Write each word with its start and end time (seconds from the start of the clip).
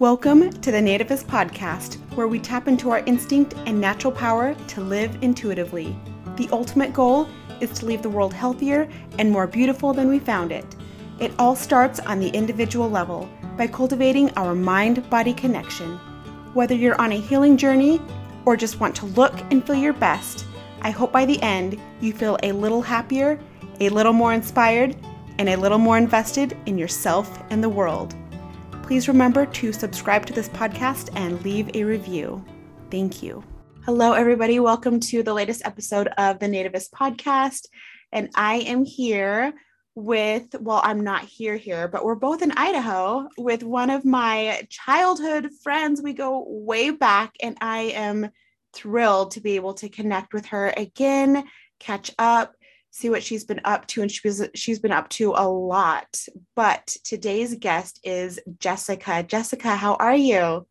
Welcome 0.00 0.52
to 0.52 0.70
the 0.70 0.78
Nativist 0.78 1.24
Podcast, 1.24 1.96
where 2.14 2.28
we 2.28 2.38
tap 2.38 2.68
into 2.68 2.90
our 2.90 3.00
instinct 3.00 3.54
and 3.66 3.80
natural 3.80 4.12
power 4.12 4.54
to 4.68 4.80
live 4.80 5.20
intuitively. 5.24 5.98
The 6.36 6.48
ultimate 6.52 6.92
goal 6.92 7.28
is 7.60 7.72
to 7.72 7.86
leave 7.86 8.02
the 8.02 8.08
world 8.08 8.32
healthier 8.32 8.88
and 9.18 9.28
more 9.28 9.48
beautiful 9.48 9.92
than 9.92 10.06
we 10.06 10.20
found 10.20 10.52
it. 10.52 10.64
It 11.18 11.32
all 11.36 11.56
starts 11.56 11.98
on 11.98 12.20
the 12.20 12.28
individual 12.28 12.88
level 12.88 13.28
by 13.56 13.66
cultivating 13.66 14.30
our 14.36 14.54
mind 14.54 15.10
body 15.10 15.34
connection. 15.34 15.96
Whether 16.54 16.76
you're 16.76 17.00
on 17.00 17.10
a 17.10 17.20
healing 17.20 17.56
journey 17.56 18.00
or 18.44 18.56
just 18.56 18.78
want 18.78 18.94
to 18.98 19.06
look 19.06 19.34
and 19.50 19.66
feel 19.66 19.74
your 19.74 19.94
best, 19.94 20.46
I 20.82 20.90
hope 20.90 21.10
by 21.10 21.26
the 21.26 21.42
end 21.42 21.76
you 22.00 22.12
feel 22.12 22.38
a 22.44 22.52
little 22.52 22.82
happier, 22.82 23.36
a 23.80 23.88
little 23.88 24.12
more 24.12 24.32
inspired, 24.32 24.94
and 25.40 25.48
a 25.48 25.56
little 25.56 25.78
more 25.78 25.98
invested 25.98 26.56
in 26.66 26.78
yourself 26.78 27.42
and 27.50 27.64
the 27.64 27.68
world 27.68 28.14
please 28.88 29.06
remember 29.06 29.44
to 29.44 29.70
subscribe 29.70 30.24
to 30.24 30.32
this 30.32 30.48
podcast 30.48 31.10
and 31.14 31.44
leave 31.44 31.68
a 31.74 31.84
review. 31.84 32.42
Thank 32.90 33.22
you. 33.22 33.44
Hello, 33.84 34.14
everybody. 34.14 34.60
Welcome 34.60 34.98
to 35.00 35.22
the 35.22 35.34
latest 35.34 35.60
episode 35.66 36.08
of 36.16 36.38
the 36.38 36.46
Nativist 36.46 36.88
podcast. 36.92 37.66
And 38.12 38.30
I 38.34 38.60
am 38.60 38.86
here 38.86 39.52
with, 39.94 40.54
well, 40.58 40.80
I'm 40.82 41.04
not 41.04 41.24
here 41.24 41.56
here, 41.56 41.86
but 41.86 42.02
we're 42.02 42.14
both 42.14 42.40
in 42.40 42.50
Idaho 42.52 43.28
with 43.36 43.62
one 43.62 43.90
of 43.90 44.06
my 44.06 44.66
childhood 44.70 45.50
friends. 45.62 46.00
We 46.00 46.14
go 46.14 46.46
way 46.48 46.88
back, 46.88 47.34
and 47.42 47.58
I 47.60 47.92
am 47.94 48.30
thrilled 48.72 49.32
to 49.32 49.42
be 49.42 49.56
able 49.56 49.74
to 49.74 49.90
connect 49.90 50.32
with 50.32 50.46
her 50.46 50.72
again, 50.74 51.44
catch 51.78 52.10
up, 52.18 52.54
see 52.90 53.10
what 53.10 53.22
she's 53.22 53.44
been 53.44 53.60
up 53.64 53.86
to 53.88 54.02
and 54.02 54.10
she 54.10 54.26
was, 54.26 54.48
she's 54.54 54.78
been 54.78 54.92
up 54.92 55.08
to 55.10 55.32
a 55.36 55.48
lot. 55.48 56.24
But 56.54 56.96
today's 57.04 57.54
guest 57.54 58.00
is 58.04 58.40
jessica. 58.58 59.22
Jessica 59.22 59.76
how 59.76 59.94
are 59.94 60.16
you? 60.16 60.66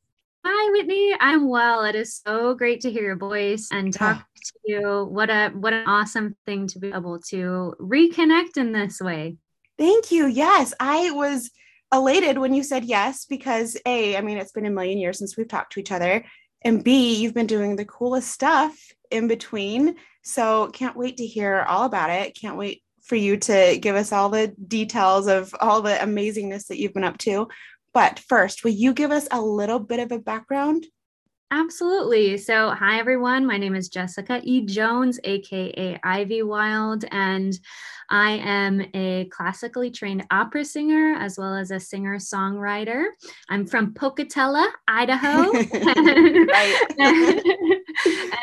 Hi 0.45 0.71
whitney. 0.71 1.13
I'm 1.19 1.49
well. 1.49 1.83
It 1.83 1.95
is 1.95 2.21
so 2.25 2.53
great 2.53 2.81
to 2.81 2.91
hear 2.91 3.03
your 3.03 3.17
voice 3.17 3.67
and 3.71 3.93
talk 3.93 4.17
yeah. 4.17 4.23
to 4.43 4.53
you. 4.65 5.05
What 5.09 5.29
a 5.29 5.49
what 5.49 5.73
an 5.73 5.87
awesome 5.87 6.35
thing 6.45 6.67
to 6.67 6.79
be 6.79 6.89
able 6.89 7.19
to 7.29 7.73
reconnect 7.79 8.55
in 8.55 8.71
this 8.71 9.01
way. 9.01 9.35
Thank 9.77 10.11
you. 10.11 10.27
Yes 10.27 10.73
i 10.79 11.11
was 11.11 11.51
elated 11.93 12.37
when 12.37 12.53
you 12.53 12.63
said 12.63 12.83
yes 12.83 13.25
because 13.25 13.77
a 13.85 14.17
i 14.17 14.21
mean 14.21 14.37
it's 14.37 14.51
been 14.51 14.65
a 14.65 14.69
million 14.71 14.97
years 14.97 15.17
since 15.17 15.37
we've 15.37 15.47
talked 15.47 15.71
to 15.73 15.79
each 15.79 15.91
other 15.91 16.25
and 16.63 16.83
b 16.83 17.15
you've 17.15 17.33
been 17.33 17.47
doing 17.47 17.75
the 17.75 17.85
coolest 17.85 18.29
stuff 18.29 18.75
in 19.09 19.27
between 19.27 19.95
so 20.27 20.67
can't 20.67 20.97
wait 20.97 21.17
to 21.17 21.25
hear 21.25 21.65
all 21.67 21.85
about 21.85 22.09
it. 22.09 22.37
Can't 22.39 22.57
wait 22.57 22.83
for 23.01 23.15
you 23.15 23.37
to 23.37 23.77
give 23.79 23.95
us 23.95 24.11
all 24.11 24.29
the 24.29 24.53
details 24.67 25.27
of 25.27 25.55
all 25.61 25.81
the 25.81 25.95
amazingness 25.95 26.67
that 26.67 26.77
you've 26.77 26.93
been 26.93 27.05
up 27.05 27.17
to. 27.19 27.47
But 27.93 28.19
first, 28.19 28.63
will 28.63 28.71
you 28.71 28.93
give 28.93 29.11
us 29.11 29.27
a 29.31 29.41
little 29.41 29.79
bit 29.79 29.99
of 29.99 30.11
a 30.11 30.19
background? 30.19 30.85
Absolutely. 31.49 32.37
So, 32.37 32.71
hi 32.71 32.99
everyone. 32.99 33.45
My 33.45 33.57
name 33.57 33.73
is 33.73 33.87
Jessica 33.87 34.41
E. 34.43 34.65
Jones, 34.65 35.17
aka 35.23 35.97
Ivywild, 36.03 37.07
and 37.09 37.57
I 38.09 38.31
am 38.31 38.85
a 38.93 39.29
classically 39.31 39.89
trained 39.89 40.25
opera 40.29 40.65
singer 40.65 41.15
as 41.17 41.37
well 41.37 41.55
as 41.55 41.71
a 41.71 41.79
singer 41.79 42.17
songwriter. 42.17 43.05
I'm 43.47 43.65
from 43.65 43.93
Pocatello, 43.93 44.65
Idaho, 44.89 45.55
and, 45.57 46.49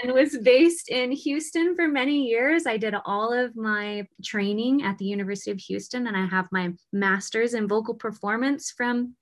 and 0.03 0.13
was 0.15 0.39
based 0.39 0.89
in 0.89 1.13
Houston 1.13 1.77
for 1.77 1.87
many 1.87 2.27
years. 2.27 2.67
I 2.67 2.79
did 2.79 2.95
all 3.05 3.35
of 3.35 3.55
my 3.55 4.07
training 4.25 4.83
at 4.83 4.97
the 4.97 5.05
University 5.05 5.51
of 5.51 5.61
Houston, 5.61 6.07
and 6.07 6.17
I 6.17 6.25
have 6.25 6.49
my 6.53 6.73
master's 6.91 7.53
in 7.53 7.69
vocal 7.69 7.95
performance 7.95 8.71
from 8.75 9.15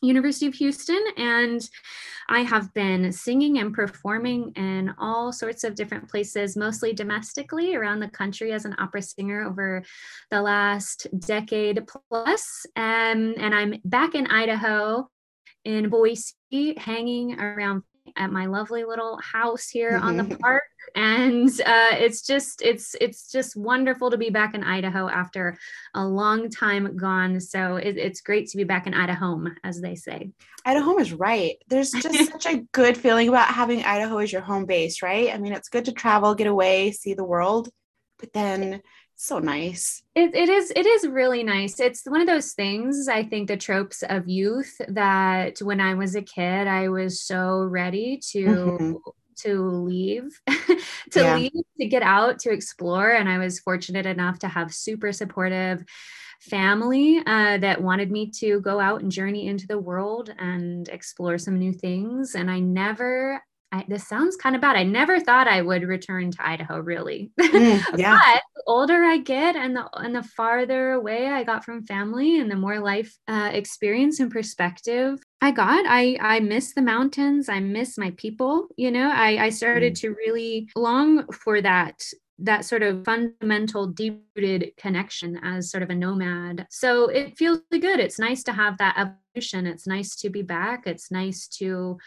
University 0.00 0.46
of 0.46 0.54
Houston, 0.54 1.02
and 1.16 1.68
I 2.28 2.40
have 2.40 2.72
been 2.74 3.12
singing 3.12 3.58
and 3.58 3.74
performing 3.74 4.52
in 4.56 4.94
all 4.98 5.32
sorts 5.32 5.64
of 5.64 5.74
different 5.74 6.08
places, 6.08 6.56
mostly 6.56 6.92
domestically 6.92 7.74
around 7.74 8.00
the 8.00 8.08
country 8.08 8.52
as 8.52 8.64
an 8.64 8.76
opera 8.78 9.02
singer 9.02 9.44
over 9.44 9.82
the 10.30 10.40
last 10.40 11.06
decade 11.18 11.86
plus. 12.12 12.66
Um, 12.76 13.34
and 13.36 13.54
I'm 13.54 13.74
back 13.84 14.14
in 14.14 14.26
Idaho 14.26 15.08
in 15.64 15.90
Boise, 15.90 16.34
hanging 16.76 17.38
around 17.38 17.82
at 18.16 18.32
my 18.32 18.46
lovely 18.46 18.84
little 18.84 19.18
house 19.22 19.68
here 19.68 19.96
on 19.96 20.16
the 20.16 20.36
park. 20.36 20.62
And 20.94 21.48
uh, 21.48 21.90
it's 21.92 22.26
just 22.26 22.62
it's 22.62 22.96
it's 23.00 23.30
just 23.30 23.56
wonderful 23.56 24.10
to 24.10 24.16
be 24.16 24.30
back 24.30 24.54
in 24.54 24.64
idaho 24.64 25.08
after 25.08 25.56
a 25.94 26.04
long 26.04 26.50
time 26.50 26.96
gone. 26.96 27.40
So 27.40 27.76
it, 27.76 27.96
it's 27.96 28.20
great 28.20 28.48
to 28.48 28.56
be 28.56 28.64
back 28.64 28.86
in 28.86 28.94
idaho 28.94 29.44
as 29.62 29.80
they 29.80 29.94
say. 29.94 30.30
Idaho 30.64 30.98
is 30.98 31.12
right. 31.12 31.56
There's 31.68 31.92
just 31.92 32.32
such 32.32 32.46
a 32.46 32.62
good 32.72 32.96
feeling 32.96 33.28
about 33.28 33.48
having 33.48 33.84
idaho 33.84 34.18
as 34.18 34.32
your 34.32 34.42
home 34.42 34.66
base 34.66 35.02
right? 35.02 35.32
I 35.32 35.38
mean 35.38 35.52
it's 35.52 35.68
good 35.68 35.84
to 35.84 35.92
travel 35.92 36.34
get 36.34 36.46
away 36.46 36.92
see 36.92 37.14
the 37.14 37.24
world. 37.24 37.68
But 38.18 38.32
then 38.32 38.82
so 39.22 39.38
nice. 39.38 40.02
It, 40.14 40.34
it 40.34 40.48
is 40.48 40.72
it 40.74 40.86
is 40.86 41.06
really 41.06 41.42
nice. 41.42 41.78
It's 41.78 42.04
one 42.06 42.22
of 42.22 42.26
those 42.26 42.52
things 42.52 43.06
I 43.06 43.22
think 43.22 43.48
the 43.48 43.56
tropes 43.58 44.02
of 44.02 44.26
youth 44.26 44.80
that 44.88 45.58
when 45.58 45.78
I 45.78 45.92
was 45.92 46.14
a 46.14 46.22
kid 46.22 46.66
I 46.66 46.88
was 46.88 47.20
so 47.20 47.64
ready 47.64 48.18
to 48.30 48.46
mm-hmm. 48.46 48.92
to 49.40 49.62
leave 49.62 50.40
to 51.10 51.20
yeah. 51.20 51.34
leave 51.36 51.52
to 51.52 51.86
get 51.86 52.02
out 52.02 52.38
to 52.40 52.50
explore 52.50 53.10
and 53.10 53.28
I 53.28 53.36
was 53.36 53.60
fortunate 53.60 54.06
enough 54.06 54.38
to 54.38 54.48
have 54.48 54.72
super 54.72 55.12
supportive 55.12 55.84
family 56.40 57.18
uh, 57.26 57.58
that 57.58 57.82
wanted 57.82 58.10
me 58.10 58.30
to 58.30 58.62
go 58.62 58.80
out 58.80 59.02
and 59.02 59.12
journey 59.12 59.48
into 59.48 59.66
the 59.66 59.78
world 59.78 60.34
and 60.38 60.88
explore 60.88 61.36
some 61.36 61.58
new 61.58 61.74
things 61.74 62.34
and 62.34 62.50
I 62.50 62.60
never 62.60 63.42
I, 63.72 63.84
this 63.86 64.08
sounds 64.08 64.36
kind 64.36 64.56
of 64.56 64.62
bad. 64.62 64.76
I 64.76 64.82
never 64.82 65.20
thought 65.20 65.46
I 65.46 65.62
would 65.62 65.84
return 65.84 66.32
to 66.32 66.46
Idaho, 66.46 66.80
really. 66.80 67.30
Mm, 67.40 67.84
yeah. 67.96 68.18
but 68.18 68.42
the 68.56 68.62
older 68.66 69.04
I 69.04 69.18
get, 69.18 69.54
and 69.54 69.76
the 69.76 69.88
and 69.94 70.14
the 70.14 70.22
farther 70.22 70.92
away 70.92 71.28
I 71.28 71.44
got 71.44 71.64
from 71.64 71.84
family, 71.84 72.40
and 72.40 72.50
the 72.50 72.56
more 72.56 72.80
life 72.80 73.16
uh, 73.28 73.50
experience 73.52 74.18
and 74.18 74.30
perspective 74.30 75.20
I 75.40 75.52
got, 75.52 75.84
I 75.86 76.18
I 76.20 76.40
miss 76.40 76.74
the 76.74 76.82
mountains. 76.82 77.48
I 77.48 77.60
miss 77.60 77.96
my 77.96 78.10
people. 78.16 78.66
You 78.76 78.90
know, 78.90 79.10
I 79.10 79.46
I 79.46 79.50
started 79.50 79.94
mm. 79.94 80.00
to 80.00 80.10
really 80.10 80.68
long 80.74 81.26
for 81.32 81.62
that 81.62 82.02
that 82.40 82.64
sort 82.64 82.82
of 82.82 83.04
fundamental 83.04 83.86
deep 83.86 84.22
rooted 84.34 84.72
connection 84.76 85.38
as 85.42 85.70
sort 85.70 85.82
of 85.82 85.90
a 85.90 85.94
nomad. 85.94 86.66
So 86.70 87.08
it 87.08 87.36
feels 87.36 87.60
really 87.70 87.80
good. 87.80 88.00
It's 88.00 88.18
nice 88.18 88.42
to 88.44 88.52
have 88.52 88.78
that 88.78 88.96
evolution. 88.96 89.66
It's 89.66 89.86
nice 89.86 90.16
to 90.16 90.30
be 90.30 90.42
back. 90.42 90.86
It's 90.86 91.10
nice 91.10 91.46
to 91.58 91.98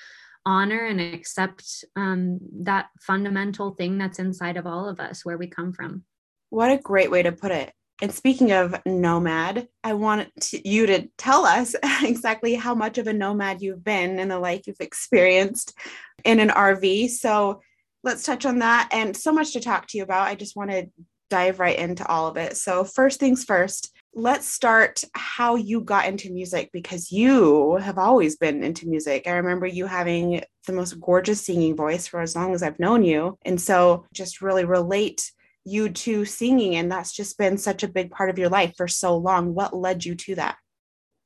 honor 0.46 0.86
and 0.86 1.00
accept 1.00 1.86
um, 1.96 2.40
that 2.62 2.90
fundamental 3.02 3.72
thing 3.72 3.98
that's 3.98 4.20
inside 4.20 4.58
of 4.58 4.68
all 4.68 4.88
of 4.88 5.00
us, 5.00 5.24
where 5.26 5.38
we 5.38 5.48
come 5.48 5.74
from. 5.74 6.04
What 6.50 6.72
a 6.72 6.78
great 6.78 7.12
way 7.12 7.24
to 7.24 7.32
put 7.32 7.52
it. 7.52 7.74
And 8.02 8.12
speaking 8.12 8.52
of 8.52 8.76
nomad, 8.86 9.68
I 9.84 9.94
want 9.94 10.30
to, 10.42 10.68
you 10.68 10.86
to 10.88 11.08
tell 11.18 11.46
us 11.46 11.76
exactly 12.04 12.56
how 12.56 12.76
much 12.76 12.98
of 12.98 13.08
a 13.08 13.14
nomad 13.14 13.62
you've 13.62 13.84
been 13.84 14.20
in 14.20 14.28
the 14.28 14.40
life 14.40 14.68
you've 14.68 14.76
experienced 14.80 15.78
in 16.26 16.40
an 16.40 16.50
RV. 16.50 17.10
So 17.12 17.62
let's 18.04 18.24
touch 18.24 18.46
on 18.46 18.60
that 18.60 18.90
and 18.92 19.16
so 19.16 19.32
much 19.32 19.54
to 19.54 19.60
talk 19.60 19.88
to 19.88 19.98
you 19.98 20.04
about. 20.04 20.28
I 20.28 20.36
just 20.36 20.56
want 20.56 20.72
to 20.72 20.88
dive 21.30 21.60
right 21.60 21.78
into 21.78 22.06
all 22.08 22.28
of 22.28 22.38
it. 22.38 22.58
So, 22.58 22.84
first 22.84 23.20
things 23.20 23.44
first, 23.44 23.92
let's 24.16 24.48
start 24.48 25.04
how 25.14 25.56
you 25.56 25.82
got 25.82 26.06
into 26.06 26.32
music 26.32 26.70
because 26.72 27.12
you 27.12 27.78
have 27.78 27.98
always 27.98 28.36
been 28.36 28.64
into 28.64 28.88
music. 28.88 29.28
I 29.28 29.32
remember 29.32 29.66
you 29.66 29.86
having 29.88 30.44
the 30.68 30.74
most 30.74 31.00
gorgeous 31.00 31.46
singing 31.46 31.76
voice 31.76 32.08
for 32.08 32.22
as 32.22 32.36
long 32.36 32.54
as 32.54 32.62
I've 32.62 32.80
known 32.80 33.04
you. 33.04 33.38
And 33.44 33.60
so 33.60 34.06
just 34.14 34.42
really 34.42 34.66
relate 34.66 35.32
you 35.66 35.90
to 35.90 36.26
singing. 36.26 36.76
And 36.76 36.92
that's 36.92 37.12
just 37.12 37.38
been 37.38 37.58
such 37.58 37.84
a 37.84 37.88
big 37.88 38.12
part 38.12 38.30
of 38.30 38.38
your 38.38 38.50
life 38.50 38.74
for 38.78 38.88
so 38.88 39.18
long. 39.18 39.54
What 39.54 39.76
led 39.76 40.06
you 40.06 40.16
to 40.16 40.36
that? 40.36 40.58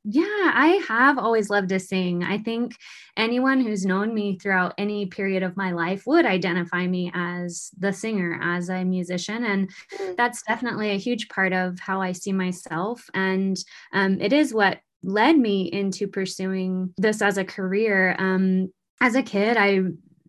Yeah, 0.09 0.23
I 0.23 0.81
have 0.88 1.18
always 1.18 1.50
loved 1.50 1.68
to 1.69 1.79
sing. 1.81 2.23
I 2.23 2.38
think 2.38 2.78
anyone 3.18 3.59
who's 3.59 3.86
known 3.86 4.13
me 4.13 4.39
throughout 4.39 4.74
any 4.77 5.07
period 5.07 5.44
of 5.44 5.57
my 5.57 5.71
life 5.71 6.07
would 6.07 6.25
identify 6.25 6.88
me 6.88 7.12
as 7.13 7.71
the 7.77 7.92
singer, 7.92 8.39
as 8.42 8.69
a 8.69 8.86
musician. 8.86 9.44
And 9.44 9.69
mm. 9.94 10.15
that's 10.15 10.44
definitely 10.44 10.92
a 10.92 10.98
huge 10.98 11.27
part 11.27 11.51
of 11.51 11.77
how 11.80 12.01
I 12.01 12.13
see 12.13 12.31
myself. 12.31 13.04
And 13.13 13.57
um, 13.92 14.21
it 14.21 14.31
is 14.31 14.54
what 14.54 14.80
led 15.04 15.38
me 15.38 15.63
into 15.63 16.07
pursuing 16.07 16.94
this 16.98 17.21
as 17.21 17.38
a 17.38 17.44
career. 17.44 18.15
Um, 18.18 18.71
as 19.01 19.15
a 19.15 19.21
kid, 19.21 19.57
I 19.57 19.81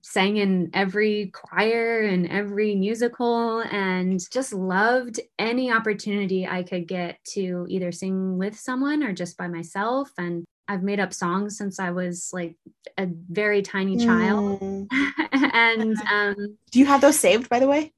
sang 0.02 0.36
in 0.36 0.70
every 0.74 1.30
choir 1.32 2.02
and 2.02 2.28
every 2.28 2.74
musical 2.74 3.60
and 3.60 4.20
just 4.30 4.52
loved 4.52 5.20
any 5.38 5.72
opportunity 5.72 6.46
I 6.46 6.62
could 6.62 6.88
get 6.88 7.18
to 7.34 7.66
either 7.68 7.92
sing 7.92 8.38
with 8.38 8.58
someone 8.58 9.02
or 9.02 9.12
just 9.12 9.36
by 9.36 9.48
myself. 9.48 10.10
And 10.18 10.44
I've 10.68 10.82
made 10.82 11.00
up 11.00 11.12
songs 11.12 11.56
since 11.56 11.80
I 11.80 11.90
was 11.90 12.30
like 12.32 12.56
a 12.98 13.08
very 13.30 13.62
tiny 13.62 13.96
child. 13.96 14.60
Mm. 14.60 14.86
and 15.52 15.96
um, 16.12 16.58
do 16.70 16.78
you 16.78 16.86
have 16.86 17.00
those 17.00 17.18
saved, 17.18 17.48
by 17.48 17.58
the 17.58 17.68
way? 17.68 17.92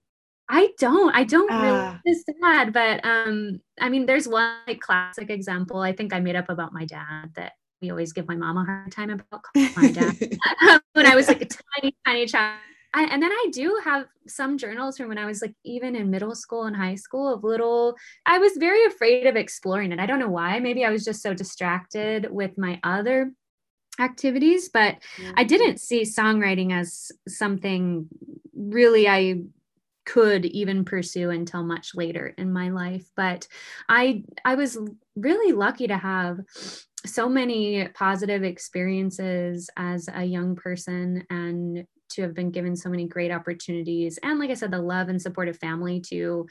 I 0.49 0.71
don't. 0.79 1.15
I 1.15 1.23
don't 1.25 1.51
uh, 1.51 1.63
really. 1.63 2.01
It's 2.05 2.25
sad, 2.43 2.73
but 2.73 3.05
um, 3.05 3.61
I 3.81 3.89
mean, 3.89 4.07
there's 4.07 4.27
one 4.27 4.57
like, 4.67 4.81
classic 4.81 5.31
example. 5.31 5.81
I 5.81 5.93
think 5.93 6.13
I 6.13 6.19
made 6.19 6.35
up 6.35 6.49
about 6.49 6.73
my 6.73 6.85
dad 6.85 7.31
that 7.37 7.53
we 7.81 7.91
always 7.91 8.13
give 8.13 8.29
my 8.29 8.37
mom 8.37 8.57
a 8.57 8.65
hard 8.65 8.93
time 8.93 9.11
about 9.11 9.45
my 9.77 9.91
dad 9.91 10.17
when 10.93 11.07
I 11.07 11.15
was 11.15 11.29
like 11.29 11.43
a 11.43 11.47
tiny, 11.47 11.95
tiny 12.07 12.27
child. 12.27 12.59
I, 12.93 13.05
and 13.05 13.23
then 13.23 13.31
I 13.31 13.49
do 13.53 13.81
have 13.85 14.07
some 14.27 14.59
journals 14.59 14.97
from 14.97 15.09
when 15.09 15.19
I 15.19 15.27
was 15.27 15.41
like 15.41 15.55
even 15.65 15.95
in 15.95 16.11
middle 16.11 16.35
school 16.35 16.65
and 16.65 16.75
high 16.75 16.97
school 16.97 17.33
of 17.33 17.45
little, 17.45 17.97
I 18.27 18.39
was 18.39 18.53
very 18.59 18.85
afraid 18.85 19.27
of 19.27 19.37
exploring 19.37 19.93
it. 19.93 20.01
I 20.01 20.07
don't 20.07 20.19
know 20.19 20.29
why. 20.29 20.59
Maybe 20.59 20.85
I 20.85 20.91
was 20.91 21.05
just 21.05 21.23
so 21.23 21.33
distracted 21.33 22.29
with 22.31 22.59
my 22.59 22.81
other 22.83 23.33
activities, 24.01 24.71
but 24.71 24.97
mm-hmm. 25.17 25.33
I 25.37 25.45
didn't 25.45 25.79
see 25.79 26.03
songwriting 26.03 26.73
as 26.73 27.13
something 27.29 28.09
really 28.55 29.09
I 29.09 29.43
could 30.07 30.45
even 30.47 30.85
pursue 30.85 31.31
until 31.31 31.63
much 31.63 31.95
later 31.95 32.35
in 32.39 32.53
my 32.53 32.71
life 32.71 33.05
but 33.15 33.47
i 33.89 34.25
i 34.45 34.55
was 34.55 34.79
really 35.15 35.53
lucky 35.53 35.87
to 35.87 35.97
have 35.97 36.41
so 37.07 37.29
many 37.29 37.89
positive 37.89 38.43
experiences 38.43 39.71
as 39.77 40.09
a 40.13 40.25
young 40.25 40.55
person 40.55 41.25
and 41.31 41.85
to 42.11 42.23
have 42.23 42.35
been 42.35 42.51
given 42.51 42.75
so 42.75 42.91
many 42.91 43.07
great 43.07 43.31
opportunities 43.31 44.19
and 44.23 44.39
like 44.39 44.51
i 44.51 44.55
said 44.55 44.71
the 44.71 44.79
love 44.79 45.09
and 45.09 45.23
support 45.23 45.49
of 45.49 45.57
family 45.59 46.01
to 46.01 46.47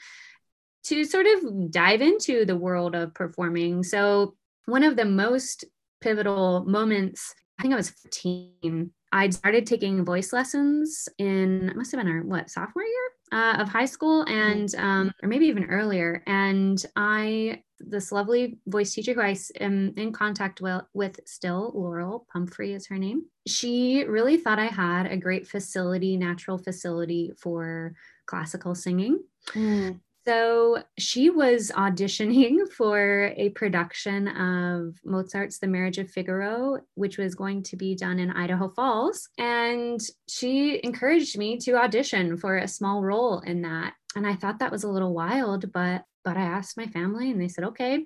to 0.82 1.04
sort 1.04 1.26
of 1.26 1.70
dive 1.70 2.00
into 2.00 2.46
the 2.46 2.56
world 2.56 2.94
of 2.94 3.12
performing. 3.12 3.82
So 3.82 4.34
one 4.64 4.82
of 4.82 4.96
the 4.96 5.04
most 5.04 5.64
pivotal 6.00 6.64
moments 6.64 7.34
i 7.58 7.62
think 7.62 7.74
i 7.74 7.76
was 7.76 7.90
15 7.90 8.90
i 9.12 9.28
started 9.28 9.66
taking 9.66 10.04
voice 10.04 10.32
lessons 10.32 11.08
in 11.18 11.70
must 11.76 11.92
have 11.92 12.00
been 12.00 12.10
our 12.10 12.22
what 12.22 12.48
sophomore 12.48 12.84
year 12.84 13.10
uh, 13.32 13.56
of 13.58 13.68
high 13.68 13.84
school 13.84 14.22
and 14.22 14.74
um, 14.76 15.12
or 15.22 15.28
maybe 15.28 15.46
even 15.46 15.64
earlier. 15.64 16.22
And 16.26 16.84
i 16.96 17.62
this 17.82 18.12
lovely 18.12 18.58
voice 18.66 18.92
teacher 18.92 19.14
who 19.14 19.22
i 19.22 19.34
am 19.58 19.94
in 19.96 20.12
contact 20.12 20.60
with, 20.60 20.82
with 20.92 21.18
still 21.24 21.72
laurel 21.74 22.26
pumphrey 22.30 22.74
is 22.74 22.86
her 22.86 22.98
name 22.98 23.22
she 23.46 24.04
really 24.04 24.36
thought 24.36 24.58
i 24.58 24.66
had 24.66 25.06
a 25.06 25.16
great 25.16 25.48
facility 25.48 26.14
natural 26.18 26.58
facility 26.58 27.32
for 27.38 27.94
classical 28.30 28.76
singing. 28.76 29.20
Mm. 29.48 29.98
So 30.26 30.82
she 30.98 31.30
was 31.30 31.70
auditioning 31.74 32.68
for 32.76 33.32
a 33.36 33.50
production 33.50 34.28
of 34.28 34.96
Mozart's 35.04 35.58
The 35.58 35.66
Marriage 35.66 35.98
of 35.98 36.10
Figaro, 36.10 36.80
which 36.94 37.18
was 37.18 37.34
going 37.34 37.62
to 37.64 37.76
be 37.76 37.94
done 37.94 38.18
in 38.18 38.30
Idaho 38.30 38.68
Falls. 38.68 39.28
And 39.38 40.00
she 40.28 40.80
encouraged 40.84 41.38
me 41.38 41.58
to 41.58 41.76
audition 41.76 42.36
for 42.36 42.58
a 42.58 42.68
small 42.68 43.02
role 43.02 43.40
in 43.40 43.62
that. 43.62 43.94
And 44.16 44.26
I 44.26 44.34
thought 44.34 44.58
that 44.58 44.72
was 44.72 44.84
a 44.84 44.90
little 44.90 45.14
wild, 45.14 45.72
but 45.72 46.04
but 46.22 46.36
I 46.36 46.42
asked 46.42 46.76
my 46.76 46.86
family 46.86 47.30
and 47.30 47.40
they 47.40 47.48
said, 47.48 47.64
okay. 47.64 48.04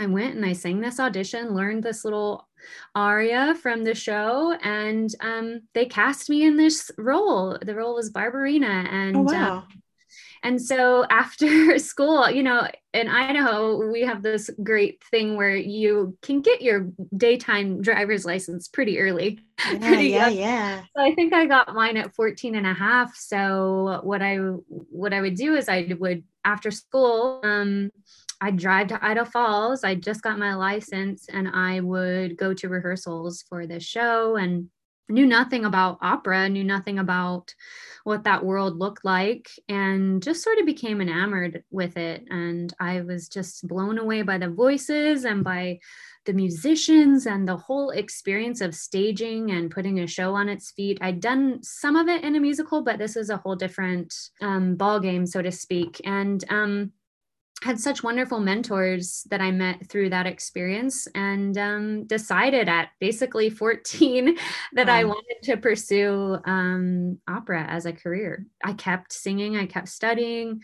I 0.00 0.06
went 0.06 0.36
and 0.36 0.46
I 0.46 0.54
sang 0.54 0.80
this 0.80 0.98
audition, 0.98 1.54
learned 1.54 1.82
this 1.82 2.02
little 2.02 2.48
aria 2.94 3.54
from 3.60 3.84
the 3.84 3.94
show, 3.94 4.56
and 4.62 5.14
um, 5.20 5.60
they 5.74 5.84
cast 5.84 6.30
me 6.30 6.44
in 6.44 6.56
this 6.56 6.90
role. 6.96 7.58
The 7.60 7.74
role 7.74 7.94
was 7.94 8.10
Barbarina, 8.10 8.90
and 8.90 9.16
oh, 9.16 9.20
wow. 9.20 9.56
um, 9.58 9.81
and 10.42 10.60
so 10.60 11.04
after 11.10 11.78
school, 11.78 12.30
you 12.30 12.42
know, 12.42 12.68
in 12.92 13.08
Idaho, 13.08 13.90
we 13.90 14.02
have 14.02 14.22
this 14.22 14.50
great 14.62 15.02
thing 15.10 15.36
where 15.36 15.56
you 15.56 16.16
can 16.22 16.40
get 16.40 16.62
your 16.62 16.88
daytime 17.16 17.80
driver's 17.80 18.24
license 18.24 18.68
pretty 18.68 18.98
early. 18.98 19.40
Yeah, 19.64 19.78
pretty 19.78 20.08
yeah, 20.08 20.26
young. 20.26 20.38
yeah. 20.38 20.82
So 20.96 21.04
I 21.04 21.14
think 21.14 21.32
I 21.32 21.46
got 21.46 21.72
mine 21.72 21.96
at 21.96 22.12
14 22.16 22.56
and 22.56 22.66
a 22.66 22.74
half. 22.74 23.14
So 23.14 24.00
what 24.02 24.20
I 24.20 24.38
what 24.38 25.12
I 25.12 25.20
would 25.20 25.36
do 25.36 25.54
is 25.54 25.68
I 25.68 25.94
would 26.00 26.24
after 26.44 26.72
school, 26.72 27.40
um, 27.44 27.92
I'd 28.40 28.56
drive 28.56 28.88
to 28.88 29.04
Idaho 29.04 29.24
Falls. 29.24 29.84
I 29.84 29.94
just 29.94 30.22
got 30.22 30.36
my 30.36 30.54
license 30.54 31.28
and 31.32 31.48
I 31.48 31.78
would 31.78 32.36
go 32.36 32.52
to 32.54 32.68
rehearsals 32.68 33.44
for 33.48 33.68
this 33.68 33.84
show 33.84 34.34
and 34.34 34.68
knew 35.08 35.26
nothing 35.26 35.64
about 35.64 35.98
opera, 36.00 36.48
knew 36.48 36.64
nothing 36.64 36.98
about 36.98 37.54
what 38.04 38.24
that 38.24 38.44
world 38.44 38.78
looked 38.78 39.04
like, 39.04 39.48
and 39.68 40.22
just 40.22 40.42
sort 40.42 40.58
of 40.58 40.66
became 40.66 41.00
enamored 41.00 41.64
with 41.70 41.96
it. 41.96 42.24
And 42.30 42.72
I 42.80 43.02
was 43.02 43.28
just 43.28 43.66
blown 43.66 43.98
away 43.98 44.22
by 44.22 44.38
the 44.38 44.48
voices 44.48 45.24
and 45.24 45.44
by 45.44 45.80
the 46.24 46.32
musicians 46.32 47.26
and 47.26 47.48
the 47.48 47.56
whole 47.56 47.90
experience 47.90 48.60
of 48.60 48.74
staging 48.74 49.50
and 49.50 49.70
putting 49.70 49.98
a 49.98 50.06
show 50.06 50.34
on 50.34 50.48
its 50.48 50.70
feet. 50.70 50.98
I'd 51.00 51.20
done 51.20 51.62
some 51.62 51.96
of 51.96 52.08
it 52.08 52.22
in 52.22 52.36
a 52.36 52.40
musical, 52.40 52.82
but 52.82 52.98
this 52.98 53.16
is 53.16 53.28
a 53.28 53.36
whole 53.36 53.56
different 53.56 54.14
um, 54.40 54.76
ball 54.76 55.00
game, 55.00 55.26
so 55.26 55.42
to 55.42 55.50
speak. 55.50 56.00
And 56.04 56.44
um, 56.48 56.92
had 57.62 57.78
such 57.78 58.02
wonderful 58.02 58.40
mentors 58.40 59.24
that 59.30 59.40
I 59.40 59.52
met 59.52 59.88
through 59.88 60.10
that 60.10 60.26
experience 60.26 61.06
and 61.14 61.56
um, 61.56 62.04
decided 62.06 62.68
at 62.68 62.88
basically 62.98 63.50
14 63.50 64.36
that 64.72 64.88
wow. 64.88 64.94
I 64.94 65.04
wanted 65.04 65.36
to 65.44 65.56
pursue 65.56 66.38
um, 66.44 67.20
opera 67.28 67.64
as 67.68 67.86
a 67.86 67.92
career. 67.92 68.46
I 68.64 68.72
kept 68.72 69.12
singing, 69.12 69.56
I 69.56 69.66
kept 69.66 69.88
studying, 69.88 70.62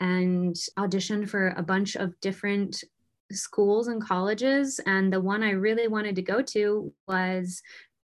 and 0.00 0.56
auditioned 0.78 1.28
for 1.28 1.48
a 1.56 1.62
bunch 1.62 1.96
of 1.96 2.18
different 2.20 2.82
schools 3.30 3.88
and 3.88 4.02
colleges. 4.02 4.80
And 4.86 5.12
the 5.12 5.20
one 5.20 5.42
I 5.42 5.50
really 5.50 5.86
wanted 5.86 6.16
to 6.16 6.22
go 6.22 6.40
to 6.40 6.92
was 7.06 7.60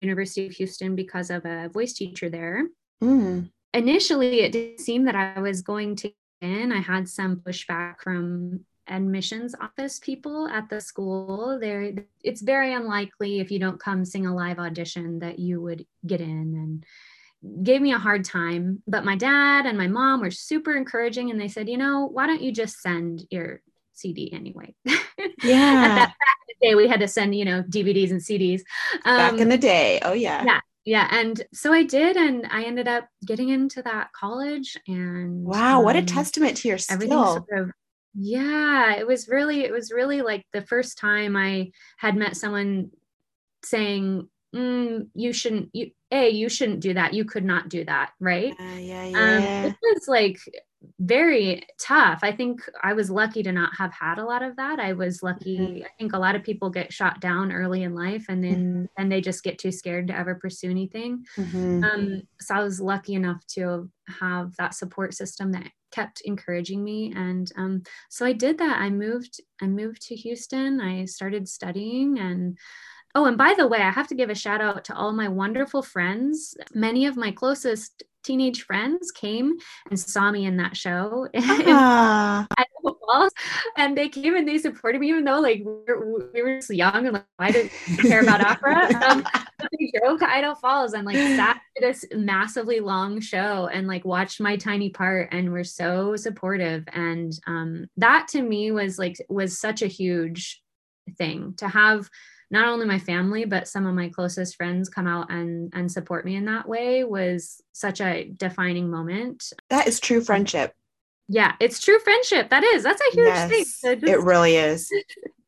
University 0.00 0.46
of 0.46 0.52
Houston 0.52 0.94
because 0.94 1.30
of 1.30 1.44
a 1.44 1.70
voice 1.70 1.92
teacher 1.92 2.30
there. 2.30 2.68
Mm. 3.02 3.50
Initially, 3.74 4.40
it 4.40 4.52
did 4.52 4.80
seem 4.80 5.04
that 5.04 5.16
I 5.16 5.40
was 5.40 5.60
going 5.62 5.96
to 5.96 6.12
in. 6.40 6.72
I 6.72 6.80
had 6.80 7.08
some 7.08 7.36
pushback 7.36 8.00
from 8.00 8.64
admissions 8.88 9.54
office 9.60 9.98
people 9.98 10.48
at 10.48 10.68
the 10.68 10.80
school. 10.80 11.58
There, 11.60 11.92
it's 12.22 12.42
very 12.42 12.72
unlikely 12.72 13.40
if 13.40 13.50
you 13.50 13.58
don't 13.58 13.80
come 13.80 14.04
sing 14.04 14.26
a 14.26 14.34
live 14.34 14.58
audition 14.58 15.20
that 15.20 15.38
you 15.38 15.60
would 15.60 15.86
get 16.06 16.20
in 16.20 16.84
and 17.44 17.64
gave 17.64 17.80
me 17.80 17.92
a 17.92 17.98
hard 17.98 18.24
time. 18.24 18.82
But 18.86 19.04
my 19.04 19.16
dad 19.16 19.66
and 19.66 19.78
my 19.78 19.88
mom 19.88 20.20
were 20.20 20.30
super 20.30 20.74
encouraging 20.74 21.30
and 21.30 21.40
they 21.40 21.48
said, 21.48 21.68
you 21.68 21.76
know, 21.78 22.06
why 22.06 22.26
don't 22.26 22.42
you 22.42 22.52
just 22.52 22.80
send 22.80 23.24
your 23.30 23.60
CD 23.92 24.32
anyway? 24.32 24.74
Yeah. 25.42 25.98
at 26.00 26.08
that 26.08 26.54
day, 26.60 26.74
we 26.74 26.88
had 26.88 27.00
to 27.00 27.08
send, 27.08 27.34
you 27.34 27.44
know, 27.44 27.62
DVDs 27.62 28.10
and 28.10 28.20
CDs. 28.20 28.62
Um, 29.04 29.16
Back 29.16 29.40
in 29.40 29.48
the 29.48 29.58
day. 29.58 30.00
Oh, 30.02 30.12
yeah. 30.12 30.42
Yeah 30.44 30.60
yeah 30.88 31.06
and 31.10 31.42
so 31.52 31.70
i 31.72 31.82
did 31.82 32.16
and 32.16 32.46
i 32.50 32.64
ended 32.64 32.88
up 32.88 33.06
getting 33.26 33.50
into 33.50 33.82
that 33.82 34.10
college 34.12 34.76
and 34.86 35.44
wow 35.44 35.78
um, 35.78 35.84
what 35.84 35.96
a 35.96 36.00
um, 36.00 36.06
testament 36.06 36.56
to 36.56 36.68
your 36.68 36.78
skill. 36.78 36.98
sort 37.48 37.60
of, 37.60 37.70
yeah 38.14 38.94
it 38.94 39.06
was 39.06 39.28
really 39.28 39.64
it 39.64 39.70
was 39.70 39.92
really 39.92 40.22
like 40.22 40.46
the 40.54 40.62
first 40.62 40.96
time 40.96 41.36
i 41.36 41.70
had 41.98 42.16
met 42.16 42.36
someone 42.36 42.90
saying 43.62 44.26
mm, 44.56 45.06
you 45.14 45.32
shouldn't 45.32 45.68
you 45.74 45.90
a 46.10 46.30
you 46.30 46.48
shouldn't 46.48 46.80
do 46.80 46.94
that 46.94 47.12
you 47.12 47.24
could 47.26 47.44
not 47.44 47.68
do 47.68 47.84
that 47.84 48.12
right? 48.18 48.54
Uh, 48.58 48.78
yeah 48.78 49.04
yeah 49.04 49.64
um, 49.64 49.64
it 49.66 49.76
was 49.82 50.08
like 50.08 50.38
very 51.00 51.62
tough. 51.80 52.20
I 52.22 52.32
think 52.32 52.60
I 52.82 52.92
was 52.92 53.10
lucky 53.10 53.42
to 53.42 53.52
not 53.52 53.74
have 53.76 53.92
had 53.92 54.18
a 54.18 54.24
lot 54.24 54.42
of 54.42 54.56
that. 54.56 54.78
I 54.78 54.92
was 54.92 55.22
lucky. 55.22 55.58
Mm-hmm. 55.58 55.84
I 55.84 55.88
think 55.98 56.12
a 56.12 56.18
lot 56.18 56.36
of 56.36 56.44
people 56.44 56.70
get 56.70 56.92
shot 56.92 57.20
down 57.20 57.52
early 57.52 57.82
in 57.82 57.94
life 57.94 58.26
and 58.28 58.42
then 58.42 58.64
mm-hmm. 58.64 58.84
and 58.96 59.10
they 59.10 59.20
just 59.20 59.42
get 59.42 59.58
too 59.58 59.72
scared 59.72 60.08
to 60.08 60.16
ever 60.16 60.36
pursue 60.36 60.70
anything. 60.70 61.24
Mm-hmm. 61.36 61.84
Um, 61.84 62.22
so 62.40 62.54
I 62.54 62.62
was 62.62 62.80
lucky 62.80 63.14
enough 63.14 63.44
to 63.54 63.90
have 64.20 64.54
that 64.56 64.74
support 64.74 65.14
system 65.14 65.52
that 65.52 65.70
kept 65.90 66.20
encouraging 66.22 66.84
me 66.84 67.12
and 67.16 67.50
um, 67.56 67.82
so 68.08 68.24
I 68.24 68.32
did 68.32 68.58
that. 68.58 68.80
I 68.80 68.90
moved 68.90 69.40
I 69.60 69.66
moved 69.66 70.02
to 70.08 70.14
Houston. 70.14 70.80
I 70.80 71.06
started 71.06 71.48
studying 71.48 72.18
and 72.18 72.56
Oh, 73.14 73.24
and 73.24 73.38
by 73.38 73.54
the 73.56 73.66
way, 73.66 73.78
I 73.78 73.90
have 73.90 74.06
to 74.08 74.14
give 74.14 74.30
a 74.30 74.34
shout 74.34 74.60
out 74.60 74.84
to 74.84 74.94
all 74.94 75.12
my 75.12 75.28
wonderful 75.28 75.82
friends. 75.82 76.54
Many 76.74 77.06
of 77.06 77.16
my 77.16 77.32
closest 77.32 78.02
teenage 78.28 78.62
friends 78.64 79.10
came 79.10 79.54
and 79.88 79.98
saw 79.98 80.30
me 80.30 80.44
in 80.44 80.58
that 80.58 80.76
show. 80.76 81.26
Uh. 81.78 82.44
and 83.78 83.96
they 83.96 84.08
came 84.08 84.36
and 84.36 84.46
they 84.46 84.58
supported 84.58 85.00
me 85.00 85.08
even 85.08 85.24
though 85.24 85.40
like 85.40 85.60
we 85.64 85.94
were, 85.94 86.30
we 86.34 86.42
were 86.42 86.60
young 86.68 87.06
and 87.06 87.14
like 87.14 87.24
I 87.38 87.50
didn't 87.50 87.72
care 88.02 88.20
about 88.20 88.44
opera. 88.44 88.88
Um, 89.08 89.24
they 89.72 89.90
drove 89.98 90.20
to 90.20 90.54
Falls 90.60 90.92
and 90.92 91.06
like 91.06 91.16
sat 91.16 91.60
this 91.80 92.04
massively 92.14 92.80
long 92.80 93.20
show 93.20 93.68
and 93.72 93.86
like 93.86 94.04
watched 94.04 94.40
my 94.40 94.56
tiny 94.56 94.90
part 94.90 95.28
and 95.32 95.50
were 95.50 95.64
so 95.64 96.16
supportive. 96.16 96.84
And 96.92 97.32
um, 97.46 97.86
that 97.96 98.28
to 98.32 98.42
me 98.42 98.70
was 98.72 98.98
like 98.98 99.16
was 99.28 99.58
such 99.58 99.82
a 99.82 99.86
huge 99.86 100.60
thing 101.16 101.54
to 101.56 101.68
have 101.68 102.08
not 102.50 102.68
only 102.68 102.86
my 102.86 102.98
family 102.98 103.44
but 103.44 103.68
some 103.68 103.86
of 103.86 103.94
my 103.94 104.08
closest 104.08 104.56
friends 104.56 104.88
come 104.88 105.06
out 105.06 105.30
and 105.30 105.72
and 105.74 105.90
support 105.90 106.24
me 106.24 106.36
in 106.36 106.46
that 106.46 106.68
way 106.68 107.04
was 107.04 107.62
such 107.72 108.00
a 108.00 108.30
defining 108.36 108.90
moment. 108.90 109.52
That 109.70 109.86
is 109.86 110.00
true 110.00 110.20
friendship. 110.20 110.72
Yeah 111.28 111.54
it's 111.60 111.80
true 111.80 111.98
friendship. 111.98 112.50
That 112.50 112.64
is 112.64 112.82
that's 112.82 113.00
a 113.00 113.14
huge 113.14 113.26
yes, 113.26 113.50
thing. 113.50 113.64
So 113.64 113.94
just... 113.94 114.12
it 114.12 114.20
really 114.20 114.56
is. 114.56 114.90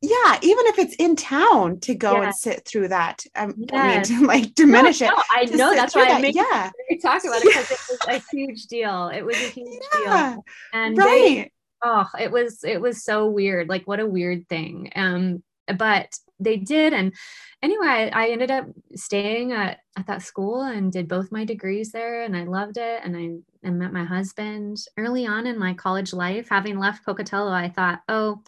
Yeah 0.01 0.39
even 0.41 0.65
if 0.67 0.79
it's 0.79 0.95
in 0.95 1.15
town 1.15 1.79
to 1.81 1.93
go 1.93 2.13
yeah. 2.13 2.23
and 2.23 2.35
sit 2.35 2.65
through 2.65 2.87
that 2.87 3.23
um, 3.35 3.53
yes. 3.57 3.71
i 3.73 3.87
mean 3.87 4.03
to 4.21 4.25
like 4.25 4.55
diminish 4.55 5.01
no, 5.01 5.07
it. 5.07 5.11
No, 5.11 5.23
i 5.31 5.45
know 5.45 5.75
that's 5.75 5.95
why 5.95 6.05
i 6.05 6.19
make 6.19 6.35
yeah. 6.35 6.71
talk 7.01 7.23
about 7.23 7.41
it 7.41 7.47
because 7.47 7.71
it 7.71 7.79
was 7.89 7.99
a 8.07 8.23
huge 8.35 8.65
deal. 8.65 9.09
It 9.09 9.23
was 9.23 9.35
a 9.37 9.49
huge 9.49 9.83
yeah. 10.03 10.33
deal 10.33 10.45
and 10.73 10.97
right. 10.97 11.05
they, 11.07 11.51
oh 11.83 12.07
it 12.19 12.31
was 12.31 12.63
it 12.63 12.81
was 12.81 13.03
so 13.03 13.27
weird 13.27 13.69
like 13.69 13.85
what 13.85 13.99
a 13.99 14.05
weird 14.05 14.47
thing. 14.47 14.91
Um 14.95 15.43
but 15.77 16.07
they 16.43 16.57
did. 16.57 16.93
And 16.93 17.13
anyway, 17.61 18.09
I, 18.13 18.25
I 18.25 18.29
ended 18.29 18.51
up 18.51 18.65
staying 18.95 19.51
at, 19.51 19.79
at 19.97 20.07
that 20.07 20.21
school 20.21 20.61
and 20.61 20.91
did 20.91 21.07
both 21.07 21.31
my 21.31 21.45
degrees 21.45 21.91
there 21.91 22.23
and 22.23 22.35
I 22.35 22.43
loved 22.43 22.77
it. 22.77 23.01
And 23.03 23.15
I, 23.15 23.67
I 23.67 23.71
met 23.71 23.93
my 23.93 24.03
husband 24.03 24.77
early 24.97 25.25
on 25.25 25.47
in 25.47 25.59
my 25.59 25.73
college 25.73 26.13
life. 26.13 26.49
Having 26.49 26.79
left 26.79 27.05
Pocatello, 27.05 27.51
I 27.51 27.69
thought, 27.69 28.01
oh, 28.09 28.41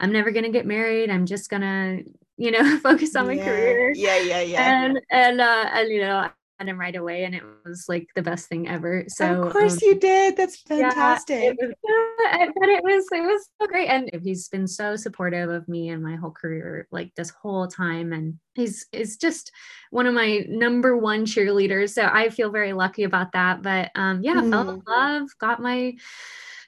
I'm 0.00 0.12
never 0.12 0.30
going 0.30 0.44
to 0.44 0.50
get 0.50 0.66
married. 0.66 1.10
I'm 1.10 1.26
just 1.26 1.50
going 1.50 1.62
to, 1.62 2.04
you 2.36 2.50
know, 2.50 2.78
focus 2.82 3.14
on 3.16 3.26
my 3.26 3.34
yeah. 3.34 3.44
career. 3.44 3.92
Yeah, 3.94 4.18
yeah, 4.18 4.40
yeah. 4.40 4.84
And, 4.84 5.00
and, 5.10 5.40
uh, 5.40 5.70
and, 5.72 5.88
you 5.88 6.00
know, 6.00 6.30
him 6.60 6.78
right 6.78 6.94
away 6.94 7.24
and 7.24 7.34
it 7.34 7.42
was 7.64 7.86
like 7.88 8.08
the 8.14 8.22
best 8.22 8.48
thing 8.48 8.68
ever. 8.68 9.04
So 9.08 9.42
of 9.42 9.52
course 9.52 9.74
um, 9.74 9.78
you 9.82 9.98
did. 9.98 10.36
That's 10.36 10.60
fantastic. 10.62 11.42
Yeah, 11.42 11.50
it 11.50 11.56
was, 11.58 12.52
but 12.58 12.68
it 12.68 12.84
was 12.84 13.04
it 13.12 13.20
was 13.20 13.48
so 13.60 13.66
great. 13.66 13.88
And 13.88 14.10
he's 14.22 14.48
been 14.48 14.66
so 14.66 14.96
supportive 14.96 15.50
of 15.50 15.68
me 15.68 15.90
and 15.90 16.02
my 16.02 16.16
whole 16.16 16.30
career, 16.30 16.86
like 16.90 17.14
this 17.14 17.30
whole 17.30 17.66
time. 17.66 18.12
And 18.12 18.38
he's 18.54 18.86
is 18.92 19.16
just 19.16 19.50
one 19.90 20.06
of 20.06 20.14
my 20.14 20.44
number 20.48 20.96
one 20.96 21.26
cheerleaders. 21.26 21.90
So 21.90 22.08
I 22.10 22.30
feel 22.30 22.50
very 22.50 22.72
lucky 22.72 23.04
about 23.04 23.32
that. 23.32 23.62
But 23.62 23.90
um 23.94 24.22
yeah, 24.22 24.34
mm. 24.34 24.50
fell 24.50 24.70
in 24.70 24.80
mm. 24.80 24.88
love, 24.88 25.28
got 25.38 25.60
my 25.60 25.94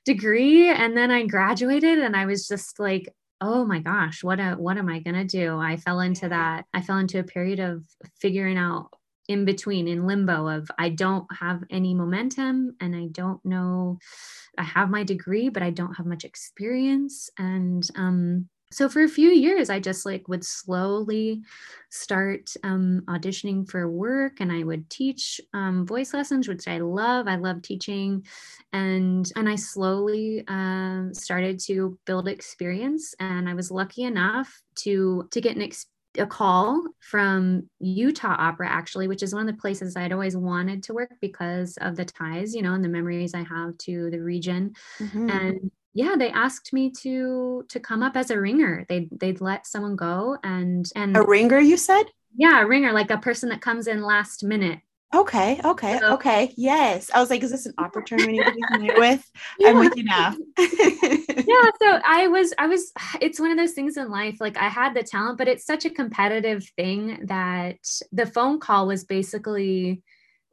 degree, 0.04 0.68
and 0.68 0.96
then 0.96 1.10
I 1.10 1.26
graduated 1.26 1.98
and 1.98 2.16
I 2.16 2.26
was 2.26 2.46
just 2.48 2.78
like 2.78 3.12
oh 3.40 3.64
my 3.66 3.80
gosh 3.80 4.24
what 4.24 4.40
a, 4.40 4.52
what 4.52 4.78
am 4.78 4.88
i 4.88 4.98
going 5.00 5.14
to 5.14 5.24
do 5.24 5.58
i 5.58 5.76
fell 5.76 6.00
into 6.00 6.28
that 6.28 6.64
i 6.72 6.80
fell 6.80 6.96
into 6.96 7.18
a 7.18 7.24
period 7.24 7.60
of 7.60 7.84
figuring 8.18 8.56
out 8.56 8.88
in 9.28 9.44
between 9.44 9.88
in 9.88 10.06
limbo 10.06 10.48
of 10.48 10.70
I 10.78 10.90
don't 10.90 11.26
have 11.38 11.64
any 11.70 11.94
momentum 11.94 12.76
and 12.80 12.94
I 12.94 13.06
don't 13.10 13.44
know 13.44 13.98
I 14.58 14.62
have 14.62 14.90
my 14.90 15.02
degree 15.02 15.48
but 15.48 15.62
I 15.62 15.70
don't 15.70 15.94
have 15.94 16.06
much 16.06 16.24
experience. 16.24 17.30
And 17.38 17.88
um 17.96 18.48
so 18.72 18.88
for 18.88 19.04
a 19.04 19.08
few 19.08 19.28
years 19.30 19.70
i 19.70 19.78
just 19.78 20.04
like 20.04 20.26
would 20.26 20.44
slowly 20.44 21.40
start 21.88 22.52
um, 22.64 23.00
auditioning 23.06 23.68
for 23.68 23.88
work 23.88 24.40
and 24.40 24.50
i 24.50 24.64
would 24.64 24.90
teach 24.90 25.40
um, 25.54 25.86
voice 25.86 26.12
lessons 26.12 26.48
which 26.48 26.66
i 26.66 26.78
love. 26.78 27.28
I 27.28 27.36
love 27.36 27.62
teaching. 27.62 28.26
And 28.72 29.30
and 29.36 29.48
i 29.48 29.54
slowly 29.54 30.44
um, 30.48 31.14
started 31.14 31.60
to 31.60 31.98
build 32.06 32.28
experience. 32.28 33.14
And 33.20 33.48
i 33.48 33.54
was 33.54 33.70
lucky 33.70 34.02
enough 34.02 34.62
to 34.76 35.28
to 35.30 35.40
get 35.40 35.56
an 35.56 35.62
experience 35.62 35.92
a 36.18 36.26
call 36.26 36.82
from 37.00 37.68
Utah 37.78 38.36
Opera, 38.38 38.68
actually, 38.68 39.08
which 39.08 39.22
is 39.22 39.34
one 39.34 39.48
of 39.48 39.54
the 39.54 39.60
places 39.60 39.96
I'd 39.96 40.12
always 40.12 40.36
wanted 40.36 40.82
to 40.84 40.94
work 40.94 41.12
because 41.20 41.76
of 41.80 41.96
the 41.96 42.04
ties, 42.04 42.54
you 42.54 42.62
know, 42.62 42.74
and 42.74 42.84
the 42.84 42.88
memories 42.88 43.34
I 43.34 43.42
have 43.42 43.76
to 43.78 44.10
the 44.10 44.20
region. 44.20 44.74
Mm-hmm. 44.98 45.30
And 45.30 45.70
yeah, 45.94 46.14
they 46.18 46.30
asked 46.30 46.72
me 46.72 46.90
to 47.02 47.64
to 47.68 47.80
come 47.80 48.02
up 48.02 48.16
as 48.16 48.30
a 48.30 48.38
ringer. 48.38 48.84
They'd 48.88 49.08
they'd 49.18 49.40
let 49.40 49.66
someone 49.66 49.96
go 49.96 50.36
and 50.42 50.86
and 50.94 51.16
a 51.16 51.22
ringer, 51.22 51.58
you 51.58 51.76
said? 51.76 52.04
Yeah, 52.36 52.62
a 52.62 52.66
ringer, 52.66 52.92
like 52.92 53.10
a 53.10 53.18
person 53.18 53.48
that 53.48 53.62
comes 53.62 53.86
in 53.86 54.02
last 54.02 54.44
minute 54.44 54.80
Okay. 55.14 55.60
Okay. 55.64 55.98
So, 55.98 56.14
okay. 56.14 56.52
Yes. 56.56 57.10
I 57.14 57.20
was 57.20 57.30
like, 57.30 57.42
is 57.42 57.50
this 57.50 57.66
an 57.66 57.74
opera 57.78 58.04
term 58.04 58.20
anybody's 58.20 58.64
familiar 58.70 58.94
with? 58.98 59.30
Yeah. 59.58 59.68
I'm 59.68 59.78
with 59.78 59.96
you 59.96 60.04
now. 60.04 60.34
yeah. 60.58 61.70
So 61.80 62.00
I 62.04 62.28
was, 62.30 62.52
I 62.58 62.66
was, 62.66 62.92
it's 63.20 63.40
one 63.40 63.50
of 63.50 63.56
those 63.56 63.72
things 63.72 63.96
in 63.96 64.10
life. 64.10 64.38
Like 64.40 64.56
I 64.56 64.68
had 64.68 64.94
the 64.94 65.02
talent, 65.02 65.38
but 65.38 65.48
it's 65.48 65.64
such 65.64 65.84
a 65.84 65.90
competitive 65.90 66.64
thing 66.76 67.26
that 67.26 67.78
the 68.12 68.26
phone 68.26 68.58
call 68.58 68.86
was 68.86 69.04
basically 69.04 70.02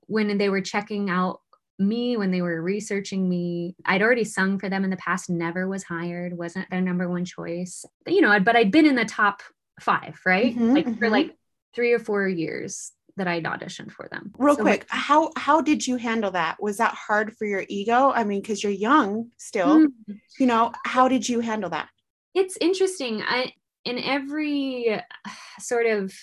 when 0.07 0.37
they 0.37 0.49
were 0.49 0.61
checking 0.61 1.09
out 1.09 1.39
me 1.79 2.17
when 2.17 2.29
they 2.29 2.41
were 2.41 2.61
researching 2.61 3.27
me 3.27 3.75
i'd 3.85 4.03
already 4.03 4.23
sung 4.23 4.59
for 4.59 4.69
them 4.69 4.83
in 4.83 4.91
the 4.91 4.97
past 4.97 5.27
never 5.27 5.67
was 5.67 5.83
hired 5.83 6.37
wasn't 6.37 6.69
their 6.69 6.81
number 6.81 7.09
one 7.09 7.25
choice 7.25 7.83
you 8.05 8.21
know 8.21 8.39
but 8.39 8.55
i'd 8.55 8.71
been 8.71 8.85
in 8.85 8.95
the 8.95 9.03
top 9.03 9.41
five 9.79 10.19
right 10.23 10.53
mm-hmm, 10.53 10.71
like 10.71 10.85
mm-hmm. 10.85 10.99
for 10.99 11.09
like 11.09 11.35
three 11.73 11.91
or 11.91 11.99
four 11.99 12.27
years 12.27 12.91
that 13.17 13.27
I'd 13.27 13.43
auditioned 13.43 13.91
for 13.91 14.07
them. 14.11 14.33
Real 14.37 14.55
so 14.55 14.61
quick, 14.61 14.85
how 14.89 15.31
how 15.37 15.61
did 15.61 15.85
you 15.85 15.97
handle 15.97 16.31
that? 16.31 16.61
Was 16.61 16.77
that 16.77 16.93
hard 16.93 17.35
for 17.37 17.45
your 17.45 17.63
ego? 17.69 18.11
I 18.13 18.23
mean, 18.23 18.41
because 18.41 18.63
you're 18.63 18.71
young 18.71 19.31
still, 19.37 19.79
mm-hmm. 19.79 20.13
you 20.39 20.45
know, 20.45 20.71
how 20.85 21.07
did 21.07 21.27
you 21.27 21.39
handle 21.39 21.69
that? 21.69 21.89
It's 22.33 22.57
interesting. 22.59 23.21
I 23.21 23.53
in 23.85 23.99
every 23.99 24.99
sort 25.59 25.85
of 25.85 26.13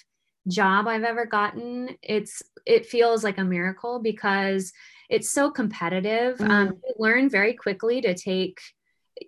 job 0.49 0.88
I've 0.88 1.04
ever 1.04 1.26
gotten, 1.26 1.97
it's 2.02 2.42
it 2.66 2.87
feels 2.87 3.23
like 3.23 3.38
a 3.38 3.44
miracle 3.44 4.00
because 4.00 4.73
it's 5.09 5.30
so 5.30 5.50
competitive. 5.50 6.40
Um, 6.40 6.49
mm. 6.49 6.50
Um, 6.50 6.80
you 6.87 6.94
learn 6.99 7.28
very 7.28 7.54
quickly 7.54 8.00
to 8.02 8.14
take, 8.14 8.61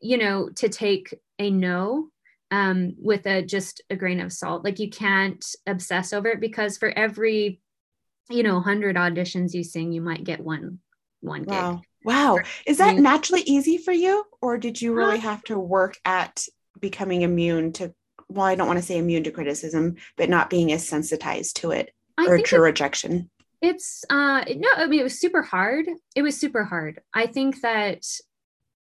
you 0.01 0.17
know, 0.17 0.49
to 0.57 0.69
take 0.69 1.15
a 1.39 1.51
no 1.51 2.09
um, 2.53 2.95
with 2.99 3.27
a 3.27 3.43
just 3.43 3.81
a 3.91 3.97
grain 3.97 4.21
of 4.21 4.33
salt. 4.33 4.63
Like 4.63 4.79
you 4.79 4.91
can't 4.91 5.45
obsess 5.67 6.13
over 6.13 6.29
it 6.29 6.41
because 6.41 6.77
for 6.77 6.91
every, 6.91 7.61
you 8.31 8.43
know, 8.43 8.61
hundred 8.61 8.97
auditions 8.97 9.55
you 9.55 9.65
sing, 9.65 9.91
you 9.91 10.03
might 10.03 10.23
get 10.23 10.39
one 10.39 10.79
one 11.21 11.45
wow. 11.45 11.73
gig. 11.73 11.83
Wow. 12.05 12.39
Is 12.67 12.79
that 12.79 12.97
naturally 12.97 13.43
easy 13.43 13.79
for 13.79 13.93
you? 13.93 14.25
Or 14.43 14.59
did 14.59 14.83
you 14.83 14.93
really 14.93 15.19
have 15.21 15.43
to 15.45 15.59
work 15.59 15.97
at 16.05 16.47
becoming 16.79 17.23
immune 17.23 17.73
to 17.75 17.95
well, 18.29 18.47
I 18.47 18.55
don't 18.55 18.67
want 18.67 18.79
to 18.79 18.85
say 18.85 18.97
immune 18.97 19.25
to 19.25 19.31
criticism, 19.31 19.97
but 20.17 20.31
not 20.31 20.49
being 20.49 20.73
as 20.73 20.87
sensitized 20.89 21.57
to 21.57 21.71
it 21.71 21.91
I 22.17 22.27
or 22.27 22.39
to 22.39 22.57
it, 22.57 22.59
rejection? 22.59 23.31
It's 23.63 24.05
uh 24.11 24.45
no, 24.57 24.69
I 24.77 24.87
mean 24.87 25.01
it 25.01 25.05
was 25.05 25.19
super 25.19 25.43
hard. 25.43 25.87
It 26.15 26.21
was 26.21 26.39
super 26.39 26.65
hard. 26.65 27.01
I 27.15 27.27
think 27.29 27.63
that 27.63 28.05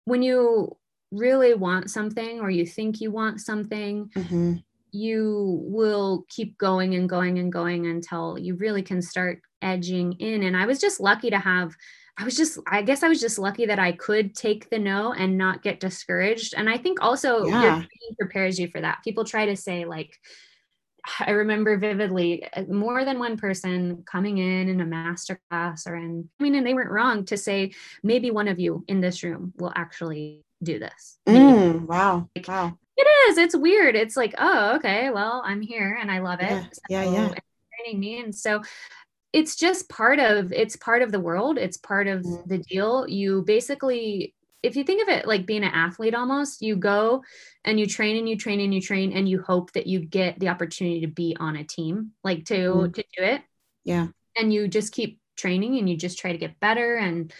when 0.07 0.23
you 0.23 0.77
really 1.11 1.55
want 1.55 1.91
something 1.91 2.41
or 2.41 2.51
you 2.51 2.67
think 2.67 3.01
you 3.01 3.11
want 3.11 3.41
something, 3.41 4.11
mm-hmm. 4.15 4.55
you 4.93 5.61
will 5.65 6.25
keep 6.29 6.57
going 6.59 6.95
and 6.95 7.09
going 7.09 7.39
and 7.39 7.53
going 7.53 7.87
until 7.87 8.39
you 8.39 8.55
really 8.57 8.83
can 8.83 9.03
start 9.03 9.41
edging 9.63 10.13
in. 10.15 10.43
And 10.43 10.57
I 10.57 10.67
was 10.67 10.79
just 10.79 11.01
lucky 11.01 11.31
to 11.31 11.39
have. 11.39 11.75
I 12.19 12.25
was 12.25 12.37
just, 12.37 12.59
I 12.67 12.83
guess 12.83 13.03
I 13.03 13.09
was 13.09 13.21
just 13.21 13.39
lucky 13.39 13.67
that 13.67 13.79
I 13.79 13.93
could 13.93 14.35
take 14.35 14.69
the 14.69 14.79
no 14.79 15.13
and 15.13 15.39
not 15.39 15.63
get 15.63 15.81
discouraged. 15.81 16.55
And 16.57 16.69
I 16.69 16.77
think 16.77 17.01
also 17.01 17.47
yeah. 17.47 17.83
prepares 18.19 18.59
you 18.59 18.69
for 18.69 18.81
that. 18.81 18.99
People 19.03 19.25
try 19.25 19.47
to 19.47 19.57
say, 19.57 19.87
like, 19.87 20.19
I 21.21 21.31
remember 21.31 21.79
vividly 21.79 22.47
uh, 22.53 22.65
more 22.65 23.05
than 23.05 23.19
one 23.19 23.39
person 23.39 24.05
coming 24.11 24.39
in 24.39 24.69
in 24.69 24.81
a 24.81 24.87
master 24.87 25.41
class 25.49 25.87
or 25.87 25.97
in, 25.97 26.29
I 26.39 26.43
mean, 26.43 26.55
and 26.55 26.67
they 26.67 26.75
weren't 26.75 26.91
wrong 26.91 27.25
to 27.27 27.39
say, 27.39 27.73
maybe 28.03 28.31
one 28.31 28.49
of 28.49 28.59
you 28.59 28.85
in 28.87 29.01
this 29.01 29.23
room 29.23 29.55
will 29.57 29.73
actually 29.75 30.45
do 30.63 30.79
this. 30.79 31.19
Mm, 31.29 31.87
wow. 31.87 32.29
Like, 32.35 32.49
wow. 32.49 32.77
It 32.97 33.07
is. 33.31 33.39
It's 33.39 33.57
weird. 33.57 33.97
It's 33.97 34.17
like, 34.17 34.35
oh, 34.39 34.77
okay, 34.77 35.11
well, 35.11 35.43
I'm 35.45 35.63
here 35.63 35.99
and 36.01 36.11
I 36.11 36.19
love 36.19 36.41
it. 36.41 36.51
Yeah, 36.51 36.63
so, 36.73 36.81
yeah. 36.91 37.05
yeah. 37.05 37.35
Training 37.85 38.01
me. 38.01 38.21
And 38.21 38.35
so 38.35 38.63
it's 39.33 39.57
just 39.57 39.89
part 39.89 40.19
of 40.19 40.53
it's 40.53 40.77
part 40.77 41.03
of 41.03 41.13
the 41.13 41.21
world. 41.21 41.57
It's 41.57 41.77
part 41.77 42.09
of 42.09 42.23
mm. 42.23 42.47
the 42.47 42.59
deal. 42.59 43.09
You 43.09 43.43
basically 43.43 44.35
if 44.63 44.77
you 44.77 44.85
think 44.85 45.03
of 45.03 45.09
it 45.09 45.27
like 45.27 45.47
being 45.47 45.65
an 45.65 45.73
athlete 45.73 46.15
almost, 46.15 46.61
you 46.61 46.77
go 46.77 47.25
and 47.65 47.81
you 47.81 47.87
train 47.87 48.17
and 48.17 48.29
you 48.29 48.37
train 48.37 48.61
and 48.61 48.75
you 48.75 48.81
train 48.81 49.13
and 49.13 49.29
you 49.29 49.41
hope 49.41 49.73
that 49.73 49.87
you 49.87 50.01
get 50.01 50.39
the 50.39 50.49
opportunity 50.49 51.01
to 51.01 51.07
be 51.07 51.35
on 51.41 51.57
a 51.57 51.65
team, 51.65 52.11
like 52.23 52.45
to 52.47 52.55
mm. 52.55 52.95
to 52.95 53.03
do 53.17 53.25
it. 53.25 53.43
Yeah. 53.85 54.09
And 54.37 54.53
you 54.53 54.69
just 54.69 54.93
keep 54.93 55.19
training 55.37 55.79
and 55.79 55.89
you 55.89 55.97
just 55.97 56.19
try 56.19 56.33
to 56.33 56.39
get 56.39 56.61
better 56.61 56.97
and 56.97 57.33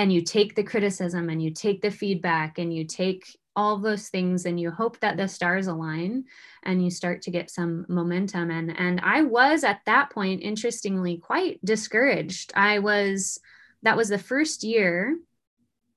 and 0.00 0.10
you 0.10 0.22
take 0.22 0.54
the 0.54 0.62
criticism 0.62 1.28
and 1.28 1.42
you 1.42 1.50
take 1.50 1.82
the 1.82 1.90
feedback 1.90 2.58
and 2.58 2.72
you 2.72 2.84
take 2.84 3.36
all 3.54 3.76
those 3.76 4.08
things 4.08 4.46
and 4.46 4.58
you 4.58 4.70
hope 4.70 4.98
that 5.00 5.18
the 5.18 5.28
stars 5.28 5.66
align 5.66 6.24
and 6.62 6.82
you 6.82 6.90
start 6.90 7.20
to 7.20 7.30
get 7.30 7.50
some 7.50 7.84
momentum 7.86 8.50
and 8.50 8.74
and 8.78 8.98
I 9.02 9.20
was 9.20 9.62
at 9.62 9.82
that 9.84 10.08
point 10.08 10.40
interestingly 10.40 11.18
quite 11.18 11.62
discouraged. 11.62 12.50
I 12.56 12.78
was 12.78 13.38
that 13.82 13.98
was 13.98 14.08
the 14.08 14.16
first 14.16 14.64
year 14.64 15.18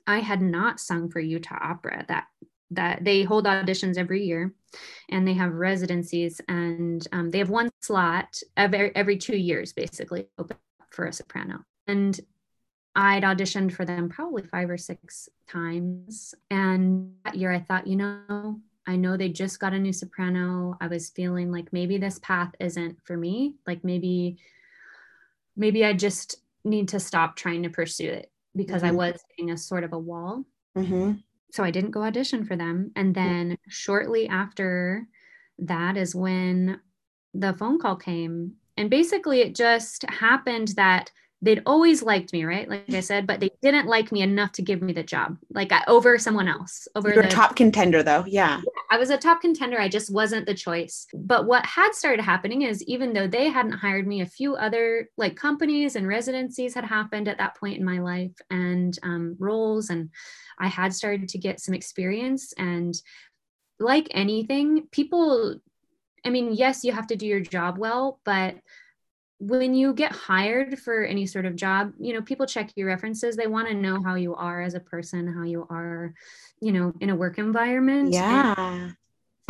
I 0.05 0.19
had 0.19 0.41
not 0.41 0.81
sung 0.81 1.09
for 1.09 1.21
Utah 1.21 1.59
Opera 1.61 2.03
that 2.09 2.25
that 2.71 3.05
they 3.05 3.23
hold 3.23 3.45
auditions 3.45 3.97
every 3.97 4.25
year 4.25 4.53
and 5.09 5.25
they 5.25 5.33
have 5.35 5.53
residencies 5.53 6.41
and 6.49 7.07
um, 7.13 7.31
they 7.31 7.37
have 7.37 7.49
one 7.49 7.69
slot 7.81 8.37
every, 8.57 8.93
every 8.97 9.15
two 9.15 9.37
years 9.37 9.71
basically 9.71 10.27
open 10.37 10.57
for 10.89 11.05
a 11.05 11.13
soprano 11.13 11.59
and 11.87 12.19
I'd 12.95 13.23
auditioned 13.23 13.73
for 13.73 13.85
them 13.85 14.09
probably 14.09 14.43
five 14.43 14.69
or 14.69 14.77
six 14.77 15.29
times. 15.47 16.35
And 16.51 17.13
that 17.25 17.35
year 17.35 17.51
I 17.51 17.59
thought, 17.59 17.87
you 17.87 17.95
know, 17.95 18.59
I 18.85 18.95
know 18.95 19.17
they 19.17 19.29
just 19.29 19.59
got 19.59 19.73
a 19.73 19.79
new 19.79 19.93
soprano. 19.93 20.77
I 20.79 20.87
was 20.87 21.09
feeling 21.09 21.51
like 21.51 21.73
maybe 21.73 21.97
this 21.97 22.19
path 22.19 22.53
isn't 22.59 22.97
for 23.03 23.17
me. 23.17 23.55
Like 23.65 23.83
maybe, 23.83 24.37
maybe 25.55 25.85
I 25.85 25.93
just 25.93 26.37
need 26.63 26.89
to 26.89 26.99
stop 26.99 27.35
trying 27.35 27.63
to 27.63 27.69
pursue 27.69 28.09
it 28.09 28.31
because 28.55 28.83
mm-hmm. 28.83 28.91
I 28.91 29.09
was 29.11 29.23
hitting 29.29 29.51
a 29.51 29.57
sort 29.57 29.83
of 29.83 29.93
a 29.93 29.99
wall. 29.99 30.43
Mm-hmm. 30.77 31.13
So 31.51 31.63
I 31.63 31.71
didn't 31.71 31.91
go 31.91 32.03
audition 32.03 32.45
for 32.45 32.55
them. 32.55 32.91
And 32.95 33.13
then 33.15 33.57
shortly 33.67 34.27
after 34.27 35.07
that 35.59 35.97
is 35.97 36.15
when 36.15 36.79
the 37.33 37.53
phone 37.53 37.79
call 37.79 37.95
came. 37.95 38.53
And 38.75 38.89
basically, 38.89 39.41
it 39.41 39.55
just 39.55 40.03
happened 40.09 40.69
that 40.69 41.11
they'd 41.43 41.61
always 41.65 42.01
liked 42.01 42.31
me, 42.31 42.45
right? 42.45 42.69
Like 42.69 42.89
I 42.93 43.01
said, 43.01 43.27
but 43.27 43.41
they 43.41 43.49
didn't 43.61 43.85
like 43.85 44.13
me 44.13 44.21
enough 44.21 44.53
to 44.53 44.61
give 44.61 44.81
me 44.81 44.93
the 44.93 45.03
job, 45.03 45.37
like 45.51 45.73
I, 45.73 45.83
over 45.87 46.17
someone 46.17 46.47
else. 46.47 46.87
Over 46.95 47.13
You're 47.13 47.23
the 47.23 47.29
top 47.29 47.57
contender, 47.57 48.01
though. 48.01 48.23
Yeah. 48.25 48.61
I 48.89 48.97
was 48.97 49.09
a 49.09 49.17
top 49.17 49.41
contender. 49.41 49.77
I 49.77 49.89
just 49.89 50.09
wasn't 50.09 50.45
the 50.45 50.53
choice. 50.53 51.05
But 51.13 51.45
what 51.45 51.65
had 51.65 51.93
started 51.93 52.23
happening 52.23 52.61
is 52.61 52.81
even 52.83 53.11
though 53.11 53.27
they 53.27 53.49
hadn't 53.49 53.73
hired 53.73 54.07
me, 54.07 54.21
a 54.21 54.25
few 54.25 54.55
other 54.55 55.09
like 55.17 55.35
companies 55.35 55.97
and 55.97 56.07
residencies 56.07 56.73
had 56.73 56.85
happened 56.85 57.27
at 57.27 57.37
that 57.39 57.57
point 57.57 57.77
in 57.77 57.83
my 57.83 57.99
life 57.99 58.35
and 58.49 58.97
um, 59.03 59.35
roles. 59.37 59.89
And 59.89 60.11
I 60.59 60.67
had 60.67 60.93
started 60.93 61.27
to 61.27 61.37
get 61.37 61.59
some 61.59 61.75
experience. 61.75 62.53
And 62.57 62.95
like 63.81 64.07
anything, 64.11 64.87
people, 64.91 65.59
I 66.25 66.29
mean, 66.29 66.53
yes, 66.53 66.85
you 66.85 66.93
have 66.93 67.07
to 67.07 67.17
do 67.17 67.27
your 67.27 67.41
job 67.41 67.77
well, 67.77 68.21
but 68.23 68.55
when 69.47 69.73
you 69.73 69.93
get 69.93 70.11
hired 70.13 70.79
for 70.79 71.03
any 71.03 71.25
sort 71.25 71.45
of 71.45 71.55
job, 71.55 71.93
you 71.99 72.13
know, 72.13 72.21
people 72.21 72.45
check 72.45 72.71
your 72.75 72.87
references. 72.87 73.35
They 73.35 73.47
want 73.47 73.67
to 73.67 73.73
know 73.73 74.01
how 74.01 74.15
you 74.15 74.35
are 74.35 74.61
as 74.61 74.73
a 74.73 74.79
person, 74.79 75.27
how 75.27 75.43
you 75.43 75.67
are, 75.69 76.13
you 76.61 76.71
know, 76.71 76.93
in 77.01 77.09
a 77.09 77.15
work 77.15 77.37
environment. 77.37 78.13
Yeah. 78.13 78.55
And, 78.57 78.95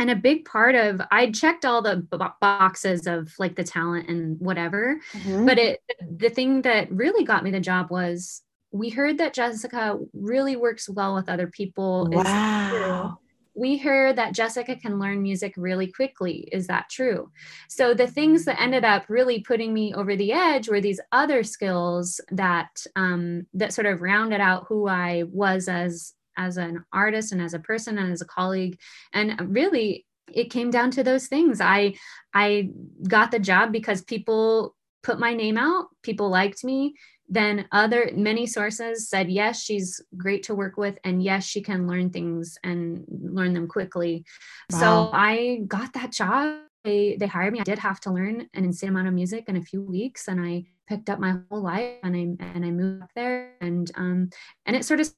and 0.00 0.10
a 0.10 0.16
big 0.16 0.46
part 0.46 0.74
of 0.74 1.00
I 1.12 1.30
checked 1.30 1.64
all 1.64 1.80
the 1.80 2.06
boxes 2.40 3.06
of 3.06 3.32
like 3.38 3.54
the 3.54 3.62
talent 3.62 4.08
and 4.08 4.40
whatever, 4.40 4.98
mm-hmm. 5.12 5.46
but 5.46 5.58
it 5.58 5.80
the 6.00 6.28
thing 6.28 6.62
that 6.62 6.90
really 6.90 7.24
got 7.24 7.44
me 7.44 7.52
the 7.52 7.60
job 7.60 7.90
was 7.90 8.42
we 8.72 8.90
heard 8.90 9.18
that 9.18 9.34
Jessica 9.34 9.96
really 10.12 10.56
works 10.56 10.88
well 10.88 11.14
with 11.14 11.28
other 11.28 11.46
people. 11.46 12.08
Wow 12.10 13.18
we 13.54 13.76
heard 13.76 14.16
that 14.16 14.34
Jessica 14.34 14.76
can 14.76 14.98
learn 14.98 15.22
music 15.22 15.54
really 15.56 15.86
quickly. 15.86 16.48
Is 16.50 16.66
that 16.66 16.90
true? 16.90 17.30
So 17.68 17.94
the 17.94 18.06
things 18.06 18.44
that 18.44 18.60
ended 18.60 18.84
up 18.84 19.04
really 19.08 19.40
putting 19.40 19.72
me 19.72 19.94
over 19.94 20.16
the 20.16 20.32
edge 20.32 20.68
were 20.68 20.80
these 20.80 21.00
other 21.12 21.42
skills 21.44 22.20
that 22.30 22.84
um, 22.96 23.46
that 23.54 23.72
sort 23.72 23.86
of 23.86 24.02
rounded 24.02 24.40
out 24.40 24.66
who 24.68 24.88
I 24.88 25.24
was 25.28 25.68
as 25.68 26.14
as 26.36 26.56
an 26.56 26.84
artist 26.92 27.30
and 27.30 27.40
as 27.40 27.54
a 27.54 27.60
person 27.60 27.96
and 27.96 28.12
as 28.12 28.20
a 28.20 28.26
colleague. 28.26 28.78
And 29.12 29.54
really, 29.54 30.04
it 30.32 30.50
came 30.50 30.70
down 30.70 30.90
to 30.92 31.04
those 31.04 31.28
things. 31.28 31.60
I 31.60 31.94
I 32.32 32.70
got 33.06 33.30
the 33.30 33.38
job 33.38 33.72
because 33.72 34.02
people 34.02 34.74
put 35.04 35.20
my 35.20 35.34
name 35.34 35.58
out. 35.58 35.86
People 36.02 36.28
liked 36.30 36.64
me 36.64 36.94
then 37.34 37.66
other 37.72 38.10
many 38.14 38.46
sources 38.46 39.08
said 39.08 39.30
yes 39.30 39.62
she's 39.62 40.00
great 40.16 40.42
to 40.44 40.54
work 40.54 40.76
with 40.76 40.98
and 41.04 41.22
yes 41.22 41.44
she 41.44 41.60
can 41.60 41.86
learn 41.86 42.10
things 42.10 42.58
and 42.64 43.04
learn 43.08 43.52
them 43.52 43.66
quickly. 43.66 44.24
Wow. 44.72 44.80
so 44.80 45.10
i 45.12 45.60
got 45.66 45.92
that 45.94 46.12
job. 46.12 46.60
They, 46.84 47.16
they 47.18 47.26
hired 47.26 47.54
me. 47.54 47.60
I 47.60 47.64
did 47.64 47.78
have 47.78 47.98
to 48.00 48.12
learn 48.12 48.46
an 48.52 48.64
insane 48.64 48.90
amount 48.90 49.08
of 49.08 49.14
music 49.14 49.44
in 49.48 49.56
a 49.56 49.62
few 49.62 49.82
weeks 49.82 50.28
and 50.28 50.40
i 50.40 50.64
picked 50.86 51.08
up 51.08 51.18
my 51.18 51.36
whole 51.48 51.62
life 51.62 51.94
and 52.02 52.14
i 52.14 52.44
and 52.54 52.64
i 52.64 52.70
moved 52.70 53.02
up 53.02 53.10
there 53.14 53.54
and 53.60 53.90
um 53.96 54.28
and 54.66 54.76
it 54.76 54.84
sort 54.84 55.00
of 55.00 55.10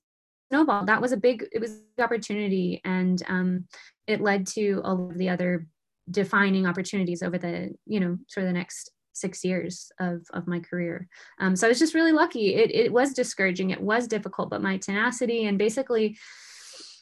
snowballed. 0.50 0.86
That 0.86 1.02
was 1.02 1.12
a 1.12 1.16
big 1.16 1.44
it 1.52 1.60
was 1.60 1.80
opportunity 1.98 2.80
and 2.84 3.22
um 3.28 3.66
it 4.06 4.20
led 4.20 4.46
to 4.48 4.80
all 4.84 5.10
of 5.10 5.18
the 5.18 5.28
other 5.28 5.66
defining 6.10 6.66
opportunities 6.66 7.22
over 7.22 7.38
the 7.38 7.74
you 7.84 8.00
know 8.00 8.16
sort 8.28 8.44
of 8.46 8.48
the 8.48 8.58
next 8.58 8.92
six 9.16 9.44
years 9.44 9.90
of, 9.98 10.26
of 10.32 10.46
my 10.46 10.60
career. 10.60 11.08
Um, 11.40 11.56
so 11.56 11.66
I 11.66 11.70
was 11.70 11.78
just 11.78 11.94
really 11.94 12.12
lucky. 12.12 12.54
It, 12.54 12.70
it 12.74 12.92
was 12.92 13.12
discouraging. 13.12 13.70
It 13.70 13.80
was 13.80 14.06
difficult, 14.06 14.50
but 14.50 14.62
my 14.62 14.76
tenacity 14.76 15.46
and 15.46 15.58
basically 15.58 16.18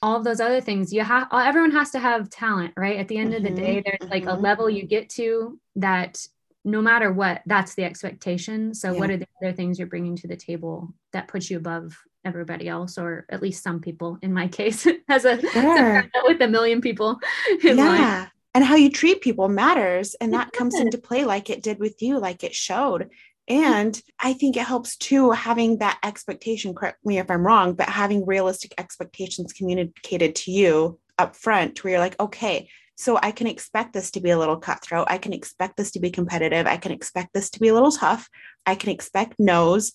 all 0.01 0.17
of 0.17 0.25
those 0.25 0.41
other 0.41 0.61
things, 0.61 0.93
you 0.93 1.03
have, 1.03 1.29
everyone 1.33 1.73
has 1.73 1.91
to 1.91 1.99
have 1.99 2.31
talent, 2.31 2.73
right? 2.77 2.99
At 2.99 3.09
the 3.09 3.17
end 3.17 3.33
mm-hmm, 3.33 3.47
of 3.47 3.55
the 3.55 3.61
day, 3.61 3.77
mm-hmm, 3.77 3.83
there's 3.85 3.99
mm-hmm. 4.01 4.11
like 4.11 4.25
a 4.25 4.37
mm-hmm. 4.37 4.43
level 4.43 4.71
you 4.71 4.87
get 4.87 5.09
to 5.11 5.59
that 5.77 6.25
no 6.65 6.81
matter 6.81 7.13
what, 7.13 7.43
that's 7.47 7.75
the 7.75 7.85
expectation. 7.85 8.75
So 8.75 8.93
yeah. 8.93 8.99
what 8.99 9.11
are 9.11 9.17
the 9.17 9.27
other 9.43 9.53
things 9.53 9.79
you're 9.79 9.89
bringing 9.89 10.17
to 10.17 10.29
the 10.29 10.37
table 10.37 10.95
that 11.13 11.29
puts 11.29 11.51
you 11.51 11.59
above 11.59 11.99
everybody 12.25 12.69
else, 12.69 12.97
or 12.97 13.27
at 13.29 13.43
least 13.43 13.63
some 13.63 13.81
people 13.81 14.19
in 14.23 14.33
my 14.33 14.49
case, 14.61 14.87
as 15.09 15.25
a, 15.25 15.41
sure. 15.41 16.05
with 16.25 16.41
a 16.41 16.49
million 16.49 16.81
people 16.81 17.19
yeah. 17.63 17.75
Mind 17.75 18.31
and 18.55 18.65
how 18.65 18.77
you 18.77 18.89
treat 18.89 19.21
people 19.21 19.49
matters 19.49 20.15
and 20.21 20.33
that 20.33 20.53
comes 20.53 20.77
into 20.77 20.97
play 20.97 21.25
like 21.25 21.51
it 21.51 21.63
did 21.63 21.81
with 21.81 22.01
you 22.01 22.19
like 22.19 22.45
it 22.45 22.55
showed. 22.55 23.11
And 23.47 24.01
i 24.19 24.33
think 24.33 24.57
it 24.57 24.65
helps 24.65 24.97
too 24.97 25.31
having 25.33 25.79
that 25.79 25.99
expectation 26.03 26.75
correct 26.75 27.05
me 27.05 27.19
if 27.19 27.31
i'm 27.31 27.47
wrong 27.47 27.75
but 27.75 27.91
having 27.91 28.25
realistic 28.25 28.73
expectations 28.79 29.53
communicated 29.53 30.35
to 30.37 30.51
you 30.51 30.99
up 31.19 31.37
front 31.37 31.85
where 31.85 31.91
you're 31.93 32.01
like 32.01 32.19
okay 32.19 32.71
so 32.97 33.19
i 33.23 33.31
can 33.33 33.47
expect 33.47 33.93
this 33.93 34.11
to 34.13 34.21
be 34.21 34.31
a 34.31 34.39
little 34.39 34.57
cutthroat. 34.57 35.09
I 35.11 35.19
can 35.19 35.35
expect 35.35 35.77
this 35.77 35.91
to 35.91 36.01
be 36.01 36.11
competitive. 36.11 36.67
I 36.67 36.79
can 36.79 36.93
expect 36.93 37.35
this 37.35 37.51
to 37.51 37.61
be 37.61 37.69
a 37.69 37.75
little 37.75 37.93
tough. 37.93 38.31
I 38.65 38.77
can 38.77 38.89
expect 38.89 39.35
no's. 39.39 39.93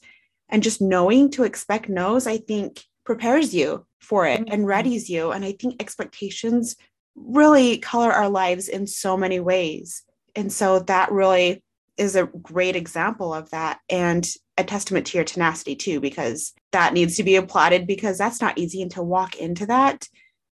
And 0.52 0.62
just 0.62 0.82
knowing 0.82 1.32
to 1.32 1.44
expect 1.44 1.90
no's 1.90 2.28
i 2.28 2.38
think 2.38 2.84
prepares 3.04 3.52
you 3.56 3.88
for 4.00 4.28
it 4.28 4.42
and 4.42 4.50
mm-hmm. 4.50 4.70
readies 4.70 5.10
you. 5.10 5.32
And 5.32 5.44
i 5.44 5.54
think 5.54 5.82
expectations 5.82 6.76
really 7.26 7.78
color 7.78 8.12
our 8.12 8.30
lives 8.30 8.68
in 8.68 8.88
so 8.88 9.18
many 9.18 9.40
ways. 9.40 10.04
And 10.36 10.52
so 10.52 10.80
that 10.80 11.12
really 11.12 11.64
is 11.98 12.16
a 12.16 12.28
great 12.28 12.76
example 12.76 13.34
of 13.34 13.50
that 13.50 13.80
and 13.90 14.28
a 14.58 14.64
testament 14.64 15.08
to 15.08 15.18
your 15.18 15.26
tenacity 15.26 15.76
too, 15.76 16.00
because 16.00 16.54
that 16.72 16.94
needs 16.94 17.18
to 17.18 17.24
be 17.24 17.36
applauded 17.36 17.88
because 17.88 18.18
that's 18.18 18.42
not 18.42 18.58
easy 18.58 18.82
and 18.82 18.92
to 18.92 19.04
walk 19.04 19.36
into 19.38 19.66
that 19.66 20.08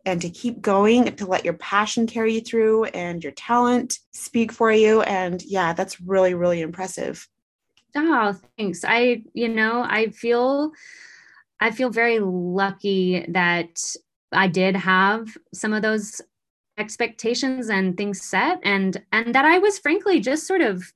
and 0.05 0.21
to 0.21 0.29
keep 0.29 0.61
going 0.61 1.07
and 1.07 1.17
to 1.17 1.25
let 1.25 1.43
your 1.43 1.53
passion 1.55 2.07
carry 2.07 2.35
you 2.35 2.41
through 2.41 2.85
and 2.85 3.23
your 3.23 3.33
talent 3.33 3.99
speak 4.11 4.51
for 4.51 4.71
you. 4.71 5.01
And 5.01 5.41
yeah, 5.43 5.73
that's 5.73 5.99
really, 6.01 6.33
really 6.33 6.61
impressive. 6.61 7.27
Oh, 7.95 8.35
thanks. 8.57 8.83
I, 8.85 9.23
you 9.33 9.49
know, 9.49 9.83
I 9.83 10.09
feel 10.09 10.71
I 11.59 11.71
feel 11.71 11.89
very 11.89 12.19
lucky 12.19 13.25
that 13.29 13.81
I 14.31 14.47
did 14.47 14.75
have 14.75 15.35
some 15.53 15.73
of 15.73 15.81
those 15.81 16.21
expectations 16.77 17.69
and 17.69 17.97
things 17.97 18.21
set 18.21 18.59
and 18.63 19.03
and 19.11 19.33
that 19.33 19.45
I 19.45 19.57
was 19.57 19.79
frankly 19.79 20.19
just 20.19 20.45
sort 20.45 20.61
of 20.61 20.91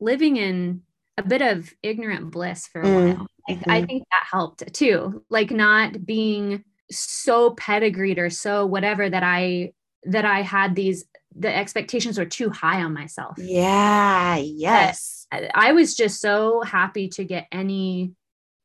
living 0.00 0.36
in 0.36 0.82
a 1.16 1.22
bit 1.22 1.42
of 1.42 1.72
ignorant 1.82 2.30
bliss 2.30 2.66
for 2.66 2.80
a 2.80 2.84
mm, 2.84 3.16
while. 3.16 3.26
Mm-hmm. 3.48 3.70
I 3.70 3.84
think 3.84 4.04
that 4.10 4.26
helped 4.30 4.72
too. 4.72 5.24
Like 5.28 5.50
not 5.50 6.04
being 6.04 6.64
so 6.90 7.50
pedigreed 7.50 8.18
or 8.18 8.30
so 8.30 8.66
whatever 8.66 9.08
that 9.08 9.22
I 9.22 9.72
that 10.04 10.24
I 10.24 10.42
had 10.42 10.74
these 10.74 11.04
the 11.36 11.54
expectations 11.54 12.18
were 12.18 12.24
too 12.24 12.50
high 12.50 12.82
on 12.82 12.92
myself. 12.92 13.36
Yeah, 13.38 14.36
yes. 14.36 15.26
I 15.30 15.72
was 15.72 15.94
just 15.94 16.20
so 16.20 16.62
happy 16.62 17.08
to 17.10 17.24
get 17.24 17.46
any 17.52 18.14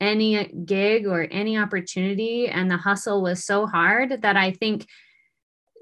any 0.01 0.45
gig 0.65 1.05
or 1.05 1.27
any 1.31 1.57
opportunity 1.57 2.47
and 2.47 2.69
the 2.69 2.77
hustle 2.77 3.21
was 3.21 3.45
so 3.45 3.65
hard 3.65 4.21
that 4.23 4.35
I 4.35 4.51
think 4.51 4.87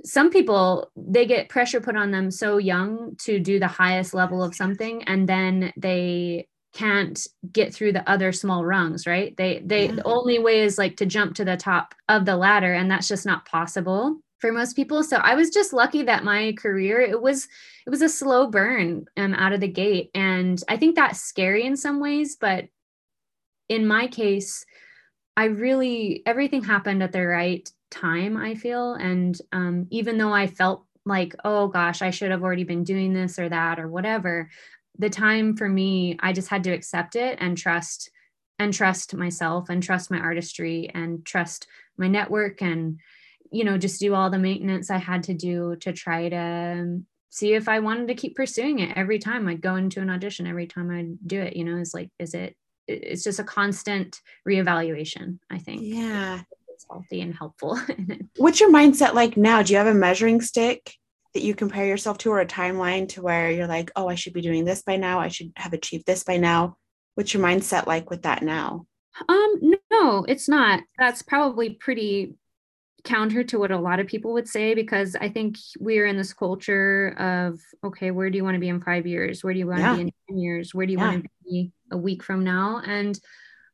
some 0.05 0.29
people 0.29 0.91
they 0.95 1.25
get 1.25 1.49
pressure 1.49 1.79
put 1.79 1.95
on 1.95 2.11
them 2.11 2.29
so 2.29 2.57
young 2.57 3.15
to 3.17 3.39
do 3.39 3.59
the 3.59 3.67
highest 3.67 4.13
level 4.13 4.43
of 4.43 4.55
something 4.55 5.03
and 5.03 5.27
then 5.29 5.71
they 5.77 6.47
can't 6.73 7.27
get 7.51 7.73
through 7.73 7.93
the 7.93 8.09
other 8.09 8.31
small 8.31 8.65
rungs 8.65 9.05
right? 9.05 9.35
They 9.37 9.61
they 9.65 9.85
yeah. 9.87 9.95
the 9.95 10.03
only 10.03 10.39
way 10.39 10.61
is 10.61 10.77
like 10.77 10.97
to 10.97 11.05
jump 11.05 11.35
to 11.35 11.45
the 11.45 11.57
top 11.57 11.95
of 12.09 12.25
the 12.25 12.35
ladder 12.35 12.73
and 12.73 12.89
that's 12.89 13.07
just 13.07 13.25
not 13.25 13.45
possible 13.45 14.17
for 14.39 14.51
most 14.51 14.75
people. 14.75 15.03
So 15.03 15.17
i 15.17 15.35
was 15.35 15.49
just 15.51 15.71
lucky 15.71 16.03
that 16.03 16.23
my 16.23 16.53
career 16.53 16.99
it 16.99 17.21
was 17.21 17.47
it 17.85 17.89
was 17.89 18.01
a 18.01 18.09
slow 18.09 18.47
burn 18.47 19.05
um, 19.17 19.33
out 19.35 19.53
of 19.53 19.61
the 19.61 19.67
gate 19.67 20.09
and 20.13 20.61
i 20.69 20.77
think 20.77 20.95
that's 20.95 21.21
scary 21.21 21.65
in 21.65 21.75
some 21.77 21.99
ways 21.99 22.37
but 22.39 22.65
in 23.69 23.87
my 23.87 24.07
case 24.07 24.65
i 25.37 25.45
really 25.45 26.23
everything 26.25 26.63
happened 26.63 27.03
at 27.03 27.11
the 27.11 27.25
right 27.25 27.69
time 27.93 28.35
i 28.35 28.55
feel. 28.55 28.95
And 28.95 29.39
um, 29.51 29.87
even 29.91 30.17
though 30.17 30.33
i 30.33 30.47
felt 30.47 30.85
like 31.05 31.35
oh 31.43 31.67
gosh 31.67 32.01
i 32.01 32.09
should 32.09 32.31
have 32.31 32.43
already 32.43 32.63
been 32.63 32.83
doing 32.83 33.13
this 33.13 33.37
or 33.37 33.49
that 33.49 33.79
or 33.79 33.87
whatever 33.87 34.49
the 34.97 35.09
time 35.09 35.55
for 35.55 35.67
me 35.67 36.17
i 36.21 36.31
just 36.31 36.49
had 36.49 36.63
to 36.63 36.71
accept 36.71 37.15
it 37.15 37.37
and 37.41 37.57
trust 37.57 38.09
and 38.59 38.73
trust 38.73 39.13
myself 39.13 39.69
and 39.69 39.83
trust 39.83 40.11
my 40.11 40.19
artistry 40.19 40.89
and 40.93 41.25
trust 41.25 41.67
my 41.97 42.07
network 42.07 42.61
and 42.61 42.99
you 43.51 43.63
know 43.63 43.77
just 43.77 43.99
do 43.99 44.13
all 44.13 44.29
the 44.29 44.39
maintenance 44.39 44.89
i 44.89 44.97
had 44.97 45.23
to 45.23 45.33
do 45.33 45.75
to 45.77 45.91
try 45.91 46.29
to 46.29 47.01
see 47.29 47.53
if 47.53 47.67
i 47.67 47.79
wanted 47.79 48.07
to 48.07 48.15
keep 48.15 48.35
pursuing 48.35 48.79
it 48.79 48.95
every 48.95 49.17
time. 49.19 49.47
I'd 49.47 49.61
go 49.61 49.75
into 49.75 49.99
an 49.99 50.09
audition 50.09 50.47
every 50.47 50.67
time 50.67 50.89
i'd 50.91 51.27
do 51.27 51.41
it 51.41 51.55
you 51.55 51.63
know 51.63 51.77
is 51.77 51.93
like 51.93 52.09
is 52.19 52.33
it 52.33 52.55
it's 52.87 53.23
just 53.23 53.39
a 53.39 53.43
constant 53.43 54.21
reevaluation 54.47 55.39
i 55.49 55.57
think. 55.57 55.81
Yeah 55.83 56.41
healthy 56.89 57.21
and 57.21 57.35
helpful. 57.35 57.79
What's 58.37 58.59
your 58.59 58.71
mindset 58.71 59.13
like 59.13 59.37
now? 59.37 59.61
Do 59.61 59.73
you 59.73 59.77
have 59.77 59.87
a 59.87 59.93
measuring 59.93 60.41
stick 60.41 60.93
that 61.33 61.43
you 61.43 61.55
compare 61.55 61.85
yourself 61.85 62.17
to 62.19 62.31
or 62.31 62.39
a 62.39 62.45
timeline 62.45 63.09
to 63.09 63.21
where 63.21 63.49
you're 63.49 63.67
like, 63.67 63.91
oh, 63.95 64.07
I 64.07 64.15
should 64.15 64.33
be 64.33 64.41
doing 64.41 64.65
this 64.65 64.83
by 64.83 64.97
now. 64.97 65.19
I 65.19 65.29
should 65.29 65.51
have 65.55 65.73
achieved 65.73 66.05
this 66.05 66.23
by 66.23 66.37
now. 66.37 66.77
What's 67.15 67.33
your 67.33 67.43
mindset 67.43 67.87
like 67.87 68.09
with 68.09 68.23
that 68.23 68.43
now? 68.43 68.85
Um, 69.27 69.61
no, 69.91 70.25
it's 70.27 70.47
not. 70.47 70.81
That's 70.97 71.21
probably 71.21 71.71
pretty 71.71 72.35
counter 73.03 73.43
to 73.43 73.59
what 73.59 73.71
a 73.71 73.77
lot 73.77 73.99
of 73.99 74.07
people 74.07 74.33
would 74.33 74.47
say 74.47 74.73
because 74.73 75.15
I 75.19 75.27
think 75.29 75.57
we're 75.79 76.05
in 76.05 76.17
this 76.17 76.33
culture 76.33 77.09
of 77.19 77.59
okay, 77.83 78.11
where 78.11 78.29
do 78.29 78.37
you 78.37 78.43
want 78.43 78.55
to 78.55 78.59
be 78.59 78.69
in 78.69 78.81
five 78.81 79.05
years? 79.05 79.43
Where 79.43 79.53
do 79.53 79.59
you 79.59 79.67
want 79.67 79.81
yeah. 79.81 79.89
to 79.89 79.95
be 79.95 80.01
in 80.01 80.11
10 80.29 80.37
years? 80.37 80.73
Where 80.73 80.85
do 80.85 80.93
you 80.93 80.99
yeah. 80.99 81.11
want 81.11 81.23
to 81.23 81.29
be 81.43 81.71
a 81.91 81.97
week 81.97 82.23
from 82.23 82.43
now? 82.43 82.81
And 82.85 83.19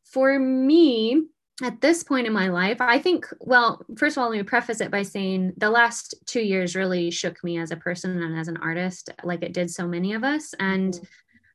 for 0.06 0.38
me, 0.38 1.28
at 1.62 1.82
this 1.82 2.04
point 2.04 2.28
in 2.28 2.34
my 2.34 2.50
life, 2.50 2.78
I 2.80 3.00
think, 3.00 3.28
well, 3.40 3.82
first 3.98 4.18
of 4.18 4.24
all, 4.24 4.30
let 4.30 4.38
me 4.38 4.44
preface 4.44 4.82
it 4.82 4.92
by 4.92 5.04
saying 5.04 5.54
the 5.58 5.70
last 5.70 6.16
two 6.26 6.42
years 6.42 6.76
really 6.76 7.12
shook 7.12 7.44
me 7.44 7.58
as 7.58 7.72
a 7.72 7.78
person 7.78 8.22
and 8.22 8.38
as 8.38 8.48
an 8.48 8.58
artist, 8.58 9.10
like 9.24 9.44
it 9.44 9.54
did 9.54 9.70
so 9.70 9.88
many 9.88 10.14
of 10.14 10.24
us. 10.24 10.54
And 10.60 10.94
mm-hmm. 10.94 11.06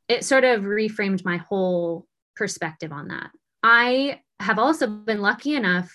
it 0.09 0.25
sort 0.25 0.45
of 0.45 0.63
reframed 0.63 1.25
my 1.25 1.39
whole 1.39 2.07
perspective 2.37 2.93
on 2.93 3.09
that. 3.09 3.31
I 3.63 4.21
have 4.41 4.59
also 4.59 4.87
been 4.87 5.23
lucky 5.23 5.55
enough, 5.55 5.91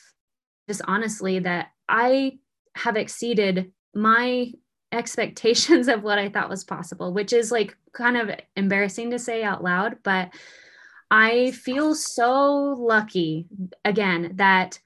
just 0.67 0.81
honestly, 0.85 1.39
that 1.39 1.67
I 1.87 2.39
have 2.75 2.95
exceeded 2.95 3.71
my 3.93 4.51
expectations 4.91 5.87
of 5.89 6.03
what 6.03 6.19
I 6.19 6.29
thought 6.29 6.49
was 6.49 6.63
possible, 6.63 7.13
which 7.13 7.33
is 7.33 7.51
like 7.51 7.77
kind 7.93 8.17
of 8.17 8.31
embarrassing 8.55 9.11
to 9.11 9.19
say 9.19 9.43
out 9.43 9.63
loud, 9.63 9.97
but 10.03 10.29
I 11.11 11.51
feel 11.51 11.95
so 11.95 12.75
lucky 12.77 13.47
again 13.83 14.33
that 14.35 14.79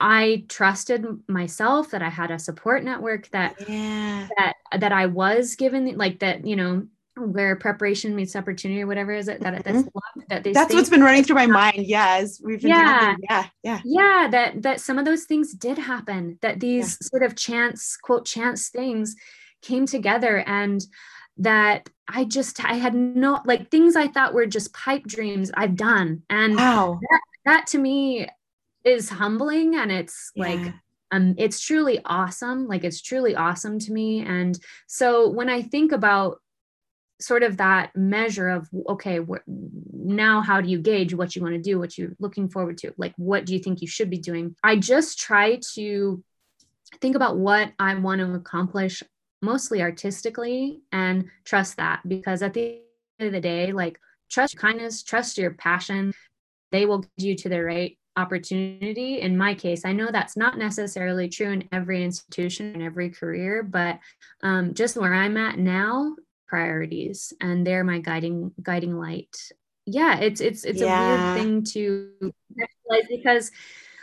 I 0.00 0.44
trusted 0.48 1.06
myself 1.28 1.90
that 1.90 2.02
I 2.02 2.08
had 2.08 2.30
a 2.30 2.38
support 2.38 2.84
network 2.84 3.28
that 3.30 3.56
yeah. 3.68 4.28
that 4.36 4.54
that 4.78 4.92
I 4.92 5.06
was 5.06 5.56
given 5.56 5.96
like 5.96 6.20
that 6.20 6.46
you 6.46 6.56
know 6.56 6.86
where 7.16 7.56
preparation 7.56 8.14
meets 8.14 8.36
opportunity 8.36 8.80
or 8.80 8.86
whatever 8.86 9.12
is 9.12 9.26
it 9.26 9.40
that 9.40 9.64
mm-hmm. 9.64 9.80
that's 10.28 10.28
that 10.28 10.54
that's 10.54 10.74
what's 10.74 10.88
been 10.88 11.02
running 11.02 11.24
through 11.24 11.34
my 11.34 11.46
mind 11.46 11.84
yeah 11.86 12.16
as 12.18 12.40
we've 12.44 12.60
been 12.60 12.70
yeah 12.70 13.00
talking. 13.00 13.24
yeah 13.28 13.46
yeah 13.64 13.80
yeah 13.84 14.28
that 14.30 14.62
that 14.62 14.80
some 14.80 14.98
of 14.98 15.04
those 15.04 15.24
things 15.24 15.52
did 15.52 15.78
happen 15.78 16.38
that 16.42 16.60
these 16.60 16.96
yeah. 17.00 17.08
sort 17.08 17.24
of 17.24 17.34
chance 17.34 17.96
quote 17.96 18.24
chance 18.24 18.68
things 18.68 19.16
came 19.62 19.84
together 19.84 20.44
and 20.46 20.86
that 21.38 21.88
I 22.08 22.24
just 22.24 22.64
I 22.64 22.74
had 22.74 22.94
no 22.94 23.40
like 23.44 23.70
things 23.70 23.96
I 23.96 24.08
thought 24.08 24.34
were 24.34 24.46
just 24.46 24.72
pipe 24.72 25.04
dreams 25.04 25.50
I've 25.54 25.76
done 25.76 26.22
and 26.30 26.56
wow. 26.56 26.98
that, 27.00 27.20
that 27.44 27.66
to 27.68 27.78
me 27.78 28.26
is 28.84 29.08
humbling 29.08 29.76
and 29.76 29.92
it's 29.92 30.32
yeah. 30.34 30.44
like 30.44 30.74
um 31.10 31.34
it's 31.38 31.60
truly 31.60 32.00
awesome 32.04 32.66
like 32.66 32.84
it's 32.84 33.02
truly 33.02 33.34
awesome 33.34 33.78
to 33.80 33.92
me 33.92 34.20
and 34.20 34.58
so 34.86 35.28
when 35.28 35.48
I 35.48 35.62
think 35.62 35.92
about 35.92 36.40
sort 37.20 37.42
of 37.42 37.56
that 37.56 37.94
measure 37.96 38.48
of 38.48 38.68
okay 38.88 39.18
wh- 39.18 39.46
now 39.46 40.40
how 40.40 40.60
do 40.60 40.68
you 40.68 40.78
gauge 40.78 41.14
what 41.14 41.34
you 41.34 41.42
want 41.42 41.54
to 41.54 41.60
do 41.60 41.78
what 41.78 41.98
you're 41.98 42.14
looking 42.20 42.48
forward 42.48 42.78
to 42.78 42.92
like 42.96 43.12
what 43.16 43.44
do 43.44 43.52
you 43.52 43.58
think 43.58 43.82
you 43.82 43.88
should 43.88 44.08
be 44.08 44.18
doing 44.18 44.54
i 44.62 44.76
just 44.76 45.18
try 45.18 45.58
to 45.74 46.22
think 47.00 47.16
about 47.16 47.36
what 47.36 47.72
i 47.80 47.92
want 47.96 48.20
to 48.20 48.32
accomplish 48.34 49.02
mostly 49.42 49.82
artistically 49.82 50.80
and 50.92 51.26
trust 51.44 51.76
that 51.76 52.00
because 52.08 52.42
at 52.42 52.54
the 52.54 52.80
end 53.18 53.26
of 53.28 53.32
the 53.32 53.40
day 53.40 53.72
like 53.72 53.98
trust 54.30 54.56
kindness 54.56 55.02
trust 55.02 55.38
your 55.38 55.52
passion. 55.52 56.12
They 56.70 56.84
will 56.84 56.98
get 56.98 57.10
you 57.16 57.34
to 57.36 57.48
the 57.48 57.62
right 57.62 57.98
opportunity. 58.16 59.20
In 59.20 59.36
my 59.36 59.54
case 59.54 59.84
i 59.84 59.92
know 59.92 60.10
that's 60.10 60.36
not 60.36 60.58
necessarily 60.58 61.28
true 61.28 61.50
in 61.50 61.68
every 61.72 62.04
institution 62.04 62.74
and 62.74 62.82
every 62.82 63.10
career 63.10 63.62
but 63.62 64.00
um, 64.42 64.74
just 64.74 64.96
where 64.96 65.14
i'm 65.14 65.36
at 65.36 65.58
now 65.58 66.16
priorities 66.48 67.32
and 67.40 67.64
they're 67.66 67.84
my 67.84 68.00
guiding 68.00 68.52
guiding 68.60 68.98
light. 68.98 69.36
Yeah 69.86 70.18
it's 70.18 70.40
it's 70.40 70.64
it's 70.64 70.80
yeah. 70.80 70.98
a 70.98 71.34
weird 71.34 71.40
thing 71.40 71.64
to 71.64 72.10
realize 72.20 73.06
because 73.08 73.50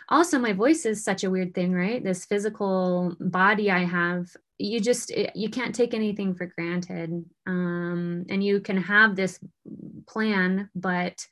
also 0.08 0.40
my 0.40 0.54
voice 0.54 0.86
is 0.86 1.04
such 1.04 1.24
a 1.24 1.30
weird 1.30 1.54
thing 1.54 1.74
right? 1.74 2.04
This 2.04 2.26
physical 2.26 3.16
body 3.20 3.70
i 3.70 3.84
have 3.84 4.28
you 4.58 4.80
just 4.80 5.12
you 5.36 5.50
can't 5.50 5.76
take 5.76 5.94
anything 5.94 6.36
for 6.36 6.46
granted. 6.46 7.26
Um, 7.46 8.26
and 8.30 8.44
you 8.44 8.62
can 8.62 8.78
have 8.78 9.16
this 9.16 9.40
plan 10.08 10.70
but 10.76 11.26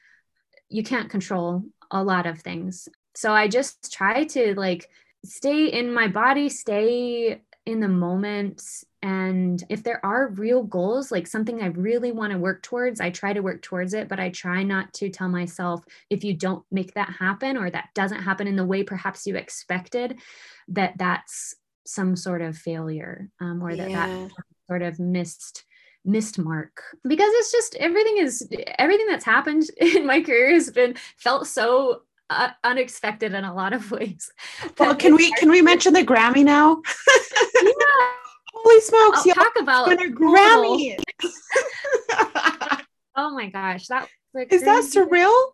you 0.70 0.84
can't 0.84 1.10
control 1.10 1.64
a 1.92 2.04
lot 2.04 2.26
of 2.26 2.40
things. 2.40 2.90
So 3.16 3.32
i 3.32 3.48
just 3.48 3.94
try 3.94 4.26
to 4.26 4.56
like 4.58 4.90
stay 5.24 5.68
in 5.68 5.94
my 5.94 6.08
body 6.08 6.50
stay 6.50 7.42
in 7.66 7.80
the 7.80 7.88
moment. 7.88 8.62
And 9.02 9.64
if 9.70 9.84
there 9.84 10.06
are 10.06 10.30
real 10.30 10.64
goals 10.64 11.12
like 11.12 11.28
something 11.28 11.62
i 11.62 11.68
really 11.68 12.12
want 12.12 12.32
to 12.32 12.38
work 12.38 12.64
towards 12.64 13.02
i 13.02 13.10
try 13.10 13.34
to 13.34 13.42
work 13.42 13.62
towards 13.62 13.94
it 13.94 14.08
but 14.08 14.20
i 14.20 14.30
try 14.30 14.64
not 14.64 14.94
to 14.94 15.10
tell 15.10 15.28
myself 15.28 15.84
if 16.10 16.24
you 16.24 16.34
don't 16.34 16.64
make 16.72 16.94
that 16.94 17.10
happen 17.20 17.58
or 17.58 17.70
that 17.70 17.90
doesn't 17.94 18.24
happen 18.24 18.48
in 18.48 18.56
the 18.56 18.66
way 18.66 18.82
perhaps 18.82 19.28
you 19.28 19.36
expected 19.36 20.20
that 20.70 20.94
that's 20.98 21.56
some 21.86 22.16
sort 22.16 22.42
of 22.42 22.58
failure 22.58 23.30
um, 23.40 23.62
or 23.62 23.76
that 23.76 23.90
yeah. 23.90 24.08
that 24.08 24.30
sort 24.68 24.82
of 24.82 25.00
missed 25.00 25.66
missed 26.06 26.38
mark 26.38 26.82
because 27.08 27.30
it's 27.34 27.52
just 27.52 27.76
everything 27.76 28.18
is 28.18 28.48
everything 28.78 29.08
that's 29.08 29.26
happened 29.26 29.64
in 29.78 30.06
my 30.06 30.22
career 30.22 30.54
has 30.54 30.70
been 30.70 30.96
felt 31.18 31.48
so 31.48 32.02
uh, 32.30 32.50
unexpected 32.64 33.34
in 33.34 33.44
a 33.44 33.54
lot 33.54 33.74
of 33.74 33.92
ways. 33.92 34.32
Well, 34.80 34.96
can 34.96 35.16
we 35.16 35.32
can 35.34 35.50
we 35.50 35.62
mention 35.62 35.94
the 35.94 36.04
Grammy 36.04 36.44
now? 36.44 36.82
yeah. 37.62 37.72
Holy 38.54 38.82
smokes! 38.82 39.28
I'll 39.28 39.34
talk 39.34 39.54
about 39.60 39.92
a 39.92 39.96
Grammy. 40.10 40.98
oh 43.16 43.32
my 43.32 43.50
gosh, 43.50 43.88
that 43.88 44.08
is 44.50 44.64
that 44.64 44.84
surreal? 44.84 45.52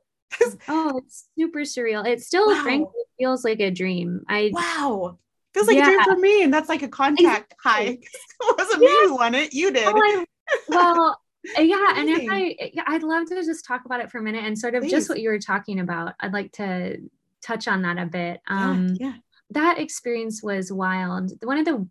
oh, 0.67 1.01
it's 1.03 1.27
super 1.37 1.61
surreal. 1.61 2.05
It 2.05 2.21
still 2.21 2.47
wow. 2.47 2.61
frankly 2.61 3.01
feels 3.17 3.43
like 3.43 3.59
a 3.59 3.71
dream. 3.71 4.23
I 4.29 4.51
wow 4.53 5.17
feels 5.53 5.67
like 5.67 5.77
yeah. 5.77 5.83
a 5.83 5.85
dream 5.85 6.03
for 6.03 6.15
me, 6.17 6.43
and 6.43 6.53
that's 6.53 6.69
like 6.69 6.81
a 6.81 6.87
contact 6.87 7.55
high. 7.61 7.81
it 8.01 8.57
wasn't 8.57 8.81
yes. 8.81 9.03
me 9.03 9.07
who 9.07 9.15
won 9.15 9.35
it; 9.35 9.53
you 9.53 9.71
did. 9.71 9.87
Oh, 9.87 9.93
I, 9.95 10.25
well, 10.67 11.21
yeah, 11.57 11.93
and 11.97 12.09
if 12.09 12.27
I, 12.29 12.55
I'd 12.87 13.03
love 13.03 13.27
to 13.27 13.35
just 13.35 13.65
talk 13.65 13.85
about 13.85 14.01
it 14.01 14.11
for 14.11 14.19
a 14.19 14.21
minute, 14.21 14.43
and 14.43 14.57
sort 14.57 14.75
of 14.75 14.83
Please. 14.83 14.91
just 14.91 15.09
what 15.09 15.19
you 15.19 15.29
were 15.29 15.39
talking 15.39 15.79
about. 15.79 16.13
I'd 16.19 16.33
like 16.33 16.51
to 16.53 16.97
touch 17.41 17.67
on 17.67 17.81
that 17.83 17.97
a 17.97 18.05
bit. 18.05 18.41
Um, 18.47 18.95
yeah, 18.99 19.07
yeah. 19.07 19.13
That 19.51 19.79
experience 19.79 20.43
was 20.43 20.71
wild. 20.71 21.33
One 21.43 21.57
of 21.57 21.65
the 21.65 21.87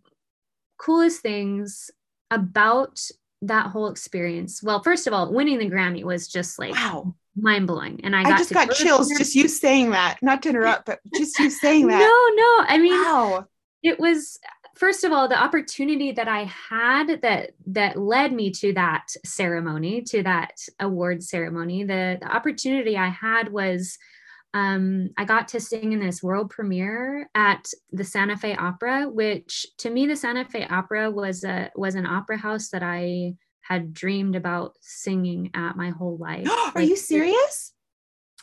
coolest 0.77 1.21
things 1.21 1.91
about 2.31 3.01
that 3.41 3.67
whole 3.67 3.89
experience. 3.89 4.61
Well, 4.63 4.81
first 4.81 5.07
of 5.07 5.13
all, 5.13 5.33
winning 5.33 5.59
the 5.59 5.69
Grammy 5.69 6.03
was 6.03 6.27
just 6.27 6.59
like 6.59 6.73
wow 6.73 7.13
mind 7.41 7.67
blowing. 7.67 7.99
And 8.03 8.15
I, 8.15 8.23
I 8.23 8.37
just 8.37 8.53
got 8.53 8.71
chills 8.71 9.09
just 9.09 9.35
you 9.35 9.47
saying 9.47 9.91
that. 9.91 10.17
Not 10.21 10.43
to 10.43 10.49
interrupt, 10.49 10.85
but 10.85 10.99
just 11.15 11.37
you 11.39 11.49
saying 11.49 11.87
that. 11.89 11.99
No, 11.99 12.43
no. 12.43 12.65
I 12.67 12.77
mean, 12.77 12.93
wow. 12.93 13.45
it 13.83 13.99
was 13.99 14.39
first 14.75 15.03
of 15.03 15.11
all 15.11 15.27
the 15.27 15.41
opportunity 15.41 16.11
that 16.13 16.27
I 16.27 16.43
had 16.45 17.21
that 17.21 17.51
that 17.67 17.97
led 17.97 18.31
me 18.31 18.51
to 18.51 18.73
that 18.73 19.07
ceremony, 19.25 20.01
to 20.03 20.23
that 20.23 20.53
award 20.79 21.23
ceremony. 21.23 21.83
The, 21.83 22.17
the 22.21 22.27
opportunity 22.33 22.97
I 22.97 23.09
had 23.09 23.51
was 23.51 23.97
um, 24.53 25.11
I 25.17 25.25
got 25.25 25.49
to 25.49 25.59
sing 25.59 25.91
in 25.91 25.99
this 25.99 26.23
world 26.23 26.49
premiere 26.49 27.29
at 27.35 27.69
the 27.91 28.03
Santa 28.03 28.35
Fe 28.35 28.55
Opera, 28.55 29.07
which 29.07 29.67
to 29.77 29.89
me 29.89 30.07
the 30.07 30.15
Santa 30.15 30.45
Fe 30.45 30.65
Opera 30.65 31.11
was 31.11 31.43
a 31.43 31.71
was 31.75 31.95
an 31.95 32.07
opera 32.07 32.37
house 32.37 32.69
that 32.69 32.81
I 32.81 33.35
had 33.69 33.93
dreamed 33.93 34.35
about 34.35 34.75
singing 34.81 35.51
at 35.53 35.77
my 35.77 35.91
whole 35.91 36.17
life. 36.17 36.47
Are 36.49 36.71
like, 36.75 36.89
you 36.89 36.95
serious? 36.95 37.73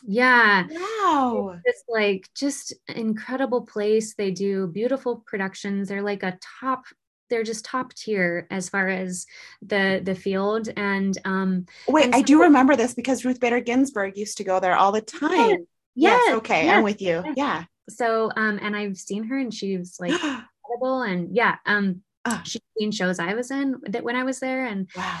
Yeah. 0.03 0.67
Wow. 0.69 1.59
It's 1.65 1.83
like 1.89 2.29
just 2.35 2.73
incredible 2.87 3.65
place. 3.65 4.15
They 4.15 4.31
do 4.31 4.67
beautiful 4.67 5.23
productions. 5.25 5.89
They're 5.89 6.01
like 6.01 6.23
a 6.23 6.37
top 6.59 6.85
they're 7.29 7.43
just 7.43 7.65
top 7.65 7.93
tier 7.93 8.47
as 8.49 8.69
far 8.69 8.87
as 8.87 9.25
the 9.61 9.99
the 10.01 10.15
field 10.15 10.69
and 10.77 11.17
um 11.25 11.65
wait 11.85 12.05
and 12.05 12.15
i 12.15 12.21
do 12.21 12.41
remember 12.41 12.73
this 12.73 12.93
because 12.93 13.25
ruth 13.25 13.41
bader 13.41 13.59
ginsburg 13.59 14.15
used 14.15 14.37
to 14.37 14.45
go 14.45 14.61
there 14.61 14.77
all 14.77 14.93
the 14.93 15.01
time 15.01 15.49
yes, 15.93 16.21
yes 16.25 16.35
okay 16.35 16.65
yes, 16.65 16.77
i'm 16.77 16.83
with 16.83 17.01
you 17.01 17.21
yes. 17.25 17.33
yeah 17.35 17.63
so 17.89 18.31
um 18.37 18.57
and 18.61 18.77
i've 18.77 18.95
seen 18.95 19.25
her 19.25 19.37
and 19.37 19.53
she's 19.53 19.97
like 19.99 20.11
incredible 20.13 21.01
and 21.01 21.35
yeah 21.35 21.55
um 21.65 22.01
oh. 22.31 22.41
she's 22.43 22.61
seen 22.77 22.91
shows 22.91 23.19
I 23.19 23.33
was 23.33 23.51
in 23.51 23.75
that 23.87 24.03
when 24.03 24.15
I 24.15 24.23
was 24.23 24.39
there. 24.39 24.65
And, 24.65 24.89
wow. 24.95 25.19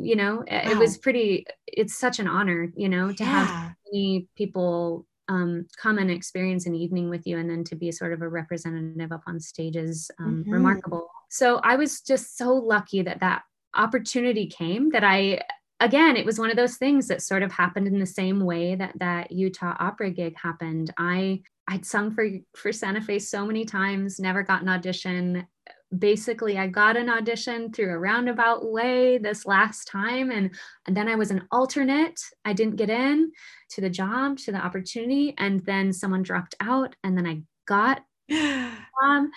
you 0.00 0.16
know, 0.16 0.36
wow. 0.36 0.44
it 0.48 0.78
was 0.78 0.98
pretty, 0.98 1.46
it's 1.66 1.96
such 1.96 2.18
an 2.18 2.28
honor, 2.28 2.72
you 2.76 2.88
know, 2.88 3.12
to 3.12 3.24
yeah. 3.24 3.46
have 3.46 3.74
many 3.92 4.28
people 4.36 5.06
um, 5.28 5.66
come 5.76 5.98
and 5.98 6.10
experience 6.10 6.66
an 6.66 6.74
evening 6.74 7.10
with 7.10 7.26
you 7.26 7.38
and 7.38 7.50
then 7.50 7.64
to 7.64 7.74
be 7.74 7.90
sort 7.90 8.12
of 8.12 8.22
a 8.22 8.28
representative 8.28 9.12
up 9.12 9.22
on 9.26 9.40
stage 9.40 9.76
is 9.76 10.10
um, 10.20 10.42
mm-hmm. 10.42 10.52
remarkable. 10.52 11.08
So 11.28 11.60
I 11.64 11.76
was 11.76 12.00
just 12.00 12.38
so 12.38 12.54
lucky 12.54 13.02
that 13.02 13.20
that 13.20 13.42
opportunity 13.74 14.46
came 14.46 14.90
that 14.90 15.04
I 15.04 15.42
again 15.80 16.16
it 16.16 16.24
was 16.24 16.38
one 16.38 16.50
of 16.50 16.56
those 16.56 16.76
things 16.76 17.08
that 17.08 17.20
sort 17.20 17.42
of 17.42 17.52
happened 17.52 17.86
in 17.86 17.98
the 17.98 18.06
same 18.06 18.40
way 18.40 18.74
that 18.74 18.94
that 18.98 19.30
Utah 19.30 19.74
opera 19.78 20.10
gig 20.10 20.36
happened. 20.38 20.92
I 20.96 21.42
I'd 21.68 21.84
sung 21.84 22.12
for 22.12 22.28
for 22.54 22.72
Santa 22.72 23.00
Fe 23.00 23.18
so 23.18 23.44
many 23.44 23.64
times, 23.64 24.20
never 24.20 24.42
got 24.42 24.62
an 24.62 24.68
audition 24.68 25.46
basically 25.96 26.58
I 26.58 26.66
got 26.66 26.96
an 26.96 27.08
audition 27.08 27.72
through 27.72 27.92
a 27.92 27.98
roundabout 27.98 28.70
way 28.70 29.18
this 29.18 29.46
last 29.46 29.86
time 29.86 30.30
and, 30.30 30.54
and 30.86 30.96
then 30.96 31.08
I 31.08 31.14
was 31.14 31.30
an 31.30 31.46
alternate. 31.50 32.20
I 32.44 32.52
didn't 32.52 32.76
get 32.76 32.90
in 32.90 33.32
to 33.70 33.80
the 33.80 33.90
job, 33.90 34.38
to 34.38 34.52
the 34.52 34.58
opportunity 34.58 35.34
and 35.38 35.64
then 35.64 35.92
someone 35.92 36.22
dropped 36.22 36.54
out 36.60 36.94
and 37.04 37.16
then 37.16 37.26
I 37.26 37.42
got 37.66 38.02
um, 38.32 39.30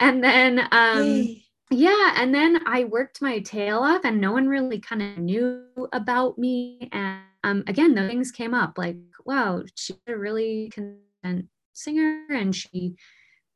and 0.00 0.22
then 0.22 0.68
um 0.70 1.36
yeah 1.70 2.14
and 2.16 2.34
then 2.34 2.60
I 2.66 2.84
worked 2.84 3.22
my 3.22 3.40
tail 3.40 3.78
off 3.78 4.04
and 4.04 4.20
no 4.20 4.32
one 4.32 4.48
really 4.48 4.78
kind 4.78 5.02
of 5.02 5.18
knew 5.18 5.64
about 5.92 6.38
me 6.38 6.88
and 6.92 7.20
um 7.44 7.64
again 7.66 7.94
the 7.94 8.06
things 8.06 8.30
came 8.30 8.54
up 8.54 8.78
like 8.78 8.96
wow 9.24 9.62
she's 9.74 9.96
a 10.06 10.16
really 10.16 10.70
can 10.72 10.98
competent 11.26 11.48
singer 11.72 12.26
and 12.30 12.54
she 12.54 12.94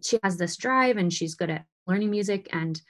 she 0.02 0.18
has 0.22 0.36
this 0.36 0.56
drive 0.56 0.96
and 0.96 1.12
she's 1.12 1.34
good 1.34 1.50
at 1.50 1.64
learning 1.86 2.10
music 2.10 2.48
and 2.52 2.80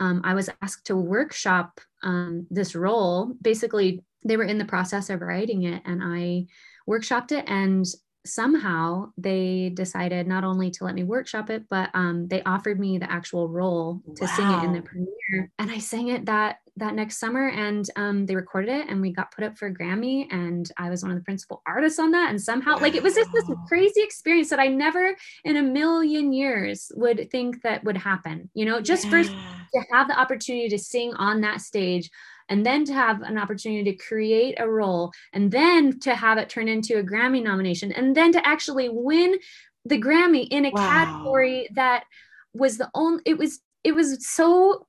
um, 0.00 0.20
i 0.24 0.34
was 0.34 0.50
asked 0.62 0.86
to 0.86 0.96
workshop 0.96 1.80
um, 2.02 2.46
this 2.50 2.74
role 2.74 3.34
basically 3.42 4.02
they 4.24 4.36
were 4.36 4.44
in 4.44 4.58
the 4.58 4.64
process 4.64 5.10
of 5.10 5.20
writing 5.20 5.64
it 5.64 5.82
and 5.84 6.02
i 6.02 6.46
workshopped 6.88 7.32
it 7.32 7.44
and 7.48 7.86
somehow 8.26 9.10
they 9.18 9.70
decided 9.74 10.26
not 10.26 10.44
only 10.44 10.70
to 10.70 10.84
let 10.84 10.94
me 10.94 11.04
workshop 11.04 11.50
it, 11.50 11.64
but 11.68 11.90
um, 11.94 12.26
they 12.28 12.42
offered 12.44 12.80
me 12.80 12.98
the 12.98 13.10
actual 13.10 13.48
role 13.48 14.00
to 14.16 14.24
wow. 14.24 14.32
sing 14.34 14.50
it 14.50 14.64
in 14.64 14.72
the 14.72 14.82
premiere. 14.82 15.50
And 15.58 15.70
I 15.70 15.78
sang 15.78 16.08
it 16.08 16.26
that 16.26 16.58
that 16.76 16.94
next 16.94 17.18
summer, 17.18 17.48
and 17.48 17.88
um, 17.96 18.26
they 18.26 18.34
recorded 18.34 18.70
it, 18.70 18.88
and 18.88 19.00
we 19.00 19.12
got 19.12 19.30
put 19.30 19.44
up 19.44 19.56
for 19.56 19.66
a 19.66 19.74
Grammy, 19.74 20.26
and 20.32 20.70
I 20.76 20.90
was 20.90 21.02
one 21.02 21.12
of 21.12 21.18
the 21.18 21.24
principal 21.24 21.62
artists 21.66 21.98
on 21.98 22.10
that. 22.12 22.30
And 22.30 22.40
somehow, 22.40 22.78
like, 22.78 22.94
it 22.94 23.02
was 23.02 23.14
just 23.14 23.32
this 23.32 23.44
crazy 23.68 24.02
experience 24.02 24.50
that 24.50 24.58
I 24.58 24.68
never 24.68 25.14
in 25.44 25.56
a 25.56 25.62
million 25.62 26.32
years 26.32 26.90
would 26.96 27.30
think 27.30 27.62
that 27.62 27.84
would 27.84 27.96
happen. 27.96 28.50
You 28.54 28.64
know, 28.64 28.80
just 28.80 29.04
yeah. 29.04 29.10
first 29.10 29.30
to 29.30 29.84
have 29.92 30.08
the 30.08 30.18
opportunity 30.18 30.68
to 30.68 30.78
sing 30.78 31.14
on 31.14 31.40
that 31.42 31.60
stage 31.60 32.10
and 32.48 32.64
then 32.64 32.84
to 32.84 32.92
have 32.92 33.22
an 33.22 33.38
opportunity 33.38 33.92
to 33.92 34.04
create 34.04 34.56
a 34.58 34.68
role 34.68 35.12
and 35.32 35.50
then 35.50 35.98
to 36.00 36.14
have 36.14 36.38
it 36.38 36.48
turn 36.48 36.68
into 36.68 36.98
a 36.98 37.02
Grammy 37.02 37.42
nomination 37.42 37.92
and 37.92 38.14
then 38.14 38.32
to 38.32 38.46
actually 38.46 38.88
win 38.88 39.36
the 39.84 40.00
Grammy 40.00 40.46
in 40.50 40.66
a 40.66 40.70
wow. 40.70 40.88
category 40.88 41.68
that 41.74 42.04
was 42.52 42.78
the 42.78 42.90
only 42.94 43.22
it 43.26 43.38
was 43.38 43.60
it 43.82 43.94
was 43.94 44.26
so 44.26 44.86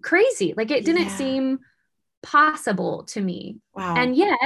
crazy 0.00 0.54
like 0.56 0.70
it 0.70 0.84
didn't 0.84 1.08
yeah. 1.08 1.16
seem 1.16 1.58
possible 2.22 3.04
to 3.04 3.20
me 3.20 3.58
wow 3.74 3.94
and 3.96 4.16
yet 4.16 4.38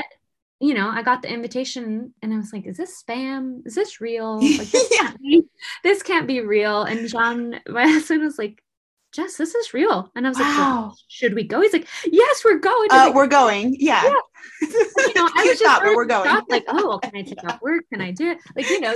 you 0.60 0.74
know 0.74 0.88
i 0.88 1.02
got 1.02 1.22
the 1.22 1.32
invitation 1.32 2.12
and 2.22 2.32
i 2.32 2.36
was 2.36 2.52
like 2.52 2.66
is 2.66 2.76
this 2.76 3.02
spam 3.02 3.66
is 3.66 3.74
this 3.74 4.00
real 4.00 4.40
like 4.40 4.68
this, 4.70 4.88
yeah. 4.92 5.08
can't, 5.08 5.20
be, 5.20 5.44
this 5.82 6.02
can't 6.02 6.26
be 6.26 6.40
real 6.40 6.82
and 6.82 7.08
john 7.08 7.60
my 7.68 7.86
husband 7.86 8.22
was 8.22 8.38
like 8.38 8.62
Jess, 9.12 9.36
this 9.36 9.54
is 9.54 9.74
real. 9.74 10.10
And 10.16 10.26
I 10.26 10.30
was 10.30 10.38
wow. 10.38 10.44
like, 10.46 10.56
well, 10.56 10.96
should 11.08 11.34
we 11.34 11.44
go? 11.44 11.60
He's 11.60 11.74
like, 11.74 11.86
yes, 12.10 12.42
we're 12.44 12.58
going. 12.58 12.90
Uh, 12.90 12.96
like, 13.06 13.14
we're 13.14 13.26
going. 13.26 13.76
Yeah. 13.78 14.02
yeah. 14.04 14.10
you 14.62 15.14
know, 15.14 15.28
I 15.36 15.44
was 15.44 15.58
just 15.58 15.64
thought, 15.64 15.82
we're 15.84 16.06
going. 16.06 16.30
like, 16.48 16.64
oh, 16.68 16.88
well, 16.88 16.98
can 16.98 17.14
I 17.14 17.22
take 17.22 17.44
off 17.44 17.60
work? 17.60 17.84
Can 17.92 18.00
I 18.00 18.10
do 18.10 18.30
it? 18.30 18.38
Like, 18.56 18.70
you 18.70 18.80
know, 18.80 18.94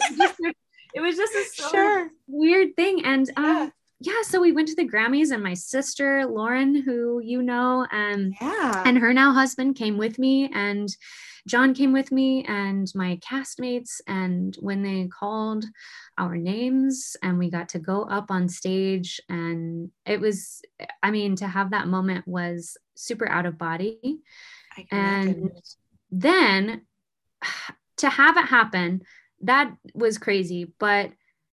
it 0.94 1.00
was 1.02 1.16
just 1.16 1.34
a 1.34 1.44
so 1.52 1.68
sure. 1.70 2.10
weird 2.26 2.74
thing. 2.76 3.04
And 3.04 3.30
um, 3.36 3.44
yeah. 3.44 3.68
Yeah, 4.00 4.22
so 4.22 4.40
we 4.40 4.52
went 4.52 4.68
to 4.68 4.74
the 4.74 4.88
Grammys 4.88 5.30
and 5.30 5.42
my 5.42 5.54
sister, 5.54 6.26
Lauren, 6.26 6.82
who 6.82 7.20
you 7.24 7.42
know, 7.42 7.86
um, 7.92 8.32
yeah. 8.40 8.82
and 8.84 8.98
her 8.98 9.12
now 9.12 9.32
husband 9.32 9.76
came 9.76 9.96
with 9.96 10.18
me 10.18 10.50
and 10.52 10.88
John 11.46 11.74
came 11.74 11.92
with 11.92 12.10
me 12.10 12.44
and 12.44 12.90
my 12.94 13.18
castmates. 13.18 14.00
And 14.06 14.56
when 14.60 14.82
they 14.82 15.08
called 15.08 15.64
our 16.18 16.36
names 16.36 17.16
and 17.22 17.38
we 17.38 17.50
got 17.50 17.70
to 17.70 17.78
go 17.78 18.02
up 18.02 18.30
on 18.30 18.48
stage, 18.48 19.20
and 19.28 19.90
it 20.04 20.20
was, 20.20 20.60
I 21.02 21.12
mean, 21.12 21.36
to 21.36 21.46
have 21.46 21.70
that 21.70 21.86
moment 21.86 22.26
was 22.26 22.76
super 22.96 23.28
out 23.28 23.46
of 23.46 23.58
body. 23.58 24.18
And 24.90 25.50
then 26.10 26.82
to 27.98 28.10
have 28.10 28.36
it 28.36 28.46
happen, 28.46 29.02
that 29.42 29.72
was 29.94 30.18
crazy. 30.18 30.72
But 30.78 31.12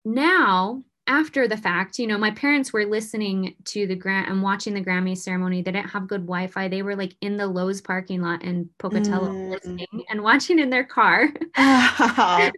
now 0.04 0.84
after 1.08 1.48
the 1.48 1.58
fact, 1.58 2.00
you 2.00 2.08
know, 2.08 2.18
my 2.18 2.32
parents 2.32 2.74
were 2.74 2.86
listening 2.86 3.56
to 3.66 3.88
the 3.88 3.96
grant 3.96 4.30
and 4.30 4.44
watching 4.44 4.74
the 4.74 4.84
Grammy 4.84 5.18
ceremony. 5.18 5.62
They 5.62 5.72
didn't 5.72 5.90
have 5.90 6.08
good 6.08 6.22
Wi-Fi. 6.22 6.68
They 6.68 6.82
were 6.82 6.96
like 6.96 7.16
in 7.22 7.38
the 7.38 7.48
Lowe's 7.48 7.82
parking 7.82 8.22
lot 8.22 8.44
in 8.44 8.70
Pocatello 8.78 9.30
mm. 9.30 9.52
listening 9.52 9.88
and 10.10 10.22
watching 10.22 10.60
in 10.60 10.70
their 10.70 10.84
car. 10.84 11.30
and 11.56 12.52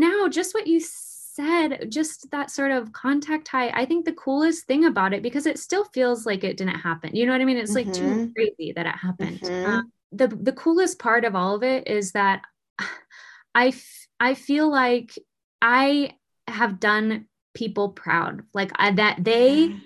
now 0.00 0.28
just 0.28 0.54
what 0.54 0.66
you 0.66 0.80
said, 0.80 1.90
just 1.90 2.30
that 2.30 2.50
sort 2.50 2.70
of 2.70 2.92
contact 2.92 3.48
high, 3.48 3.70
I 3.70 3.84
think 3.84 4.04
the 4.04 4.12
coolest 4.12 4.66
thing 4.66 4.84
about 4.84 5.12
it, 5.12 5.22
because 5.22 5.46
it 5.46 5.58
still 5.58 5.84
feels 5.86 6.26
like 6.26 6.44
it 6.44 6.56
didn't 6.56 6.78
happen. 6.78 7.14
You 7.14 7.26
know 7.26 7.32
what 7.32 7.40
I 7.40 7.44
mean? 7.44 7.58
It's 7.58 7.74
mm-hmm. 7.74 7.88
like 7.88 7.98
too 7.98 8.04
mm-hmm. 8.04 8.32
crazy 8.32 8.72
that 8.72 8.86
it 8.86 8.94
happened. 8.94 9.40
Mm-hmm. 9.40 9.70
Um, 9.70 9.92
the, 10.12 10.28
the 10.28 10.52
coolest 10.52 10.98
part 10.98 11.24
of 11.24 11.34
all 11.34 11.56
of 11.56 11.62
it 11.62 11.88
is 11.88 12.12
that 12.12 12.42
I, 13.54 13.68
f- 13.68 14.06
I 14.20 14.34
feel 14.34 14.70
like 14.70 15.18
I 15.60 16.12
have 16.48 16.80
done 16.80 17.26
people 17.54 17.90
proud. 17.90 18.42
Like 18.54 18.70
I, 18.76 18.92
that 18.92 19.24
they 19.24 19.76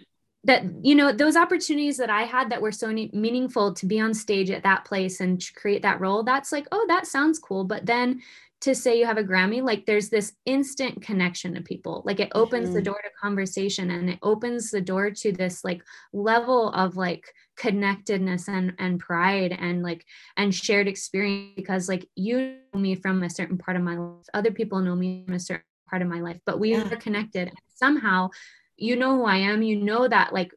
that 0.45 0.65
you 0.83 0.95
know 0.95 1.13
those 1.13 1.37
opportunities 1.37 1.99
that 1.99 2.09
i 2.09 2.23
had 2.23 2.49
that 2.49 2.63
were 2.63 2.73
so 2.73 2.91
ne- 2.91 3.11
meaningful 3.13 3.75
to 3.75 3.85
be 3.85 4.01
on 4.01 4.15
stage 4.15 4.51
at 4.51 4.63
that 4.63 4.87
place 4.87 5.21
and 5.21 5.45
create 5.55 5.83
that 5.83 6.01
role 6.01 6.23
that's 6.23 6.51
like 6.51 6.67
oh 6.73 6.85
that 6.89 7.07
sounds 7.07 7.39
cool. 7.39 7.65
But 7.65 7.87
then 7.87 8.23
to 8.61 8.75
say 8.75 8.99
you 8.99 9.07
have 9.07 9.17
a 9.17 9.25
grammy 9.25 9.63
like 9.63 9.87
there's 9.87 10.11
this 10.11 10.35
instant 10.45 11.01
connection 11.03 11.55
to 11.55 11.63
people. 11.63 12.03
Like 12.05 12.21
it 12.21 12.33
opens 12.35 12.67
mm-hmm. 12.67 12.75
the 12.75 12.83
door 12.83 13.01
to 13.03 13.11
conversation 13.21 13.91
and 13.91 14.11
it 14.11 14.19
opens 14.23 14.71
the 14.71 14.83
door 14.83 15.11
to 15.11 15.33
this 15.33 15.65
like 15.65 15.83
level 16.13 16.71
of 16.71 16.97
like 16.97 17.25
connectedness 17.57 18.49
and 18.49 18.75
and 18.79 19.01
pride 19.01 19.57
and 19.59 19.83
like 19.83 20.05
and 20.37 20.55
shared 20.55 20.89
experience 20.89 21.53
because 21.57 21.89
like 21.89 22.07
you 22.17 22.57
know 22.73 22.81
me 22.81 22.95
from 22.95 23.23
a 23.23 23.31
certain 23.31 23.57
part 23.57 23.77
of 23.77 23.83
my 23.83 23.97
life. 23.97 24.27
Other 24.35 24.51
people 24.51 24.81
know 24.81 24.95
me 24.95 25.25
from 25.25 25.35
a 25.35 25.41
certain 25.41 25.65
part 25.91 26.03
of 26.03 26.09
my 26.09 26.21
life, 26.21 26.41
but 26.47 26.59
we 26.59 26.73
yeah. 26.73 26.89
are 26.91 26.97
connected. 26.97 27.53
Somehow, 27.75 28.31
you 28.77 28.97
know 28.97 29.17
who 29.17 29.25
I 29.25 29.37
am. 29.37 29.63
You 29.63 29.77
know 29.77 30.09
that 30.09 30.33
like 30.33 30.53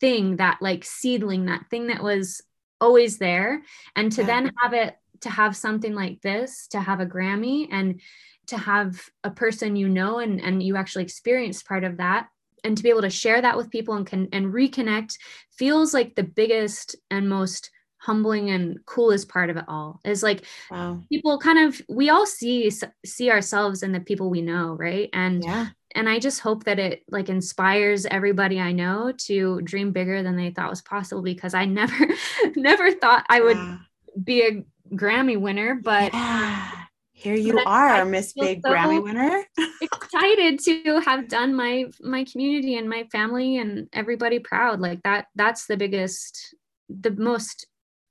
thing, 0.00 0.36
that 0.36 0.58
like 0.60 0.84
seedling, 0.84 1.46
that 1.46 1.70
thing 1.70 1.86
that 1.86 2.02
was 2.02 2.42
always 2.80 3.18
there. 3.18 3.62
And 3.94 4.12
to 4.12 4.22
yeah. 4.22 4.26
then 4.26 4.52
have 4.62 4.72
it, 4.74 4.96
to 5.22 5.30
have 5.30 5.56
something 5.56 5.94
like 5.94 6.20
this, 6.20 6.66
to 6.68 6.80
have 6.80 7.00
a 7.00 7.06
Grammy 7.06 7.68
and 7.70 8.00
to 8.48 8.56
have 8.56 9.08
a 9.24 9.30
person 9.30 9.76
you 9.76 9.88
know 9.88 10.18
and, 10.18 10.40
and 10.40 10.62
you 10.62 10.76
actually 10.76 11.04
experienced 11.04 11.66
part 11.66 11.84
of 11.84 11.96
that 11.96 12.28
and 12.64 12.76
to 12.76 12.82
be 12.82 12.90
able 12.90 13.02
to 13.02 13.10
share 13.10 13.40
that 13.40 13.56
with 13.56 13.70
people 13.70 13.94
and 13.94 14.06
can 14.06 14.28
and 14.32 14.46
reconnect 14.46 15.16
feels 15.50 15.92
like 15.94 16.14
the 16.14 16.22
biggest 16.22 16.96
and 17.10 17.28
most 17.28 17.70
humbling 18.06 18.50
and 18.50 18.78
coolest 18.86 19.28
part 19.28 19.50
of 19.50 19.56
it 19.56 19.64
all 19.66 20.00
is 20.04 20.22
like 20.22 20.44
wow. 20.70 21.02
people 21.10 21.38
kind 21.40 21.58
of 21.58 21.82
we 21.88 22.08
all 22.08 22.24
see 22.24 22.70
see 23.04 23.30
ourselves 23.30 23.82
in 23.82 23.90
the 23.90 23.98
people 23.98 24.30
we 24.30 24.40
know 24.40 24.76
right 24.78 25.10
and 25.12 25.44
yeah 25.44 25.66
and 25.96 26.08
i 26.08 26.16
just 26.16 26.38
hope 26.38 26.62
that 26.62 26.78
it 26.78 27.02
like 27.10 27.28
inspires 27.28 28.06
everybody 28.06 28.60
i 28.60 28.70
know 28.70 29.12
to 29.18 29.60
dream 29.62 29.90
bigger 29.90 30.22
than 30.22 30.36
they 30.36 30.50
thought 30.50 30.70
was 30.70 30.82
possible 30.82 31.20
because 31.20 31.52
i 31.52 31.64
never 31.80 32.06
never 32.54 32.92
thought 32.92 33.26
i 33.28 33.40
would 33.40 33.56
yeah. 33.56 33.78
be 34.22 34.42
a 34.42 34.64
grammy 34.94 35.38
winner 35.38 35.74
but 35.82 36.14
yeah. 36.14 36.70
here 37.12 37.34
you 37.34 37.60
are 37.66 38.04
miss 38.04 38.32
big 38.34 38.60
so 38.64 38.70
grammy 38.70 39.02
winner 39.02 39.42
excited 39.82 40.60
to 40.60 41.00
have 41.00 41.26
done 41.26 41.52
my 41.52 41.86
my 42.00 42.22
community 42.22 42.76
and 42.76 42.88
my 42.88 43.02
family 43.10 43.56
and 43.56 43.88
everybody 43.92 44.38
proud 44.38 44.78
like 44.78 45.02
that 45.02 45.26
that's 45.34 45.66
the 45.66 45.76
biggest 45.76 46.54
the 46.88 47.10
most 47.10 47.66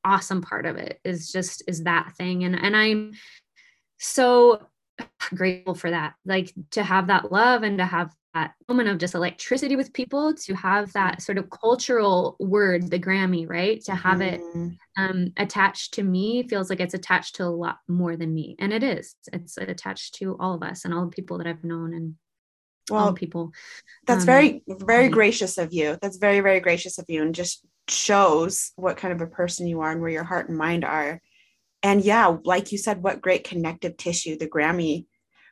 awesome 0.06 0.42
part 0.42 0.66
of 0.66 0.78
it 0.78 1.00
is 1.04 1.32
just 1.32 1.64
is 1.68 1.84
that 1.84 2.14
thing. 2.18 2.44
And 2.44 2.56
and 2.56 2.76
i'm 2.76 3.14
so 3.98 4.62
grateful 5.34 5.76
for 5.76 5.90
that 5.90 6.14
like 6.26 6.54
to 6.72 6.84
have 6.84 7.08
that 7.08 7.32
love 7.32 7.64
and 7.64 7.78
to 7.80 7.86
have 7.86 8.14
that 8.34 8.54
moment 8.68 8.90
of 8.90 8.98
just 8.98 9.16
electricity 9.16 9.76
with 9.76 9.94
people 9.94 10.34
to 10.34 10.54
have 10.54 10.92
that 10.94 11.22
sort 11.22 11.38
of 11.38 11.50
cultural 11.50 12.36
word 12.40 12.90
the 12.90 13.00
grammy 13.00 13.50
right? 13.50 13.82
To 13.86 13.96
have 13.96 14.20
mm-hmm. 14.20 14.68
it 14.68 14.78
um, 14.98 15.34
attached 15.38 15.94
to 15.96 16.04
me 16.04 16.48
feels 16.48 16.70
like 16.70 16.82
it's 16.82 16.94
attached 16.94 17.36
to 17.36 17.44
a 17.44 17.48
lot 17.48 17.78
more 17.88 18.18
than 18.18 18.34
me. 18.34 18.56
And 18.60 18.74
it 18.74 18.84
is. 18.84 19.16
It's 19.32 19.58
attached 19.58 20.16
to 20.16 20.38
all 20.40 20.54
of 20.54 20.64
us 20.64 20.86
and 20.86 20.94
all 20.94 21.06
the 21.06 21.16
people 21.16 21.38
that 21.38 21.48
i've 21.48 21.64
known 21.64 21.94
and 21.94 22.16
well 22.90 23.14
people 23.14 23.52
that's 24.06 24.22
um, 24.22 24.26
very 24.26 24.64
very 24.68 25.10
gracious 25.10 25.58
of 25.58 25.74
you 25.74 25.98
that's 26.02 26.18
very 26.18 26.40
very 26.40 26.60
gracious 26.60 26.98
of 26.98 27.06
you 27.08 27.22
and 27.22 27.34
just 27.34 27.66
shows 27.90 28.72
what 28.76 28.98
kind 28.98 29.14
of 29.14 29.22
a 29.22 29.32
person 29.32 29.68
you 29.68 29.82
are 29.82 29.92
and 29.92 30.02
where 30.02 30.10
your 30.10 30.24
heart 30.24 30.50
and 30.50 30.58
mind 30.58 30.84
are. 30.84 31.22
And 31.84 32.04
yeah, 32.04 32.38
like 32.44 32.72
you 32.72 32.78
said, 32.78 33.04
what 33.04 33.22
great 33.22 33.44
connective 33.44 33.98
tissue 33.98 34.38
the 34.38 34.48
Grammy 34.48 35.06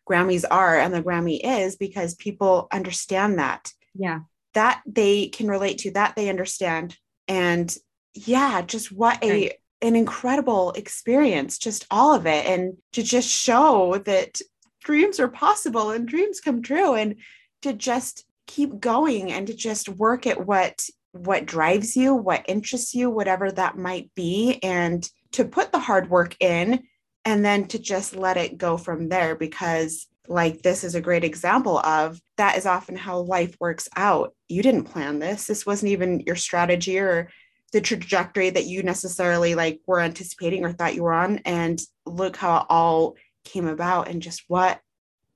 Grammys 0.10 0.44
are 0.50 0.78
and 0.78 0.94
the 0.94 1.04
Grammy 1.04 1.40
is 1.44 1.76
because 1.76 2.16
people 2.16 2.68
understand 2.72 3.40
that. 3.40 3.72
Yeah. 3.94 4.22
That 4.54 4.82
they 4.86 5.28
can 5.28 5.48
relate 5.48 5.80
to, 5.80 5.92
that 5.92 6.16
they 6.16 6.30
understand. 6.30 6.98
And 7.28 7.76
yeah, 8.14 8.62
just 8.62 8.92
what 8.92 9.24
a 9.24 9.32
right. 9.32 9.54
an 9.82 9.96
incredible 9.96 10.72
experience, 10.72 11.58
just 11.58 11.86
all 11.90 12.14
of 12.14 12.26
it. 12.26 12.46
And 12.46 12.78
to 12.94 13.04
just 13.04 13.30
show 13.30 13.98
that 14.06 14.40
dreams 14.84 15.20
are 15.20 15.28
possible 15.28 15.92
and 15.92 16.08
dreams 16.08 16.40
come 16.40 16.62
true 16.62 16.94
and 16.96 17.16
to 17.62 17.74
just 17.74 18.26
keep 18.48 18.80
going 18.80 19.32
and 19.32 19.48
to 19.48 19.54
just 19.54 19.90
work 19.90 20.28
at 20.28 20.46
what 20.46 20.88
what 21.14 21.46
drives 21.46 21.96
you, 21.96 22.16
what 22.16 22.44
interests 22.48 22.96
you, 22.96 23.08
whatever 23.10 23.52
that 23.52 23.78
might 23.78 24.10
be, 24.16 24.60
and 24.64 25.08
to 25.32 25.46
put 25.46 25.72
the 25.72 25.80
hard 25.80 26.10
work 26.10 26.36
in 26.40 26.84
and 27.24 27.46
then 27.46 27.68
to 27.68 27.80
just 27.80 28.16
let 28.16 28.36
it 28.36 28.58
go 28.58 28.78
from 28.78 29.10
there 29.10 29.36
because 29.36 30.08
like 30.28 30.62
this 30.62 30.84
is 30.84 30.96
a 30.96 31.02
great 31.02 31.24
example 31.24 31.78
of 31.80 32.20
that 32.38 32.58
is 32.58 32.66
often 32.66 32.96
how 32.96 33.20
life 33.20 33.56
works 33.60 33.88
out. 33.96 34.34
You 34.50 34.64
didn't 34.64 34.86
plan 34.86 35.20
this. 35.20 35.46
This 35.46 35.66
wasn't 35.66 35.92
even 35.92 36.22
your 36.22 36.36
strategy 36.36 36.98
or 36.98 37.30
the 37.74 37.82
trajectory 37.82 38.50
that 38.50 38.66
you 38.66 38.84
necessarily 38.84 39.56
like 39.56 39.82
were 39.86 40.00
anticipating 40.00 40.64
or 40.64 40.72
thought 40.72 40.96
you 40.96 41.04
were 41.04 41.14
on 41.14 41.40
and 41.40 41.82
look 42.06 42.38
how 42.38 42.58
it 42.58 42.66
all 42.70 43.16
came 43.44 43.68
about 43.68 44.08
and 44.08 44.22
just 44.22 44.44
what 44.48 44.82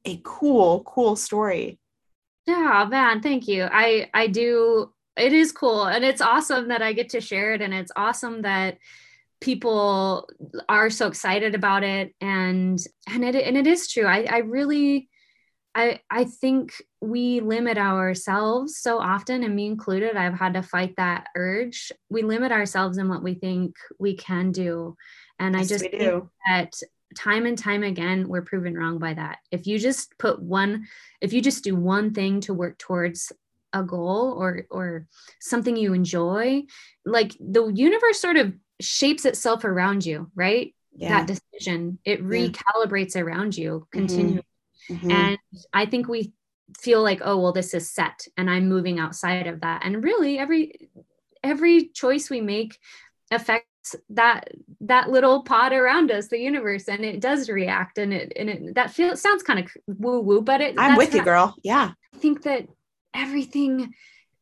a 0.06 0.22
cool, 0.24 0.84
cool 0.84 1.16
story. 1.16 1.80
Yeah, 2.46 2.88
man, 2.90 3.22
thank 3.22 3.48
you. 3.48 3.68
I 3.70 4.10
I 4.14 4.28
do 4.28 4.94
it 5.18 5.34
is 5.34 5.52
cool 5.52 5.84
and 5.84 6.06
it's 6.06 6.22
awesome 6.22 6.70
that 6.70 6.82
I 6.82 6.94
get 6.94 7.10
to 7.10 7.22
share 7.22 7.54
it 7.54 7.62
and 7.62 7.74
it's 7.74 7.92
awesome 7.96 8.44
that 8.44 8.78
people 9.42 10.30
are 10.70 10.90
so 10.90 11.08
excited 11.08 11.56
about 11.56 11.84
it 11.84 12.14
and 12.22 12.80
and 13.08 13.24
it 13.24 13.36
and 13.36 13.58
it 13.58 13.68
is 13.68 13.92
true. 13.92 14.06
I 14.06 14.26
I 14.30 14.38
really 14.40 15.10
I 15.76 16.00
I 16.10 16.24
think 16.24 16.72
we 17.02 17.42
limit 17.42 17.78
ourselves 17.78 18.78
so 18.78 19.00
often 19.00 19.44
and 19.44 19.56
me 19.56 19.68
included 19.68 20.16
I've 20.16 20.40
had 20.40 20.54
to 20.54 20.64
fight 20.64 20.96
that 20.98 21.28
urge. 21.36 21.92
We 22.10 22.24
limit 22.24 22.52
ourselves 22.52 22.98
in 22.98 23.10
what 23.10 23.24
we 23.24 23.36
think 23.36 23.76
we 24.00 24.16
can 24.16 24.52
do. 24.52 24.96
And 25.40 25.54
yes, 25.56 25.66
I 25.66 25.68
just 25.68 25.92
think 25.92 26.24
that 26.48 26.74
time 27.18 27.48
and 27.48 27.58
time 27.58 27.84
again 27.84 28.28
we're 28.28 28.44
proven 28.44 28.76
wrong 28.76 29.00
by 29.00 29.14
that 29.14 29.40
if 29.52 29.66
you 29.66 29.80
just 29.80 30.16
put 30.20 30.40
one 30.40 30.86
if 31.20 31.34
you 31.34 31.42
just 31.42 31.64
do 31.64 31.76
one 31.76 32.14
thing 32.14 32.40
to 32.40 32.54
work 32.54 32.78
towards 32.78 33.34
a 33.74 33.84
goal 33.84 34.36
or 34.38 34.68
or 34.70 35.08
something 35.42 35.76
you 35.76 35.94
enjoy 35.94 36.62
like 37.06 37.34
the 37.40 37.66
universe 37.74 38.22
sort 38.22 38.38
of 38.38 38.54
shapes 38.80 39.26
itself 39.26 39.64
around 39.64 40.06
you 40.06 40.30
right 40.36 40.76
yeah. 40.96 41.10
that 41.10 41.28
decision 41.28 41.98
it 42.06 42.24
recalibrates 42.24 43.16
yeah. 43.16 43.22
around 43.22 43.58
you 43.58 43.88
mm-hmm. 43.96 44.40
mm-hmm. 44.94 45.12
and 45.12 45.40
i 45.74 45.86
think 45.86 46.08
we 46.08 46.32
feel 46.80 47.02
like 47.02 47.22
oh 47.24 47.38
well 47.38 47.54
this 47.54 47.74
is 47.74 47.90
set 47.90 48.28
and 48.38 48.50
i'm 48.50 48.70
moving 48.70 49.00
outside 49.00 49.48
of 49.48 49.62
that 49.62 49.82
and 49.84 50.04
really 50.04 50.38
every 50.38 50.90
every 51.44 51.88
choice 51.88 52.30
we 52.30 52.42
make 52.42 52.78
affects 53.32 53.68
that 54.10 54.50
that 54.82 55.10
little 55.10 55.44
pod 55.44 55.74
around 55.74 56.12
us 56.12 56.28
the 56.28 56.40
universe 56.40 56.88
and 56.88 57.04
it 57.04 57.20
does 57.20 57.50
react 57.50 57.98
and 57.98 58.14
it 58.14 58.34
and 58.36 58.50
it 58.50 58.76
that 58.76 58.92
feels 58.92 59.22
sounds 59.22 59.44
kind 59.44 59.60
of 59.60 59.72
woo 59.88 60.20
woo 60.20 60.42
but 60.42 60.62
it 60.62 60.76
i'm 60.78 60.98
with 60.98 61.14
you 61.14 61.24
girl. 61.24 61.56
Yeah. 61.64 61.92
I 62.16 62.18
think 62.18 62.44
that 62.44 62.68
everything 63.14 63.94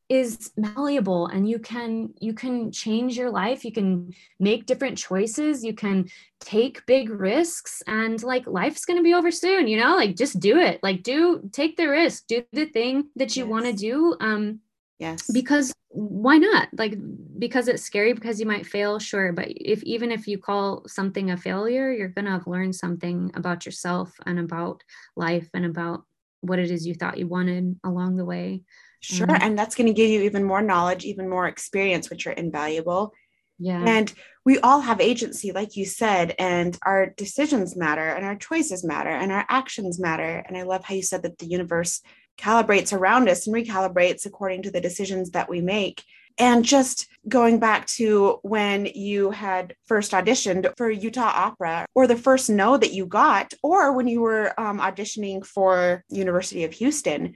is 0.08 0.52
malleable 0.56 1.26
and 1.26 1.50
you 1.50 1.58
can 1.58 2.14
you 2.20 2.34
can 2.34 2.72
change 2.72 3.18
your 3.18 3.32
life. 3.32 3.66
You 3.66 3.72
can 3.72 4.14
make 4.40 4.68
different 4.68 5.00
choices. 5.00 5.64
You 5.64 5.74
can 5.74 6.10
take 6.40 6.86
big 6.86 7.10
risks 7.10 7.82
and 7.88 8.22
like 8.22 8.46
life's 8.46 8.86
going 8.86 9.00
to 9.00 9.04
be 9.04 9.16
over 9.16 9.32
soon 9.32 9.68
you 9.68 9.78
know? 9.78 9.96
Like 9.96 10.16
just 10.16 10.40
do 10.40 10.60
it. 10.60 10.80
Like 10.84 11.02
do 11.02 11.50
take 11.52 11.76
the 11.76 11.88
risk. 11.88 12.28
Do 12.28 12.44
the 12.54 12.66
thing 12.66 13.10
that 13.16 13.36
you 13.36 13.46
yes. 13.46 13.52
want 13.52 13.66
to 13.66 13.74
do. 13.74 14.16
Um 14.20 14.60
yes. 15.00 15.30
Because 15.32 15.74
why 15.90 16.38
not? 16.38 16.70
Like 16.78 16.98
because 17.38 17.68
it's 17.68 17.84
scary 17.84 18.14
because 18.14 18.40
you 18.40 18.46
might 18.46 18.66
fail 18.66 19.00
sure 19.00 19.32
but 19.32 19.48
if 19.50 19.84
even 19.84 20.12
if 20.12 20.28
you 20.28 20.38
call 20.38 20.84
something 20.88 21.32
a 21.32 21.38
failure 21.38 21.92
you're 21.92 22.10
going 22.10 22.26
to 22.26 22.32
have 22.32 22.48
learned 22.48 22.76
something 22.76 23.32
about 23.36 23.66
yourself 23.66 24.14
and 24.26 24.40
about 24.40 24.84
life 25.16 25.50
and 25.54 25.66
about 25.66 26.04
what 26.42 26.60
it 26.60 26.72
is 26.72 26.86
you 26.86 26.94
thought 26.94 27.18
you 27.18 27.28
wanted 27.28 27.78
along 27.84 28.16
the 28.16 28.26
way 28.26 28.62
sure 29.02 29.30
um, 29.30 29.38
and 29.42 29.58
that's 29.58 29.76
going 29.76 29.88
to 29.88 29.94
give 29.94 30.10
you 30.10 30.22
even 30.22 30.44
more 30.44 30.62
knowledge 30.62 31.06
even 31.06 31.30
more 31.30 31.48
experience 31.48 32.10
which 32.10 32.28
are 32.28 32.32
invaluable. 32.32 33.14
Yeah. 33.58 33.86
And 33.88 34.14
we 34.44 34.60
all 34.60 34.82
have 34.82 35.00
agency 35.00 35.54
like 35.54 35.78
you 35.78 35.86
said 35.86 36.36
and 36.38 36.78
our 36.84 37.08
decisions 37.08 37.76
matter 37.76 38.10
and 38.10 38.26
our 38.26 38.36
choices 38.36 38.84
matter 38.84 39.10
and 39.10 39.32
our 39.32 39.46
actions 39.48 39.98
matter 39.98 40.44
and 40.46 40.58
i 40.58 40.64
love 40.64 40.84
how 40.84 40.94
you 40.94 41.02
said 41.02 41.24
that 41.24 41.38
the 41.38 41.46
universe 41.46 42.02
calibrates 42.38 42.94
around 42.94 43.30
us 43.30 43.48
and 43.48 43.56
recalibrates 43.56 44.26
according 44.26 44.64
to 44.64 44.72
the 44.72 44.82
decisions 44.82 45.32
that 45.32 45.50
we 45.50 45.62
make. 45.62 46.04
And 46.38 46.66
just 46.66 47.08
going 47.30 47.60
back 47.60 47.88
to 47.88 48.40
when 48.42 48.88
you 48.88 49.32
had 49.32 49.74
first 49.86 50.12
auditioned 50.12 50.72
for 50.78 50.90
Utah 50.90 51.32
Opera, 51.34 51.86
or 51.96 52.08
the 52.08 52.18
first 52.18 52.50
no 52.50 52.76
that 52.78 52.94
you 52.94 53.06
got, 53.06 53.54
or 53.64 53.94
when 53.94 54.08
you 54.08 54.22
were 54.22 54.60
um, 54.60 54.80
auditioning 54.80 55.46
for 55.46 56.04
University 56.10 56.66
of 56.66 56.74
Houston, 56.74 57.36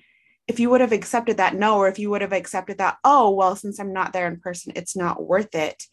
if 0.50 0.60
you 0.60 0.70
would 0.70 0.82
have 0.82 0.92
accepted 0.92 1.38
that 1.38 1.56
no, 1.56 1.78
or 1.78 1.88
if 1.88 2.00
you 2.00 2.10
would 2.10 2.22
have 2.22 2.34
accepted 2.34 2.80
that, 2.80 2.98
oh, 3.04 3.30
well, 3.30 3.56
since 3.56 3.80
I'm 3.80 3.94
not 3.94 4.14
there 4.14 4.28
in 4.28 4.40
person, 4.40 4.74
it's 4.76 4.98
not 4.98 5.24
worth 5.24 5.56
it. 5.56 5.84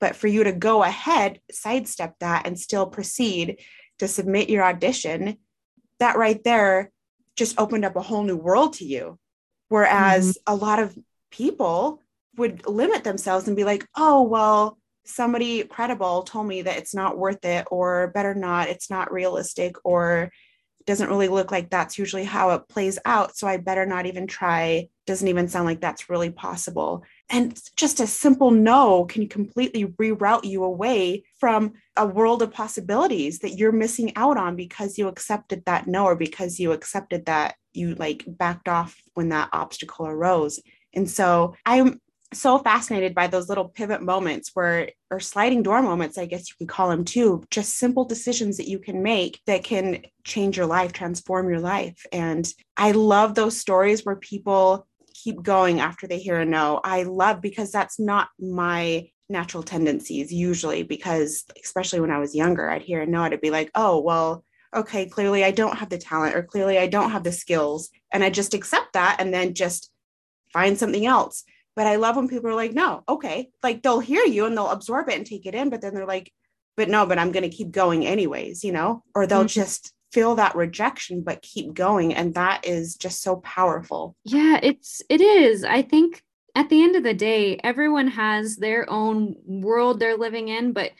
But 0.00 0.16
for 0.16 0.28
you 0.28 0.44
to 0.44 0.52
go 0.52 0.82
ahead, 0.82 1.40
sidestep 1.50 2.14
that, 2.20 2.46
and 2.46 2.58
still 2.58 2.86
proceed 2.86 3.60
to 3.98 4.08
submit 4.08 4.48
your 4.48 4.64
audition, 4.64 5.36
that 5.98 6.16
right 6.16 6.42
there 6.42 6.90
just 7.38 7.58
opened 7.58 7.84
up 7.84 7.96
a 7.96 8.02
whole 8.02 8.24
new 8.24 8.36
world 8.36 8.74
to 8.74 8.84
you. 8.84 9.18
Whereas 9.68 10.32
mm-hmm. 10.32 10.52
a 10.52 10.56
lot 10.56 10.80
of 10.80 10.98
people 11.30 12.02
would 12.36 12.66
limit 12.66 13.04
themselves 13.04 13.46
and 13.46 13.56
be 13.56 13.64
like, 13.64 13.86
oh, 13.96 14.22
well, 14.22 14.76
somebody 15.04 15.62
credible 15.62 16.24
told 16.24 16.46
me 16.46 16.62
that 16.62 16.76
it's 16.76 16.94
not 16.94 17.16
worth 17.16 17.44
it, 17.44 17.66
or 17.70 18.08
better 18.08 18.34
not, 18.34 18.68
it's 18.68 18.90
not 18.90 19.12
realistic, 19.12 19.76
or 19.84 20.30
doesn't 20.86 21.08
really 21.08 21.28
look 21.28 21.52
like 21.52 21.70
that's 21.70 21.98
usually 21.98 22.24
how 22.24 22.50
it 22.50 22.68
plays 22.68 22.98
out. 23.04 23.36
So 23.36 23.46
I 23.46 23.58
better 23.58 23.86
not 23.86 24.06
even 24.06 24.26
try. 24.26 24.88
Doesn't 25.06 25.28
even 25.28 25.48
sound 25.48 25.66
like 25.66 25.80
that's 25.80 26.10
really 26.10 26.30
possible. 26.30 27.04
And 27.30 27.60
just 27.76 28.00
a 28.00 28.06
simple 28.06 28.50
no 28.50 29.04
can 29.04 29.28
completely 29.28 29.84
reroute 29.84 30.44
you 30.44 30.64
away 30.64 31.24
from 31.38 31.74
a 31.96 32.06
world 32.06 32.42
of 32.42 32.52
possibilities 32.52 33.40
that 33.40 33.58
you're 33.58 33.72
missing 33.72 34.16
out 34.16 34.38
on 34.38 34.56
because 34.56 34.96
you 34.96 35.08
accepted 35.08 35.64
that 35.66 35.86
no 35.86 36.04
or 36.04 36.16
because 36.16 36.58
you 36.58 36.72
accepted 36.72 37.26
that 37.26 37.56
you 37.74 37.94
like 37.96 38.24
backed 38.26 38.68
off 38.68 38.96
when 39.14 39.28
that 39.28 39.50
obstacle 39.52 40.06
arose. 40.06 40.60
And 40.94 41.08
so 41.08 41.54
I'm 41.66 42.00
so 42.34 42.58
fascinated 42.58 43.14
by 43.14 43.26
those 43.26 43.48
little 43.48 43.68
pivot 43.68 44.02
moments 44.02 44.50
where 44.52 44.90
or 45.10 45.18
sliding 45.18 45.62
door 45.62 45.80
moments 45.80 46.18
i 46.18 46.26
guess 46.26 46.50
you 46.50 46.54
could 46.58 46.68
call 46.68 46.90
them 46.90 47.04
too 47.04 47.42
just 47.50 47.78
simple 47.78 48.04
decisions 48.04 48.58
that 48.58 48.68
you 48.68 48.78
can 48.78 49.02
make 49.02 49.40
that 49.46 49.64
can 49.64 50.02
change 50.24 50.56
your 50.56 50.66
life 50.66 50.92
transform 50.92 51.48
your 51.48 51.60
life 51.60 52.04
and 52.12 52.52
i 52.76 52.90
love 52.90 53.34
those 53.34 53.58
stories 53.58 54.04
where 54.04 54.16
people 54.16 54.86
keep 55.22 55.42
going 55.42 55.80
after 55.80 56.06
they 56.06 56.18
hear 56.18 56.38
a 56.38 56.44
no. 56.44 56.80
I 56.82 57.02
love 57.02 57.40
because 57.40 57.72
that's 57.72 57.98
not 57.98 58.28
my 58.38 59.10
natural 59.28 59.62
tendencies 59.62 60.32
usually 60.32 60.82
because 60.82 61.44
especially 61.62 62.00
when 62.00 62.10
I 62.10 62.18
was 62.18 62.34
younger, 62.34 62.70
I'd 62.70 62.82
hear 62.82 63.02
a 63.02 63.06
no, 63.06 63.22
I'd 63.22 63.40
be 63.40 63.50
like, 63.50 63.70
oh, 63.74 64.00
well, 64.00 64.44
okay, 64.74 65.06
clearly 65.06 65.44
I 65.44 65.50
don't 65.50 65.78
have 65.78 65.90
the 65.90 65.98
talent 65.98 66.36
or 66.36 66.42
clearly 66.42 66.78
I 66.78 66.86
don't 66.86 67.10
have 67.10 67.24
the 67.24 67.32
skills. 67.32 67.90
And 68.12 68.22
I 68.22 68.30
just 68.30 68.54
accept 68.54 68.94
that 68.94 69.16
and 69.18 69.32
then 69.32 69.54
just 69.54 69.90
find 70.52 70.78
something 70.78 71.06
else. 71.06 71.44
But 71.76 71.86
I 71.86 71.96
love 71.96 72.16
when 72.16 72.28
people 72.28 72.50
are 72.50 72.54
like, 72.54 72.72
no, 72.72 73.04
okay, 73.08 73.50
like 73.62 73.82
they'll 73.82 74.00
hear 74.00 74.24
you 74.24 74.46
and 74.46 74.56
they'll 74.56 74.70
absorb 74.70 75.08
it 75.08 75.16
and 75.16 75.26
take 75.26 75.46
it 75.46 75.54
in, 75.54 75.70
but 75.70 75.80
then 75.80 75.94
they're 75.94 76.06
like, 76.06 76.32
but 76.76 76.88
no, 76.88 77.06
but 77.06 77.18
I'm 77.18 77.32
going 77.32 77.48
to 77.48 77.56
keep 77.56 77.70
going 77.70 78.06
anyways, 78.06 78.64
you 78.64 78.72
know, 78.72 79.04
or 79.14 79.26
they'll 79.26 79.40
mm-hmm. 79.40 79.46
just 79.46 79.92
feel 80.12 80.34
that 80.36 80.54
rejection 80.54 81.22
but 81.22 81.42
keep 81.42 81.74
going 81.74 82.14
and 82.14 82.34
that 82.34 82.64
is 82.66 82.96
just 82.96 83.22
so 83.22 83.36
powerful. 83.36 84.16
Yeah 84.24 84.58
it's 84.62 85.02
it 85.08 85.20
is. 85.20 85.64
I 85.64 85.82
think 85.82 86.22
at 86.54 86.68
the 86.70 86.82
end 86.82 86.96
of 86.96 87.02
the 87.02 87.14
day 87.14 87.58
everyone 87.62 88.08
has 88.08 88.56
their 88.56 88.88
own 88.90 89.36
world 89.44 90.00
they're 90.00 90.16
living 90.16 90.48
in 90.48 90.72
but 90.72 90.92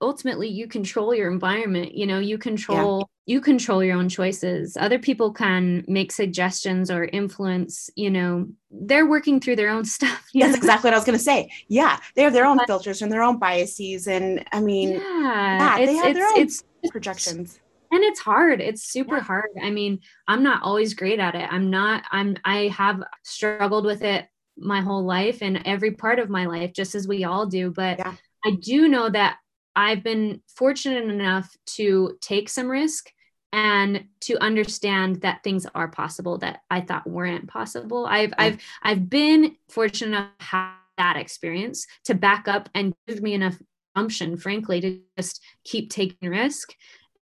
ultimately 0.00 0.48
you 0.48 0.66
control 0.66 1.14
your 1.14 1.30
environment. 1.30 1.94
You 1.94 2.06
know 2.06 2.18
you 2.18 2.38
control 2.38 3.08
yeah. 3.26 3.34
you 3.34 3.40
control 3.40 3.82
your 3.82 3.96
own 3.96 4.08
choices. 4.08 4.76
Other 4.76 4.98
people 4.98 5.32
can 5.32 5.84
make 5.88 6.12
suggestions 6.12 6.90
or 6.90 7.04
influence 7.04 7.90
you 7.96 8.10
know 8.10 8.48
they're 8.70 9.06
working 9.06 9.40
through 9.40 9.56
their 9.56 9.70
own 9.70 9.84
stuff 9.96 10.28
that's 10.34 10.56
exactly 10.56 10.88
what 10.88 10.94
i 10.94 10.96
was 10.96 11.04
going 11.04 11.18
to 11.18 11.24
say. 11.24 11.50
Yeah 11.68 11.98
they 12.14 12.22
have 12.22 12.32
their 12.32 12.46
own 12.46 12.58
filters 12.66 13.02
and 13.02 13.10
their 13.10 13.22
own 13.22 13.38
biases 13.38 14.06
and 14.06 14.44
i 14.52 14.60
mean 14.60 14.92
yeah, 14.92 15.78
yeah 15.78 15.86
they 15.86 15.94
have 15.96 16.14
their 16.14 16.26
own 16.26 16.38
it's, 16.38 16.64
projections 16.90 17.60
and 17.92 18.02
it's 18.02 18.20
hard 18.20 18.60
it's 18.60 18.82
super 18.82 19.16
yeah. 19.16 19.22
hard 19.22 19.50
i 19.62 19.70
mean 19.70 20.00
i'm 20.26 20.42
not 20.42 20.62
always 20.62 20.94
great 20.94 21.20
at 21.20 21.34
it 21.34 21.46
i'm 21.52 21.70
not 21.70 22.02
i'm 22.10 22.36
i 22.44 22.68
have 22.68 23.02
struggled 23.22 23.84
with 23.84 24.02
it 24.02 24.26
my 24.56 24.80
whole 24.80 25.04
life 25.04 25.42
and 25.42 25.62
every 25.64 25.92
part 25.92 26.18
of 26.18 26.30
my 26.30 26.46
life 26.46 26.72
just 26.72 26.94
as 26.94 27.06
we 27.06 27.24
all 27.24 27.46
do 27.46 27.70
but 27.70 27.98
yeah. 27.98 28.14
i 28.44 28.50
do 28.50 28.88
know 28.88 29.08
that 29.08 29.36
i've 29.76 30.02
been 30.02 30.40
fortunate 30.48 31.04
enough 31.04 31.54
to 31.66 32.16
take 32.20 32.48
some 32.48 32.70
risk 32.70 33.10
and 33.54 34.06
to 34.20 34.38
understand 34.42 35.20
that 35.20 35.42
things 35.44 35.66
are 35.74 35.88
possible 35.88 36.38
that 36.38 36.60
i 36.70 36.80
thought 36.80 37.06
weren't 37.08 37.46
possible 37.46 38.06
i've 38.06 38.30
yeah. 38.30 38.34
i've 38.38 38.58
i've 38.82 39.10
been 39.10 39.54
fortunate 39.68 40.08
enough 40.08 40.30
to 40.38 40.44
have 40.46 40.72
that 40.98 41.16
experience 41.16 41.86
to 42.04 42.14
back 42.14 42.48
up 42.48 42.68
and 42.74 42.92
give 43.06 43.22
me 43.22 43.32
enough 43.32 43.56
gumption 43.96 44.36
frankly 44.36 44.80
to 44.80 45.00
just 45.18 45.42
keep 45.64 45.90
taking 45.90 46.28
risk 46.28 46.74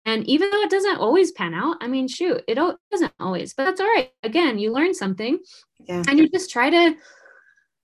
and 0.07 0.26
even 0.26 0.51
though 0.51 0.62
it 0.62 0.70
doesn't 0.70 0.98
always 0.98 1.32
pan 1.32 1.55
out, 1.55 1.76
I 1.80 1.86
mean, 1.86 2.09
shoot, 2.09 2.42
it 2.48 2.59
doesn't 2.90 3.12
always, 3.20 3.55
but 3.55 3.64
that's 3.64 3.80
all 3.80 3.86
right. 3.86 4.11
Again, 4.22 4.59
you 4.59 4.72
learn 4.72 4.94
something 4.94 5.38
yeah. 5.86 6.03
and 6.09 6.18
you 6.18 6.28
just 6.28 6.51
try 6.51 6.70
to 6.70 6.96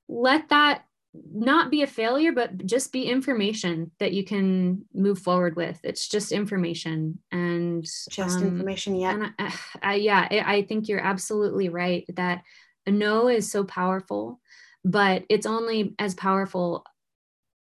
let 0.08 0.48
that 0.48 0.84
not 1.32 1.70
be 1.70 1.82
a 1.82 1.86
failure, 1.86 2.32
but 2.32 2.66
just 2.66 2.92
be 2.92 3.04
information 3.04 3.90
that 3.98 4.12
you 4.12 4.24
can 4.24 4.84
move 4.94 5.18
forward 5.18 5.56
with. 5.56 5.78
It's 5.82 6.08
just 6.08 6.32
information 6.32 7.18
and 7.32 7.84
just 8.10 8.38
um, 8.38 8.44
information. 8.44 8.96
Yeah. 8.96 9.30
I, 9.38 9.54
I, 9.82 9.94
yeah, 9.94 10.26
I 10.46 10.62
think 10.62 10.88
you're 10.88 11.00
absolutely 11.00 11.68
right 11.68 12.04
that 12.14 12.42
a 12.86 12.90
no 12.90 13.28
is 13.28 13.50
so 13.50 13.64
powerful, 13.64 14.40
but 14.84 15.24
it's 15.28 15.46
only 15.46 15.94
as 15.98 16.14
powerful 16.14 16.84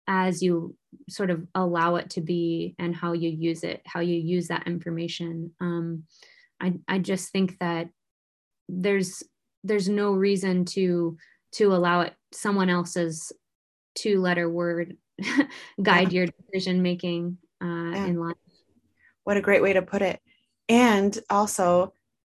as 0.06 0.42
you 0.42 0.76
sort 1.08 1.30
of 1.30 1.46
allow 1.54 1.96
it 1.96 2.10
to 2.10 2.20
be 2.20 2.74
and 2.78 2.94
how 2.94 3.12
you 3.12 3.28
use 3.28 3.62
it 3.62 3.82
how 3.86 4.00
you 4.00 4.16
use 4.16 4.48
that 4.48 4.66
information 4.66 5.52
um, 5.60 6.04
I, 6.60 6.74
I 6.88 6.98
just 6.98 7.30
think 7.30 7.58
that 7.58 7.88
there's 8.68 9.22
there's 9.64 9.88
no 9.88 10.12
reason 10.12 10.64
to 10.64 11.16
to 11.52 11.74
allow 11.74 12.02
it 12.02 12.14
someone 12.32 12.70
else's 12.70 13.32
two 13.94 14.20
letter 14.20 14.48
word 14.48 14.96
guide 15.82 16.12
yeah. 16.12 16.20
your 16.20 16.26
decision 16.26 16.82
making 16.82 17.38
uh, 17.62 17.66
yeah. 17.66 18.06
in 18.06 18.18
life 18.18 18.36
what 19.24 19.36
a 19.36 19.42
great 19.42 19.62
way 19.62 19.72
to 19.72 19.82
put 19.82 20.02
it 20.02 20.20
and 20.68 21.18
also 21.28 21.92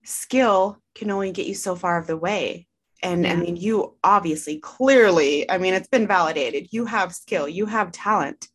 skill 0.04 0.82
can 0.96 1.12
only 1.12 1.32
get 1.32 1.46
you 1.46 1.54
so 1.54 1.76
far 1.76 1.98
of 1.98 2.08
the 2.08 2.18
way 2.18 2.68
and 3.04 3.24
yeah. 3.24 3.34
i 3.34 3.36
mean 3.36 3.56
you 3.56 3.96
obviously 4.04 4.60
clearly 4.60 5.50
i 5.50 5.58
mean 5.58 5.74
it's 5.74 5.88
been 5.88 6.08
validated. 6.08 6.68
You 6.72 6.86
have 6.86 7.14
skill 7.14 7.48
you 7.48 7.66
have 7.66 7.92
talent 7.92 8.48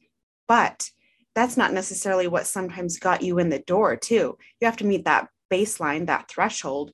but 0.49 0.91
that's 1.37 1.57
not 1.59 1.73
necessarily 1.73 2.27
what 2.27 2.47
sometimes 2.47 2.99
got 2.99 3.21
you 3.21 3.39
in 3.39 3.51
the 3.51 3.59
door 3.59 3.95
too. 3.95 4.39
You 4.59 4.65
have 4.65 4.79
to 4.79 4.87
meet 4.87 5.05
that 5.05 5.29
baseline 5.53 6.07
that 6.07 6.29
threshold. 6.29 6.93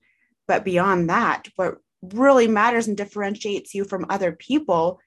But 0.48 0.64
beyond 0.64 1.08
that 1.08 1.48
what 1.54 1.76
really 2.02 2.48
matters 2.48 2.88
and 2.88 2.96
differentiates 2.96 3.74
you 3.74 3.84
from 3.84 4.06
other 4.10 4.32
people 4.32 4.98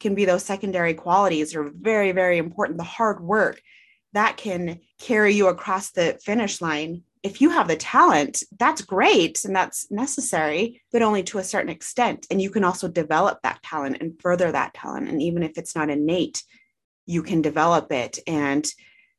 can 0.00 0.16
be 0.16 0.24
those 0.24 0.42
secondary 0.42 0.94
qualities 0.94 1.54
are 1.54 1.70
very 1.72 2.10
very 2.12 2.38
important. 2.38 2.78
The 2.78 2.84
hard 2.84 3.22
work 3.22 3.62
that 4.12 4.36
can 4.36 4.80
carry 4.98 5.34
you 5.34 5.46
across 5.46 5.92
the 5.92 6.18
finish 6.24 6.60
line 6.60 7.04
if 7.22 7.40
you 7.40 7.50
have 7.50 7.68
the 7.68 7.76
talent, 7.76 8.42
that's 8.58 8.82
great 8.82 9.44
and 9.44 9.54
that's 9.54 9.90
necessary, 9.90 10.82
but 10.90 11.02
only 11.02 11.22
to 11.24 11.38
a 11.38 11.44
certain 11.44 11.68
extent. 11.68 12.26
And 12.30 12.40
you 12.40 12.50
can 12.50 12.64
also 12.64 12.88
develop 12.88 13.40
that 13.42 13.62
talent 13.62 13.98
and 14.00 14.20
further 14.20 14.50
that 14.50 14.74
talent. 14.74 15.08
And 15.08 15.20
even 15.22 15.42
if 15.42 15.58
it's 15.58 15.76
not 15.76 15.90
innate, 15.90 16.42
you 17.06 17.22
can 17.22 17.42
develop 17.42 17.92
it 17.92 18.18
and 18.26 18.66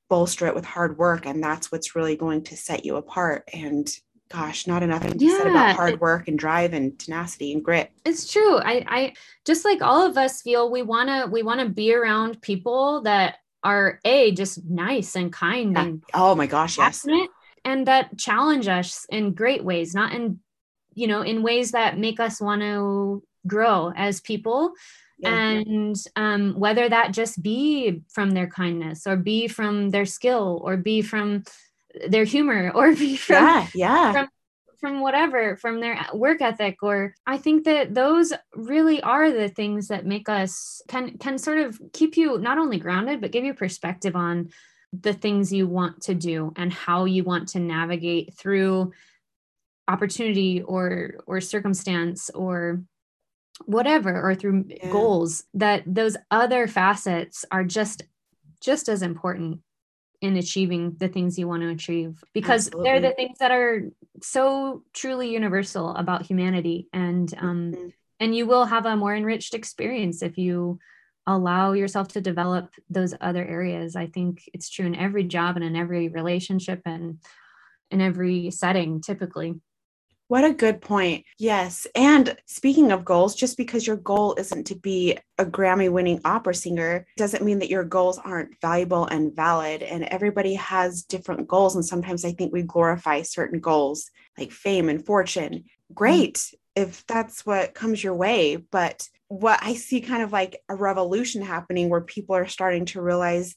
bolster 0.09 0.47
it 0.47 0.55
with 0.55 0.65
hard 0.65 0.97
work. 0.97 1.25
And 1.25 1.43
that's 1.43 1.71
what's 1.71 1.95
really 1.95 2.15
going 2.15 2.43
to 2.45 2.57
set 2.57 2.85
you 2.85 2.95
apart. 2.95 3.47
And 3.53 3.87
gosh, 4.31 4.65
not 4.65 4.81
enough 4.81 5.05
to 5.05 5.15
yeah, 5.17 5.37
said 5.37 5.47
about 5.47 5.75
hard 5.75 5.99
work 5.99 6.27
and 6.27 6.39
drive 6.39 6.73
and 6.73 6.97
tenacity 6.97 7.53
and 7.53 7.63
grit. 7.63 7.91
It's 8.03 8.31
true. 8.31 8.57
I, 8.57 8.85
I 8.87 9.13
just 9.45 9.63
like 9.63 9.81
all 9.81 10.05
of 10.05 10.17
us 10.17 10.41
feel 10.41 10.71
we 10.71 10.81
want 10.81 11.09
to, 11.09 11.29
we 11.31 11.43
want 11.43 11.59
to 11.59 11.69
be 11.69 11.93
around 11.93 12.41
people 12.41 13.01
that 13.03 13.37
are 13.63 13.99
a 14.05 14.31
just 14.31 14.65
nice 14.65 15.15
and 15.15 15.31
kind 15.31 15.73
yeah. 15.73 15.83
and 15.83 16.03
oh 16.15 16.33
my 16.33 16.47
gosh, 16.47 16.79
yes 16.79 17.05
and 17.63 17.87
that 17.87 18.17
challenge 18.17 18.67
us 18.67 19.05
in 19.09 19.33
great 19.33 19.63
ways 19.63 19.93
not 19.93 20.13
in 20.13 20.39
you 20.93 21.07
know 21.07 21.21
in 21.21 21.43
ways 21.43 21.71
that 21.71 21.97
make 21.97 22.19
us 22.19 22.41
want 22.41 22.61
to 22.61 23.23
grow 23.47 23.91
as 23.95 24.21
people 24.21 24.73
yeah, 25.19 25.29
and 25.29 25.95
yeah. 26.17 26.33
Um, 26.33 26.53
whether 26.57 26.89
that 26.89 27.13
just 27.13 27.41
be 27.41 28.01
from 28.09 28.31
their 28.31 28.47
kindness 28.47 29.05
or 29.05 29.15
be 29.15 29.47
from 29.47 29.91
their 29.91 30.05
skill 30.05 30.59
or 30.63 30.77
be 30.77 31.01
from 31.01 31.43
their 32.07 32.23
humor 32.23 32.71
or 32.75 32.95
be 32.95 33.15
from 33.15 33.35
yeah, 33.35 33.67
yeah. 33.75 34.11
From, 34.11 34.29
from 34.79 35.01
whatever 35.01 35.57
from 35.57 35.79
their 35.79 36.07
work 36.11 36.41
ethic 36.41 36.81
or 36.81 37.13
i 37.27 37.37
think 37.37 37.65
that 37.65 37.93
those 37.93 38.33
really 38.55 38.99
are 39.03 39.31
the 39.31 39.47
things 39.47 39.89
that 39.89 40.07
make 40.07 40.27
us 40.27 40.81
can 40.87 41.19
can 41.19 41.37
sort 41.37 41.59
of 41.59 41.79
keep 41.93 42.17
you 42.17 42.39
not 42.39 42.57
only 42.57 42.79
grounded 42.79 43.21
but 43.21 43.31
give 43.31 43.45
you 43.45 43.53
perspective 43.53 44.15
on 44.15 44.49
the 44.93 45.13
things 45.13 45.53
you 45.53 45.67
want 45.67 46.01
to 46.01 46.13
do 46.13 46.51
and 46.55 46.71
how 46.71 47.05
you 47.05 47.23
want 47.23 47.49
to 47.49 47.59
navigate 47.59 48.33
through 48.33 48.91
opportunity 49.87 50.61
or 50.61 51.15
or 51.25 51.41
circumstance 51.41 52.29
or 52.31 52.81
whatever 53.65 54.21
or 54.21 54.35
through 54.35 54.65
yeah. 54.67 54.91
goals 54.91 55.43
that 55.53 55.83
those 55.85 56.17
other 56.29 56.67
facets 56.67 57.45
are 57.51 57.63
just 57.63 58.03
just 58.59 58.89
as 58.89 59.01
important 59.01 59.59
in 60.21 60.37
achieving 60.37 60.95
the 60.99 61.07
things 61.07 61.37
you 61.37 61.47
want 61.47 61.63
to 61.63 61.69
achieve 61.69 62.23
because 62.33 62.67
Absolutely. 62.67 62.89
they're 62.89 63.09
the 63.09 63.15
things 63.15 63.37
that 63.39 63.51
are 63.51 63.89
so 64.21 64.83
truly 64.93 65.31
universal 65.31 65.95
about 65.95 66.25
humanity 66.25 66.87
and 66.93 67.33
um 67.37 67.71
mm-hmm. 67.71 67.87
and 68.19 68.35
you 68.35 68.45
will 68.45 68.65
have 68.65 68.85
a 68.85 68.95
more 68.95 69.15
enriched 69.15 69.53
experience 69.53 70.21
if 70.21 70.37
you 70.37 70.79
allow 71.35 71.73
yourself 71.73 72.09
to 72.09 72.21
develop 72.21 72.73
those 72.89 73.13
other 73.21 73.45
areas. 73.45 73.95
I 73.95 74.07
think 74.07 74.49
it's 74.53 74.69
true 74.69 74.85
in 74.85 74.95
every 74.95 75.23
job 75.23 75.55
and 75.55 75.65
in 75.65 75.75
every 75.75 76.09
relationship 76.09 76.81
and 76.85 77.19
in 77.89 78.01
every 78.01 78.51
setting, 78.51 79.01
typically. 79.01 79.55
What 80.31 80.45
a 80.45 80.53
good 80.53 80.79
point. 80.79 81.25
Yes. 81.37 81.85
And 81.93 82.37
speaking 82.45 82.93
of 82.93 83.03
goals, 83.03 83.35
just 83.35 83.57
because 83.57 83.85
your 83.85 83.97
goal 83.97 84.33
isn't 84.37 84.63
to 84.67 84.75
be 84.75 85.17
a 85.37 85.43
Grammy 85.43 85.91
winning 85.91 86.21
opera 86.23 86.55
singer 86.55 87.05
doesn't 87.17 87.43
mean 87.43 87.59
that 87.59 87.69
your 87.69 87.83
goals 87.83 88.17
aren't 88.17 88.55
valuable 88.61 89.05
and 89.07 89.35
valid. 89.35 89.83
And 89.83 90.05
everybody 90.05 90.53
has 90.53 91.03
different 91.03 91.49
goals. 91.49 91.75
And 91.75 91.83
sometimes 91.83 92.23
I 92.23 92.31
think 92.31 92.53
we 92.53 92.61
glorify 92.61 93.23
certain 93.23 93.59
goals 93.59 94.09
like 94.37 94.53
fame 94.53 94.87
and 94.87 95.05
fortune. 95.05 95.53
Mm-hmm. 95.53 95.93
Great 95.95 96.53
if 96.77 97.05
that's 97.07 97.45
what 97.45 97.73
comes 97.73 98.01
your 98.01 98.15
way. 98.15 98.55
But 98.55 99.09
what 99.31 99.59
I 99.61 99.75
see 99.75 100.01
kind 100.01 100.21
of 100.21 100.33
like 100.33 100.61
a 100.67 100.75
revolution 100.75 101.41
happening 101.41 101.87
where 101.87 102.01
people 102.01 102.35
are 102.35 102.47
starting 102.47 102.83
to 102.87 103.01
realize 103.01 103.55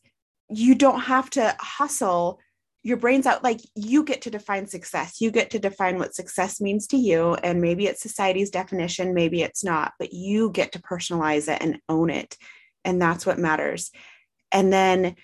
you 0.49 0.77
don't 0.77 1.01
have 1.01 1.29
to 1.31 1.57
hustle 1.59 2.39
your 2.85 2.97
brains 2.97 3.27
out. 3.27 3.43
Like 3.43 3.59
you 3.75 4.05
get 4.05 4.23
to 4.23 4.31
define 4.31 4.69
success. 4.69 5.21
You 5.21 5.33
get 5.33 5.51
to 5.51 5.59
define 5.59 5.99
what 5.99 6.15
success 6.15 6.61
means 6.61 6.87
to 6.89 6.97
you. 6.97 7.35
And 7.35 7.61
maybe 7.61 7.87
it's 7.87 8.03
society's 8.03 8.51
definition 8.51 9.15
maybe 9.15 9.43
it's 9.43 9.65
not 9.65 9.95
but 9.99 10.13
you 10.13 10.51
get 10.51 10.71
to 10.73 10.83
personalize 10.83 11.53
it 11.53 11.61
and 11.61 11.81
own 11.89 12.09
it. 12.09 12.37
And 12.85 13.03
that's 13.03 13.27
what 13.27 13.41
matters. 13.41 13.91
And 14.53 14.73
then 14.73 15.17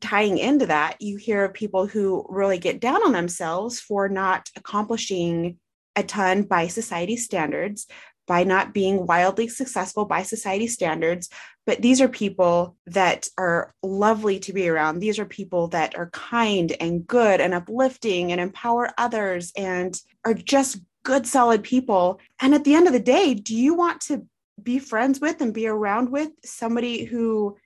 tying 0.00 0.38
into 0.38 0.64
that 0.64 0.96
you 1.00 1.18
hear 1.18 1.44
of 1.44 1.52
people 1.52 1.86
who 1.86 2.24
really 2.30 2.56
get 2.56 2.80
down 2.80 3.04
on 3.04 3.12
themselves 3.12 3.80
for 3.80 4.08
not 4.08 4.48
accomplishing 4.56 5.58
a 5.94 6.02
ton 6.02 6.44
by 6.44 6.68
society 6.68 7.18
standards 7.18 7.86
by 8.30 8.44
not 8.44 8.72
being 8.72 9.06
wildly 9.06 9.48
successful 9.48 10.04
by 10.04 10.22
society 10.22 10.68
standards. 10.68 11.28
But 11.66 11.82
these 11.82 12.00
are 12.00 12.06
people 12.06 12.76
that 12.86 13.26
are 13.36 13.74
lovely 13.82 14.38
to 14.38 14.52
be 14.52 14.68
around. 14.68 15.00
These 15.00 15.18
are 15.18 15.24
people 15.24 15.66
that 15.68 15.96
are 15.98 16.10
kind 16.10 16.72
and 16.78 17.04
good 17.04 17.40
and 17.40 17.52
uplifting 17.52 18.30
and 18.30 18.40
empower 18.40 18.90
others 18.96 19.52
and 19.56 20.00
are 20.24 20.32
just 20.32 20.78
good, 21.02 21.26
solid 21.26 21.64
people. 21.64 22.20
And 22.40 22.54
at 22.54 22.62
the 22.62 22.76
end 22.76 22.86
of 22.86 22.92
the 22.92 23.00
day, 23.00 23.34
do 23.34 23.56
you 23.56 23.74
want 23.74 24.00
to 24.02 24.24
be 24.62 24.78
friends 24.78 25.20
with 25.20 25.40
and 25.40 25.52
be 25.52 25.66
around 25.66 26.12
with 26.12 26.30
somebody 26.44 27.06
who 27.06 27.56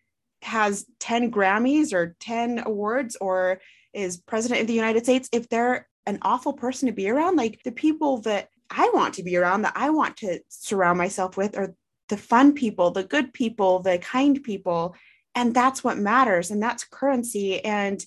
has 0.41 0.87
10 1.01 1.31
Grammys 1.31 1.93
or 1.93 2.17
10 2.21 2.63
awards 2.65 3.19
or 3.21 3.61
is 3.93 4.17
president 4.17 4.63
of 4.63 4.67
the 4.67 4.73
United 4.73 5.05
States? 5.05 5.29
If 5.31 5.47
they're 5.51 5.87
an 6.07 6.21
awful 6.23 6.55
person 6.55 6.87
to 6.87 6.95
be 6.95 7.11
around, 7.11 7.37
like 7.37 7.61
the 7.65 7.73
people 7.73 8.23
that 8.23 8.49
I 8.71 8.91
want 8.95 9.15
to 9.15 9.23
be 9.23 9.37
around, 9.37 9.63
that 9.63 9.75
I 9.77 9.91
want 9.91 10.17
to 10.19 10.41
surround 10.49 10.99
myself 10.99 11.37
with, 11.37 11.57
are 11.57 11.75
the 12.09 12.17
fun 12.17 12.53
people, 12.53 12.91
the 12.91 13.05
good 13.05 13.33
people, 13.33 13.81
the 13.81 13.99
kind 13.99 14.43
people. 14.43 14.95
And 15.35 15.55
that's 15.55 15.83
what 15.83 15.99
matters. 15.99 16.51
And 16.51 16.63
that's 16.63 16.85
currency. 16.85 17.65
And 17.65 18.05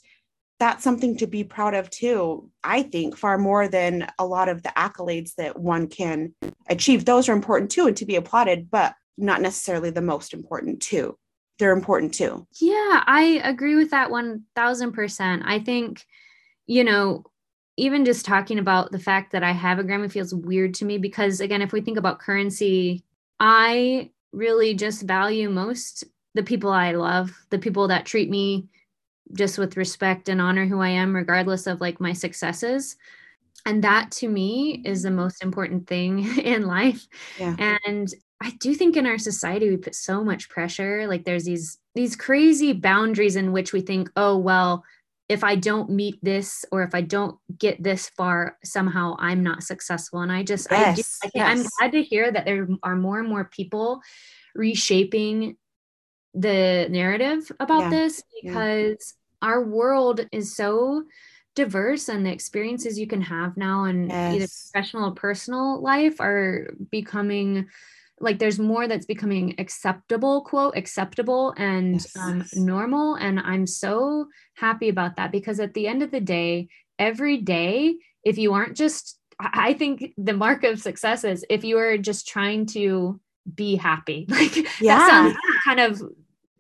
that's 0.59 0.83
something 0.83 1.17
to 1.17 1.27
be 1.27 1.43
proud 1.43 1.75
of 1.75 1.89
too, 1.89 2.49
I 2.63 2.83
think, 2.83 3.17
far 3.17 3.37
more 3.37 3.67
than 3.67 4.07
a 4.17 4.25
lot 4.25 4.49
of 4.49 4.63
the 4.63 4.69
accolades 4.69 5.35
that 5.35 5.59
one 5.59 5.87
can 5.87 6.33
achieve. 6.67 7.05
Those 7.05 7.29
are 7.29 7.33
important 7.33 7.69
too 7.71 7.87
and 7.87 7.97
to 7.97 8.05
be 8.05 8.15
applauded, 8.15 8.71
but 8.71 8.95
not 9.17 9.41
necessarily 9.41 9.89
the 9.89 10.01
most 10.01 10.33
important 10.33 10.81
too. 10.81 11.17
They're 11.59 11.73
important 11.73 12.13
too. 12.13 12.47
Yeah, 12.59 13.03
I 13.05 13.41
agree 13.43 13.75
with 13.75 13.91
that 13.91 14.09
1000%. 14.09 15.41
I 15.45 15.59
think, 15.59 16.03
you 16.65 16.83
know, 16.83 17.23
even 17.77 18.05
just 18.05 18.25
talking 18.25 18.59
about 18.59 18.91
the 18.91 18.99
fact 18.99 19.31
that 19.31 19.43
I 19.43 19.51
have 19.51 19.79
a 19.79 19.83
Grammy 19.83 20.11
feels 20.11 20.33
weird 20.33 20.73
to 20.75 20.85
me 20.85 20.97
because, 20.97 21.39
again, 21.39 21.61
if 21.61 21.71
we 21.71 21.81
think 21.81 21.97
about 21.97 22.19
currency, 22.19 23.03
I 23.39 24.11
really 24.33 24.73
just 24.73 25.03
value 25.03 25.49
most 25.49 26.03
the 26.33 26.43
people 26.43 26.71
I 26.71 26.91
love, 26.91 27.31
the 27.49 27.59
people 27.59 27.87
that 27.87 28.05
treat 28.05 28.29
me 28.29 28.67
just 29.33 29.57
with 29.57 29.77
respect 29.77 30.29
and 30.29 30.41
honor 30.41 30.65
who 30.65 30.79
I 30.81 30.89
am, 30.89 31.15
regardless 31.15 31.67
of 31.67 31.81
like 31.81 31.99
my 31.99 32.13
successes. 32.13 32.95
And 33.65 33.83
that 33.83 34.11
to 34.11 34.29
me 34.29 34.81
is 34.85 35.03
the 35.03 35.09
mm-hmm. 35.09 35.17
most 35.17 35.43
important 35.43 35.87
thing 35.87 36.25
in 36.39 36.65
life. 36.65 37.05
Yeah. 37.39 37.55
And 37.59 38.07
I 38.41 38.51
do 38.51 38.73
think 38.75 38.95
in 38.95 39.07
our 39.07 39.17
society 39.17 39.69
we 39.69 39.77
put 39.77 39.95
so 39.95 40.23
much 40.23 40.49
pressure. 40.49 41.07
Like 41.07 41.25
there's 41.25 41.45
these 41.45 41.77
these 41.95 42.15
crazy 42.15 42.73
boundaries 42.73 43.35
in 43.35 43.51
which 43.51 43.73
we 43.73 43.81
think, 43.81 44.09
oh 44.15 44.37
well, 44.37 44.83
if 45.29 45.43
I 45.43 45.55
don't 45.55 45.89
meet 45.89 46.23
this 46.23 46.63
or 46.71 46.83
if 46.83 46.95
I 46.95 47.01
don't 47.01 47.37
get 47.57 47.81
this 47.83 48.09
far, 48.09 48.57
somehow 48.63 49.15
I'm 49.19 49.43
not 49.43 49.63
successful. 49.63 50.21
And 50.21 50.31
I 50.31 50.43
just, 50.43 50.67
yes, 50.71 51.19
I, 51.23 51.27
do, 51.27 51.31
I 51.31 51.31
yes. 51.35 51.59
I'm 51.59 51.65
glad 51.77 51.91
to 51.97 52.03
hear 52.03 52.31
that 52.31 52.45
there 52.45 52.67
are 52.83 52.95
more 52.95 53.19
and 53.19 53.27
more 53.27 53.45
people 53.45 54.01
reshaping 54.55 55.57
the 56.33 56.87
narrative 56.89 57.51
about 57.59 57.83
yeah. 57.83 57.89
this 57.89 58.23
because 58.41 59.15
yeah. 59.41 59.49
our 59.49 59.63
world 59.63 60.25
is 60.31 60.55
so 60.55 61.03
diverse 61.55 62.07
and 62.07 62.25
the 62.25 62.31
experiences 62.31 62.99
you 62.99 63.07
can 63.07 63.21
have 63.21 63.57
now 63.57 63.85
in 63.85 64.09
yes. 64.09 64.35
either 64.35 64.47
professional 64.47 65.09
or 65.09 65.13
personal 65.13 65.81
life 65.81 66.21
are 66.21 66.73
becoming 66.91 67.67
like 68.19 68.39
there's 68.39 68.59
more 68.59 68.87
that's 68.87 69.05
becoming 69.05 69.55
acceptable 69.57 70.41
quote 70.41 70.75
acceptable 70.75 71.53
and 71.57 71.93
yes. 71.93 72.17
um, 72.17 72.43
normal 72.53 73.15
and 73.15 73.39
i'm 73.39 73.67
so 73.67 74.27
happy 74.55 74.89
about 74.89 75.15
that 75.15 75.31
because 75.31 75.59
at 75.59 75.73
the 75.73 75.87
end 75.87 76.01
of 76.01 76.11
the 76.11 76.19
day 76.19 76.67
every 76.97 77.37
day 77.37 77.95
if 78.23 78.37
you 78.37 78.53
aren't 78.53 78.75
just 78.75 79.19
i 79.39 79.73
think 79.73 80.13
the 80.17 80.33
mark 80.33 80.63
of 80.63 80.79
success 80.79 81.23
is 81.23 81.45
if 81.49 81.63
you 81.63 81.77
are 81.77 81.97
just 81.97 82.27
trying 82.27 82.65
to 82.65 83.19
be 83.53 83.75
happy 83.75 84.25
like 84.29 84.55
yeah 84.81 84.97
that 84.97 85.09
sounds 85.09 85.37
kind 85.63 85.79
of 85.79 86.01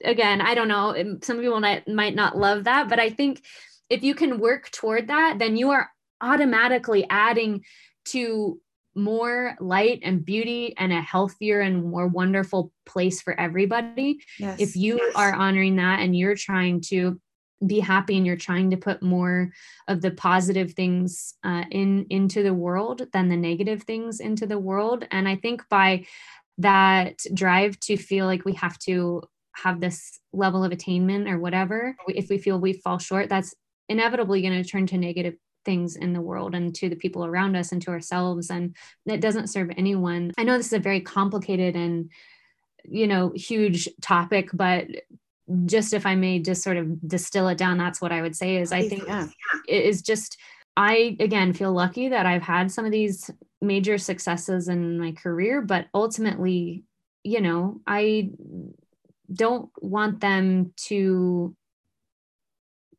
again 0.03 0.41
i 0.41 0.53
don't 0.53 0.67
know 0.67 0.95
some 1.21 1.39
people 1.39 1.59
might, 1.59 1.87
might 1.87 2.15
not 2.15 2.37
love 2.37 2.65
that 2.65 2.87
but 2.87 2.99
i 2.99 3.09
think 3.09 3.43
if 3.89 4.03
you 4.03 4.13
can 4.13 4.39
work 4.39 4.69
toward 4.69 5.07
that 5.07 5.39
then 5.39 5.57
you 5.57 5.71
are 5.71 5.89
automatically 6.21 7.05
adding 7.09 7.63
to 8.05 8.59
more 8.97 9.55
light 9.59 9.99
and 10.03 10.25
beauty 10.25 10.73
and 10.77 10.91
a 10.91 11.01
healthier 11.01 11.61
and 11.61 11.85
more 11.85 12.07
wonderful 12.07 12.71
place 12.85 13.21
for 13.21 13.39
everybody 13.39 14.19
yes. 14.39 14.59
if 14.59 14.75
you 14.75 14.97
yes. 14.97 15.13
are 15.15 15.33
honoring 15.33 15.75
that 15.75 15.99
and 15.99 16.15
you're 16.15 16.35
trying 16.35 16.81
to 16.81 17.19
be 17.65 17.79
happy 17.79 18.17
and 18.17 18.25
you're 18.25 18.35
trying 18.35 18.69
to 18.69 18.77
put 18.77 19.01
more 19.01 19.51
of 19.87 20.01
the 20.01 20.11
positive 20.11 20.73
things 20.73 21.33
uh, 21.43 21.63
in 21.71 22.05
into 22.09 22.43
the 22.43 22.53
world 22.53 23.03
than 23.13 23.29
the 23.29 23.37
negative 23.37 23.83
things 23.83 24.19
into 24.19 24.45
the 24.45 24.59
world 24.59 25.05
and 25.11 25.27
i 25.27 25.35
think 25.35 25.63
by 25.69 26.05
that 26.57 27.19
drive 27.33 27.79
to 27.79 27.97
feel 27.97 28.25
like 28.25 28.45
we 28.45 28.53
have 28.53 28.77
to 28.79 29.21
have 29.55 29.79
this 29.79 30.19
level 30.33 30.63
of 30.63 30.71
attainment 30.71 31.27
or 31.27 31.39
whatever 31.39 31.95
if 32.09 32.29
we 32.29 32.37
feel 32.37 32.59
we 32.59 32.73
fall 32.73 32.99
short 32.99 33.27
that's 33.27 33.55
inevitably 33.89 34.41
going 34.41 34.61
to 34.61 34.69
turn 34.69 34.85
to 34.85 34.97
negative 34.97 35.35
things 35.67 35.95
in 35.95 36.13
the 36.13 36.21
world 36.21 36.55
and 36.55 36.73
to 36.73 36.89
the 36.89 36.95
people 36.95 37.23
around 37.23 37.55
us 37.55 37.71
and 37.71 37.83
to 37.83 37.91
ourselves 37.91 38.49
and 38.49 38.75
it 39.05 39.21
doesn't 39.21 39.49
serve 39.49 39.69
anyone 39.77 40.31
i 40.39 40.43
know 40.43 40.57
this 40.57 40.67
is 40.67 40.73
a 40.73 40.79
very 40.79 41.01
complicated 41.01 41.75
and 41.75 42.09
you 42.85 43.05
know 43.05 43.31
huge 43.35 43.87
topic 44.01 44.49
but 44.53 44.87
just 45.65 45.93
if 45.93 46.05
I 46.05 46.15
may 46.15 46.39
just 46.39 46.63
sort 46.63 46.77
of 46.77 47.07
distill 47.07 47.47
it 47.47 47.57
down, 47.57 47.77
that's 47.77 48.01
what 48.01 48.11
I 48.11 48.21
would 48.21 48.35
say 48.35 48.57
is 48.57 48.71
I 48.71 48.87
think 48.87 49.03
yeah. 49.07 49.27
it 49.67 49.85
is 49.85 50.01
just 50.01 50.37
I 50.75 51.15
again 51.19 51.53
feel 51.53 51.73
lucky 51.73 52.09
that 52.09 52.25
I've 52.25 52.43
had 52.43 52.71
some 52.71 52.85
of 52.85 52.91
these 52.91 53.31
major 53.61 53.97
successes 53.97 54.67
in 54.67 54.99
my 54.99 55.13
career, 55.13 55.61
but 55.61 55.87
ultimately, 55.93 56.83
you 57.23 57.41
know, 57.41 57.81
I 57.87 58.31
don't 59.31 59.69
want 59.81 60.19
them 60.19 60.73
to 60.87 61.55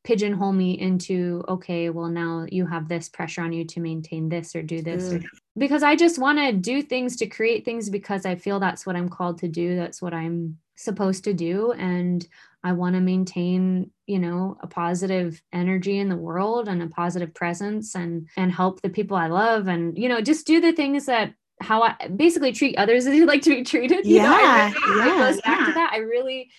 pigeonhole 0.04 0.52
me 0.52 0.78
into 0.78 1.44
okay 1.48 1.90
well 1.90 2.08
now 2.08 2.46
you 2.50 2.64
have 2.66 2.88
this 2.88 3.08
pressure 3.08 3.42
on 3.42 3.52
you 3.52 3.64
to 3.64 3.80
maintain 3.80 4.28
this 4.28 4.54
or 4.54 4.62
do 4.62 4.80
this 4.80 5.12
or, 5.12 5.18
mm. 5.18 5.26
because 5.56 5.82
i 5.82 5.96
just 5.96 6.18
want 6.18 6.38
to 6.38 6.52
do 6.52 6.82
things 6.82 7.16
to 7.16 7.26
create 7.26 7.64
things 7.64 7.90
because 7.90 8.24
i 8.24 8.34
feel 8.34 8.60
that's 8.60 8.86
what 8.86 8.96
i'm 8.96 9.08
called 9.08 9.38
to 9.38 9.48
do 9.48 9.76
that's 9.76 10.00
what 10.00 10.14
i'm 10.14 10.56
supposed 10.76 11.24
to 11.24 11.34
do 11.34 11.72
and 11.72 12.28
i 12.62 12.72
want 12.72 12.94
to 12.94 13.00
maintain 13.00 13.90
you 14.06 14.18
know 14.18 14.56
a 14.60 14.66
positive 14.68 15.42
energy 15.52 15.98
in 15.98 16.08
the 16.08 16.16
world 16.16 16.68
and 16.68 16.80
a 16.80 16.86
positive 16.86 17.34
presence 17.34 17.96
and 17.96 18.28
and 18.36 18.52
help 18.52 18.80
the 18.80 18.88
people 18.88 19.16
i 19.16 19.26
love 19.26 19.66
and 19.66 19.98
you 19.98 20.08
know 20.08 20.20
just 20.20 20.46
do 20.46 20.60
the 20.60 20.72
things 20.72 21.06
that 21.06 21.34
how 21.60 21.82
i 21.82 21.94
basically 22.14 22.52
treat 22.52 22.76
others 22.78 23.06
as 23.06 23.14
you 23.14 23.26
like 23.26 23.42
to 23.42 23.50
be 23.50 23.64
treated 23.64 24.06
yeah, 24.06 24.68
you 24.86 24.96
know, 24.96 25.02
I 25.02 25.04
really, 25.04 25.08
yeah, 25.08 25.30
goes 25.32 25.40
back 25.42 25.58
yeah. 25.58 25.66
to 25.66 25.72
that 25.72 25.90
i 25.92 25.98
really 25.98 26.50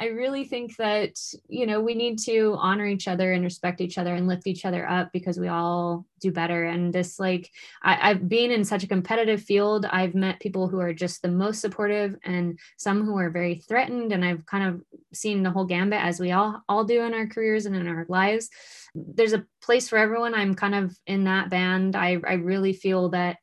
I 0.00 0.06
really 0.06 0.44
think 0.44 0.76
that, 0.76 1.18
you 1.48 1.66
know, 1.66 1.80
we 1.80 1.94
need 1.94 2.20
to 2.20 2.54
honor 2.58 2.86
each 2.86 3.08
other 3.08 3.32
and 3.32 3.42
respect 3.42 3.80
each 3.80 3.98
other 3.98 4.14
and 4.14 4.28
lift 4.28 4.46
each 4.46 4.64
other 4.64 4.88
up 4.88 5.10
because 5.12 5.38
we 5.38 5.48
all 5.48 6.06
do 6.20 6.30
better. 6.30 6.64
And 6.64 6.92
this, 6.92 7.18
like, 7.18 7.50
I, 7.82 8.10
I've 8.10 8.28
been 8.28 8.52
in 8.52 8.64
such 8.64 8.84
a 8.84 8.88
competitive 8.88 9.42
field. 9.42 9.86
I've 9.86 10.14
met 10.14 10.40
people 10.40 10.68
who 10.68 10.78
are 10.78 10.92
just 10.92 11.22
the 11.22 11.28
most 11.28 11.60
supportive 11.60 12.16
and 12.24 12.58
some 12.76 13.04
who 13.04 13.18
are 13.18 13.30
very 13.30 13.56
threatened. 13.56 14.12
And 14.12 14.24
I've 14.24 14.46
kind 14.46 14.68
of 14.68 14.82
seen 15.12 15.42
the 15.42 15.50
whole 15.50 15.64
gambit 15.64 16.00
as 16.00 16.20
we 16.20 16.30
all 16.30 16.62
all 16.68 16.84
do 16.84 17.02
in 17.02 17.14
our 17.14 17.26
careers 17.26 17.66
and 17.66 17.74
in 17.74 17.88
our 17.88 18.06
lives. 18.08 18.50
There's 18.94 19.32
a 19.32 19.46
place 19.62 19.88
for 19.88 19.98
everyone. 19.98 20.34
I'm 20.34 20.54
kind 20.54 20.74
of 20.76 20.96
in 21.06 21.24
that 21.24 21.50
band. 21.50 21.96
I, 21.96 22.18
I 22.26 22.34
really 22.34 22.72
feel 22.72 23.08
that 23.10 23.38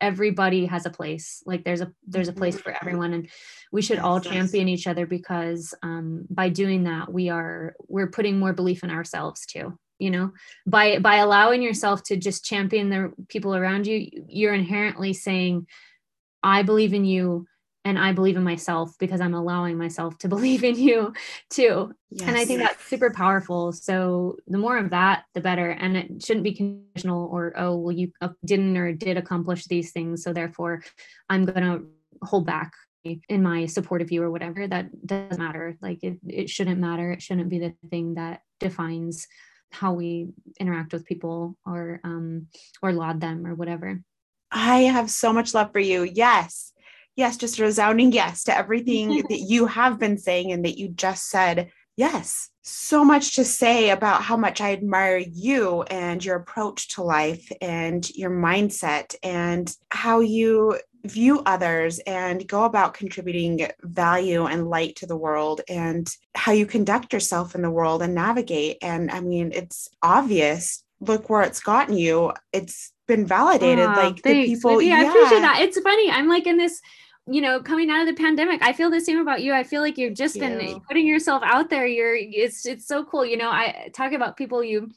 everybody 0.00 0.66
has 0.66 0.86
a 0.86 0.90
place. 0.90 1.42
Like 1.46 1.64
there's 1.64 1.80
a 1.80 1.92
there's 2.06 2.28
a 2.28 2.32
place 2.32 2.58
for 2.58 2.70
Mm-hmm. 2.70 2.88
everyone 2.88 3.12
and 3.14 3.28
we 3.72 3.82
should 3.82 3.98
all 3.98 4.20
champion 4.20 4.68
each 4.68 4.86
other 4.86 5.06
because 5.06 5.74
um, 5.82 6.26
by 6.30 6.48
doing 6.48 6.84
that 6.84 7.12
we 7.12 7.28
are 7.28 7.74
we're 7.88 8.10
putting 8.10 8.38
more 8.38 8.52
belief 8.52 8.84
in 8.84 8.90
ourselves 8.90 9.46
too 9.46 9.78
you 9.98 10.10
know? 10.10 10.30
By 10.66 10.98
by 10.98 11.16
allowing 11.16 11.62
yourself 11.62 12.02
to 12.04 12.16
just 12.16 12.44
champion 12.44 12.90
the 12.90 13.12
people 13.28 13.54
around 13.54 13.86
you 13.86 14.10
you're 14.28 14.54
inherently 14.54 15.12
saying 15.12 15.66
i 16.42 16.62
believe 16.62 16.92
in 16.92 17.04
you 17.04 17.46
and 17.86 17.98
i 18.00 18.12
believe 18.12 18.36
in 18.36 18.42
myself 18.42 18.94
because 18.98 19.20
i'm 19.20 19.32
allowing 19.32 19.78
myself 19.78 20.18
to 20.18 20.28
believe 20.34 20.64
in 20.64 20.76
you 20.76 21.14
too. 21.48 21.92
Yes. 22.10 22.28
and 22.28 22.36
i 22.36 22.44
think 22.44 22.60
that's 22.60 22.84
super 22.84 23.10
powerful. 23.10 23.72
So 23.72 24.36
the 24.46 24.58
more 24.58 24.76
of 24.76 24.90
that 24.90 25.24
the 25.34 25.40
better. 25.40 25.70
And 25.70 25.96
it 25.96 26.22
shouldn't 26.22 26.44
be 26.44 26.54
conditional 26.54 27.28
or 27.32 27.54
oh 27.56 27.76
well 27.76 27.92
you 27.92 28.12
didn't 28.44 28.76
or 28.76 28.92
did 28.92 29.16
accomplish 29.16 29.66
these 29.66 29.92
things 29.92 30.22
so 30.22 30.32
therefore 30.32 30.82
i'm 31.30 31.44
going 31.44 31.62
to 31.62 31.84
hold 32.26 32.46
back 32.46 32.72
in 33.28 33.42
my 33.42 33.66
support 33.66 34.02
of 34.02 34.10
you 34.10 34.22
or 34.22 34.30
whatever. 34.30 34.66
That 34.66 35.06
doesn't 35.06 35.38
matter. 35.38 35.76
Like 35.80 36.02
it, 36.02 36.18
it 36.26 36.50
shouldn't 36.50 36.80
matter. 36.80 37.12
It 37.12 37.22
shouldn't 37.22 37.48
be 37.48 37.60
the 37.60 37.74
thing 37.88 38.14
that 38.14 38.40
defines 38.58 39.28
how 39.70 39.92
we 39.92 40.28
interact 40.58 40.92
with 40.92 41.04
people 41.04 41.56
or 41.64 42.00
um 42.04 42.46
or 42.82 42.92
laud 42.92 43.20
them 43.20 43.46
or 43.46 43.54
whatever. 43.54 44.00
I 44.50 44.82
have 44.82 45.10
so 45.10 45.32
much 45.32 45.54
love 45.54 45.72
for 45.72 45.80
you. 45.80 46.02
Yes 46.02 46.72
yes 47.16 47.36
just 47.36 47.58
a 47.58 47.62
resounding 47.62 48.12
yes 48.12 48.44
to 48.44 48.56
everything 48.56 49.22
that 49.28 49.40
you 49.40 49.66
have 49.66 49.98
been 49.98 50.18
saying 50.18 50.52
and 50.52 50.64
that 50.64 50.78
you 50.78 50.88
just 50.88 51.28
said 51.28 51.70
yes 51.96 52.50
so 52.62 53.04
much 53.04 53.36
to 53.36 53.44
say 53.44 53.90
about 53.90 54.22
how 54.22 54.36
much 54.36 54.60
i 54.60 54.72
admire 54.72 55.18
you 55.18 55.82
and 55.82 56.24
your 56.24 56.36
approach 56.36 56.94
to 56.94 57.02
life 57.02 57.50
and 57.60 58.10
your 58.10 58.30
mindset 58.30 59.14
and 59.22 59.74
how 59.90 60.20
you 60.20 60.76
view 61.06 61.42
others 61.46 61.98
and 62.00 62.46
go 62.46 62.64
about 62.64 62.94
contributing 62.94 63.68
value 63.82 64.44
and 64.46 64.68
light 64.68 64.96
to 64.96 65.06
the 65.06 65.16
world 65.16 65.60
and 65.68 66.14
how 66.34 66.52
you 66.52 66.66
conduct 66.66 67.12
yourself 67.12 67.54
in 67.54 67.62
the 67.62 67.70
world 67.70 68.02
and 68.02 68.14
navigate. 68.14 68.78
And 68.82 69.10
I 69.10 69.20
mean, 69.20 69.52
it's 69.54 69.88
obvious. 70.02 70.82
Look 71.00 71.30
where 71.30 71.42
it's 71.42 71.60
gotten 71.60 71.96
you. 71.96 72.32
It's 72.52 72.92
been 73.06 73.26
validated. 73.26 73.86
Aw, 73.86 73.94
like 73.94 74.16
the 74.16 74.22
thanks, 74.22 74.48
people. 74.48 74.76
Libby. 74.76 74.92
I 74.92 75.02
appreciate 75.02 75.40
that. 75.40 75.60
It's 75.60 75.80
funny. 75.80 76.10
I'm 76.10 76.28
like 76.28 76.46
in 76.46 76.56
this, 76.56 76.80
you 77.26 77.40
know, 77.40 77.60
coming 77.60 77.90
out 77.90 78.06
of 78.06 78.06
the 78.06 78.20
pandemic. 78.20 78.62
I 78.62 78.72
feel 78.72 78.90
the 78.90 79.00
same 79.00 79.18
about 79.18 79.42
you. 79.42 79.52
I 79.52 79.64
feel 79.64 79.82
like 79.82 79.98
you've 79.98 80.14
just 80.14 80.38
Thank 80.38 80.58
been 80.58 80.68
you. 80.68 80.82
putting 80.86 81.06
yourself 81.06 81.42
out 81.44 81.70
there. 81.70 81.86
You're 81.86 82.14
it's 82.16 82.64
it's 82.66 82.86
so 82.86 83.04
cool. 83.04 83.26
You 83.26 83.36
know, 83.36 83.50
I 83.50 83.90
talk 83.92 84.12
about 84.12 84.36
people 84.36 84.62
you 84.62 84.90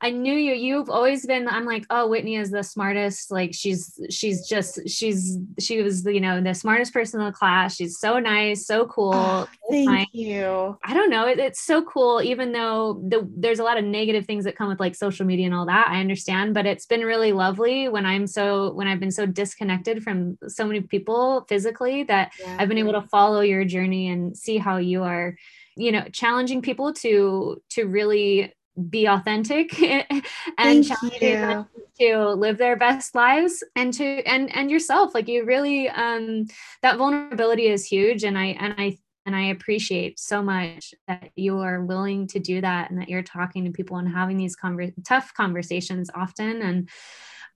I 0.00 0.10
knew 0.10 0.34
you. 0.34 0.54
You've 0.54 0.88
always 0.90 1.26
been. 1.26 1.48
I'm 1.48 1.64
like, 1.64 1.84
oh, 1.90 2.06
Whitney 2.06 2.36
is 2.36 2.50
the 2.50 2.62
smartest. 2.62 3.32
Like 3.32 3.52
she's 3.52 4.00
she's 4.10 4.46
just 4.46 4.88
she's 4.88 5.36
she 5.58 5.82
was 5.82 6.04
you 6.04 6.20
know 6.20 6.40
the 6.40 6.54
smartest 6.54 6.92
person 6.92 7.20
in 7.20 7.26
the 7.26 7.32
class. 7.32 7.74
She's 7.74 7.98
so 7.98 8.18
nice, 8.20 8.64
so 8.64 8.86
cool. 8.86 9.12
Oh, 9.14 9.48
thank 9.70 9.88
Fine. 9.88 10.06
you. 10.12 10.78
I 10.84 10.94
don't 10.94 11.10
know. 11.10 11.26
It, 11.26 11.40
it's 11.40 11.60
so 11.60 11.82
cool, 11.82 12.22
even 12.22 12.52
though 12.52 13.02
the, 13.08 13.28
there's 13.36 13.58
a 13.58 13.64
lot 13.64 13.76
of 13.76 13.84
negative 13.84 14.24
things 14.24 14.44
that 14.44 14.56
come 14.56 14.68
with 14.68 14.78
like 14.78 14.94
social 14.94 15.26
media 15.26 15.46
and 15.46 15.54
all 15.54 15.66
that. 15.66 15.88
I 15.88 15.98
understand, 16.00 16.54
but 16.54 16.64
it's 16.64 16.86
been 16.86 17.02
really 17.02 17.32
lovely 17.32 17.88
when 17.88 18.06
I'm 18.06 18.26
so 18.28 18.72
when 18.74 18.86
I've 18.86 19.00
been 19.00 19.10
so 19.10 19.26
disconnected 19.26 20.04
from 20.04 20.38
so 20.46 20.64
many 20.64 20.80
people 20.80 21.44
physically 21.48 22.04
that 22.04 22.32
Yeah. 22.40 22.56
I've 22.60 22.68
been 22.68 22.78
able 22.78 22.92
to 22.92 23.02
follow 23.02 23.40
your 23.40 23.64
journey 23.64 24.08
and 24.08 24.36
see 24.36 24.58
how 24.58 24.76
you 24.76 25.02
are, 25.02 25.36
you 25.76 25.90
know, 25.90 26.04
challenging 26.12 26.62
people 26.62 26.92
to 26.94 27.60
to 27.70 27.86
really 27.86 28.54
be 28.90 29.06
authentic 29.06 29.80
and 29.82 30.14
Thank 30.58 30.86
challenging 30.86 31.20
you. 31.20 31.40
them 31.40 31.66
to 32.00 32.28
live 32.28 32.58
their 32.58 32.76
best 32.76 33.14
lives 33.14 33.64
and 33.74 33.92
to 33.94 34.04
and 34.24 34.54
and 34.54 34.70
yourself 34.70 35.14
like 35.14 35.28
you 35.28 35.44
really 35.44 35.88
um 35.88 36.46
that 36.82 36.96
vulnerability 36.96 37.66
is 37.66 37.84
huge 37.84 38.24
and 38.24 38.38
i 38.38 38.46
and 38.60 38.74
i 38.78 38.96
and 39.26 39.34
i 39.34 39.46
appreciate 39.46 40.18
so 40.18 40.42
much 40.42 40.94
that 41.08 41.30
you 41.34 41.58
are 41.58 41.84
willing 41.84 42.26
to 42.26 42.38
do 42.38 42.60
that 42.60 42.90
and 42.90 43.00
that 43.00 43.08
you're 43.08 43.22
talking 43.22 43.64
to 43.64 43.70
people 43.70 43.96
and 43.96 44.08
having 44.08 44.36
these 44.36 44.56
conver- 44.56 44.94
tough 45.04 45.34
conversations 45.34 46.10
often 46.14 46.62
and 46.62 46.88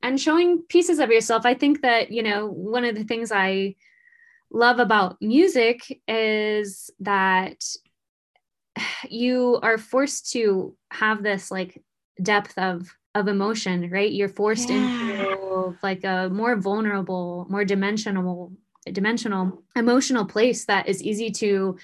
and 0.02 0.20
showing 0.20 0.62
pieces 0.62 0.98
of 0.98 1.10
yourself 1.10 1.46
i 1.46 1.54
think 1.54 1.82
that 1.82 2.10
you 2.10 2.22
know 2.22 2.46
one 2.46 2.84
of 2.84 2.96
the 2.96 3.04
things 3.04 3.30
i 3.30 3.74
love 4.50 4.78
about 4.78 5.20
music 5.22 6.00
is 6.06 6.90
that 7.00 7.64
you 9.08 9.58
are 9.62 9.78
forced 9.78 10.32
to 10.32 10.74
have 10.90 11.22
this 11.22 11.50
like 11.50 11.82
depth 12.22 12.56
of 12.58 12.94
of 13.14 13.28
emotion 13.28 13.90
right? 13.90 14.10
You're 14.10 14.28
forced 14.28 14.70
into 14.70 15.76
like 15.82 16.02
a 16.04 16.30
more 16.32 16.56
vulnerable 16.56 17.46
more 17.50 17.64
dimensional 17.64 18.52
dimensional 18.90 19.62
emotional 19.76 20.24
place 20.24 20.64
that 20.64 20.88
is 20.88 21.02
easy 21.02 21.30
to 21.32 21.76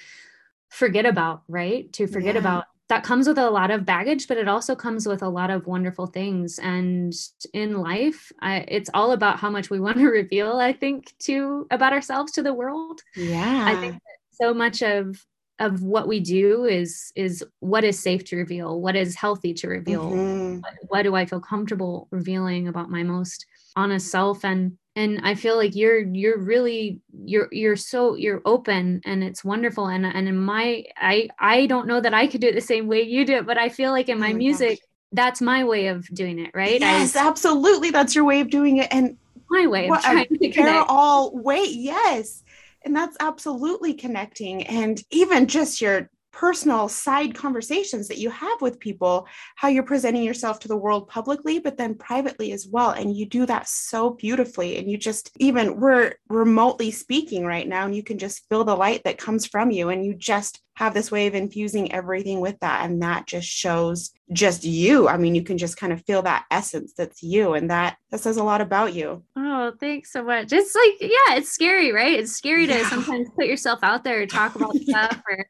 forget 0.71 1.05
about 1.07 1.43
right? 1.49 1.93
To 1.95 2.07
forget 2.07 2.35
Yeah. 2.35 2.41
about. 2.41 2.65
That 2.89 3.05
comes 3.05 3.29
with 3.29 3.37
a 3.37 3.51
lot 3.51 3.71
of 3.71 3.85
baggage 3.85 4.27
but 4.29 4.39
it 4.39 4.49
also 4.49 4.75
comes 4.75 5.07
with 5.07 5.23
a 5.23 5.29
lot 5.29 5.51
of 5.51 5.67
wonderful 5.67 6.07
things. 6.07 6.59
And 6.59 7.13
in 7.53 7.77
life 7.77 8.33
I, 8.41 8.65
it's 8.67 8.89
all 8.95 9.13
about 9.13 9.39
how 9.39 9.51
much 9.51 9.69
we 9.69 9.79
want 9.85 9.99
to 9.99 10.07
reveal 10.07 10.57
i 10.57 10.73
think 10.73 11.13
to 11.21 11.67
about 11.71 11.93
ourselves 11.93 12.33
to 12.33 12.43
the 12.43 12.55
world. 12.55 13.03
Yeah. 13.15 13.65
I 13.67 13.77
think 13.77 13.97
so 14.33 14.55
much 14.55 14.83
of 14.83 15.23
of 15.59 15.83
what 15.83 16.07
we 16.09 16.21
do 16.21 16.65
is 16.65 17.13
is 17.17 17.45
what 17.61 17.85
is 17.85 17.99
safe 17.99 18.25
to 18.25 18.37
reveal 18.37 18.81
what 18.81 18.97
is 18.97 19.15
healthy 19.17 19.53
to 19.55 19.69
reveal 19.69 20.11
Mhm. 20.11 20.61
what, 20.61 20.73
what 20.89 21.03
do 21.03 21.15
i 21.15 21.25
feel 21.27 21.41
comfortable 21.41 22.09
revealing 22.11 22.69
about 22.69 22.91
my 22.91 23.03
most 23.03 23.47
honest 23.77 24.09
self 24.11 24.45
and 24.45 24.77
and 24.97 25.21
i 25.23 25.35
feel 25.35 25.57
like 25.57 25.75
you're 25.75 26.01
you're 26.01 26.39
really 26.39 27.01
you're 27.25 27.49
you're 27.53 27.77
so 27.77 28.15
you're 28.15 28.43
open 28.45 29.01
and 29.05 29.23
it's 29.23 29.45
wonderful 29.45 29.87
and 29.89 30.07
and 30.07 30.29
in 30.29 30.37
my 30.37 30.85
i 30.97 31.29
i 31.39 31.67
don't 31.67 31.87
know 31.87 32.01
that 32.01 32.15
i 32.15 32.27
could 32.27 32.41
do 32.41 32.49
it 32.49 32.55
the 32.55 32.61
same 32.61 32.87
way 32.87 33.03
you 33.03 33.25
do 33.25 33.37
it 33.37 33.47
but 33.47 33.59
i 33.59 33.69
feel 33.69 33.91
like 33.93 34.09
in 34.09 34.17
Oh 34.17 34.21
my 34.21 34.27
my 34.29 34.33
gosh. 34.33 34.39
music 34.39 34.79
that's 35.13 35.41
my 35.41 35.65
way 35.65 35.87
of 35.87 36.07
doing 36.15 36.39
it 36.39 36.51
right 36.55 36.81
Yes, 36.81 37.17
absolutely. 37.17 37.91
That's 37.91 38.15
your 38.15 38.25
way 38.25 38.41
of 38.41 38.51
doing 38.51 38.77
it. 38.77 38.89
And 38.91 39.17
my 39.51 39.67
way 39.67 39.89
of 39.89 39.97
a 39.97 40.01
trying 40.03 40.27
to 40.29 40.39
they're 40.39 40.51
connect 40.53 40.91
all 40.91 41.31
wait, 41.35 41.71
yes. 41.71 42.43
And 42.85 42.95
that's 42.95 43.17
absolutely 43.21 43.95
connecting. 43.95 44.63
And 44.67 45.03
even 45.11 45.47
just 45.47 45.81
your 45.81 46.11
personal 46.31 46.89
side 46.89 47.35
conversations 47.35 48.07
that 48.07 48.19
you 48.19 48.31
have 48.31 48.61
with 48.61 48.79
people, 48.79 49.27
how 49.57 49.67
you're 49.67 49.83
presenting 49.83 50.23
yourself 50.23 50.61
to 50.61 50.69
the 50.69 50.77
world 50.77 51.09
publicly, 51.09 51.59
but 51.59 51.77
then 51.77 51.97
privately 51.97 52.53
as 52.53 52.69
well. 52.71 52.91
And 52.91 53.17
you 53.17 53.27
do 53.27 53.45
that 53.47 53.69
so 53.69 54.11
beautifully. 54.11 54.79
And 54.79 54.89
you 54.89 54.97
just, 54.97 55.33
even 55.39 55.81
we're 55.81 56.15
remotely 56.29 56.93
speaking 56.93 57.45
right 57.45 57.67
now, 57.67 57.87
and 57.87 57.97
you 57.97 58.05
can 58.05 58.19
just 58.19 58.47
feel 58.49 58.63
the 58.63 58.77
light 58.77 59.03
that 59.05 59.19
comes 59.19 59.47
from 59.47 59.71
you. 59.71 59.89
And 59.89 60.05
you 60.05 60.15
just 60.15 60.61
have 60.79 60.95
this 60.95 61.11
way 61.11 61.27
of 61.27 61.35
infusing 61.35 61.91
everything 61.93 62.39
with 62.41 62.57
that. 62.61 62.85
And 62.89 63.03
that 63.03 63.27
just 63.27 63.49
shows 63.49 64.13
just 64.33 64.63
you. 64.63 65.09
I 65.09 65.17
mean, 65.17 65.35
you 65.35 65.43
can 65.43 65.59
just 65.59 65.77
kind 65.77 65.93
of 65.93 66.05
feel 66.05 66.23
that 66.23 66.45
essence 66.53 66.93
that's 66.97 67.21
you. 67.21 67.55
And 67.55 67.69
that 67.71 67.97
that 68.11 68.21
says 68.21 68.37
a 68.37 68.45
lot 68.45 68.61
about 68.61 68.95
you. 68.95 69.25
Oh, 69.37 69.73
thanks 69.81 70.13
so 70.13 70.23
much. 70.23 70.53
It's 70.53 70.75
like, 70.75 71.11
yeah, 71.11 71.35
it's 71.37 71.51
scary, 71.51 71.93
right? 71.93 72.19
It's 72.21 72.33
scary 72.33 72.67
to 72.69 72.75
Yeah. 72.75 72.89
sometimes 72.89 73.29
put 73.35 73.47
yourself 73.47 73.81
out 73.83 74.05
there, 74.05 74.25
talk 74.27 74.55
about 74.55 74.71
Yeah. 74.75 75.09
stuff 75.11 75.23
or 75.29 75.47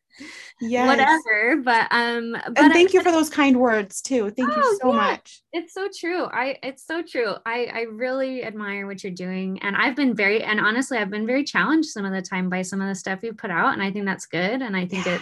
Yes. 0.61 0.87
whatever. 0.89 1.63
But 1.63 1.87
um, 1.93 2.33
but 2.33 2.59
and 2.59 2.73
I- 2.73 2.73
thank 2.73 2.93
you 2.95 3.03
for 3.03 3.13
those 3.13 3.29
kind 3.31 3.59
words 3.61 4.01
too. 4.01 4.31
Thank 4.31 4.51
Oh, 4.51 4.57
you 4.57 4.79
so 4.81 4.89
yeah. 4.91 4.97
much. 4.97 5.43
it's 5.53 5.73
so 5.75 5.89
true. 5.97 6.25
I 6.25 6.57
it's 6.63 6.85
so 6.87 7.03
true. 7.03 7.35
I 7.47 7.67
I 7.73 7.81
really 7.83 8.43
admire 8.45 8.87
what 8.87 9.05
you're 9.05 9.13
doing, 9.13 9.59
and 9.63 9.77
I've 9.77 9.95
been 9.95 10.15
very 10.15 10.43
and 10.43 10.59
honestly, 10.59 10.99
I've 10.99 11.11
been 11.11 11.27
very 11.27 11.45
challenged 11.45 11.91
some 11.91 12.05
of 12.05 12.13
the 12.13 12.23
time 12.23 12.49
by 12.49 12.63
some 12.63 12.81
of 12.81 12.89
the 12.89 12.95
stuff 12.97 13.23
you 13.23 13.33
put 13.35 13.51
out, 13.51 13.73
and 13.75 13.83
I 13.83 13.93
think 13.93 14.07
that's 14.07 14.27
good, 14.27 14.63
and 14.63 14.77
I 14.77 14.87
think 14.87 15.07
it 15.07 15.18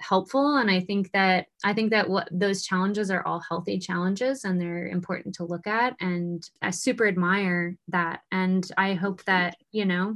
helpful 0.00 0.56
and 0.56 0.70
i 0.70 0.80
think 0.80 1.10
that 1.12 1.46
i 1.64 1.72
think 1.72 1.90
that 1.90 2.08
what 2.08 2.28
those 2.30 2.64
challenges 2.64 3.10
are 3.10 3.26
all 3.26 3.42
healthy 3.48 3.78
challenges 3.78 4.44
and 4.44 4.60
they're 4.60 4.86
important 4.88 5.34
to 5.34 5.44
look 5.44 5.66
at 5.66 5.94
and 6.00 6.50
i 6.62 6.70
super 6.70 7.06
admire 7.06 7.76
that 7.88 8.20
and 8.30 8.70
i 8.78 8.94
hope 8.94 9.24
that 9.24 9.56
you 9.72 9.84
know 9.84 10.14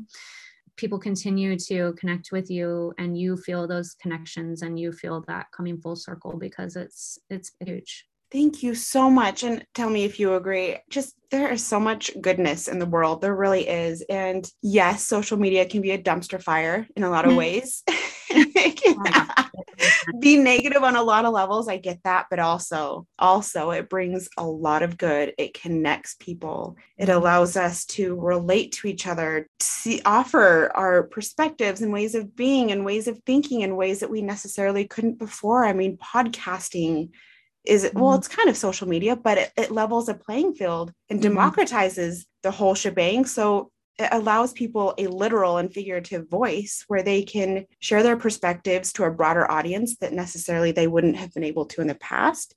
people 0.76 0.98
continue 0.98 1.58
to 1.58 1.92
connect 1.94 2.32
with 2.32 2.50
you 2.50 2.92
and 2.98 3.18
you 3.18 3.36
feel 3.36 3.66
those 3.66 3.94
connections 3.94 4.62
and 4.62 4.78
you 4.78 4.92
feel 4.92 5.22
that 5.26 5.46
coming 5.52 5.78
full 5.78 5.96
circle 5.96 6.36
because 6.38 6.76
it's 6.76 7.18
it's 7.28 7.52
huge 7.60 8.06
Thank 8.32 8.62
you 8.62 8.74
so 8.74 9.10
much. 9.10 9.42
And 9.42 9.64
tell 9.74 9.90
me 9.90 10.04
if 10.04 10.18
you 10.18 10.34
agree. 10.34 10.78
Just 10.88 11.14
there 11.30 11.52
is 11.52 11.62
so 11.64 11.78
much 11.78 12.10
goodness 12.18 12.66
in 12.66 12.78
the 12.78 12.86
world. 12.86 13.20
There 13.20 13.36
really 13.36 13.68
is. 13.68 14.02
And 14.08 14.50
yes, 14.62 15.06
social 15.06 15.36
media 15.36 15.66
can 15.66 15.82
be 15.82 15.90
a 15.90 16.02
dumpster 16.02 16.42
fire 16.42 16.86
in 16.96 17.04
a 17.04 17.10
lot 17.10 17.26
of 17.26 17.32
Mhm. 17.32 17.36
ways. 17.36 17.82
It 18.34 18.80
can 18.80 18.96
be 20.20 20.38
negative 20.38 20.82
on 20.82 20.96
a 20.96 21.02
lot 21.02 21.26
of 21.26 21.34
levels. 21.34 21.68
I 21.68 21.76
get 21.76 21.98
that. 22.04 22.28
But 22.30 22.38
also, 22.38 23.06
also 23.18 23.72
it 23.72 23.90
brings 23.90 24.26
a 24.38 24.46
lot 24.46 24.82
of 24.82 24.96
good. 24.96 25.34
It 25.36 25.52
connects 25.52 26.16
people. 26.18 26.76
It 26.96 27.10
allows 27.10 27.58
us 27.58 27.84
to 27.86 28.18
relate 28.18 28.72
to 28.72 28.88
each 28.88 29.06
other, 29.06 29.48
see 29.60 30.00
offer 30.06 30.70
our 30.74 31.02
perspectives 31.02 31.82
and 31.82 31.92
ways 31.92 32.14
of 32.14 32.34
being 32.34 32.72
and 32.72 32.86
ways 32.86 33.06
of 33.06 33.20
thinking 33.26 33.60
in 33.60 33.76
ways 33.76 34.00
that 34.00 34.10
we 34.10 34.22
necessarily 34.22 34.86
couldn't 34.86 35.18
before. 35.18 35.66
I 35.66 35.74
mean, 35.74 35.98
podcasting 35.98 37.10
is 37.64 37.88
well 37.94 38.12
Mhm. 38.14 38.18
it's 38.18 38.28
kind 38.28 38.48
of 38.48 38.56
social 38.56 38.88
media 38.88 39.14
but 39.16 39.38
it, 39.38 39.52
it 39.56 39.70
levels 39.70 40.08
a 40.08 40.14
playing 40.14 40.54
field 40.54 40.92
and 41.08 41.20
Mhm. 41.20 41.30
democratizes 41.32 42.24
the 42.42 42.50
whole 42.50 42.74
shebang 42.74 43.24
so 43.24 43.70
it 43.98 44.08
allows 44.10 44.52
people 44.52 44.94
a 44.98 45.06
literal 45.06 45.58
and 45.58 45.72
figurative 45.72 46.28
voice 46.28 46.84
where 46.88 47.02
they 47.02 47.22
can 47.22 47.66
share 47.78 48.02
their 48.02 48.16
perspectives 48.16 48.92
to 48.94 49.04
a 49.04 49.10
broader 49.10 49.48
audience 49.50 49.96
that 49.98 50.12
necessarily 50.12 50.72
they 50.72 50.86
wouldn't 50.88 51.16
have 51.16 51.32
been 51.34 51.44
able 51.44 51.66
to 51.66 51.80
in 51.80 51.86
the 51.86 51.94
past 51.96 52.54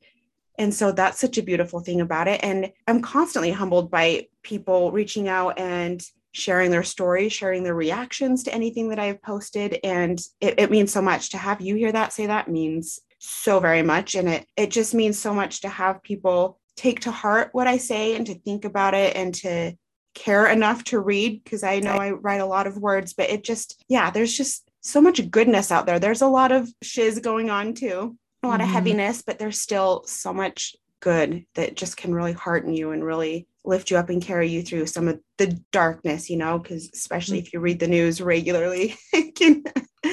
and 0.57 0.73
so 0.73 0.91
that's 0.93 1.19
such 1.19 1.37
a 1.37 1.43
beautiful 1.43 1.81
thing 1.81 2.01
about 2.01 2.27
it 2.27 2.39
and 2.43 2.71
i'm 2.87 3.01
constantly 3.01 3.51
humbled 3.51 3.91
by 3.91 4.25
people 4.41 4.91
reaching 4.91 5.27
out 5.27 5.59
and 5.59 6.01
sharing 6.31 6.71
their 6.71 6.83
stories 6.83 7.31
sharing 7.31 7.63
their 7.63 7.75
reactions 7.75 8.43
to 8.43 8.53
anything 8.53 8.89
that 8.89 8.99
i've 8.99 9.21
posted 9.21 9.79
and 9.83 10.19
it, 10.41 10.55
it 10.59 10.71
means 10.71 10.91
so 10.91 11.01
much 11.01 11.29
to 11.29 11.37
have 11.37 11.61
you 11.61 11.75
hear 11.75 11.91
that 11.91 12.11
say 12.11 12.25
that 12.25 12.49
means 12.49 12.99
so 13.19 13.59
very 13.59 13.81
much. 13.81 14.15
And 14.15 14.27
it 14.29 14.47
it 14.55 14.71
just 14.71 14.93
means 14.93 15.17
so 15.19 15.33
much 15.33 15.61
to 15.61 15.69
have 15.69 16.03
people 16.03 16.59
take 16.75 16.99
to 16.99 17.09
heart 17.11 17.49
what 17.53 17.67
i 17.67 17.77
say 17.77 18.17
and 18.17 18.25
to 18.27 18.35
think 18.35 18.65
about 18.65 18.93
it 18.93 19.15
and 19.15 19.33
to 19.33 19.73
care 20.13 20.45
enough 20.47 20.83
to 20.83 20.99
read 20.99 21.41
because 21.41 21.63
i 21.63 21.79
know 21.79 21.93
i 21.93 22.11
write 22.11 22.41
a 22.41 22.45
lot 22.45 22.67
of 22.67 22.77
words 22.77 23.13
but 23.13 23.29
it 23.29 23.45
just 23.45 23.81
yeah 23.87 24.11
there's 24.11 24.35
just 24.35 24.69
so 24.81 25.01
much 25.01 25.31
goodness 25.31 25.71
out 25.71 25.87
there. 25.87 25.97
There's 25.97 26.21
a 26.21 26.27
lot 26.27 26.51
of 26.51 26.69
shiz 26.83 27.17
going 27.19 27.49
on 27.49 27.73
too 27.73 28.17
a 28.43 28.47
lot 28.47 28.61
of 28.61 28.67
Mhm. 28.67 28.71
heaviness 28.71 29.21
but 29.21 29.39
there's 29.39 29.59
still 29.59 30.03
so 30.05 30.33
much 30.33 30.75
good 30.99 31.45
that 31.55 31.75
just 31.75 31.97
can 31.97 32.13
really 32.13 32.33
hearten 32.33 32.73
you 32.73 32.91
and 32.91 33.03
really 33.03 33.47
lift 33.63 33.89
you 33.89 33.97
up 33.97 34.09
and 34.09 34.21
carry 34.21 34.49
you 34.49 34.61
through 34.61 34.85
some 34.85 35.07
of 35.07 35.19
the 35.37 35.47
darkness 35.71 36.29
you 36.29 36.37
know 36.37 36.59
because 36.59 36.89
especially 36.93 37.39
if 37.39 37.53
you 37.53 37.59
read 37.61 37.79
the 37.79 37.87
news 37.87 38.21
regularly 38.21 38.95
it 39.13 39.33
can 39.35 39.63
yeah 40.03 40.11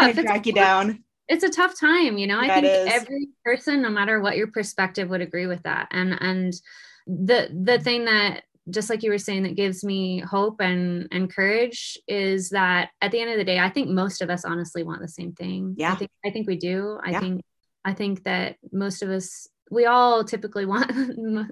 kind 0.00 0.18
of 0.18 0.24
drag 0.24 0.46
you 0.46 0.52
down 0.52 1.04
it's 1.28 1.44
a 1.44 1.48
tough 1.50 1.78
time 1.78 2.18
you 2.18 2.26
know 2.26 2.38
i 2.38 2.48
think 2.52 2.66
is. 2.66 2.88
every 2.88 3.28
person 3.44 3.80
no 3.82 3.88
matter 3.88 4.20
what 4.20 4.36
your 4.36 4.48
perspective 4.48 5.08
would 5.08 5.20
agree 5.20 5.46
with 5.46 5.62
that 5.62 5.88
and 5.90 6.16
and 6.20 6.52
the 7.06 7.48
the 7.64 7.78
thing 7.78 8.04
that 8.04 8.42
just 8.70 8.88
like 8.88 9.02
you 9.02 9.10
were 9.10 9.18
saying 9.18 9.42
that 9.42 9.56
gives 9.56 9.82
me 9.84 10.20
hope 10.20 10.60
and 10.60 11.08
and 11.10 11.32
courage 11.34 11.98
is 12.06 12.50
that 12.50 12.90
at 13.00 13.10
the 13.10 13.20
end 13.20 13.30
of 13.30 13.36
the 13.36 13.44
day 13.44 13.58
i 13.58 13.68
think 13.68 13.88
most 13.88 14.22
of 14.22 14.30
us 14.30 14.44
honestly 14.44 14.82
want 14.82 15.00
the 15.00 15.08
same 15.08 15.32
thing 15.32 15.74
Yeah. 15.76 15.92
i 15.92 15.96
think 15.96 16.10
i 16.24 16.30
think 16.30 16.46
we 16.46 16.56
do 16.56 16.98
i 17.04 17.10
Yeah. 17.10 17.20
think 17.20 17.42
i 17.84 17.92
think 17.92 18.22
that 18.24 18.56
most 18.72 19.02
of 19.02 19.10
us 19.10 19.48
we 19.70 19.86
all 19.86 20.22
typically 20.24 20.66
want 20.74 20.92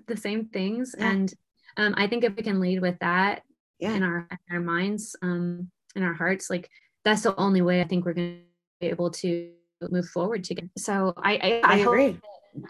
the 0.06 0.16
same 0.16 0.46
things 0.46 0.94
Yeah. 0.98 1.10
and 1.10 1.34
um, 1.76 1.94
i 1.96 2.06
think 2.06 2.24
if 2.24 2.36
we 2.36 2.42
can 2.42 2.60
lead 2.60 2.80
with 2.80 2.98
that 3.00 3.42
Yeah. 3.78 3.94
in 3.94 4.02
our 4.02 4.28
in 4.48 4.54
our 4.56 4.60
minds 4.62 5.16
um 5.22 5.70
in 5.96 6.02
our 6.04 6.14
hearts 6.14 6.48
like 6.50 6.70
that's 7.04 7.22
the 7.22 7.34
only 7.36 7.62
way 7.62 7.80
i 7.80 7.84
think 7.84 8.04
we're 8.04 8.12
going 8.14 8.36
to 8.38 8.44
be 8.80 8.86
able 8.88 9.10
to 9.10 9.52
move 9.90 10.08
forward 10.08 10.44
together 10.44 10.68
so 10.76 11.12
i 11.18 11.34
i, 11.34 11.60
i 11.64 11.74
I 11.74 11.76
agree 11.78 12.18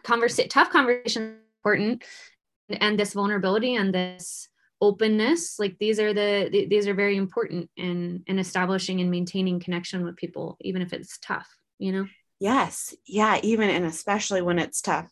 conversa- 0.05 0.49
tough 0.49 0.71
conversation 0.71 1.39
important 1.59 2.03
and 2.69 2.99
this 2.99 3.13
vulnerability 3.15 3.75
and 3.75 3.93
this 3.95 4.49
openness 4.81 5.59
like 5.59 5.77
these 5.79 5.99
are 6.01 6.15
the 6.15 6.49
th- 6.51 6.69
these 6.69 6.87
are 6.89 6.95
very 6.95 7.17
important 7.17 7.69
in 7.77 8.23
in 8.27 8.39
establishing 8.39 9.01
and 9.01 9.11
maintaining 9.11 9.61
connection 9.61 10.05
with 10.05 10.17
people 10.17 10.57
even 10.61 10.81
if 10.81 10.93
it's 10.93 11.19
tough 11.19 11.49
you 11.79 11.93
know 11.93 12.07
Yes. 12.41 12.95
Yeah. 13.07 13.39
Even 13.43 13.69
and 13.69 13.85
especially 13.85 14.43
when 14.43 14.59
it's 14.59 14.81
tough. 14.81 15.11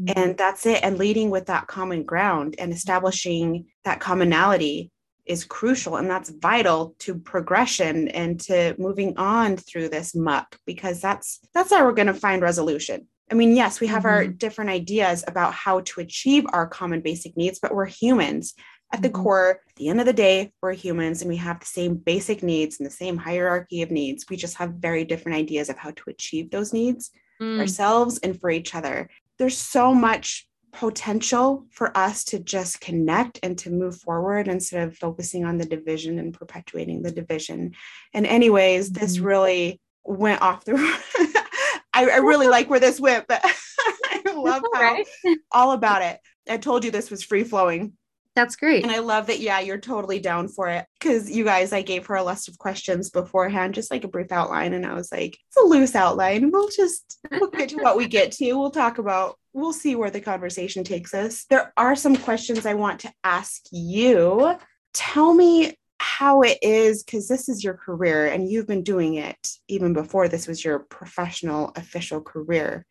Mm-hmm. 0.00 0.18
And 0.18 0.36
that's 0.36 0.64
it. 0.66 0.82
And 0.82 0.98
leading 0.98 1.30
with 1.30 1.46
that 1.46 1.66
common 1.66 2.04
ground 2.04 2.56
and 2.58 2.72
establishing 2.72 3.66
that 3.84 4.00
commonality 4.00 4.90
is 5.30 5.44
crucial. 5.44 5.96
And 5.96 6.10
that's 6.10 6.30
vital 6.30 6.96
to 7.00 7.14
progression 7.14 8.08
and 8.08 8.40
to 8.40 8.74
moving 8.78 9.16
on 9.16 9.56
through 9.56 9.88
this 9.88 10.14
muck 10.14 10.58
because 10.66 11.00
that's 11.00 11.38
that's 11.54 11.72
how 11.72 11.84
we're 11.84 11.92
going 11.92 12.08
to 12.14 12.14
find 12.14 12.42
resolution. 12.42 13.06
I 13.30 13.34
mean, 13.34 13.54
yes, 13.54 13.78
we 13.80 13.86
have 13.86 14.04
our 14.04 14.26
different 14.26 14.70
ideas 14.70 15.22
about 15.28 15.54
how 15.54 15.80
to 15.80 16.00
achieve 16.00 16.44
our 16.52 16.66
common 16.66 17.00
basic 17.00 17.36
needs, 17.36 17.60
but 17.62 17.72
we're 17.72 17.86
humans. 17.86 18.54
At 18.92 19.02
the 19.02 19.08
Mhm. 19.08 19.22
core, 19.22 19.50
at 19.68 19.76
the 19.76 19.88
end 19.88 20.00
of 20.00 20.06
the 20.06 20.12
day, 20.12 20.52
we're 20.60 20.72
humans 20.72 21.22
and 21.22 21.28
we 21.28 21.36
have 21.36 21.60
the 21.60 21.66
same 21.66 21.94
basic 21.94 22.42
needs 22.42 22.80
and 22.80 22.86
the 22.86 22.90
same 23.04 23.16
hierarchy 23.16 23.82
of 23.82 23.92
needs. 23.92 24.26
We 24.28 24.36
just 24.36 24.56
have 24.56 24.82
very 24.88 25.04
different 25.04 25.38
ideas 25.38 25.68
of 25.68 25.76
how 25.76 25.92
to 25.92 26.10
achieve 26.10 26.50
those 26.50 26.72
needs 26.72 27.12
Mm, 27.40 27.60
ourselves 27.60 28.18
and 28.18 28.38
for 28.38 28.50
each 28.50 28.74
other. 28.74 29.08
There's 29.38 29.56
so 29.56 29.94
much 29.94 30.48
potential 30.72 31.66
for 31.70 31.96
us 31.96 32.24
to 32.24 32.38
just 32.38 32.80
connect 32.80 33.38
and 33.42 33.56
to 33.58 33.70
move 33.70 34.00
forward 34.00 34.48
instead 34.48 34.86
of 34.88 34.96
focusing 34.96 35.44
on 35.44 35.58
the 35.58 35.64
division 35.66 36.18
and 36.18 36.32
perpetuating 36.34 37.02
the 37.02 37.10
division. 37.12 37.72
And, 38.14 38.26
anyways, 38.26 38.90
this 38.92 39.18
Mhm. 39.18 39.24
really 39.24 39.80
went 40.04 40.42
off 40.42 40.64
the. 40.64 40.74
I, 41.92 42.08
I 42.08 42.16
really 42.18 42.46
like 42.48 42.70
where 42.70 42.80
this 42.80 43.00
went, 43.00 43.26
but 43.26 43.40
I 43.44 44.22
love 44.32 44.62
how 44.74 44.80
right? 44.80 45.06
all 45.52 45.72
about 45.72 46.02
it. 46.02 46.20
I 46.48 46.56
told 46.56 46.84
you 46.84 46.90
this 46.90 47.10
was 47.10 47.22
free 47.24 47.44
flowing. 47.44 47.94
that's 48.36 48.54
great 48.56 48.84
And 48.84 48.92
I 48.92 49.00
love 49.00 49.26
that, 49.26 49.40
yeah, 49.40 49.58
you're 49.60 49.76
totally 49.78 50.20
down 50.20 50.46
for 50.48 50.68
it. 50.68 50.86
Because 50.98 51.28
you 51.30 51.44
guys, 51.44 51.72
I 51.72 51.82
gave 51.82 52.06
her 52.06 52.14
a 52.14 52.24
list 52.24 52.48
of 52.48 52.58
questions 52.58 53.10
beforehand, 53.10 53.74
just 53.74 53.90
like 53.90 54.04
a 54.04 54.08
brief 54.08 54.30
outline. 54.32 54.72
And 54.72 54.86
I 54.86 54.94
was 54.94 55.10
like, 55.12 55.36
it's 55.48 55.56
a 55.56 55.66
loose 55.66 55.94
outline. 55.96 56.50
We'll 56.52 56.68
just 56.68 57.18
we'll 57.30 57.50
get 57.50 57.70
to 57.70 57.76
what 57.78 57.96
we 57.96 58.06
get 58.06 58.32
to. 58.32 58.52
We'll 58.54 58.70
talk 58.70 58.98
about, 58.98 59.36
we'll 59.52 59.72
see 59.72 59.96
where 59.96 60.10
the 60.10 60.20
conversation 60.20 60.84
takes 60.84 61.12
us. 61.14 61.44
There 61.50 61.72
are 61.76 61.96
some 61.96 62.16
questions 62.16 62.66
I 62.66 62.74
want 62.74 63.00
to 63.00 63.12
ask 63.24 63.62
you. 63.72 64.56
Tell 64.92 65.34
me 65.34 65.74
how 65.98 66.42
it 66.42 66.58
is 66.62 67.02
because 67.02 67.28
this 67.28 67.48
is 67.48 67.62
your 67.62 67.74
career 67.74 68.26
and 68.26 68.48
you've 68.48 68.66
been 68.66 68.82
doing 68.82 69.14
it 69.14 69.48
even 69.68 69.92
before 69.92 70.28
this 70.28 70.46
was 70.46 70.64
your 70.64 70.78
professional 70.78 71.72
official 71.76 72.20
career. 72.20 72.86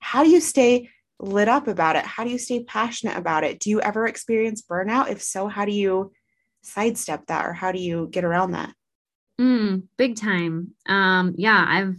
How 0.00 0.24
do 0.24 0.30
you 0.30 0.40
stay 0.40 0.88
lit 1.20 1.48
up 1.48 1.68
about 1.68 1.96
it? 1.96 2.04
How 2.04 2.24
do 2.24 2.30
you 2.30 2.38
stay 2.38 2.64
passionate 2.64 3.16
about 3.16 3.44
it? 3.44 3.60
Do 3.60 3.70
you 3.70 3.80
ever 3.80 4.06
experience 4.06 4.62
burnout? 4.62 5.10
If 5.10 5.22
so, 5.22 5.46
how 5.46 5.64
do 5.64 5.72
you 5.72 6.12
sidestep 6.62 7.26
that 7.26 7.44
or 7.44 7.52
how 7.52 7.70
do 7.70 7.78
you 7.78 8.08
get 8.10 8.24
around 8.24 8.52
that? 8.52 8.72
Mm, 9.40 9.84
big 9.96 10.16
time. 10.16 10.74
Um, 10.86 11.34
yeah, 11.36 11.64
I've 11.68 11.96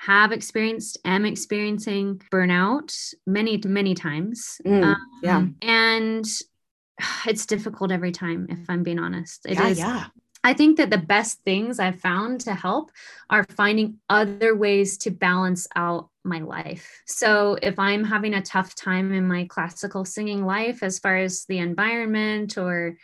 have 0.00 0.32
experienced, 0.32 0.98
am 1.04 1.26
experiencing 1.26 2.22
burnout 2.32 3.14
many, 3.26 3.60
many 3.66 3.94
times. 3.94 4.58
Mm, 4.66 4.82
um, 4.82 4.96
yeah. 5.22 5.44
And 5.60 6.24
it's 7.26 7.44
difficult 7.44 7.92
every 7.92 8.12
time, 8.12 8.46
if 8.48 8.58
I'm 8.70 8.82
being 8.82 8.98
honest. 8.98 9.44
It 9.44 9.54
yeah, 9.54 9.68
is. 9.68 9.78
Yeah. 9.78 10.06
I 10.42 10.54
think 10.54 10.78
that 10.78 10.88
the 10.88 10.96
best 10.96 11.42
things 11.44 11.78
I've 11.78 12.00
found 12.00 12.40
to 12.42 12.54
help 12.54 12.90
are 13.28 13.44
finding 13.44 13.98
other 14.08 14.56
ways 14.56 14.96
to 14.98 15.10
balance 15.10 15.66
out 15.76 16.08
my 16.24 16.38
life. 16.38 17.02
So 17.04 17.58
if 17.60 17.78
I'm 17.78 18.04
having 18.04 18.32
a 18.32 18.40
tough 18.40 18.74
time 18.74 19.12
in 19.12 19.28
my 19.28 19.44
classical 19.50 20.06
singing 20.06 20.46
life, 20.46 20.82
as 20.82 20.98
far 20.98 21.18
as 21.18 21.44
the 21.44 21.58
environment 21.58 22.56
or 22.56 22.96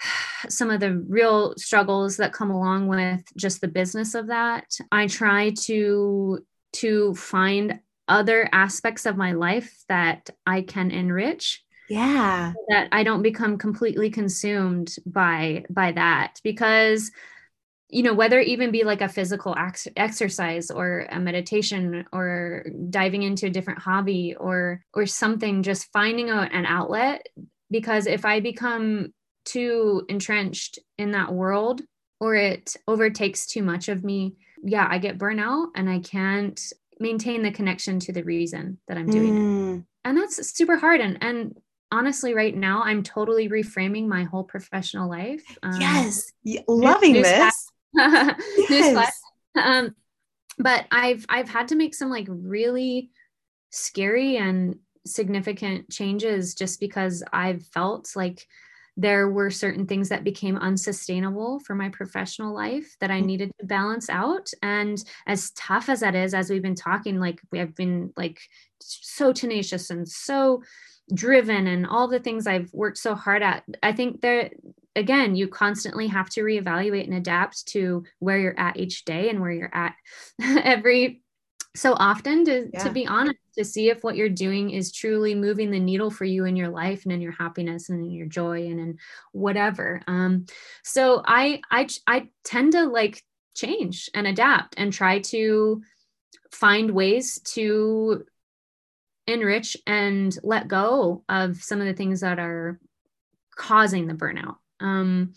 some 0.48 0.70
of 0.70 0.80
the 0.80 0.98
real 1.08 1.54
struggles 1.56 2.16
that 2.18 2.32
come 2.32 2.50
along 2.50 2.88
with 2.88 3.22
just 3.36 3.60
the 3.60 3.68
business 3.68 4.14
of 4.14 4.28
that. 4.28 4.66
I 4.92 5.06
try 5.06 5.50
to 5.62 6.40
to 6.74 7.14
find 7.14 7.80
other 8.08 8.48
aspects 8.52 9.06
of 9.06 9.16
my 9.16 9.32
life 9.32 9.84
that 9.88 10.30
i 10.46 10.62
can 10.62 10.90
enrich 10.90 11.62
yeah. 11.88 12.52
that 12.68 12.88
i 12.92 13.02
don't 13.02 13.22
become 13.22 13.58
completely 13.58 14.10
consumed 14.10 14.94
by 15.06 15.64
by 15.70 15.92
that. 15.92 16.40
Because 16.42 17.10
you 17.90 18.02
know 18.02 18.12
whether 18.12 18.38
it 18.38 18.48
even 18.48 18.70
be 18.70 18.84
like 18.84 19.00
a 19.00 19.08
physical 19.08 19.54
ex- 19.56 19.88
exercise 19.96 20.70
or 20.70 21.06
a 21.10 21.18
meditation 21.18 22.04
or 22.12 22.66
diving 22.90 23.22
into 23.22 23.46
a 23.46 23.50
different 23.50 23.78
hobby 23.78 24.34
or 24.38 24.84
or 24.92 25.06
something 25.06 25.62
just 25.62 25.90
finding 25.92 26.30
a, 26.30 26.48
an 26.52 26.66
outlet. 26.66 27.26
Because 27.70 28.06
if 28.06 28.24
i 28.24 28.40
become 28.40 29.12
too 29.48 30.04
entrenched 30.08 30.78
in 30.98 31.12
that 31.12 31.32
world 31.32 31.82
or 32.20 32.34
it 32.34 32.76
overtakes 32.86 33.46
too 33.46 33.62
much 33.62 33.88
of 33.88 34.04
me, 34.04 34.34
yeah, 34.62 34.86
I 34.90 34.98
get 34.98 35.18
burnout 35.18 35.68
and 35.74 35.88
I 35.88 36.00
can't 36.00 36.60
maintain 37.00 37.42
the 37.42 37.52
connection 37.52 38.00
to 38.00 38.12
the 38.12 38.24
reason 38.24 38.78
that 38.88 38.98
I'm 38.98 39.08
doing 39.08 39.34
mm. 39.34 39.78
it. 39.78 39.84
And 40.04 40.18
that's 40.18 40.56
super 40.56 40.76
hard. 40.76 41.00
And 41.00 41.18
and 41.20 41.56
honestly, 41.92 42.34
right 42.34 42.54
now 42.54 42.82
I'm 42.82 43.02
totally 43.02 43.48
reframing 43.48 44.06
my 44.06 44.24
whole 44.24 44.44
professional 44.44 45.08
life. 45.08 45.44
Um, 45.62 45.80
yes, 45.80 46.32
loving 46.66 47.12
news, 47.12 47.26
this. 47.26 47.70
yes. 47.94 49.20
Um, 49.54 49.94
but 50.58 50.86
I've 50.90 51.24
I've 51.28 51.48
had 51.48 51.68
to 51.68 51.76
make 51.76 51.94
some 51.94 52.10
like 52.10 52.26
really 52.28 53.10
scary 53.70 54.36
and 54.36 54.76
significant 55.06 55.90
changes 55.90 56.54
just 56.54 56.80
because 56.80 57.22
I've 57.32 57.64
felt 57.66 58.10
like 58.16 58.46
there 58.98 59.30
were 59.30 59.48
certain 59.48 59.86
things 59.86 60.08
that 60.08 60.24
became 60.24 60.56
unsustainable 60.56 61.60
for 61.60 61.76
my 61.76 61.88
professional 61.88 62.52
life 62.52 62.96
that 62.98 63.12
I 63.12 63.20
mm. 63.20 63.26
needed 63.26 63.52
to 63.60 63.66
balance 63.66 64.10
out. 64.10 64.50
And 64.60 65.02
as 65.24 65.52
tough 65.52 65.88
as 65.88 66.00
that 66.00 66.16
is, 66.16 66.34
as 66.34 66.50
we've 66.50 66.62
been 66.62 66.74
talking, 66.74 67.20
like 67.20 67.40
we 67.52 67.60
have 67.60 67.76
been 67.76 68.12
like 68.16 68.40
so 68.80 69.32
tenacious 69.32 69.90
and 69.90 70.06
so 70.06 70.64
driven 71.14 71.68
and 71.68 71.86
all 71.86 72.08
the 72.08 72.18
things 72.18 72.48
I've 72.48 72.72
worked 72.72 72.98
so 72.98 73.14
hard 73.14 73.44
at, 73.44 73.62
I 73.84 73.92
think 73.92 74.20
that 74.22 74.54
again, 74.96 75.36
you 75.36 75.46
constantly 75.46 76.08
have 76.08 76.28
to 76.30 76.40
reevaluate 76.40 77.04
and 77.04 77.14
adapt 77.14 77.68
to 77.68 78.02
where 78.18 78.38
you're 78.38 78.58
at 78.58 78.78
each 78.78 79.04
day 79.04 79.30
and 79.30 79.40
where 79.40 79.52
you're 79.52 79.74
at 79.74 79.94
every 80.42 81.22
so 81.74 81.94
often 81.94 82.44
to, 82.44 82.68
yeah. 82.72 82.84
to 82.84 82.90
be 82.90 83.06
honest 83.06 83.38
to 83.56 83.64
see 83.64 83.90
if 83.90 84.02
what 84.02 84.16
you're 84.16 84.28
doing 84.28 84.70
is 84.70 84.92
truly 84.92 85.34
moving 85.34 85.70
the 85.70 85.80
needle 85.80 86.10
for 86.10 86.24
you 86.24 86.44
in 86.44 86.56
your 86.56 86.68
life 86.68 87.04
and 87.04 87.12
in 87.12 87.20
your 87.20 87.32
happiness 87.32 87.88
and 87.88 88.04
in 88.04 88.10
your 88.10 88.26
joy 88.26 88.66
and 88.66 88.80
in 88.80 88.98
whatever. 89.32 90.00
Um 90.06 90.46
so 90.82 91.22
i 91.26 91.60
i 91.70 91.88
i 92.06 92.28
tend 92.44 92.72
to 92.72 92.84
like 92.84 93.22
change 93.54 94.08
and 94.14 94.26
adapt 94.26 94.74
and 94.76 94.92
try 94.92 95.18
to 95.18 95.82
find 96.52 96.90
ways 96.92 97.40
to 97.40 98.24
enrich 99.26 99.76
and 99.86 100.36
let 100.42 100.68
go 100.68 101.24
of 101.28 101.56
some 101.62 101.80
of 101.80 101.86
the 101.86 101.94
things 101.94 102.20
that 102.20 102.38
are 102.38 102.80
causing 103.56 104.06
the 104.06 104.14
burnout. 104.14 104.56
Um 104.80 105.34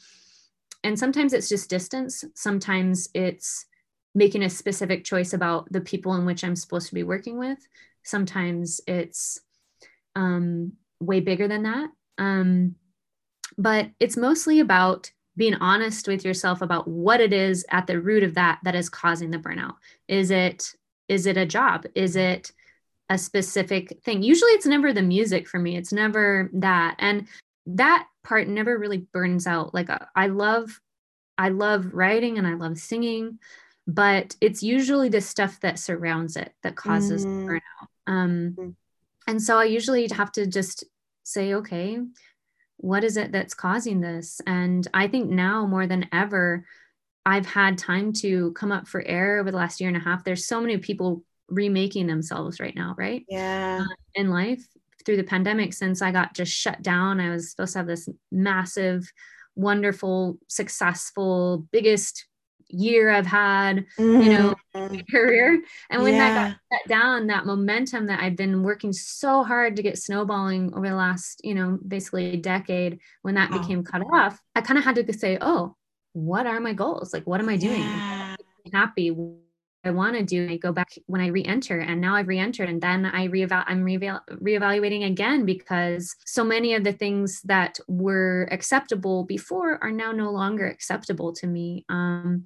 and 0.83 0.97
sometimes 0.97 1.33
it's 1.33 1.49
just 1.49 1.69
distance. 1.69 2.23
Sometimes 2.35 3.09
it's 3.13 3.65
making 4.13 4.43
a 4.43 4.49
specific 4.49 5.03
choice 5.03 5.33
about 5.33 5.71
the 5.71 5.81
people 5.81 6.15
in 6.15 6.25
which 6.25 6.43
I'm 6.43 6.55
supposed 6.55 6.87
to 6.89 6.95
be 6.95 7.03
working 7.03 7.37
with. 7.37 7.59
Sometimes 8.03 8.81
it's 8.87 9.39
um, 10.15 10.73
way 10.99 11.19
bigger 11.19 11.47
than 11.47 11.63
that. 11.63 11.89
Um, 12.17 12.75
but 13.57 13.89
it's 13.99 14.17
mostly 14.17 14.59
about 14.59 15.11
being 15.37 15.55
honest 15.55 16.07
with 16.07 16.25
yourself 16.25 16.61
about 16.61 16.87
what 16.87 17.21
it 17.21 17.33
is 17.33 17.65
at 17.71 17.87
the 17.87 17.99
root 17.99 18.23
of 18.23 18.33
that 18.35 18.59
that 18.63 18.75
is 18.75 18.89
causing 18.89 19.31
the 19.31 19.37
burnout. 19.37 19.75
Is 20.07 20.31
it 20.31 20.73
is 21.07 21.25
it 21.25 21.37
a 21.37 21.45
job? 21.45 21.85
Is 21.95 22.15
it 22.15 22.51
a 23.09 23.17
specific 23.17 23.99
thing? 24.03 24.23
Usually 24.23 24.51
it's 24.51 24.65
never 24.65 24.93
the 24.93 25.01
music 25.01 25.47
for 25.47 25.59
me. 25.59 25.75
It's 25.75 25.91
never 25.91 26.49
that. 26.53 26.95
And 26.99 27.27
that 27.65 28.07
part 28.23 28.47
never 28.47 28.77
really 28.77 29.05
burns 29.13 29.47
out. 29.47 29.73
Like 29.73 29.89
I 30.15 30.27
love 30.27 30.79
I 31.37 31.49
love 31.49 31.93
writing 31.93 32.37
and 32.37 32.47
I 32.47 32.53
love 32.53 32.77
singing 32.77 33.39
but 33.87 34.35
it's 34.41 34.63
usually 34.63 35.09
the 35.09 35.21
stuff 35.21 35.59
that 35.61 35.79
surrounds 35.79 36.35
it 36.35 36.53
that 36.63 36.75
causes 36.75 37.25
mm. 37.25 37.45
burnout. 37.45 37.87
Um, 38.07 38.55
mm. 38.57 38.75
And 39.27 39.41
so 39.41 39.57
I 39.57 39.65
usually 39.65 40.07
have 40.09 40.31
to 40.33 40.47
just 40.47 40.83
say, 41.23 41.53
okay, 41.55 41.99
what 42.77 43.03
is 43.03 43.17
it 43.17 43.31
that's 43.31 43.53
causing 43.53 44.01
this? 44.01 44.41
And 44.47 44.87
I 44.93 45.07
think 45.07 45.29
now 45.29 45.65
more 45.65 45.87
than 45.87 46.07
ever, 46.11 46.65
I've 47.25 47.45
had 47.45 47.77
time 47.77 48.13
to 48.13 48.51
come 48.53 48.71
up 48.71 48.87
for 48.87 49.03
air 49.05 49.39
over 49.39 49.51
the 49.51 49.57
last 49.57 49.79
year 49.79 49.87
and 49.87 49.97
a 49.97 50.01
half. 50.01 50.23
There's 50.23 50.47
so 50.47 50.59
many 50.59 50.77
people 50.77 51.23
remaking 51.47 52.07
themselves 52.07 52.59
right 52.59 52.75
now, 52.75 52.95
right? 52.97 53.23
Yeah. 53.29 53.81
Uh, 53.83 53.95
in 54.15 54.29
life 54.29 54.65
through 55.05 55.17
the 55.17 55.23
pandemic, 55.23 55.73
since 55.73 56.01
I 56.01 56.11
got 56.11 56.33
just 56.33 56.51
shut 56.51 56.81
down, 56.81 57.19
I 57.19 57.29
was 57.29 57.51
supposed 57.51 57.73
to 57.73 57.79
have 57.79 57.87
this 57.87 58.09
massive, 58.31 59.11
wonderful, 59.55 60.39
successful, 60.47 61.67
biggest 61.71 62.25
year 62.73 63.09
I've 63.09 63.25
had, 63.25 63.85
mm-hmm. 63.97 64.21
you 64.21 64.37
know, 64.37 64.55
mm-hmm. 64.75 64.99
career. 65.09 65.61
And 65.89 66.03
when 66.03 66.13
yeah. 66.13 66.33
that 66.33 66.49
got 66.49 66.79
shut 66.79 66.87
down, 66.87 67.27
that 67.27 67.45
momentum 67.45 68.07
that 68.07 68.21
I'd 68.21 68.35
been 68.35 68.63
working 68.63 68.93
so 68.93 69.43
hard 69.43 69.75
to 69.75 69.83
get 69.83 69.97
snowballing 69.97 70.73
over 70.73 70.89
the 70.89 70.95
last, 70.95 71.41
you 71.43 71.53
know, 71.53 71.79
basically 71.87 72.33
a 72.33 72.37
decade, 72.37 72.99
when 73.21 73.35
that 73.35 73.49
oh. 73.51 73.59
became 73.59 73.83
cut 73.83 74.01
off, 74.13 74.39
I 74.55 74.61
kind 74.61 74.77
of 74.77 74.83
had 74.83 74.95
to 74.95 75.13
say, 75.13 75.37
oh, 75.41 75.75
what 76.13 76.45
are 76.45 76.59
my 76.59 76.73
goals? 76.73 77.13
Like, 77.13 77.25
what 77.25 77.39
am 77.39 77.49
I 77.49 77.57
doing? 77.57 77.81
Yeah. 77.81 78.35
Happy 78.73 79.11
I 79.83 79.91
want 79.91 80.15
to 80.15 80.23
do, 80.23 80.47
I 80.49 80.57
go 80.57 80.71
back 80.71 80.89
when 81.07 81.21
I 81.21 81.27
re-enter, 81.27 81.79
and 81.79 81.99
now 81.99 82.15
I've 82.15 82.27
re-entered, 82.27 82.69
and 82.69 82.81
then 82.81 83.05
I 83.05 83.25
re-eval- 83.25 83.63
I'm 83.65 83.83
re 83.83 83.97
reevaluating 83.97 85.05
again 85.07 85.45
because 85.45 86.15
so 86.25 86.43
many 86.43 86.75
of 86.75 86.83
the 86.83 86.93
things 86.93 87.41
that 87.45 87.79
were 87.87 88.47
acceptable 88.51 89.23
before 89.23 89.83
are 89.83 89.91
now 89.91 90.11
no 90.11 90.29
longer 90.31 90.67
acceptable 90.67 91.33
to 91.33 91.47
me. 91.47 91.85
Um, 91.89 92.45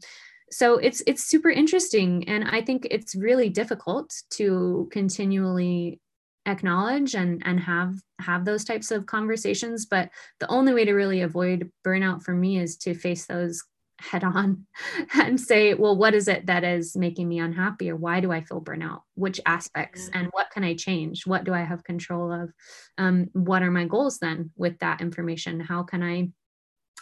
so 0.49 0.77
it's 0.77 1.01
it's 1.07 1.25
super 1.25 1.49
interesting, 1.49 2.27
and 2.29 2.45
I 2.45 2.61
think 2.61 2.87
it's 2.89 3.15
really 3.15 3.49
difficult 3.49 4.13
to 4.31 4.87
continually 4.91 5.99
acknowledge 6.45 7.15
and 7.15 7.41
and 7.45 7.59
have 7.59 7.95
have 8.19 8.45
those 8.45 8.63
types 8.63 8.91
of 8.91 9.07
conversations 9.07 9.87
but 9.87 10.09
the 10.39 10.47
only 10.47 10.73
way 10.73 10.85
to 10.85 10.93
really 10.93 11.21
avoid 11.21 11.71
burnout 11.83 12.21
for 12.21 12.35
me 12.35 12.59
is 12.59 12.77
to 12.77 12.93
face 12.93 13.25
those 13.25 13.63
head 14.11 14.23
on 14.23 14.65
and 15.13 15.39
say, 15.39 15.73
well, 15.73 15.95
what 15.95 16.13
is 16.13 16.27
it 16.27 16.45
that 16.47 16.63
is 16.63 16.95
making 16.95 17.27
me 17.27 17.39
unhappy 17.39 17.89
or 17.89 17.95
why 17.95 18.19
do 18.19 18.31
I 18.31 18.41
feel 18.41 18.61
burnout? 18.61 19.01
Which 19.15 19.41
aspects 19.45 20.09
and 20.13 20.27
what 20.31 20.49
can 20.51 20.63
I 20.63 20.75
change? 20.75 21.25
What 21.25 21.43
do 21.43 21.53
I 21.53 21.61
have 21.61 21.83
control 21.83 22.31
of? 22.31 22.51
Um, 22.97 23.29
what 23.33 23.63
are 23.63 23.71
my 23.71 23.85
goals 23.85 24.19
then 24.19 24.51
with 24.55 24.79
that 24.79 25.01
information? 25.01 25.59
How 25.59 25.83
can 25.83 26.03
I, 26.03 26.29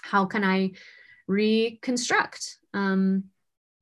how 0.01 0.25
can 0.25 0.43
I 0.43 0.71
reconstruct 1.27 2.57
um, 2.73 3.25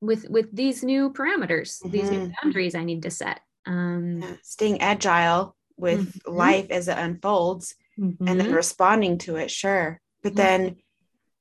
with 0.00 0.28
with 0.28 0.54
these 0.54 0.82
new 0.82 1.12
parameters, 1.12 1.80
mm-hmm. 1.80 1.90
these 1.90 2.10
new 2.10 2.18
mm-hmm. 2.18 2.32
boundaries 2.42 2.74
I 2.74 2.84
need 2.84 3.02
to 3.02 3.10
set? 3.10 3.40
Um, 3.66 4.20
yeah. 4.22 4.36
Staying 4.42 4.80
agile 4.80 5.56
with 5.76 6.14
mm-hmm. 6.14 6.36
life 6.36 6.70
as 6.70 6.88
it 6.88 6.98
unfolds 6.98 7.74
mm-hmm. 7.98 8.26
and 8.26 8.40
then 8.40 8.52
responding 8.52 9.18
to 9.18 9.36
it, 9.36 9.50
sure. 9.50 10.00
But 10.22 10.36
then 10.36 10.76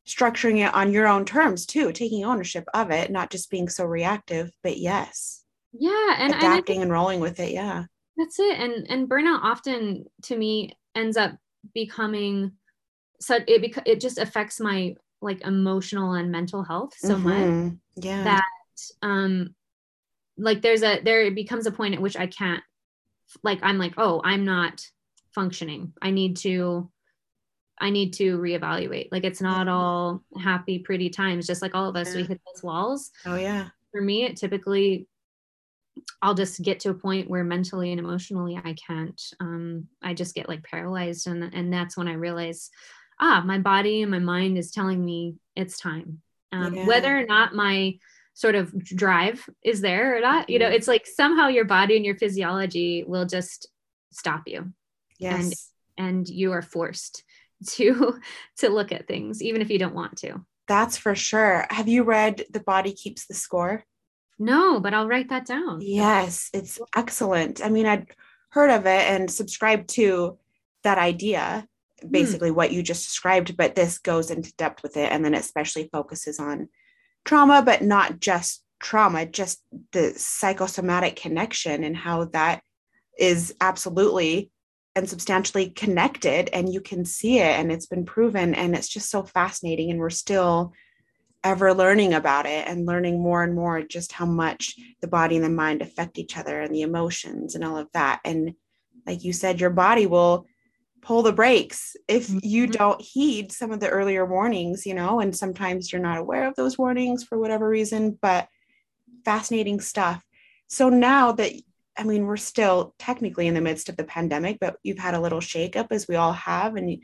structuring 0.07 0.65
it 0.65 0.73
on 0.73 0.91
your 0.91 1.07
own 1.07 1.25
terms 1.25 1.65
too, 1.65 1.91
taking 1.91 2.25
ownership 2.25 2.65
of 2.73 2.91
it, 2.91 3.11
not 3.11 3.29
just 3.29 3.49
being 3.49 3.69
so 3.69 3.85
reactive, 3.85 4.51
but 4.63 4.77
yes. 4.77 5.43
Yeah. 5.73 6.15
And 6.17 6.33
adapting 6.33 6.77
and, 6.77 6.83
and 6.83 6.91
rolling 6.91 7.19
with 7.19 7.39
it. 7.39 7.51
Yeah. 7.51 7.85
That's 8.17 8.39
it. 8.39 8.59
And 8.59 8.89
and 8.89 9.09
burnout 9.09 9.39
often 9.41 10.05
to 10.23 10.35
me 10.35 10.73
ends 10.95 11.17
up 11.17 11.35
becoming 11.73 12.53
so 13.19 13.35
it 13.35 13.61
beca- 13.61 13.83
it 13.85 14.01
just 14.01 14.17
affects 14.17 14.59
my 14.59 14.95
like 15.21 15.41
emotional 15.41 16.13
and 16.13 16.31
mental 16.31 16.63
health 16.63 16.93
so 16.97 17.15
mm-hmm. 17.15 17.67
much 17.67 17.73
yeah 17.97 18.23
that 18.23 18.81
um 19.01 19.53
like 20.37 20.61
there's 20.61 20.81
a 20.81 20.99
there 21.01 21.21
it 21.21 21.35
becomes 21.35 21.67
a 21.67 21.71
point 21.71 21.93
at 21.93 22.01
which 22.01 22.17
i 22.17 22.25
can't 22.25 22.63
like 23.43 23.59
i'm 23.61 23.77
like 23.77 23.93
oh 23.97 24.21
i'm 24.23 24.43
not 24.43 24.83
functioning 25.33 25.93
i 26.01 26.09
need 26.09 26.37
to 26.37 26.89
i 27.81 27.89
need 27.89 28.13
to 28.13 28.37
reevaluate 28.37 29.09
like 29.11 29.23
it's 29.23 29.41
not 29.41 29.67
all 29.67 30.23
happy 30.41 30.79
pretty 30.79 31.09
times 31.09 31.45
just 31.45 31.61
like 31.61 31.75
all 31.75 31.89
of 31.89 31.95
us 31.95 32.09
yeah. 32.09 32.21
we 32.21 32.23
hit 32.23 32.41
those 32.53 32.63
walls 32.63 33.11
oh 33.25 33.35
yeah 33.35 33.67
for 33.91 34.01
me 34.01 34.23
it 34.23 34.37
typically 34.37 35.07
I'll 36.21 36.33
just 36.33 36.61
get 36.61 36.79
to 36.81 36.89
a 36.89 36.95
point 36.95 37.29
where 37.29 37.43
mentally 37.43 37.91
and 37.91 37.99
emotionally 37.99 38.59
I 38.63 38.73
can't. 38.73 39.21
Um, 39.39 39.87
I 40.01 40.13
just 40.13 40.35
get 40.35 40.47
like 40.47 40.63
paralyzed, 40.63 41.27
and 41.27 41.53
and 41.53 41.71
that's 41.71 41.97
when 41.97 42.07
I 42.07 42.13
realize, 42.13 42.69
ah, 43.19 43.41
my 43.45 43.57
body 43.57 44.01
and 44.01 44.11
my 44.11 44.19
mind 44.19 44.57
is 44.57 44.71
telling 44.71 45.03
me 45.03 45.35
it's 45.55 45.79
time. 45.79 46.21
Um, 46.51 46.73
yeah. 46.73 46.85
Whether 46.85 47.17
or 47.17 47.25
not 47.25 47.55
my 47.55 47.97
sort 48.33 48.55
of 48.55 48.73
drive 48.83 49.47
is 49.63 49.81
there 49.81 50.17
or 50.17 50.21
not, 50.21 50.49
you 50.49 50.57
know, 50.59 50.65
mm-hmm. 50.65 50.75
it's 50.75 50.87
like 50.87 51.05
somehow 51.05 51.47
your 51.47 51.65
body 51.65 51.95
and 51.95 52.05
your 52.05 52.15
physiology 52.15 53.03
will 53.05 53.25
just 53.25 53.67
stop 54.11 54.43
you. 54.47 54.71
Yes. 55.19 55.43
And 55.97 56.07
and 56.09 56.29
you 56.29 56.51
are 56.51 56.61
forced 56.61 57.23
to 57.67 58.19
to 58.57 58.69
look 58.69 58.91
at 58.91 59.07
things 59.07 59.41
even 59.41 59.61
if 59.61 59.69
you 59.69 59.79
don't 59.79 59.95
want 59.95 60.17
to. 60.17 60.45
That's 60.67 60.97
for 60.97 61.15
sure. 61.15 61.65
Have 61.69 61.87
you 61.87 62.03
read 62.03 62.45
The 62.51 62.59
Body 62.61 62.93
Keeps 62.93 63.25
the 63.25 63.33
Score? 63.33 63.83
No, 64.39 64.79
but 64.79 64.93
I'll 64.93 65.07
write 65.07 65.29
that 65.29 65.45
down. 65.45 65.79
Yes, 65.81 66.49
it's 66.53 66.79
excellent. 66.95 67.63
I 67.63 67.69
mean, 67.69 67.85
I'd 67.85 68.07
heard 68.49 68.69
of 68.69 68.85
it 68.85 69.01
and 69.09 69.29
subscribed 69.29 69.89
to 69.89 70.37
that 70.83 70.97
idea, 70.97 71.67
hmm. 72.01 72.07
basically 72.07 72.49
hmm. 72.49 72.55
what 72.55 72.71
you 72.71 72.83
just 72.83 73.05
described, 73.05 73.57
but 73.57 73.75
this 73.75 73.99
goes 73.99 74.31
into 74.31 74.53
depth 74.55 74.81
with 74.83 74.97
it. 74.97 75.11
And 75.11 75.23
then 75.23 75.33
especially 75.33 75.89
focuses 75.91 76.39
on 76.39 76.69
trauma, 77.25 77.61
but 77.63 77.81
not 77.81 78.19
just 78.19 78.63
trauma, 78.79 79.25
just 79.25 79.61
the 79.91 80.13
psychosomatic 80.15 81.15
connection 81.15 81.83
and 81.83 81.95
how 81.95 82.25
that 82.25 82.61
is 83.17 83.53
absolutely 83.61 84.50
and 84.95 85.09
substantially 85.09 85.69
connected 85.69 86.49
and 86.51 86.71
you 86.71 86.81
can 86.81 87.05
see 87.05 87.39
it 87.39 87.59
and 87.59 87.71
it's 87.71 87.85
been 87.85 88.05
proven 88.05 88.53
and 88.53 88.75
it's 88.75 88.89
just 88.89 89.09
so 89.09 89.23
fascinating 89.23 89.89
and 89.89 89.99
we're 89.99 90.09
still 90.09 90.73
ever 91.43 91.73
learning 91.73 92.13
about 92.13 92.45
it 92.45 92.67
and 92.67 92.85
learning 92.85 93.21
more 93.21 93.43
and 93.43 93.55
more 93.55 93.81
just 93.81 94.11
how 94.11 94.25
much 94.25 94.75
the 95.01 95.07
body 95.07 95.35
and 95.37 95.45
the 95.45 95.49
mind 95.49 95.81
affect 95.81 96.19
each 96.19 96.37
other 96.37 96.61
and 96.61 96.73
the 96.73 96.81
emotions 96.81 97.55
and 97.55 97.63
all 97.63 97.77
of 97.77 97.87
that. 97.93 98.19
And 98.23 98.53
like 99.07 99.23
you 99.23 99.33
said, 99.33 99.59
your 99.59 99.71
body 99.71 100.05
will 100.05 100.45
pull 101.01 101.23
the 101.23 101.33
brakes 101.33 101.95
if 102.07 102.29
you 102.43 102.65
mm-hmm. 102.65 102.71
don't 102.71 103.01
heed 103.01 103.51
some 103.51 103.71
of 103.71 103.79
the 103.79 103.89
earlier 103.89 104.23
warnings, 104.25 104.85
you 104.85 104.93
know, 104.93 105.19
and 105.19 105.35
sometimes 105.35 105.91
you're 105.91 106.01
not 106.01 106.19
aware 106.19 106.47
of 106.47 106.55
those 106.55 106.77
warnings 106.77 107.23
for 107.23 107.39
whatever 107.39 107.67
reason, 107.67 108.19
but 108.21 108.47
fascinating 109.25 109.79
stuff. 109.79 110.23
So 110.67 110.89
now 110.89 111.31
that 111.33 111.53
I 111.97 112.03
mean, 112.03 112.25
we're 112.25 112.37
still 112.37 112.95
technically 112.99 113.47
in 113.47 113.53
the 113.53 113.61
midst 113.61 113.89
of 113.89 113.97
the 113.97 114.03
pandemic, 114.03 114.57
but 114.59 114.77
you've 114.83 114.97
had 114.99 115.13
a 115.13 115.19
little 115.19 115.41
shakeup 115.41 115.87
as 115.91 116.07
we 116.07 116.15
all 116.15 116.33
have, 116.33 116.75
and 116.75 117.01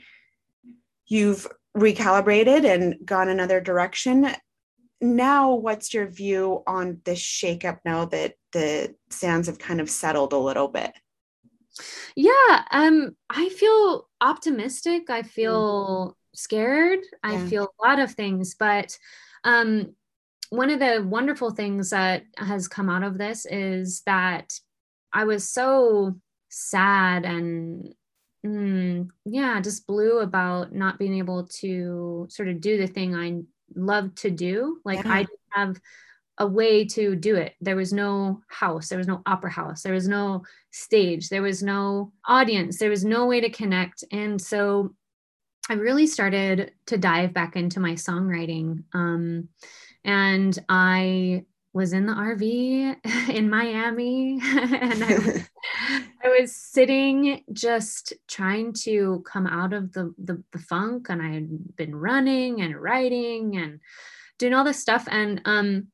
you've 1.08 1.48
recalibrated 1.76 2.66
and 2.66 2.96
gone 3.06 3.30
another 3.30 3.62
direction. 3.62 4.28
Now, 5.00 5.54
what's 5.54 5.94
your 5.94 6.08
view 6.08 6.64
on 6.66 7.02
this 7.04 7.20
shakeup 7.20 7.80
now 7.86 8.06
that 8.06 8.34
the 8.52 8.96
sands 9.10 9.48
have 9.48 9.60
kind 9.60 9.80
of 9.80 9.90
settled 9.90 10.34
a 10.34 10.38
little 10.38 10.68
bit? 10.68 10.92
Yeah, 12.16 12.64
um, 12.72 13.16
I 13.30 13.50
feel 13.50 14.10
optimistic. 14.22 15.10
I 15.10 15.22
feel 15.22 16.10
mm. 16.10 16.38
scared. 16.38 17.00
Yeah. 17.24 17.32
I 17.32 17.46
feel 17.46 17.64
a 17.66 17.88
lot 17.88 18.00
of 18.00 18.14
things, 18.14 18.56
but 18.58 18.98
um, 19.44 19.94
one 20.50 20.70
of 20.70 20.80
the 20.80 21.06
wonderful 21.08 21.52
things 21.52 21.92
that 21.92 22.24
has 22.38 22.68
come 22.68 22.90
out 22.90 23.04
of 23.04 23.18
this 23.18 23.46
is 23.46 24.02
that 24.06 24.54
I 25.18 25.24
was 25.24 25.50
so 25.50 26.16
sad 26.50 27.26
and 27.26 27.92
mm, 28.46 29.10
yeah, 29.26 29.60
just 29.62 29.88
blue 29.88 30.20
about 30.20 30.76
not 30.76 31.00
being 31.00 31.18
able 31.18 31.48
to 31.62 32.28
sort 32.30 32.50
of 32.50 32.62
do 32.62 32.78
the 32.78 32.86
thing 32.86 33.16
I 33.16 33.42
love 33.76 34.14
to 34.18 34.30
do. 34.30 34.80
Like 34.86 35.04
yeah. 35.04 35.12
I 35.12 35.18
didn't 35.24 35.40
have 35.50 35.82
a 36.38 36.46
way 36.46 36.86
to 36.86 37.16
do 37.16 37.36
it. 37.36 37.56
There 37.60 37.76
was 37.76 37.92
no 37.92 38.42
house, 38.48 38.90
there 38.90 39.00
was 39.00 39.08
no 39.08 39.24
opera 39.26 39.50
house, 39.50 39.82
there 39.82 39.96
was 39.96 40.08
no 40.08 40.44
stage, 40.70 41.30
there 41.30 41.42
was 41.42 41.64
no 41.64 42.14
audience, 42.28 42.78
there 42.78 42.92
was 42.92 43.04
no 43.04 43.26
way 43.26 43.42
to 43.42 43.50
connect. 43.50 44.04
And 44.12 44.40
so 44.40 44.94
I 45.68 45.74
really 45.74 46.06
started 46.06 46.74
to 46.86 46.98
dive 47.00 47.34
back 47.34 47.56
into 47.56 47.80
my 47.80 47.94
songwriting. 47.94 48.84
Um, 48.94 49.50
and 50.04 50.58
I 50.70 51.46
was 51.74 51.94
in 51.94 52.06
the 52.06 52.14
RV 52.14 53.30
in 53.30 53.50
Miami 53.50 54.40
and 54.44 55.04
I 55.04 55.18
was, 55.18 55.50
I 56.24 56.30
was, 56.40 56.56
sitting 56.56 57.44
just 57.54 58.14
trying 58.28 58.74
to 58.84 59.24
come 59.32 59.48
out 59.48 59.74
of 59.74 59.94
the, 59.94 60.14
the, 60.18 60.44
the 60.52 60.60
funk 60.60 61.08
and 61.10 61.22
I 61.22 61.30
had 61.30 61.76
been 61.76 61.96
running 61.96 62.62
and 62.62 62.76
writing 62.76 63.58
and 63.58 63.80
doing 64.38 64.54
all 64.54 64.64
this 64.64 64.80
stuff 64.80 65.08
and 65.10 65.42
um 65.46 65.88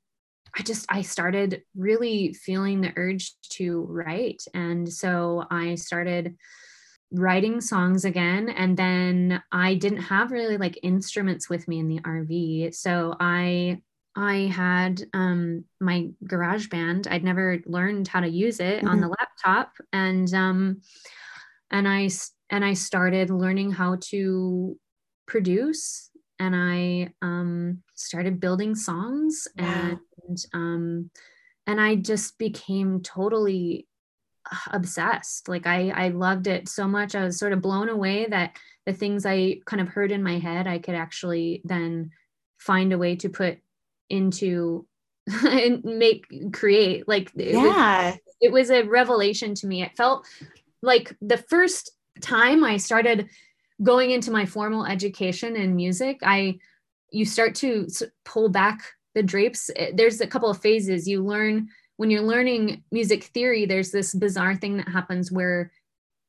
I 0.55 0.61
just 0.61 0.86
I 0.89 1.01
started 1.01 1.63
really 1.76 2.34
feeling 2.34 2.82
the 2.82 2.93
urge 2.95 3.34
to 3.51 3.82
write 3.89 4.43
and 4.53 4.91
so 4.91 5.45
I 5.49 5.76
started 5.76 6.36
writing 7.11 7.61
songs 7.61 8.05
again 8.05 8.49
and 8.49 8.76
then 8.76 9.41
I 9.51 9.76
didn't 9.76 10.01
have 10.01 10.32
really 10.32 10.57
like 10.57 10.78
instruments 10.84 11.49
with 11.49 11.67
me 11.67 11.80
in 11.80 11.88
the 11.88 11.99
RV 11.99 12.76
so 12.76 13.15
I 13.19 13.82
I 14.16 14.51
had 14.53 15.03
um, 15.14 15.66
my 15.80 16.09
GarageBand. 16.26 17.07
I'd 17.09 17.24
never 17.24 17.59
learned 17.66 18.07
how 18.07 18.20
to 18.20 18.30
use 18.30 18.59
it 18.59 18.80
mm-hmm. 18.80 18.88
on 18.88 19.01
the 19.01 19.07
laptop. 19.07 19.74
And 19.91 20.32
um, 20.34 20.82
and 21.72 21.88
I 21.88 22.09
and 22.49 22.64
I 22.64 22.74
started 22.74 23.30
learning 23.30 23.72
how 23.72 23.97
to 24.09 24.78
produce 25.26 26.11
and 26.39 26.55
I 26.55 27.14
um, 27.22 27.82
started 27.95 28.39
building 28.39 28.76
songs 28.76 29.47
wow. 29.57 29.97
and 30.28 30.45
um, 30.53 31.09
and 31.66 31.82
I 31.82 31.95
just 31.95 32.38
became 32.38 33.01
totally 33.01 33.88
obsessed. 34.72 35.47
Like 35.47 35.66
I 35.66 35.89
I 35.89 36.07
loved 36.09 36.47
it 36.47 36.70
so 36.70 36.88
much. 36.88 37.16
I 37.16 37.24
was 37.24 37.39
sort 37.39 37.53
of 37.53 37.61
blown 37.61 37.89
away 37.89 38.28
that 38.28 38.57
the 38.86 38.93
things 38.93 39.26
I 39.26 39.59
kind 39.66 39.82
of 39.82 39.88
heard 39.88 40.11
in 40.11 40.22
my 40.22 40.38
head 40.38 40.68
I 40.68 40.78
could 40.78 40.95
actually 40.95 41.61
then 41.64 42.11
find 42.57 42.93
a 42.93 42.97
way 42.97 43.16
to 43.16 43.30
put 43.30 43.59
into 44.10 44.86
and 45.45 45.84
make 45.84 46.26
create 46.51 47.08
like 47.08 47.32
it 47.36 47.54
yeah. 47.54 48.12
was, 48.12 48.20
it 48.41 48.51
was 48.51 48.70
a 48.70 48.84
revelation 48.84 49.56
to 49.56 49.68
me. 49.68 49.82
It 49.82 49.95
felt 49.95 50.26
like 50.82 51.16
the 51.22 51.38
first 51.38 51.91
time 52.22 52.64
i 52.64 52.78
started 52.78 53.28
going 53.82 54.12
into 54.12 54.30
my 54.30 54.45
formal 54.45 54.86
education 54.86 55.56
in 55.56 55.76
music 55.76 56.20
i 56.22 56.56
you 57.14 57.26
start 57.26 57.56
to 57.56 57.88
pull 58.26 58.49
back 58.49 58.82
the 59.14 59.24
drapes. 59.24 59.70
Eh, 59.76 59.91
there's 59.93 60.20
a 60.20 60.28
couple 60.28 60.49
of 60.49 60.60
phases. 60.60 61.08
You 61.08 61.24
learn 61.24 61.70
when 61.97 62.10
you're 62.10 62.24
learning 62.24 62.84
music 62.91 63.26
theory 63.26 63.66
there's 63.66 63.91
this 63.91 64.14
bizarre 64.16 64.56
thing 64.56 64.78
that 64.78 64.89
happens 64.89 65.32
where 65.32 65.72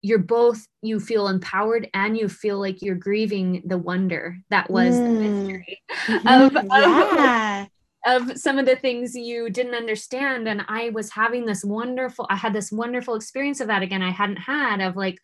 you're 0.04 0.18
both 0.18 0.66
you 0.82 1.00
feel 1.00 1.28
empowered 1.28 1.88
and 1.94 2.16
you 2.16 2.28
feel 2.28 2.60
like 2.60 2.82
you're 2.82 2.94
grieving 2.94 3.62
the 3.64 3.78
wonder 3.78 4.36
that 4.50 4.70
was 4.70 4.94
mm. 4.94 4.98
the 4.98 5.10
mystery 5.10 5.82
mm-hmm. 5.88 6.28
of, 6.28 6.52
yeah. 6.52 7.66
of, 8.06 8.30
of 8.30 8.38
some 8.38 8.58
of 8.58 8.66
the 8.66 8.76
things 8.76 9.14
you 9.14 9.48
didn't 9.48 9.74
understand 9.74 10.46
and 10.46 10.62
i 10.68 10.90
was 10.90 11.10
having 11.10 11.46
this 11.46 11.64
wonderful 11.64 12.26
i 12.28 12.36
had 12.36 12.52
this 12.52 12.70
wonderful 12.70 13.14
experience 13.14 13.60
of 13.60 13.68
that 13.68 13.82
again 13.82 14.02
i 14.02 14.10
hadn't 14.10 14.36
had 14.36 14.82
of 14.82 14.94
like 14.94 15.18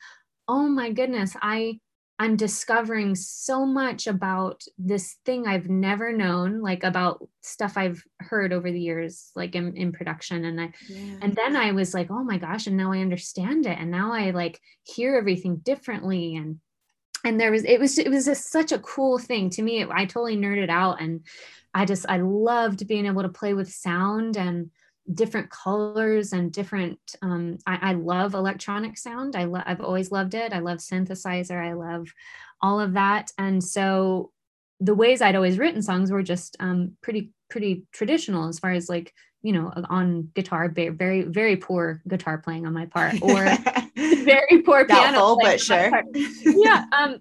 oh 0.49 0.67
my 0.67 0.91
goodness 0.91 1.37
i 1.43 1.79
I'm 2.21 2.37
discovering 2.37 3.15
so 3.15 3.65
much 3.65 4.07
about 4.07 4.63
this 4.77 5.17
thing 5.25 5.47
I've 5.47 5.71
never 5.71 6.13
known, 6.13 6.61
like 6.61 6.85
about 6.85 7.27
stuff 7.41 7.79
I've 7.79 8.05
heard 8.19 8.53
over 8.53 8.71
the 8.71 8.79
years, 8.79 9.31
like 9.35 9.55
in, 9.55 9.75
in 9.75 9.91
production. 9.91 10.45
And 10.45 10.61
I, 10.61 10.73
yeah. 10.87 11.17
and 11.23 11.35
then 11.35 11.57
I 11.57 11.73
was 11.73 11.95
like, 11.95 12.11
oh 12.11 12.23
my 12.23 12.37
gosh, 12.37 12.67
and 12.67 12.77
now 12.77 12.93
I 12.93 12.99
understand 12.99 13.65
it. 13.65 13.79
And 13.79 13.91
now 13.91 14.13
I 14.13 14.33
like 14.33 14.61
hear 14.83 15.17
everything 15.17 15.57
differently. 15.65 16.37
And, 16.37 16.61
and 17.25 17.41
there 17.41 17.53
was, 17.53 17.65
it 17.65 17.81
was, 17.81 17.99
it 17.99 18.11
was 18.11 18.27
just 18.27 18.53
such 18.53 18.71
a 18.71 18.79
cool 18.81 19.19
thing 19.19 19.49
to 19.51 19.63
me. 19.63 19.87
I 19.91 20.05
totally 20.05 20.37
nerded 20.37 20.69
out 20.69 21.01
and 21.01 21.25
I 21.73 21.87
just, 21.87 22.05
I 22.07 22.19
loved 22.19 22.87
being 22.87 23.07
able 23.07 23.23
to 23.23 23.31
play 23.31 23.55
with 23.55 23.73
sound 23.73 24.37
and, 24.37 24.71
different 25.13 25.51
colors 25.51 26.33
and 26.33 26.53
different 26.53 26.99
um, 27.23 27.59
I, 27.67 27.91
I, 27.91 27.93
love 27.95 28.35
electronic 28.35 28.97
sound. 28.97 29.35
I 29.35 29.45
lo- 29.45 29.63
i've 29.67 29.81
always 29.81 30.13
loved 30.13 30.35
it. 30.35 30.53
I 30.53 30.61
love 30.61 30.79
synthesizer. 30.79 31.61
I 31.61 31.73
love 31.73 32.07
all 32.61 32.79
of 32.79 32.93
that. 32.93 33.33
And 33.39 33.63
so 33.65 34.31
the 34.81 34.95
ways 34.95 35.21
i'd 35.23 35.37
always 35.37 35.59
written 35.59 35.83
songs 35.83 36.11
were 36.11 36.23
just 36.23 36.57
um, 36.59 36.93
pretty 37.03 37.31
pretty 37.49 37.85
traditional 37.93 38.49
as 38.49 38.59
far 38.59 38.73
as 38.73 38.89
like 38.89 39.13
you 39.43 39.53
know 39.53 39.73
on 39.89 40.29
guitar 40.35 40.69
very 40.69 41.23
very 41.23 41.57
poor 41.57 42.03
guitar 42.09 42.39
playing 42.39 42.67
on 42.67 42.73
my 42.73 42.87
part 42.87 43.15
or 43.23 43.45
very 43.97 44.63
poor 44.63 44.85
piano 44.87 45.37
but 45.41 45.61
sure. 45.61 45.91
yeah 46.45 46.85
um 46.93 47.19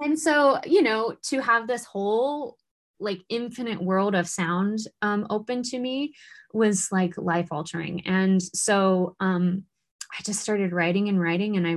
and 0.00 0.18
so 0.18 0.60
you 0.64 0.82
know 0.82 1.14
to 1.22 1.40
have 1.40 1.66
this 1.66 1.84
whole 1.84 2.56
like 3.00 3.20
infinite 3.28 3.82
world 3.82 4.14
of 4.14 4.28
sound 4.28 4.78
um, 5.02 5.26
open 5.30 5.62
to 5.62 5.78
me 5.78 6.14
was 6.52 6.88
like 6.92 7.16
life 7.18 7.48
altering. 7.50 8.06
And 8.06 8.42
so 8.42 9.16
um, 9.20 9.64
I 10.12 10.22
just 10.22 10.40
started 10.40 10.72
writing 10.72 11.08
and 11.08 11.20
writing, 11.20 11.56
and 11.56 11.66
I 11.66 11.76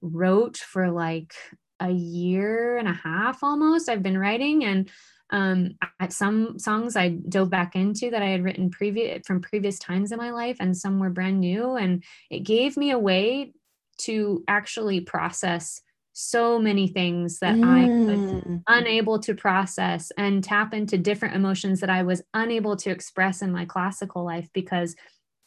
wrote 0.00 0.56
for 0.56 0.90
like 0.90 1.34
a 1.80 1.90
year 1.90 2.78
and 2.78 2.88
a 2.88 2.92
half 2.92 3.42
almost. 3.42 3.88
I've 3.88 4.02
been 4.02 4.18
writing, 4.18 4.64
and 4.64 4.90
um, 5.30 5.76
some 6.10 6.58
songs 6.58 6.94
I 6.94 7.08
dove 7.08 7.50
back 7.50 7.74
into 7.74 8.10
that 8.10 8.22
I 8.22 8.28
had 8.28 8.44
written 8.44 8.70
previous 8.70 9.26
from 9.26 9.40
previous 9.40 9.78
times 9.78 10.12
in 10.12 10.18
my 10.18 10.30
life, 10.30 10.58
and 10.60 10.76
some 10.76 10.98
were 11.00 11.10
brand 11.10 11.40
new. 11.40 11.74
And 11.74 12.04
it 12.30 12.40
gave 12.40 12.76
me 12.76 12.90
a 12.90 12.98
way 12.98 13.52
to 13.98 14.44
actually 14.48 15.00
process 15.00 15.80
so 16.12 16.58
many 16.58 16.88
things 16.88 17.38
that 17.38 17.54
mm. 17.54 17.64
I 17.64 17.88
was 18.04 18.20
mm. 18.44 18.62
unable 18.66 19.18
to 19.20 19.34
process 19.34 20.12
and 20.18 20.44
tap 20.44 20.74
into 20.74 20.98
different 20.98 21.34
emotions 21.34 21.80
that 21.80 21.90
I 21.90 22.02
was 22.02 22.22
unable 22.34 22.76
to 22.76 22.90
express 22.90 23.42
in 23.42 23.50
my 23.50 23.64
classical 23.64 24.24
life 24.24 24.48
because 24.52 24.94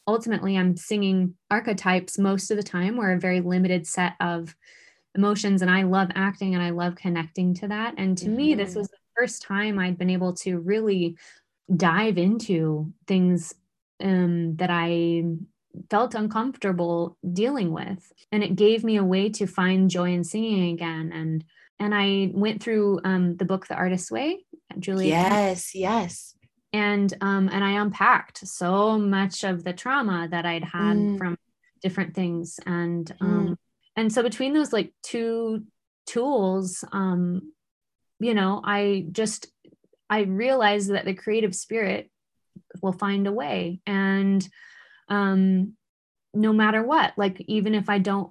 ultimately 0.08 0.56
I'm 0.56 0.76
singing 0.76 1.34
archetypes 1.50 2.18
most 2.18 2.50
of 2.50 2.56
the 2.56 2.62
time 2.62 2.98
or 2.98 3.12
a 3.12 3.20
very 3.20 3.40
limited 3.40 3.86
set 3.86 4.14
of 4.20 4.54
emotions 5.14 5.62
and 5.62 5.70
I 5.70 5.82
love 5.82 6.10
acting 6.14 6.54
and 6.54 6.62
I 6.62 6.70
love 6.70 6.96
connecting 6.96 7.54
to 7.54 7.68
that 7.68 7.94
and 7.96 8.18
to 8.18 8.26
mm-hmm. 8.26 8.36
me 8.36 8.54
this 8.54 8.70
mm-hmm. 8.70 8.80
was 8.80 8.88
the 8.88 8.96
first 9.16 9.42
time 9.42 9.78
I'd 9.78 9.98
been 9.98 10.10
able 10.10 10.34
to 10.34 10.58
really 10.58 11.16
dive 11.74 12.18
into 12.18 12.92
things 13.06 13.54
um, 14.02 14.56
that 14.56 14.70
I 14.70 15.22
felt 15.90 16.14
uncomfortable 16.14 17.16
dealing 17.32 17.72
with 17.72 18.12
and 18.32 18.42
it 18.42 18.56
gave 18.56 18.84
me 18.84 18.96
a 18.96 19.04
way 19.04 19.28
to 19.28 19.46
find 19.46 19.90
joy 19.90 20.12
in 20.12 20.24
singing 20.24 20.72
again. 20.72 21.12
And 21.12 21.44
and 21.78 21.94
i 21.94 22.30
went 22.32 22.62
through 22.62 23.00
um, 23.04 23.36
the 23.36 23.44
book 23.44 23.66
the 23.66 23.74
artist's 23.74 24.10
way 24.10 24.44
julie 24.78 25.08
yes 25.08 25.74
yes. 25.74 26.34
And 26.72 27.12
um 27.20 27.48
and 27.52 27.62
i 27.64 27.80
unpacked 27.80 28.46
so 28.46 28.98
much 28.98 29.44
of 29.44 29.62
the 29.64 29.72
trauma 29.72 30.28
that 30.30 30.44
i'd 30.46 30.64
had 30.64 30.96
mm. 30.96 31.18
from 31.18 31.38
different 31.82 32.14
things. 32.14 32.58
And 32.66 33.14
um 33.20 33.48
mm. 33.48 33.56
and 33.94 34.12
so 34.12 34.22
between 34.22 34.52
those 34.52 34.72
like 34.72 34.92
two 35.02 35.64
tools 36.06 36.84
um 36.92 37.52
you 38.20 38.32
know 38.32 38.60
i 38.64 39.06
just 39.10 39.48
i 40.08 40.20
realized 40.20 40.90
that 40.90 41.04
the 41.04 41.14
creative 41.14 41.54
spirit 41.54 42.10
will 42.82 42.92
find 42.92 43.26
a 43.26 43.32
way. 43.32 43.80
And 43.86 44.46
um 45.08 45.74
no 46.34 46.52
matter 46.52 46.82
what 46.82 47.12
like 47.16 47.42
even 47.46 47.74
if 47.74 47.88
i 47.88 47.98
don't 47.98 48.30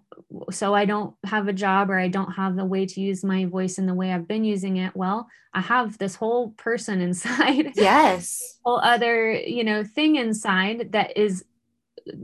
so 0.51 0.73
i 0.73 0.85
don't 0.85 1.15
have 1.25 1.47
a 1.47 1.53
job 1.53 1.89
or 1.89 1.99
i 1.99 2.07
don't 2.07 2.33
have 2.33 2.55
the 2.55 2.65
way 2.65 2.85
to 2.85 3.01
use 3.01 3.23
my 3.23 3.45
voice 3.45 3.77
in 3.77 3.85
the 3.85 3.93
way 3.93 4.11
i've 4.11 4.27
been 4.27 4.43
using 4.43 4.77
it 4.77 4.95
well 4.95 5.27
i 5.53 5.61
have 5.61 5.97
this 5.97 6.15
whole 6.15 6.51
person 6.51 7.01
inside 7.09 7.71
yes. 7.75 8.59
whole 8.63 8.79
other 8.79 9.33
you 9.33 9.63
know 9.63 9.83
thing 9.83 10.15
inside 10.15 10.91
that 10.91 11.17
is 11.17 11.43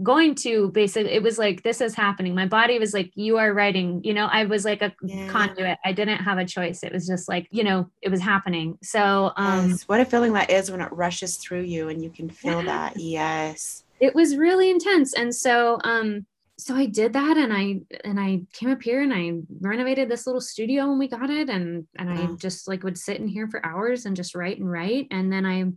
going 0.04 0.36
to 0.36 0.70
basically 0.70 1.12
it 1.12 1.24
was 1.24 1.40
like 1.40 1.64
this 1.64 1.82
is 1.82 1.96
happening. 1.96 2.36
My 2.36 2.46
body 2.46 2.78
was 2.78 2.94
like 2.94 3.12
you 3.16 3.38
are 3.38 3.52
writing 3.52 4.02
you 4.04 4.14
know 4.14 4.28
i 4.32 4.46
was 4.46 4.64
like 4.64 4.82
a 4.82 4.94
yeah. 5.02 5.28
conduit. 5.28 5.80
I 5.84 5.92
didn't 5.92 6.20
have 6.20 6.38
a 6.38 6.46
choice. 6.46 6.84
It 6.84 6.94
was 6.94 7.08
just 7.08 7.28
like 7.28 7.48
you 7.52 7.64
know 7.64 7.90
it 8.02 8.10
was 8.10 8.22
happening. 8.22 8.78
So 8.84 9.32
um 9.38 9.72
yes. 9.72 9.84
what 9.84 10.00
a 10.00 10.06
feeling 10.06 10.34
that 10.34 10.52
is 10.52 10.70
when 10.70 10.82
it 10.82 10.92
rushes 10.92 11.38
through 11.38 11.64
you 11.64 11.90
and 11.90 12.04
you 12.04 12.12
can 12.12 12.30
feel 12.30 12.60
yeah. 12.60 12.66
that. 12.66 12.98
Yes 12.98 13.84
it 14.02 14.16
was 14.16 14.36
really 14.36 14.70
intense 14.70 15.14
and 15.14 15.34
so 15.34 15.78
um 15.84 16.26
so 16.58 16.76
I 16.76 16.86
did 16.86 17.14
that 17.14 17.38
and 17.38 17.52
I 17.52 17.82
and 18.04 18.20
I 18.20 18.42
came 18.54 18.70
up 18.70 18.84
here 18.84 19.02
and 19.02 19.14
I 19.14 19.34
renovated 19.62 20.10
this 20.10 20.28
little 20.28 20.42
studio 20.42 20.88
when 20.88 21.00
we 21.00 21.08
got 21.08 21.30
it 21.30 21.50
and 21.50 21.88
and 21.98 22.10
I 22.10 22.28
just 22.36 22.68
like 22.68 22.84
would 22.84 22.98
sit 22.98 23.18
in 23.18 23.28
here 23.28 23.48
for 23.48 23.66
hours 23.66 24.06
and 24.06 24.16
just 24.16 24.36
write 24.36 24.60
and 24.60 24.70
write 24.70 25.08
and 25.10 25.34
then 25.34 25.46
I 25.46 25.72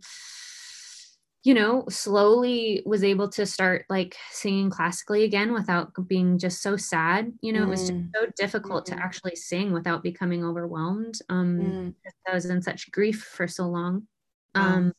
you 1.43 1.53
know 1.55 1.85
slowly 1.89 2.83
was 2.85 3.03
able 3.03 3.29
to 3.29 3.45
start 3.45 3.85
like 3.89 4.15
singing 4.31 4.69
classically 4.69 5.23
again 5.23 5.53
without 5.53 5.91
being 6.07 6.37
just 6.37 6.61
so 6.61 6.77
sad 6.77 7.31
you 7.41 7.53
know 7.53 7.61
mm. 7.61 7.67
it 7.67 7.69
was 7.69 7.81
just 7.81 7.93
mm. 7.93 8.09
so 8.15 8.27
difficult 8.37 8.85
mm. 8.85 8.95
to 8.95 9.01
actually 9.01 9.35
sing 9.35 9.71
without 9.71 10.03
becoming 10.03 10.43
overwhelmed 10.43 11.15
um 11.29 11.59
mm. 11.59 11.93
I 12.27 12.33
was 12.33 12.45
in 12.45 12.61
such 12.61 12.91
grief 12.91 13.23
for 13.23 13.47
so 13.47 13.65
long 13.67 14.07
um 14.53 14.93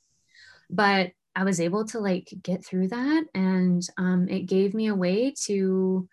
but 0.70 1.12
I 1.37 1.45
was 1.45 1.61
able 1.61 1.84
to 1.89 2.01
like 2.01 2.32
get 2.43 2.64
through 2.64 2.89
that 2.89 3.24
and 3.34 3.87
um, 3.99 4.26
it 4.28 4.47
gave 4.47 4.72
me 4.72 4.87
a 4.87 4.95
way 4.95 5.34
to 5.45 6.09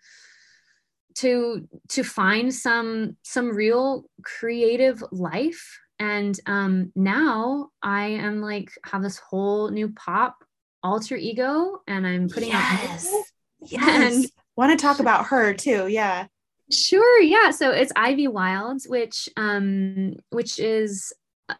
to 1.14 1.66
to 1.88 2.04
find 2.04 2.52
some 2.52 3.16
some 3.22 3.56
real 3.56 4.04
creative 4.22 5.02
life. 5.10 5.80
And 5.98 6.38
um, 6.46 6.92
now 6.94 7.70
I 7.82 8.06
am 8.06 8.42
like 8.42 8.70
have 8.84 9.02
this 9.02 9.16
whole 9.16 9.70
new 9.70 9.88
pop 9.88 10.36
alter 10.82 11.16
ego 11.16 11.80
and 11.86 12.06
I'm 12.06 12.28
putting 12.28 12.50
yes. 12.50 13.06
out 13.06 13.24
yes. 13.70 14.14
And 14.16 14.26
want 14.56 14.78
to 14.78 14.82
talk 14.82 15.00
about 15.00 15.26
her 15.26 15.54
too 15.54 15.88
yeah. 15.88 16.26
Sure 16.70 17.20
yeah. 17.20 17.50
So 17.50 17.70
it's 17.70 17.92
Ivy 17.96 18.28
Wilds 18.28 18.86
which 18.86 19.28
um 19.38 20.14
which 20.30 20.58
is 20.58 21.14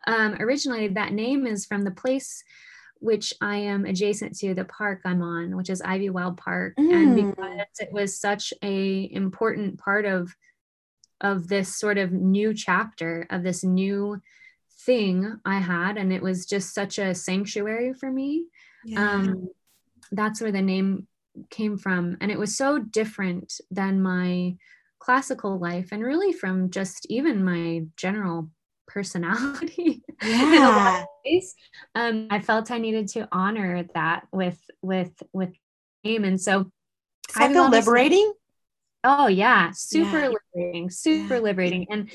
um 0.06 0.34
originally 0.34 0.88
that 0.88 1.12
name 1.12 1.46
is 1.46 1.64
from 1.64 1.82
the 1.82 1.90
place 1.90 2.44
which 3.05 3.34
I 3.40 3.57
am 3.57 3.84
adjacent 3.84 4.36
to 4.38 4.55
the 4.55 4.64
park 4.64 5.02
I'm 5.05 5.20
on, 5.20 5.57
which 5.57 5.68
is 5.68 5.82
Ivywild 5.82 6.38
Park. 6.38 6.74
Mm. 6.76 6.92
And 6.94 7.16
because 7.16 7.66
it 7.78 7.92
was 7.92 8.18
such 8.18 8.55
a 8.62 9.09
important 9.12 9.78
part 9.78 10.07
of 10.07 10.34
of 11.20 11.48
this 11.48 11.74
sort 11.78 11.98
of 11.98 12.12
new 12.12 12.52
chapter 12.55 13.26
of 13.30 13.42
this 13.42 13.62
new 13.62 14.20
thing 14.84 15.38
I 15.44 15.59
had, 15.59 15.96
and 15.96 16.12
it 16.12 16.22
was 16.22 16.46
just 16.46 16.74
such 16.74 16.98
a 16.98 17.14
sanctuary 17.14 17.92
for 17.92 18.11
me. 18.11 18.46
Yeah. 18.84 19.11
Um, 19.11 19.48
that's 20.11 20.40
where 20.40 20.52
the 20.52 20.62
name 20.62 21.07
came 21.50 21.76
from. 21.76 22.16
And 22.20 22.30
it 22.30 22.38
was 22.38 22.57
so 22.57 22.78
different 22.78 23.61
than 23.70 24.02
my 24.02 24.57
classical 24.98 25.59
life 25.59 25.88
and 25.92 26.02
really 26.02 26.32
from 26.32 26.70
just 26.70 27.07
even 27.11 27.44
my 27.44 27.84
general 27.96 28.50
personality 28.95 30.03
yeah. 30.22 31.05
um, 31.95 32.28
I 32.30 32.40
felt 32.40 32.70
I 32.70 32.78
needed 32.78 33.09
to 33.09 33.28
honor 33.32 33.84
that 33.95 34.26
with 34.32 34.59
with 34.80 35.12
with 35.32 35.53
name. 36.05 36.24
And 36.24 36.40
so 36.40 36.70
Does 37.28 37.36
I 37.36 37.53
feel 37.53 37.68
liberating. 37.68 38.32
Oh 39.03 39.26
yeah, 39.26 39.70
super 39.72 40.20
yeah. 40.20 40.32
liberating, 40.55 40.90
super 40.90 41.34
yeah. 41.34 41.40
liberating. 41.40 41.86
And 41.90 42.11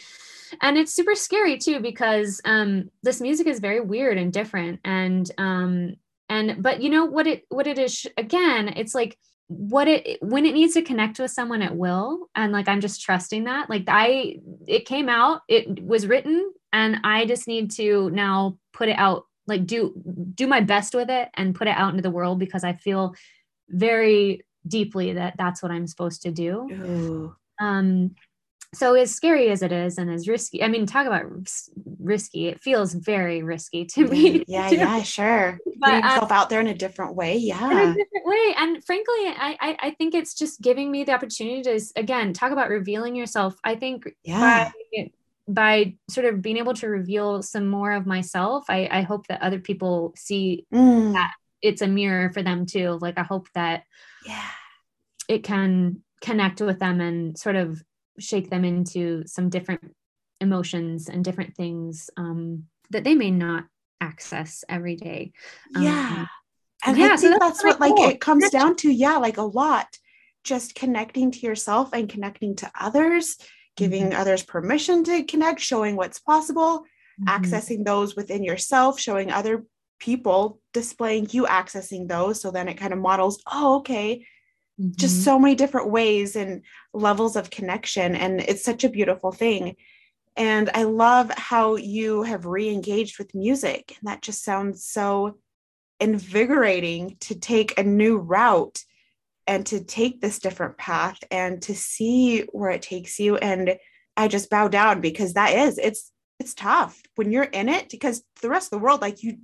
and 0.61 0.77
it's 0.77 0.93
super 0.93 1.15
scary 1.15 1.57
too 1.57 1.79
because 1.79 2.41
um 2.45 2.89
this 3.03 3.21
music 3.21 3.47
is 3.47 3.59
very 3.59 3.81
weird 3.81 4.17
and 4.17 4.33
different 4.33 4.79
and 4.83 5.29
um 5.37 5.95
and 6.29 6.63
but 6.63 6.81
you 6.81 6.89
know 6.89 7.05
what 7.05 7.27
it 7.27 7.43
what 7.49 7.67
it 7.67 7.77
is 7.77 8.07
again, 8.17 8.69
it's 8.69 8.95
like 8.95 9.17
what 9.47 9.87
it 9.87 10.21
when 10.21 10.45
it 10.45 10.53
needs 10.53 10.75
to 10.75 10.81
connect 10.81 11.19
with 11.19 11.31
someone 11.31 11.63
it 11.63 11.73
will 11.73 12.29
and 12.35 12.53
like 12.53 12.67
i'm 12.67 12.81
just 12.81 13.01
trusting 13.01 13.45
that 13.45 13.67
like 13.67 13.83
i 13.87 14.35
it 14.67 14.85
came 14.85 15.09
out 15.09 15.41
it 15.47 15.83
was 15.83 16.05
written 16.05 16.53
and 16.73 16.97
i 17.03 17.25
just 17.25 17.47
need 17.47 17.71
to 17.71 18.09
now 18.11 18.57
put 18.73 18.89
it 18.89 18.97
out 18.97 19.25
like 19.47 19.65
do 19.65 19.93
do 20.35 20.47
my 20.47 20.61
best 20.61 20.93
with 20.93 21.09
it 21.09 21.29
and 21.35 21.55
put 21.55 21.67
it 21.67 21.75
out 21.75 21.91
into 21.91 22.03
the 22.03 22.11
world 22.11 22.39
because 22.39 22.63
i 22.63 22.73
feel 22.73 23.13
very 23.69 24.41
deeply 24.67 25.13
that 25.13 25.35
that's 25.37 25.63
what 25.63 25.71
i'm 25.71 25.87
supposed 25.87 26.21
to 26.21 26.31
do. 26.31 26.67
Ooh. 26.71 27.35
um 27.59 28.15
so 28.73 28.93
as 28.93 29.13
scary 29.13 29.49
as 29.49 29.63
it 29.63 29.71
is 29.71 29.97
and 29.97 30.11
as 30.11 30.27
risky 30.27 30.61
i 30.61 30.67
mean 30.67 30.85
talk 30.85 31.07
about 31.07 31.25
risky. 31.99 32.47
It 32.47 32.61
feels 32.61 32.93
very 32.93 33.43
risky 33.43 33.85
to 33.85 34.07
me. 34.07 34.43
Yeah 34.47 34.69
yeah 34.71 35.03
sure. 35.03 35.59
But, 35.79 35.87
putting 35.87 36.03
uh, 36.03 36.07
yourself 36.07 36.31
um, 36.31 36.37
out 36.37 36.49
there 36.49 36.59
in 36.59 36.67
a 36.67 36.73
different 36.73 37.15
way 37.15 37.37
yeah 37.37 37.71
in 37.71 37.77
a 37.77 37.93
different 37.93 38.25
way. 38.25 38.53
And 38.57 38.83
frankly 38.83 39.15
I, 39.15 39.57
I, 39.59 39.77
I 39.79 39.91
think 39.91 40.15
it's 40.15 40.33
just 40.33 40.61
giving 40.61 40.91
me 40.91 41.03
the 41.03 41.13
opportunity 41.13 41.61
to 41.63 41.79
again 41.95 42.33
talk 42.33 42.51
about 42.51 42.69
revealing 42.69 43.15
yourself. 43.15 43.55
I 43.63 43.75
think 43.75 44.09
yeah. 44.23 44.71
by, 44.93 45.11
by 45.49 45.95
sort 46.09 46.25
of 46.25 46.41
being 46.41 46.57
able 46.57 46.73
to 46.73 46.87
reveal 46.87 47.41
some 47.41 47.67
more 47.67 47.91
of 47.91 48.05
myself 48.05 48.63
i 48.69 48.87
i 48.91 49.01
hope 49.01 49.25
that 49.27 49.41
other 49.41 49.59
people 49.59 50.13
see 50.15 50.65
mm. 50.73 51.11
that 51.13 51.33
it's 51.61 51.81
a 51.81 51.87
mirror 51.87 52.31
for 52.31 52.43
them 52.43 52.65
too 52.65 52.97
like 53.01 53.17
i 53.17 53.23
hope 53.23 53.47
that 53.55 53.83
yeah 54.25 54.49
it 55.27 55.43
can 55.43 56.01
connect 56.21 56.59
with 56.59 56.79
them 56.79 56.99
and 56.99 57.37
sort 57.37 57.55
of 57.55 57.81
shake 58.19 58.49
them 58.49 58.65
into 58.65 59.23
some 59.25 59.49
different 59.49 59.95
emotions 60.41 61.07
and 61.07 61.23
different 61.23 61.55
things 61.55 62.09
um, 62.17 62.65
that 62.89 63.03
they 63.03 63.15
may 63.15 63.31
not 63.31 63.65
access 64.01 64.63
every 64.67 64.95
day. 64.95 65.31
Um, 65.75 65.83
yeah. 65.83 66.25
And 66.85 66.97
yeah, 66.97 67.13
I 67.13 67.17
think 67.17 67.19
so 67.19 67.29
that's, 67.29 67.61
that's 67.61 67.63
what 67.63 67.79
cool. 67.79 68.03
like 68.03 68.15
it 68.15 68.21
comes 68.21 68.49
down 68.49 68.75
to. 68.77 68.89
Yeah, 68.89 69.17
like 69.17 69.37
a 69.37 69.43
lot. 69.43 69.87
Just 70.43 70.75
connecting 70.75 71.31
to 71.31 71.39
yourself 71.39 71.89
and 71.93 72.09
connecting 72.09 72.55
to 72.57 72.71
others, 72.79 73.35
giving 73.77 74.09
mm-hmm. 74.09 74.19
others 74.19 74.43
permission 74.43 75.03
to 75.05 75.23
connect, 75.23 75.59
showing 75.59 75.95
what's 75.95 76.19
possible, 76.19 76.85
mm-hmm. 77.21 77.29
accessing 77.29 77.85
those 77.85 78.15
within 78.15 78.43
yourself, 78.43 78.99
showing 78.99 79.31
other 79.31 79.65
people, 79.99 80.59
displaying 80.73 81.27
you 81.31 81.45
accessing 81.45 82.07
those. 82.07 82.41
So 82.41 82.51
then 82.51 82.67
it 82.67 82.75
kind 82.75 82.93
of 82.93 82.99
models, 82.99 83.41
oh, 83.51 83.77
okay, 83.77 84.25
mm-hmm. 84.79 84.91
just 84.95 85.23
so 85.23 85.37
many 85.37 85.55
different 85.55 85.91
ways 85.91 86.35
and 86.35 86.63
levels 86.93 87.35
of 87.35 87.49
connection. 87.49 88.15
And 88.15 88.41
it's 88.41 88.63
such 88.63 88.83
a 88.83 88.89
beautiful 88.89 89.31
thing. 89.31 89.75
And 90.35 90.69
I 90.73 90.83
love 90.83 91.31
how 91.31 91.75
you 91.75 92.23
have 92.23 92.45
re 92.45 92.69
engaged 92.69 93.19
with 93.19 93.35
music. 93.35 93.97
And 93.99 94.09
that 94.09 94.21
just 94.21 94.43
sounds 94.43 94.85
so 94.85 95.37
invigorating 95.99 97.17
to 97.19 97.35
take 97.35 97.77
a 97.77 97.83
new 97.83 98.17
route 98.17 98.83
and 99.49 99.65
to 99.65 99.83
take 99.83 100.21
this 100.21 100.37
different 100.37 100.77
path 100.77 101.17
and 101.31 101.59
to 101.63 101.73
see 101.73 102.41
where 102.51 102.69
it 102.69 102.83
takes 102.83 103.19
you. 103.19 103.35
And 103.37 103.79
I 104.15 104.27
just 104.27 104.51
bow 104.51 104.67
down 104.67 105.01
because 105.01 105.33
that 105.33 105.57
is, 105.57 105.79
it's, 105.79 106.11
it's 106.39 106.53
tough 106.53 107.01
when 107.15 107.31
you're 107.31 107.43
in 107.45 107.67
it 107.67 107.89
because 107.89 108.21
the 108.43 108.49
rest 108.49 108.67
of 108.67 108.79
the 108.79 108.83
world, 108.83 109.01
like 109.01 109.23
you, 109.23 109.39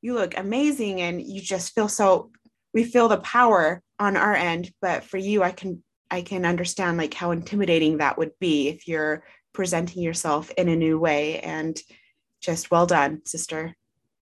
you 0.00 0.14
look 0.14 0.38
amazing 0.38 1.00
and 1.00 1.20
you 1.20 1.40
just 1.40 1.74
feel 1.74 1.88
so, 1.88 2.30
we 2.72 2.84
feel 2.84 3.08
the 3.08 3.18
power 3.18 3.82
on 3.98 4.16
our 4.16 4.36
end. 4.36 4.70
But 4.80 5.02
for 5.02 5.18
you, 5.18 5.42
I 5.42 5.50
can, 5.50 5.82
I 6.12 6.22
can 6.22 6.46
understand 6.46 6.96
like 6.96 7.12
how 7.12 7.32
intimidating 7.32 7.98
that 7.98 8.16
would 8.16 8.32
be 8.38 8.68
if 8.68 8.86
you're 8.86 9.24
presenting 9.52 10.00
yourself 10.00 10.52
in 10.52 10.68
a 10.68 10.76
new 10.76 10.96
way 10.96 11.40
and 11.40 11.76
just 12.40 12.70
well 12.70 12.86
done 12.86 13.22
sister 13.24 13.74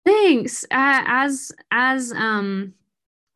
thanks 0.04 0.62
uh, 0.64 1.02
as 1.06 1.50
as 1.72 2.12
um 2.12 2.74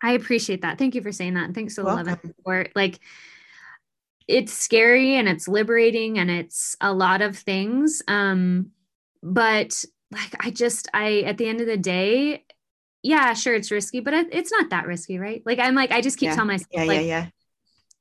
i 0.03 0.13
appreciate 0.13 0.63
that. 0.63 0.79
Thank 0.79 0.95
you 0.95 1.03
for 1.03 1.13
saying 1.13 1.35
that 1.35 1.45
and 1.45 1.55
thanks 1.55 1.75
to 1.77 1.83
the 1.83 1.89
love 1.89 2.07
and 2.07 2.21
support. 2.21 2.71
Like 2.75 3.01
it's 4.29 4.53
scary 4.53 5.15
and 5.17 5.29
it's 5.29 5.49
liberating 5.49 6.19
and 6.19 6.31
it's 6.31 6.77
a 6.81 6.93
lot 6.93 7.23
of 7.23 7.37
things 7.37 8.03
um 8.09 8.71
but 9.23 9.85
like 10.11 10.35
i 10.45 10.51
just 10.51 10.89
i 10.95 11.21
at 11.21 11.39
the 11.39 11.47
end 11.47 11.61
of 11.61 11.67
the 11.67 11.77
day 11.77 12.45
yeah 13.03 13.35
sure 13.35 13.55
it's 13.55 13.71
risky 13.71 14.01
but 14.01 14.15
it's 14.15 14.51
not 14.51 14.71
that 14.71 14.87
risky 14.87 15.19
right? 15.19 15.43
Like 15.47 15.59
i'm 15.59 15.75
like 15.75 15.93
i 15.93 16.01
just 16.01 16.19
keep 16.19 16.29
yeah. 16.29 16.35
telling 16.35 16.49
myself 16.49 16.69
yeah, 16.73 16.85
like 16.85 17.01
yeah. 17.01 17.07
yeah 17.07 17.27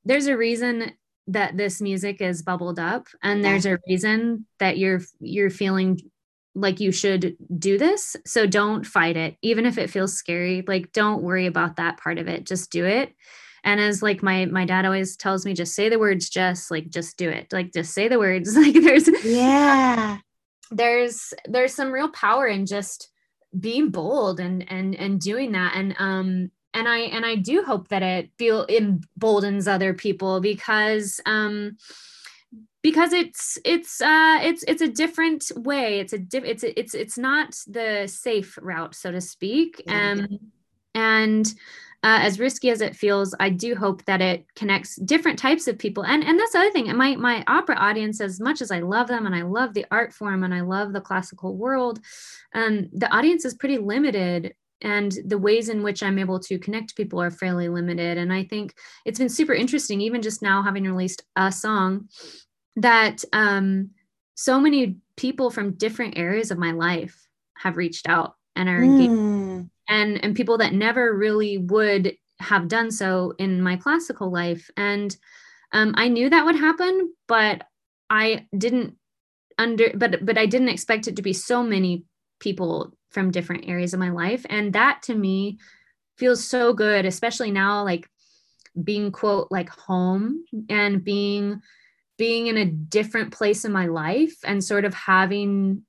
there's 0.03 0.27
a 0.27 0.37
reason 0.37 0.91
that 1.27 1.57
this 1.57 1.81
music 1.81 2.21
is 2.21 2.43
bubbled 2.43 2.79
up 2.79 3.07
and 3.23 3.43
there's 3.43 3.65
a 3.65 3.79
reason 3.87 4.45
that 4.59 4.77
you're 4.77 5.01
you're 5.19 5.49
feeling 5.49 5.99
like 6.55 6.79
you 6.79 6.91
should 6.91 7.35
do 7.59 7.77
this 7.77 8.15
so 8.25 8.47
don't 8.47 8.85
fight 8.85 9.17
it 9.17 9.35
even 9.41 9.65
if 9.65 9.77
it 9.77 9.89
feels 9.89 10.13
scary 10.13 10.63
like 10.67 10.91
don't 10.93 11.21
worry 11.21 11.45
about 11.45 11.75
that 11.75 11.99
part 11.99 12.17
of 12.17 12.27
it 12.27 12.45
just 12.45 12.71
do 12.71 12.85
it. 12.85 13.13
And 13.63 13.79
as 13.79 14.03
like 14.03 14.21
my 14.21 14.45
my 14.45 14.65
dad 14.65 14.85
always 14.85 15.17
tells 15.17 15.45
me 15.45 15.53
just 15.53 15.75
say 15.75 15.89
the 15.89 15.99
words 15.99 16.29
just 16.29 16.69
like 16.69 16.89
just 16.89 17.17
do 17.17 17.29
it 17.29 17.47
like 17.51 17.73
just 17.73 17.93
say 17.93 18.07
the 18.07 18.19
words 18.19 18.55
like 18.57 18.75
there's 18.75 19.09
yeah. 19.25 20.19
there's 20.71 21.33
there's 21.45 21.73
some 21.73 21.91
real 21.91 22.09
power 22.09 22.47
in 22.47 22.65
just 22.65 23.09
being 23.59 23.89
bold 23.89 24.39
and 24.39 24.69
and 24.71 24.95
and 24.95 25.19
doing 25.19 25.53
that. 25.53 25.73
And 25.75 25.95
um 25.99 26.51
and 26.73 26.87
I 26.87 26.99
and 26.99 27.25
I 27.25 27.35
do 27.35 27.63
hope 27.63 27.87
that 27.87 28.03
it 28.03 28.29
feel 28.37 28.65
emboldens 28.65 29.67
other 29.67 29.93
people 29.93 30.41
because 30.41 31.19
um 31.25 31.77
because 32.85 33.13
it's 33.13 33.57
it's 33.65 33.99
uh 33.99 34.37
it's 34.43 34.61
it's 34.67 34.83
a 34.83 34.87
different 34.87 35.51
way 35.55 35.99
it's 35.99 36.13
a 36.13 36.19
diff 36.19 36.43
it's 36.43 36.63
it's 36.63 36.93
it's 36.93 37.17
not 37.17 37.55
the 37.65 38.05
safe 38.05 38.59
route 38.61 38.93
so 38.93 39.11
to 39.11 39.19
speak 39.19 39.81
um 39.87 40.27
and 40.93 41.47
uh, 42.03 42.19
as 42.21 42.39
risky 42.39 42.69
as 42.69 42.81
it 42.81 42.95
feels, 42.95 43.33
I 43.39 43.49
do 43.49 43.73
hope 43.73 44.05
that 44.05 44.21
it 44.21 44.45
connects 44.55 44.95
different 44.97 45.39
types 45.39 45.67
of 45.67 45.79
people. 45.79 46.05
And 46.05 46.23
and 46.23 46.39
that's 46.39 46.51
the 46.51 46.59
other 46.59 46.69
thing. 46.69 46.95
My 46.95 47.15
my 47.15 47.43
opera 47.47 47.75
audience, 47.77 48.21
as 48.21 48.39
much 48.39 48.61
as 48.61 48.69
I 48.69 48.81
love 48.81 49.07
them 49.07 49.25
and 49.25 49.33
I 49.33 49.41
love 49.41 49.73
the 49.73 49.87
art 49.89 50.13
form 50.13 50.43
and 50.43 50.53
I 50.53 50.61
love 50.61 50.93
the 50.93 51.01
classical 51.01 51.55
world, 51.55 51.99
um, 52.53 52.89
the 52.93 53.11
audience 53.11 53.43
is 53.43 53.55
pretty 53.55 53.79
limited 53.79 54.53
and 54.81 55.17
the 55.25 55.37
ways 55.37 55.69
in 55.69 55.81
which 55.81 56.03
I'm 56.03 56.19
able 56.19 56.39
to 56.41 56.59
connect 56.59 56.95
people 56.95 57.19
are 57.19 57.31
fairly 57.31 57.69
limited. 57.69 58.19
And 58.19 58.31
I 58.31 58.43
think 58.43 58.75
it's 59.03 59.17
been 59.17 59.29
super 59.29 59.53
interesting, 59.53 59.99
even 60.01 60.21
just 60.21 60.43
now 60.43 60.61
having 60.61 60.83
released 60.83 61.23
a 61.35 61.51
song, 61.51 62.07
that 62.77 63.23
um, 63.33 63.91
so 64.35 64.59
many 64.59 64.97
people 65.17 65.49
from 65.49 65.75
different 65.75 66.17
areas 66.17 66.51
of 66.51 66.57
my 66.57 66.71
life 66.71 67.27
have 67.57 67.77
reached 67.77 68.07
out 68.09 68.35
and 68.55 68.69
are 68.69 68.83
engaged, 68.83 69.11
mm. 69.11 69.69
and 69.87 70.23
and 70.23 70.35
people 70.35 70.57
that 70.59 70.73
never 70.73 71.15
really 71.15 71.57
would 71.57 72.15
have 72.39 72.67
done 72.67 72.91
so 72.91 73.33
in 73.37 73.61
my 73.61 73.77
classical 73.77 74.31
life. 74.31 74.69
And 74.75 75.15
um, 75.71 75.93
I 75.97 76.09
knew 76.09 76.29
that 76.29 76.45
would 76.45 76.55
happen, 76.55 77.13
but 77.27 77.63
I 78.09 78.47
didn't 78.57 78.95
under 79.57 79.91
but 79.95 80.25
but 80.25 80.37
I 80.37 80.45
didn't 80.45 80.69
expect 80.69 81.07
it 81.07 81.15
to 81.15 81.21
be 81.21 81.33
so 81.33 81.63
many 81.63 82.03
people 82.39 82.93
from 83.09 83.31
different 83.31 83.67
areas 83.67 83.93
of 83.93 83.99
my 83.99 84.09
life 84.09 84.45
and 84.49 84.73
that 84.73 85.01
to 85.03 85.15
me 85.15 85.57
feels 86.17 86.45
so 86.45 86.73
good 86.73 87.05
especially 87.05 87.51
now 87.51 87.83
like 87.83 88.09
being 88.83 89.11
quote 89.11 89.47
like 89.51 89.69
home 89.69 90.43
and 90.69 91.03
being 91.03 91.61
being 92.17 92.47
in 92.47 92.57
a 92.57 92.65
different 92.65 93.31
place 93.31 93.65
in 93.65 93.71
my 93.71 93.87
life 93.87 94.35
and 94.43 94.63
sort 94.63 94.85
of 94.85 94.93
having 94.93 95.83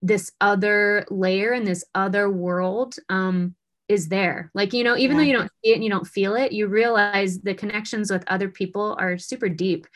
this 0.00 0.32
other 0.40 1.04
layer 1.10 1.52
and 1.52 1.66
this 1.66 1.84
other 1.94 2.30
world 2.30 2.94
um 3.08 3.54
is 3.88 4.08
there 4.08 4.50
like 4.54 4.72
you 4.72 4.84
know 4.84 4.96
even 4.96 5.16
yeah. 5.16 5.22
though 5.22 5.26
you 5.26 5.36
don't 5.36 5.50
see 5.64 5.72
it 5.72 5.74
and 5.74 5.84
you 5.84 5.90
don't 5.90 6.06
feel 6.06 6.36
it 6.36 6.52
you 6.52 6.68
realize 6.68 7.40
the 7.40 7.54
connections 7.54 8.10
with 8.10 8.22
other 8.28 8.48
people 8.48 8.96
are 9.00 9.18
super 9.18 9.48
deep 9.48 9.86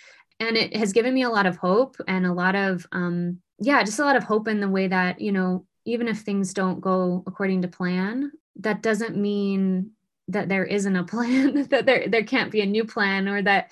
and 0.40 0.56
it 0.56 0.74
has 0.74 0.92
given 0.92 1.14
me 1.14 1.22
a 1.22 1.30
lot 1.30 1.46
of 1.46 1.56
hope 1.56 1.96
and 2.08 2.26
a 2.26 2.32
lot 2.32 2.56
of 2.56 2.84
um 2.90 3.38
yeah 3.60 3.84
just 3.84 4.00
a 4.00 4.04
lot 4.04 4.16
of 4.16 4.24
hope 4.24 4.48
in 4.48 4.60
the 4.60 4.68
way 4.68 4.88
that 4.88 5.20
you 5.20 5.30
know 5.30 5.64
even 5.84 6.08
if 6.08 6.20
things 6.20 6.54
don't 6.54 6.80
go 6.80 7.22
according 7.26 7.62
to 7.62 7.68
plan, 7.68 8.32
that 8.56 8.82
doesn't 8.82 9.16
mean 9.16 9.90
that 10.28 10.48
there 10.48 10.64
isn't 10.64 10.96
a 10.96 11.04
plan, 11.04 11.66
that 11.68 11.86
there 11.86 12.08
there 12.08 12.24
can't 12.24 12.50
be 12.50 12.60
a 12.60 12.66
new 12.66 12.84
plan, 12.84 13.28
or 13.28 13.42
that 13.42 13.70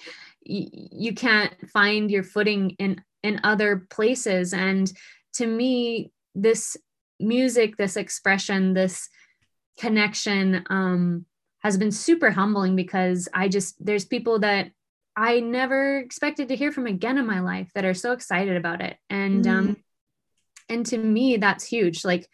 you 0.50 1.14
can't 1.14 1.54
find 1.70 2.10
your 2.10 2.22
footing 2.22 2.70
in 2.78 3.02
in 3.22 3.40
other 3.44 3.86
places. 3.90 4.52
And 4.52 4.90
to 5.34 5.46
me, 5.46 6.10
this 6.34 6.76
music, 7.18 7.76
this 7.76 7.96
expression, 7.96 8.74
this 8.74 9.08
connection 9.78 10.64
um, 10.70 11.26
has 11.60 11.76
been 11.76 11.92
super 11.92 12.30
humbling 12.30 12.76
because 12.76 13.28
I 13.32 13.48
just 13.48 13.76
there's 13.84 14.04
people 14.04 14.40
that 14.40 14.70
I 15.16 15.40
never 15.40 15.98
expected 15.98 16.48
to 16.48 16.56
hear 16.56 16.72
from 16.72 16.86
again 16.86 17.18
in 17.18 17.26
my 17.26 17.40
life 17.40 17.70
that 17.74 17.84
are 17.84 17.94
so 17.94 18.12
excited 18.12 18.56
about 18.56 18.80
it. 18.80 18.96
And 19.08 19.46
um, 19.46 19.54
mm-hmm. 19.54 19.70
um, 19.70 19.76
and 20.70 20.86
to 20.86 20.96
me 20.96 21.36
that's 21.36 21.64
huge 21.64 22.04
like 22.04 22.26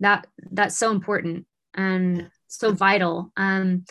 that 0.00 0.26
that's 0.50 0.76
so 0.76 0.90
important 0.90 1.46
and 1.74 2.30
so 2.48 2.72
vital 2.72 3.32
um 3.36 3.84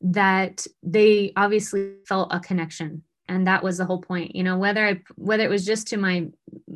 that 0.00 0.66
they 0.82 1.32
obviously 1.36 1.94
felt 2.06 2.28
a 2.32 2.40
connection. 2.40 3.02
And 3.28 3.46
that 3.46 3.62
was 3.62 3.78
the 3.78 3.84
whole 3.84 4.00
point 4.00 4.34
you 4.34 4.42
know 4.42 4.58
whether 4.58 4.84
i 4.84 5.00
whether 5.14 5.44
it 5.44 5.50
was 5.50 5.64
just 5.64 5.86
to 5.88 5.96
my 5.96 6.26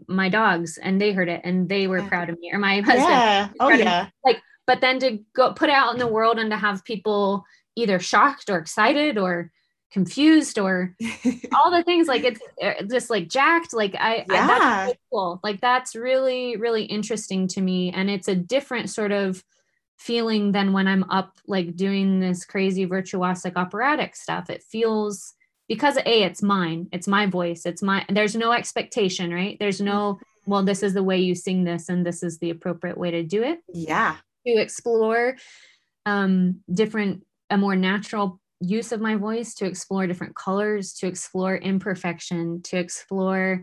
my 0.06 0.28
dogs 0.28 0.78
and 0.78 1.00
they 1.00 1.12
heard 1.12 1.28
it 1.28 1.40
and 1.42 1.68
they 1.68 1.88
were 1.88 2.02
proud 2.02 2.30
of 2.30 2.38
me 2.38 2.52
or 2.52 2.60
my 2.60 2.76
husband. 2.80 3.08
Yeah. 3.08 3.48
Oh 3.58 3.70
yeah. 3.70 4.08
Like 4.24 4.40
but 4.66 4.80
then 4.80 5.00
to 5.00 5.18
go 5.34 5.52
put 5.52 5.68
it 5.68 5.74
out 5.74 5.92
in 5.92 5.98
the 5.98 6.06
world 6.06 6.38
and 6.38 6.50
to 6.50 6.56
have 6.56 6.84
people 6.84 7.44
either 7.74 7.98
shocked 7.98 8.50
or 8.50 8.58
excited 8.58 9.18
or 9.18 9.50
confused 9.90 10.58
or 10.58 10.94
all 11.54 11.70
the 11.70 11.82
things 11.84 12.08
like 12.08 12.24
it's 12.24 12.40
uh, 12.62 12.82
just 12.90 13.10
like 13.10 13.28
jacked 13.28 13.72
like 13.72 13.94
i, 13.98 14.24
yeah. 14.28 14.44
I 14.44 14.46
that's 14.46 14.84
really 14.86 14.98
cool. 15.12 15.40
Like 15.42 15.60
that's 15.60 15.96
really 15.96 16.56
really 16.56 16.84
interesting 16.84 17.48
to 17.48 17.60
me. 17.60 17.90
And 17.90 18.08
it's 18.08 18.28
a 18.28 18.34
different 18.36 18.90
sort 18.90 19.10
of 19.10 19.42
feeling 19.96 20.52
than 20.52 20.72
when 20.72 20.86
i'm 20.86 21.04
up 21.10 21.38
like 21.46 21.76
doing 21.76 22.20
this 22.20 22.44
crazy 22.44 22.86
virtuosic 22.86 23.56
operatic 23.56 24.16
stuff. 24.16 24.50
It 24.50 24.62
feels 24.62 25.34
because 25.68 25.96
a 25.96 26.22
it's 26.22 26.42
mine 26.42 26.88
it's 26.92 27.08
my 27.08 27.26
voice 27.26 27.64
it's 27.64 27.82
my 27.82 28.04
there's 28.08 28.36
no 28.36 28.52
expectation 28.52 29.32
right? 29.32 29.56
There's 29.58 29.80
no 29.80 30.18
well 30.46 30.62
this 30.62 30.82
is 30.82 30.94
the 30.94 31.02
way 31.02 31.18
you 31.18 31.34
sing 31.34 31.64
this 31.64 31.88
and 31.88 32.04
this 32.04 32.22
is 32.22 32.38
the 32.38 32.50
appropriate 32.50 32.98
way 32.98 33.10
to 33.12 33.22
do 33.22 33.42
it. 33.42 33.60
Yeah. 33.72 34.16
To 34.46 34.52
explore 34.52 35.36
um 36.06 36.60
different 36.72 37.24
a 37.50 37.56
more 37.56 37.76
natural 37.76 38.40
use 38.60 38.92
of 38.92 39.00
my 39.00 39.16
voice 39.16 39.54
to 39.54 39.66
explore 39.66 40.06
different 40.06 40.34
colors 40.34 40.94
to 40.94 41.06
explore 41.06 41.56
imperfection 41.56 42.62
to 42.62 42.78
explore 42.78 43.62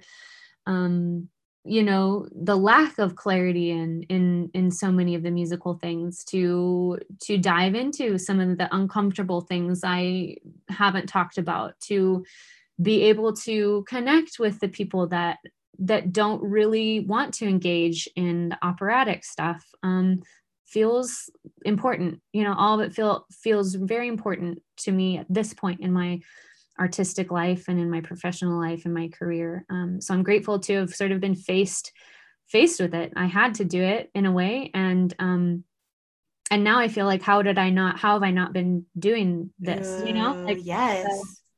um, 0.65 1.29
you 1.63 1.83
know 1.83 2.27
the 2.33 2.57
lack 2.57 2.97
of 2.97 3.15
clarity 3.15 3.69
in 3.69 4.03
in 4.03 4.49
in 4.53 4.71
so 4.71 4.91
many 4.91 5.13
of 5.13 5.21
the 5.21 5.29
musical 5.29 5.75
things 5.75 6.23
to 6.23 6.97
to 7.21 7.37
dive 7.37 7.75
into 7.75 8.17
some 8.17 8.39
of 8.39 8.57
the 8.57 8.67
uncomfortable 8.75 9.41
things 9.41 9.81
i 9.83 10.35
haven't 10.69 11.07
talked 11.07 11.37
about 11.37 11.79
to 11.79 12.25
be 12.81 13.03
able 13.03 13.33
to 13.33 13.83
connect 13.87 14.39
with 14.39 14.59
the 14.59 14.67
people 14.67 15.07
that 15.07 15.37
that 15.77 16.13
don't 16.13 16.41
really 16.43 17.01
want 17.01 17.33
to 17.33 17.47
engage 17.47 18.07
in 18.15 18.49
the 18.49 18.57
operatic 18.61 19.23
stuff 19.23 19.65
um, 19.83 20.21
feels 20.65 21.29
important. 21.65 22.21
You 22.33 22.43
know 22.43 22.55
all 22.57 22.79
of 22.79 22.87
it 22.87 22.93
feel 22.93 23.25
feels 23.31 23.75
very 23.75 24.07
important 24.07 24.61
to 24.77 24.91
me 24.91 25.17
at 25.17 25.25
this 25.29 25.53
point 25.53 25.81
in 25.81 25.91
my 25.91 26.21
artistic 26.79 27.31
life 27.31 27.65
and 27.67 27.79
in 27.79 27.89
my 27.89 28.01
professional 28.01 28.59
life 28.59 28.85
and 28.85 28.93
my 28.93 29.09
career. 29.09 29.65
Um, 29.69 30.01
so 30.01 30.13
i'm 30.13 30.23
grateful 30.23 30.59
to 30.59 30.75
have 30.75 30.93
sort 30.93 31.11
of 31.11 31.19
been 31.19 31.35
faced 31.35 31.91
faced 32.47 32.81
with 32.81 32.93
it. 32.93 33.13
I 33.15 33.27
had 33.27 33.55
to 33.55 33.65
do 33.65 33.81
it 33.81 34.09
in 34.13 34.25
a 34.25 34.31
way. 34.31 34.71
And 34.73 35.13
um 35.19 35.63
and 36.49 36.63
now 36.63 36.79
i 36.79 36.87
feel 36.89 37.05
like 37.05 37.21
how 37.21 37.41
did 37.41 37.57
i 37.57 37.69
not 37.69 37.97
how 37.97 38.13
have 38.13 38.23
i 38.23 38.31
not 38.31 38.53
been 38.53 38.85
doing 38.97 39.51
this 39.59 40.01
you 40.05 40.13
know? 40.13 40.37
Like 40.45 40.59
yes. 40.61 41.05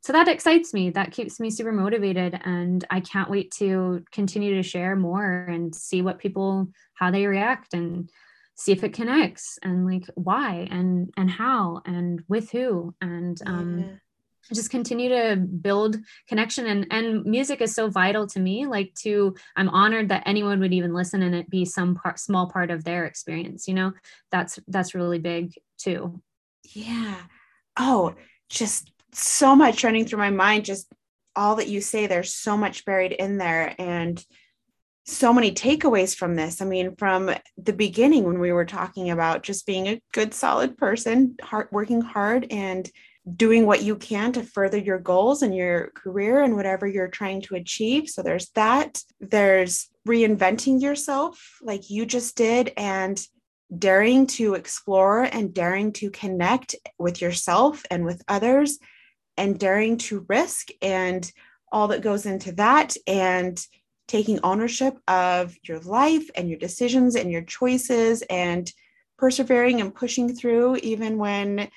so 0.01 0.13
that 0.13 0.27
excites 0.27 0.73
me. 0.73 0.91
That 0.91 1.11
keeps 1.11 1.39
me 1.39 1.49
super 1.49 1.71
motivated. 1.71 2.39
And 2.43 2.83
i 2.89 2.99
can't 2.99 3.29
wait 3.29 3.51
to 3.59 4.03
continue 4.11 4.55
to 4.55 4.63
share 4.63 4.95
more 4.95 5.45
and 5.49 5.73
see 5.73 6.01
what 6.01 6.19
people 6.19 6.67
how 6.95 7.11
they 7.11 7.25
react 7.25 7.73
and 7.73 8.09
see 8.55 8.71
if 8.71 8.83
it 8.83 8.93
connects 8.93 9.57
and 9.63 9.85
like 9.85 10.05
why 10.13 10.67
and 10.69 11.11
and 11.17 11.29
how 11.29 11.81
and 11.85 12.23
with 12.27 12.51
who. 12.51 12.93
And 13.01 13.37
um 13.45 13.79
yeah. 13.79 13.95
Just 14.51 14.69
continue 14.69 15.09
to 15.09 15.35
build 15.37 15.97
connection. 16.27 16.67
And 16.67 16.87
and 16.91 17.25
music 17.25 17.61
is 17.61 17.73
so 17.73 17.89
vital 17.89 18.27
to 18.27 18.39
me 18.39 18.65
like 18.65 18.93
to 18.95 19.35
i'm 19.55 19.69
honored 19.69 20.09
that 20.09 20.23
anyone 20.25 20.59
would 20.59 20.73
even 20.73 20.93
listen 20.93 21.21
and 21.21 21.35
it 21.35 21.49
be 21.49 21.65
some 21.65 21.95
part 21.95 22.19
small 22.19 22.49
part 22.49 22.71
of 22.71 22.83
their 22.83 23.05
experience 23.05 23.67
you 23.67 23.73
know? 23.73 23.93
That's 24.31 24.59
that's 24.67 24.95
really 24.95 25.19
big 25.19 25.53
too. 25.77 26.21
Yeah. 26.73 27.15
Oh 27.77 28.15
just 28.49 28.91
so 29.13 29.55
much 29.55 29.83
running 29.83 30.05
through 30.05 30.19
my 30.19 30.29
mind 30.29 30.65
just 30.65 30.91
all 31.35 31.55
that 31.55 31.67
you 31.67 31.81
say 31.81 32.05
there's 32.05 32.35
so 32.35 32.55
much 32.57 32.85
buried 32.85 33.11
in 33.11 33.37
there 33.37 33.73
and 33.79 34.23
so 35.05 35.33
many 35.33 35.51
takeaways 35.51 36.15
from 36.15 36.35
this. 36.35 36.61
I 36.61 36.65
mean 36.65 36.95
from 36.95 37.31
the 37.57 37.73
beginning 37.73 38.23
when 38.23 38.39
we 38.39 38.51
were 38.51 38.65
talking 38.65 39.09
about 39.09 39.43
just 39.43 39.65
being 39.65 39.87
a 39.87 40.01
good 40.13 40.33
solid 40.33 40.77
person 40.77 41.35
hard 41.41 41.67
working 41.71 42.01
hard 42.01 42.47
and 42.49 42.89
doing 43.35 43.65
what 43.65 43.83
you 43.83 43.95
can 43.95 44.33
to 44.33 44.43
further 44.43 44.77
your 44.77 44.99
goals 44.99 45.41
and 45.41 45.55
your 45.55 45.91
career 45.95 46.41
and 46.41 46.55
whatever 46.55 46.85
you're 46.85 47.07
trying 47.07 47.41
to 47.41 47.55
achieve. 47.55 48.09
So 48.09 48.21
there's 48.21 48.49
that. 48.51 49.01
There's 49.19 49.89
reinventing 50.07 50.81
yourself 50.81 51.57
like 51.61 51.89
you 51.89 52.05
just 52.05 52.35
did 52.35 52.73
and 52.75 53.19
daring 53.75 54.27
to 54.27 54.55
explore 54.55 55.23
and 55.23 55.53
daring 55.53 55.93
to 55.93 56.11
connect 56.11 56.75
with 56.99 57.21
yourself 57.21 57.83
and 57.89 58.05
with 58.05 58.21
others 58.27 58.77
and 59.37 59.57
daring 59.59 59.97
to 59.97 60.25
risk 60.27 60.69
and 60.81 61.31
all 61.71 61.87
that 61.87 62.01
goes 62.01 62.25
into 62.25 62.51
that 62.51 62.95
and 63.07 63.65
taking 64.07 64.39
ownership 64.43 64.97
of 65.07 65.55
your 65.63 65.79
life 65.79 66.29
and 66.35 66.49
your 66.49 66.59
decisions 66.59 67.15
and 67.15 67.31
your 67.31 67.41
choices 67.41 68.21
and 68.23 68.71
persevering 69.17 69.81
and 69.81 69.95
pushing 69.95 70.35
through 70.35 70.75
even 70.77 71.17
when 71.17 71.69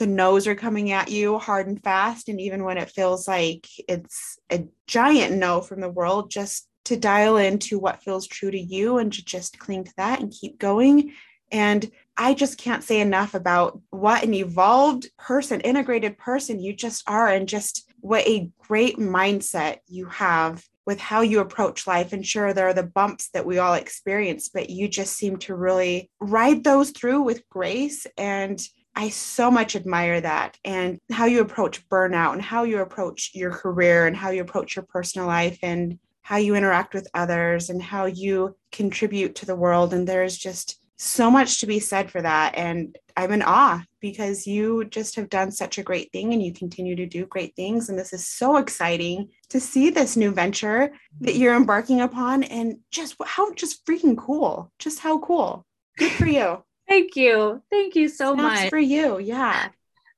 the 0.00 0.06
no's 0.06 0.46
are 0.46 0.54
coming 0.56 0.90
at 0.90 1.10
you 1.10 1.38
hard 1.38 1.68
and 1.68 1.82
fast 1.84 2.28
and 2.28 2.40
even 2.40 2.64
when 2.64 2.78
it 2.78 2.90
feels 2.90 3.28
like 3.28 3.68
it's 3.86 4.38
a 4.50 4.64
giant 4.86 5.36
no 5.36 5.60
from 5.60 5.80
the 5.80 5.88
world 5.88 6.30
just 6.30 6.66
to 6.84 6.96
dial 6.96 7.36
into 7.36 7.78
what 7.78 8.02
feels 8.02 8.26
true 8.26 8.50
to 8.50 8.58
you 8.58 8.98
and 8.98 9.12
to 9.12 9.24
just 9.24 9.58
cling 9.58 9.84
to 9.84 9.92
that 9.96 10.20
and 10.20 10.32
keep 10.32 10.58
going 10.58 11.12
and 11.52 11.90
I 12.16 12.34
just 12.34 12.58
can't 12.58 12.84
say 12.84 13.00
enough 13.00 13.34
about 13.34 13.80
what 13.90 14.22
an 14.22 14.34
evolved 14.34 15.10
person, 15.18 15.60
integrated 15.62 16.18
person 16.18 16.60
you 16.60 16.74
just 16.74 17.02
are, 17.08 17.28
and 17.28 17.48
just 17.48 17.90
what 18.00 18.26
a 18.26 18.50
great 18.58 18.98
mindset 18.98 19.78
you 19.88 20.06
have 20.06 20.64
with 20.86 21.00
how 21.00 21.22
you 21.22 21.40
approach 21.40 21.86
life. 21.86 22.12
And 22.12 22.26
sure, 22.26 22.52
there 22.52 22.68
are 22.68 22.74
the 22.74 22.82
bumps 22.82 23.30
that 23.30 23.46
we 23.46 23.58
all 23.58 23.74
experience, 23.74 24.48
but 24.48 24.70
you 24.70 24.86
just 24.88 25.16
seem 25.16 25.38
to 25.38 25.54
really 25.54 26.10
ride 26.20 26.62
those 26.62 26.90
through 26.90 27.22
with 27.22 27.48
grace. 27.48 28.06
And 28.16 28.60
I 28.94 29.08
so 29.10 29.50
much 29.50 29.76
admire 29.76 30.20
that 30.20 30.58
and 30.64 30.98
how 31.10 31.26
you 31.26 31.40
approach 31.40 31.88
burnout 31.88 32.32
and 32.32 32.42
how 32.42 32.64
you 32.64 32.80
approach 32.80 33.30
your 33.34 33.52
career 33.52 34.06
and 34.06 34.16
how 34.16 34.30
you 34.30 34.42
approach 34.42 34.76
your 34.76 34.84
personal 34.84 35.26
life 35.26 35.58
and 35.62 35.98
how 36.22 36.36
you 36.36 36.54
interact 36.54 36.94
with 36.94 37.08
others 37.14 37.70
and 37.70 37.82
how 37.82 38.06
you 38.06 38.56
contribute 38.72 39.34
to 39.36 39.46
the 39.46 39.56
world. 39.56 39.94
And 39.94 40.06
there's 40.06 40.36
just 40.36 40.80
so 40.96 41.30
much 41.30 41.60
to 41.60 41.66
be 41.66 41.80
said 41.80 42.10
for 42.10 42.20
that. 42.20 42.54
And 42.56 42.96
I'm 43.16 43.32
in 43.32 43.42
awe 43.42 43.82
because 44.00 44.46
you 44.46 44.84
just 44.84 45.16
have 45.16 45.30
done 45.30 45.50
such 45.50 45.78
a 45.78 45.82
great 45.82 46.12
thing 46.12 46.32
and 46.32 46.42
you 46.42 46.52
continue 46.52 46.94
to 46.96 47.06
do 47.06 47.24
great 47.24 47.56
things. 47.56 47.88
And 47.88 47.98
this 47.98 48.12
is 48.12 48.26
so 48.26 48.58
exciting 48.58 49.30
to 49.48 49.60
see 49.60 49.90
this 49.90 50.16
new 50.16 50.30
venture 50.30 50.92
that 51.22 51.36
you're 51.36 51.56
embarking 51.56 52.02
upon 52.02 52.42
and 52.44 52.78
just 52.90 53.16
how 53.24 53.52
just 53.54 53.84
freaking 53.86 54.16
cool. 54.16 54.70
Just 54.78 54.98
how 54.98 55.18
cool. 55.18 55.64
Good 55.96 56.12
for 56.12 56.26
you. 56.26 56.62
Thank 56.90 57.14
you. 57.14 57.62
Thank 57.70 57.94
you 57.94 58.08
so 58.08 58.34
Snaps 58.34 58.62
much. 58.62 58.68
for 58.68 58.78
you. 58.78 59.20
Yeah. 59.20 59.68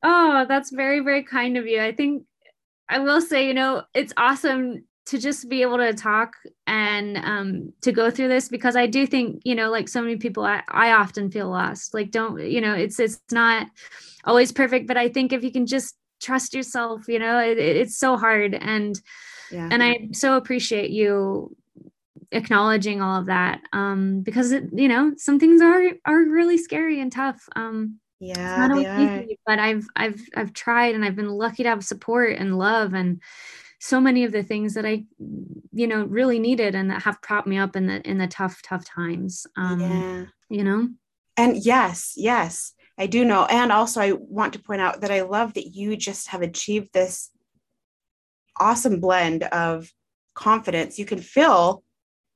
Oh, 0.02 0.46
that's 0.48 0.70
very, 0.70 1.00
very 1.00 1.22
kind 1.22 1.58
of 1.58 1.66
you. 1.66 1.82
I 1.82 1.92
think 1.92 2.24
I 2.88 2.98
will 2.98 3.20
say, 3.20 3.46
you 3.46 3.52
know, 3.52 3.82
it's 3.94 4.14
awesome 4.16 4.84
to 5.04 5.18
just 5.18 5.50
be 5.50 5.60
able 5.62 5.76
to 5.76 5.92
talk 5.92 6.34
and 6.66 7.18
um, 7.18 7.72
to 7.82 7.92
go 7.92 8.10
through 8.10 8.28
this 8.28 8.48
because 8.48 8.74
I 8.76 8.86
do 8.86 9.06
think 9.06 9.42
you 9.44 9.54
know 9.54 9.70
like 9.70 9.88
so 9.88 10.00
many 10.00 10.16
people 10.16 10.44
I, 10.44 10.62
I 10.68 10.92
often 10.92 11.30
feel 11.30 11.50
lost 11.50 11.92
like 11.92 12.12
don't 12.12 12.40
you 12.40 12.60
know 12.60 12.72
it's 12.72 13.00
it's 13.00 13.20
not 13.32 13.66
always 14.24 14.52
perfect 14.52 14.86
but 14.86 14.96
I 14.96 15.08
think 15.08 15.32
if 15.32 15.42
you 15.42 15.50
can 15.50 15.66
just 15.66 15.96
trust 16.22 16.54
yourself 16.54 17.08
you 17.08 17.18
know 17.18 17.40
it, 17.40 17.58
it's 17.58 17.98
so 17.98 18.16
hard 18.16 18.54
and 18.54 18.98
yeah. 19.50 19.68
and 19.72 19.82
I 19.82 20.08
so 20.12 20.36
appreciate 20.36 20.90
you 20.90 21.54
acknowledging 22.32 23.00
all 23.00 23.20
of 23.20 23.26
that 23.26 23.60
um, 23.72 24.22
because 24.22 24.52
it, 24.52 24.64
you 24.72 24.88
know 24.88 25.12
some 25.16 25.38
things 25.38 25.60
are 25.60 25.90
are 26.04 26.24
really 26.24 26.58
scary 26.58 27.00
and 27.00 27.12
tough 27.12 27.48
um, 27.56 27.98
yeah 28.20 28.66
not 28.66 28.78
easy, 28.78 29.38
but 29.46 29.58
I've 29.58 29.86
I've 29.94 30.20
I've 30.34 30.52
tried 30.52 30.94
and 30.94 31.04
I've 31.04 31.16
been 31.16 31.30
lucky 31.30 31.62
to 31.62 31.68
have 31.68 31.84
support 31.84 32.36
and 32.38 32.58
love 32.58 32.94
and 32.94 33.20
so 33.82 34.00
many 34.00 34.22
of 34.22 34.30
the 34.30 34.44
things 34.44 34.74
that 34.74 34.86
I, 34.86 35.02
you 35.72 35.88
know, 35.88 36.04
really 36.04 36.38
needed 36.38 36.76
and 36.76 36.88
that 36.92 37.02
have 37.02 37.20
propped 37.20 37.48
me 37.48 37.58
up 37.58 37.74
in 37.74 37.88
the 37.88 38.00
in 38.08 38.16
the 38.16 38.28
tough, 38.28 38.62
tough 38.62 38.84
times. 38.84 39.44
Um, 39.56 39.80
yeah. 39.80 40.24
You 40.48 40.62
know. 40.62 40.88
And 41.36 41.56
yes, 41.56 42.14
yes, 42.16 42.74
I 42.96 43.08
do 43.08 43.24
know. 43.24 43.44
And 43.46 43.72
also, 43.72 44.00
I 44.00 44.12
want 44.12 44.52
to 44.52 44.60
point 44.60 44.80
out 44.80 45.00
that 45.00 45.10
I 45.10 45.22
love 45.22 45.54
that 45.54 45.74
you 45.74 45.96
just 45.96 46.28
have 46.28 46.42
achieved 46.42 46.90
this 46.92 47.30
awesome 48.56 49.00
blend 49.00 49.42
of 49.42 49.90
confidence. 50.34 50.96
You 50.96 51.04
can 51.04 51.18
feel 51.18 51.82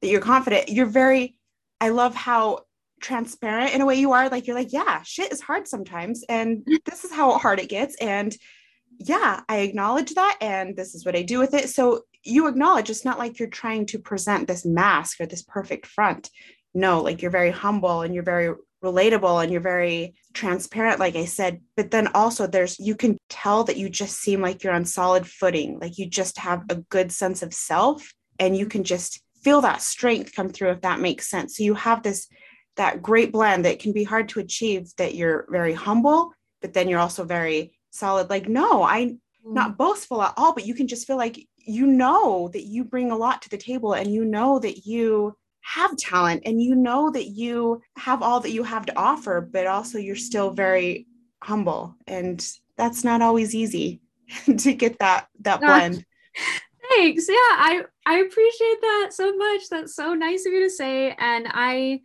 that 0.01 0.09
you're 0.09 0.21
confident. 0.21 0.69
You're 0.69 0.87
very. 0.87 1.37
I 1.81 1.91
love 1.91 2.15
how 2.15 2.61
transparent 3.01 3.75
in 3.75 3.83
a 3.83 3.87
way 3.87 3.97
you 3.97 4.13
are. 4.13 4.29
Like 4.29 4.47
you're 4.47 4.57
like, 4.57 4.73
yeah, 4.73 5.03
shit 5.03 5.33
is 5.33 5.41
hard 5.41 5.69
sometimes, 5.69 6.25
and 6.29 6.67
this 6.85 7.05
is 7.05 7.13
how 7.13 7.39
hard 7.39 7.61
it 7.61 7.69
gets, 7.69 7.97
and 7.97 8.37
yeah, 8.99 9.41
I 9.49 9.59
acknowledge 9.59 10.15
that 10.15 10.39
and 10.41 10.77
this 10.77 10.95
is 10.95 11.05
what 11.05 11.17
I 11.17 11.23
do 11.23 11.39
with 11.39 11.55
it. 11.55 11.69
So 11.69 12.03
you 12.25 12.47
acknowledge 12.47 12.91
it's 12.91 13.05
not 13.05 13.19
like 13.19 13.39
you're 13.39 13.49
trying 13.49 13.87
to 13.87 13.99
present 13.99 14.49
this 14.49 14.65
mask 14.65 15.21
or 15.21 15.27
this 15.27 15.43
perfect 15.43 15.87
front. 15.87 16.31
No, 16.75 17.03
like 17.03 17.23
you're 17.23 17.31
very 17.31 17.51
humble 17.51 18.03
and 18.03 18.15
you're 18.15 18.23
very 18.23 18.55
relatable 18.85 19.43
and 19.43 19.51
you're 19.51 19.61
very 19.61 20.15
transparent 20.35 21.01
like 21.01 21.17
i 21.17 21.25
said 21.25 21.61
but 21.77 21.91
then 21.91 22.09
also 22.09 22.47
there's 22.47 22.79
you 22.79 22.95
can 22.95 23.17
tell 23.31 23.65
that 23.65 23.79
you 23.79 23.89
just 23.89 24.21
seem 24.21 24.43
like 24.43 24.63
you're 24.63 24.73
on 24.73 24.85
solid 24.85 25.27
footing 25.27 25.79
like 25.81 25.97
you 25.97 26.07
just 26.07 26.39
have 26.39 26.63
a 26.69 26.77
good 26.91 27.11
sense 27.11 27.43
of 27.43 27.55
self 27.55 28.13
and 28.39 28.55
you 28.55 28.67
can 28.67 28.85
just 28.85 29.23
feel 29.47 29.61
that 29.61 29.81
strength 29.81 30.35
come 30.35 30.49
through 30.49 30.71
if 30.71 30.81
that 30.81 30.99
makes 30.99 31.29
sense. 31.29 31.57
So 31.57 31.63
you 31.63 31.75
have 31.75 32.03
this 32.03 32.29
that 32.75 33.01
great 33.01 33.31
blend 33.31 33.65
that 33.65 33.79
can 33.79 33.93
be 33.93 34.03
hard 34.03 34.29
to 34.31 34.41
achieve 34.41 34.83
that 34.97 35.15
you're 35.15 35.47
very 35.49 35.73
humble 35.73 36.33
but 36.61 36.73
then 36.75 36.89
you're 36.89 36.99
also 37.07 37.25
very 37.25 37.79
solid. 37.91 38.29
Like 38.29 38.49
no 38.49 38.83
i'm 38.83 39.21
not 39.45 39.73
mm. 39.73 39.77
boastful 39.77 40.21
at 40.21 40.35
all 40.37 40.53
but 40.53 40.67
you 40.67 40.75
can 40.75 40.89
just 40.89 41.07
feel 41.07 41.17
like 41.17 41.39
you 41.57 41.87
know 41.87 42.49
that 42.55 42.65
you 42.65 42.83
bring 42.85 43.13
a 43.13 43.17
lot 43.25 43.41
to 43.43 43.49
the 43.49 43.65
table 43.71 43.93
and 43.93 44.13
you 44.13 44.25
know 44.25 44.59
that 44.59 44.79
you 44.85 45.37
have 45.61 45.97
talent 45.97 46.43
and 46.45 46.61
you 46.61 46.75
know 46.75 47.11
that 47.11 47.29
you 47.29 47.81
have 47.97 48.23
all 48.23 48.41
that 48.41 48.53
you 48.57 48.65
have 48.65 48.87
to 48.87 48.99
offer 48.99 49.41
but 49.41 49.67
also 49.69 49.99
you're 49.99 50.17
still 50.31 50.51
very 50.51 51.07
humble. 51.43 51.95
And 52.07 52.45
that's 52.77 53.05
not 53.05 53.23
always 53.23 53.55
easy 53.55 54.01
to 54.65 54.73
get 54.75 54.99
that 54.99 55.29
that 55.41 55.61
blend 55.61 56.05
thanks. 56.97 57.29
Yeah 57.29 57.35
i 57.35 57.83
i 58.05 58.19
appreciate 58.19 58.81
that 58.81 59.09
so 59.13 59.37
much. 59.37 59.69
That's 59.71 59.95
so 59.95 60.15
nice 60.15 60.47
of 60.47 60.53
you 60.53 60.65
to 60.65 60.71
say. 60.71 61.15
And 61.19 61.47
i 61.51 62.01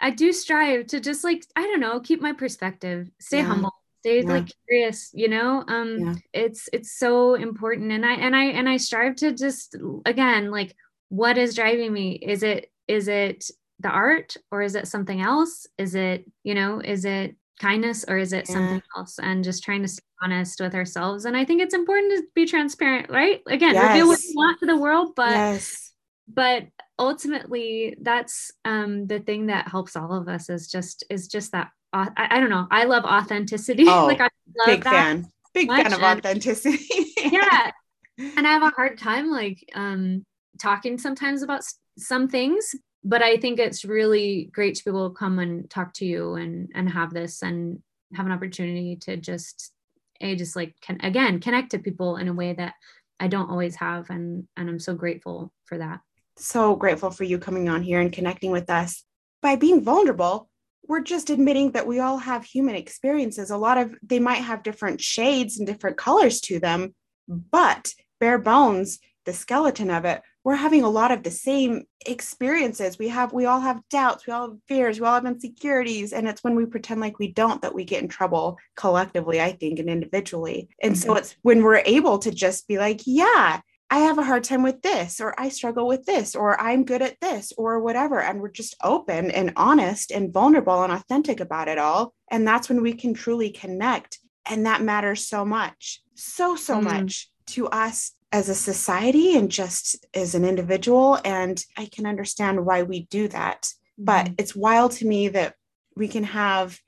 i 0.00 0.10
do 0.10 0.32
strive 0.32 0.86
to 0.88 1.00
just 1.00 1.24
like 1.24 1.44
i 1.56 1.62
don't 1.62 1.80
know 1.80 2.00
keep 2.00 2.20
my 2.20 2.32
perspective 2.32 3.10
stay 3.18 3.38
yeah. 3.38 3.44
humble 3.44 3.72
stay 4.00 4.22
yeah. 4.22 4.28
like 4.28 4.52
curious 4.68 5.10
you 5.14 5.28
know? 5.28 5.64
Um 5.66 5.98
yeah. 5.98 6.14
it's 6.32 6.68
it's 6.72 6.98
so 6.98 7.34
important. 7.34 7.92
And 7.92 8.04
i 8.04 8.14
and 8.14 8.34
i 8.36 8.44
and 8.44 8.68
i 8.68 8.76
strive 8.76 9.16
to 9.16 9.32
just 9.32 9.76
again 10.04 10.50
like 10.50 10.74
what 11.08 11.38
is 11.38 11.54
driving 11.54 11.92
me? 11.92 12.12
Is 12.12 12.42
it 12.42 12.70
is 12.88 13.08
it 13.08 13.50
the 13.80 13.88
art 13.88 14.36
or 14.50 14.62
is 14.62 14.74
it 14.74 14.88
something 14.88 15.20
else? 15.20 15.66
Is 15.78 15.94
it 15.94 16.24
you 16.42 16.54
know 16.54 16.80
is 16.80 17.04
it 17.04 17.36
kindness 17.60 18.04
or 18.08 18.18
is 18.18 18.32
it 18.32 18.48
yeah. 18.48 18.54
something 18.54 18.82
else 18.96 19.18
and 19.18 19.44
just 19.44 19.62
trying 19.62 19.82
to 19.82 19.88
stay 19.88 20.02
honest 20.22 20.60
with 20.60 20.74
ourselves 20.74 21.24
and 21.24 21.36
i 21.36 21.44
think 21.44 21.60
it's 21.60 21.74
important 21.74 22.12
to 22.12 22.22
be 22.34 22.46
transparent 22.46 23.08
right 23.10 23.40
again 23.48 23.74
yes. 23.74 23.88
reveal 23.88 24.08
what 24.08 24.22
you 24.22 24.32
want 24.34 24.58
to 24.58 24.66
the 24.66 24.76
world 24.76 25.12
but 25.14 25.30
yes. 25.30 25.92
but 26.28 26.64
ultimately 26.98 27.96
that's 28.00 28.50
um 28.64 29.06
the 29.06 29.20
thing 29.20 29.46
that 29.46 29.68
helps 29.68 29.96
all 29.96 30.12
of 30.12 30.28
us 30.28 30.48
is 30.48 30.68
just 30.68 31.04
is 31.10 31.28
just 31.28 31.52
that 31.52 31.70
I, 31.92 32.10
I 32.16 32.40
don't 32.40 32.50
know. 32.50 32.66
I 32.70 32.84
love 32.84 33.04
authenticity. 33.04 33.84
Oh, 33.88 34.06
like 34.06 34.20
I 34.20 34.28
love 34.58 34.66
big 34.66 34.84
fan. 34.84 35.26
Big 35.54 35.68
fan 35.68 35.92
of 35.92 36.02
authenticity. 36.02 36.84
yeah. 37.24 37.70
And 38.18 38.46
I 38.46 38.52
have 38.52 38.62
a 38.62 38.70
hard 38.70 38.98
time 38.98 39.30
like 39.30 39.58
um 39.74 40.24
talking 40.60 40.98
sometimes 40.98 41.42
about 41.42 41.62
some 41.98 42.28
things, 42.28 42.74
but 43.06 43.22
I 43.22 43.36
think 43.36 43.60
it's 43.60 43.84
really 43.84 44.50
great 44.52 44.74
to 44.74 44.84
be 44.84 44.90
able 44.90 45.10
to 45.10 45.14
come 45.14 45.38
and 45.38 45.70
talk 45.70 45.92
to 45.94 46.04
you 46.04 46.34
and 46.34 46.68
and 46.74 46.90
have 46.90 47.14
this 47.14 47.40
and 47.42 47.80
have 48.14 48.26
an 48.26 48.32
opportunity 48.32 48.96
to 49.02 49.16
just 49.16 49.72
I 50.20 50.34
just 50.34 50.56
like 50.56 50.74
can 50.80 50.98
again 51.02 51.40
connect 51.40 51.70
to 51.70 51.78
people 51.78 52.16
in 52.16 52.26
a 52.26 52.34
way 52.34 52.52
that 52.54 52.74
I 53.20 53.28
don't 53.28 53.48
always 53.48 53.76
have 53.76 54.10
and 54.10 54.48
and 54.56 54.68
I'm 54.68 54.80
so 54.80 54.94
grateful 54.94 55.52
for 55.66 55.78
that. 55.78 56.00
So 56.36 56.74
grateful 56.74 57.12
for 57.12 57.22
you 57.22 57.38
coming 57.38 57.68
on 57.68 57.82
here 57.82 58.00
and 58.00 58.12
connecting 58.12 58.50
with 58.50 58.68
us. 58.68 59.04
By 59.40 59.54
being 59.54 59.84
vulnerable, 59.84 60.50
we're 60.88 61.00
just 61.00 61.30
admitting 61.30 61.72
that 61.72 61.86
we 61.86 62.00
all 62.00 62.18
have 62.18 62.44
human 62.44 62.74
experiences. 62.74 63.50
A 63.50 63.56
lot 63.56 63.78
of 63.78 63.94
they 64.02 64.18
might 64.18 64.42
have 64.42 64.64
different 64.64 65.00
shades 65.00 65.58
and 65.58 65.66
different 65.66 65.96
colors 65.96 66.40
to 66.42 66.58
them, 66.58 66.92
but 67.28 67.92
bare 68.18 68.38
bones, 68.38 68.98
the 69.26 69.32
skeleton 69.32 69.90
of 69.90 70.04
it, 70.04 70.22
we're 70.46 70.54
having 70.54 70.84
a 70.84 70.88
lot 70.88 71.10
of 71.10 71.24
the 71.24 71.30
same 71.32 71.82
experiences. 72.06 73.00
We 73.00 73.08
have, 73.08 73.32
we 73.32 73.46
all 73.46 73.58
have 73.58 73.82
doubts, 73.90 74.28
we 74.28 74.32
all 74.32 74.50
have 74.50 74.58
fears, 74.68 75.00
we 75.00 75.04
all 75.04 75.14
have 75.14 75.26
insecurities. 75.26 76.12
And 76.12 76.28
it's 76.28 76.44
when 76.44 76.54
we 76.54 76.66
pretend 76.66 77.00
like 77.00 77.18
we 77.18 77.32
don't 77.32 77.60
that 77.62 77.74
we 77.74 77.84
get 77.84 78.00
in 78.00 78.08
trouble 78.08 78.56
collectively, 78.76 79.40
I 79.40 79.50
think, 79.50 79.80
and 79.80 79.90
individually. 79.90 80.68
And 80.80 80.92
mm-hmm. 80.92 81.04
so 81.04 81.16
it's 81.16 81.34
when 81.42 81.64
we're 81.64 81.82
able 81.84 82.18
to 82.20 82.30
just 82.30 82.68
be 82.68 82.78
like, 82.78 83.00
yeah, 83.06 83.60
I 83.90 83.98
have 83.98 84.18
a 84.18 84.22
hard 84.22 84.44
time 84.44 84.62
with 84.62 84.82
this, 84.82 85.20
or 85.20 85.34
I 85.36 85.48
struggle 85.48 85.88
with 85.88 86.04
this, 86.04 86.36
or 86.36 86.60
I'm 86.60 86.84
good 86.84 87.02
at 87.02 87.18
this, 87.20 87.52
or 87.58 87.80
whatever. 87.80 88.20
And 88.20 88.40
we're 88.40 88.52
just 88.52 88.76
open 88.84 89.32
and 89.32 89.52
honest 89.56 90.12
and 90.12 90.32
vulnerable 90.32 90.84
and 90.84 90.92
authentic 90.92 91.40
about 91.40 91.66
it 91.66 91.78
all. 91.78 92.14
And 92.30 92.46
that's 92.46 92.68
when 92.68 92.82
we 92.82 92.92
can 92.92 93.14
truly 93.14 93.50
connect. 93.50 94.20
And 94.48 94.64
that 94.66 94.80
matters 94.80 95.26
so 95.26 95.44
much, 95.44 96.02
so, 96.14 96.54
so 96.54 96.76
mm. 96.76 96.84
much 96.84 97.30
to 97.46 97.66
us 97.66 98.12
as 98.36 98.48
a 98.48 98.54
society 98.54 99.36
and 99.36 99.50
just 99.50 100.04
as 100.14 100.34
an 100.34 100.44
individual. 100.44 101.18
And 101.24 101.62
I 101.76 101.86
can 101.86 102.06
understand 102.06 102.64
why 102.66 102.82
we 102.82 103.06
do 103.06 103.28
that. 103.28 103.68
But 103.98 104.26
mm-hmm. 104.26 104.34
it's 104.38 104.54
wild 104.54 104.92
to 104.92 105.06
me 105.06 105.28
that 105.28 105.54
we 105.96 106.08
can 106.08 106.24
have 106.24 106.78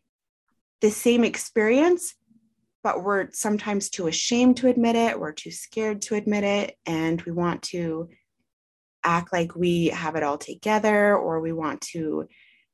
the 0.80 0.90
same 0.90 1.24
experience 1.24 2.14
but 2.82 3.02
we're 3.02 3.28
sometimes 3.32 3.90
too 3.90 4.06
ashamed 4.06 4.56
to 4.56 4.68
admit 4.68 4.96
it. 4.96 5.18
We're 5.18 5.32
too 5.32 5.50
scared 5.50 6.00
to 6.02 6.14
admit 6.14 6.44
it. 6.44 6.76
And 6.86 7.20
we 7.22 7.32
want 7.32 7.62
to 7.64 8.08
act 9.04 9.32
like 9.32 9.54
we 9.54 9.88
have 9.88 10.16
it 10.16 10.22
all 10.22 10.38
together, 10.38 11.16
or 11.16 11.40
we 11.40 11.52
want 11.52 11.80
to 11.92 12.28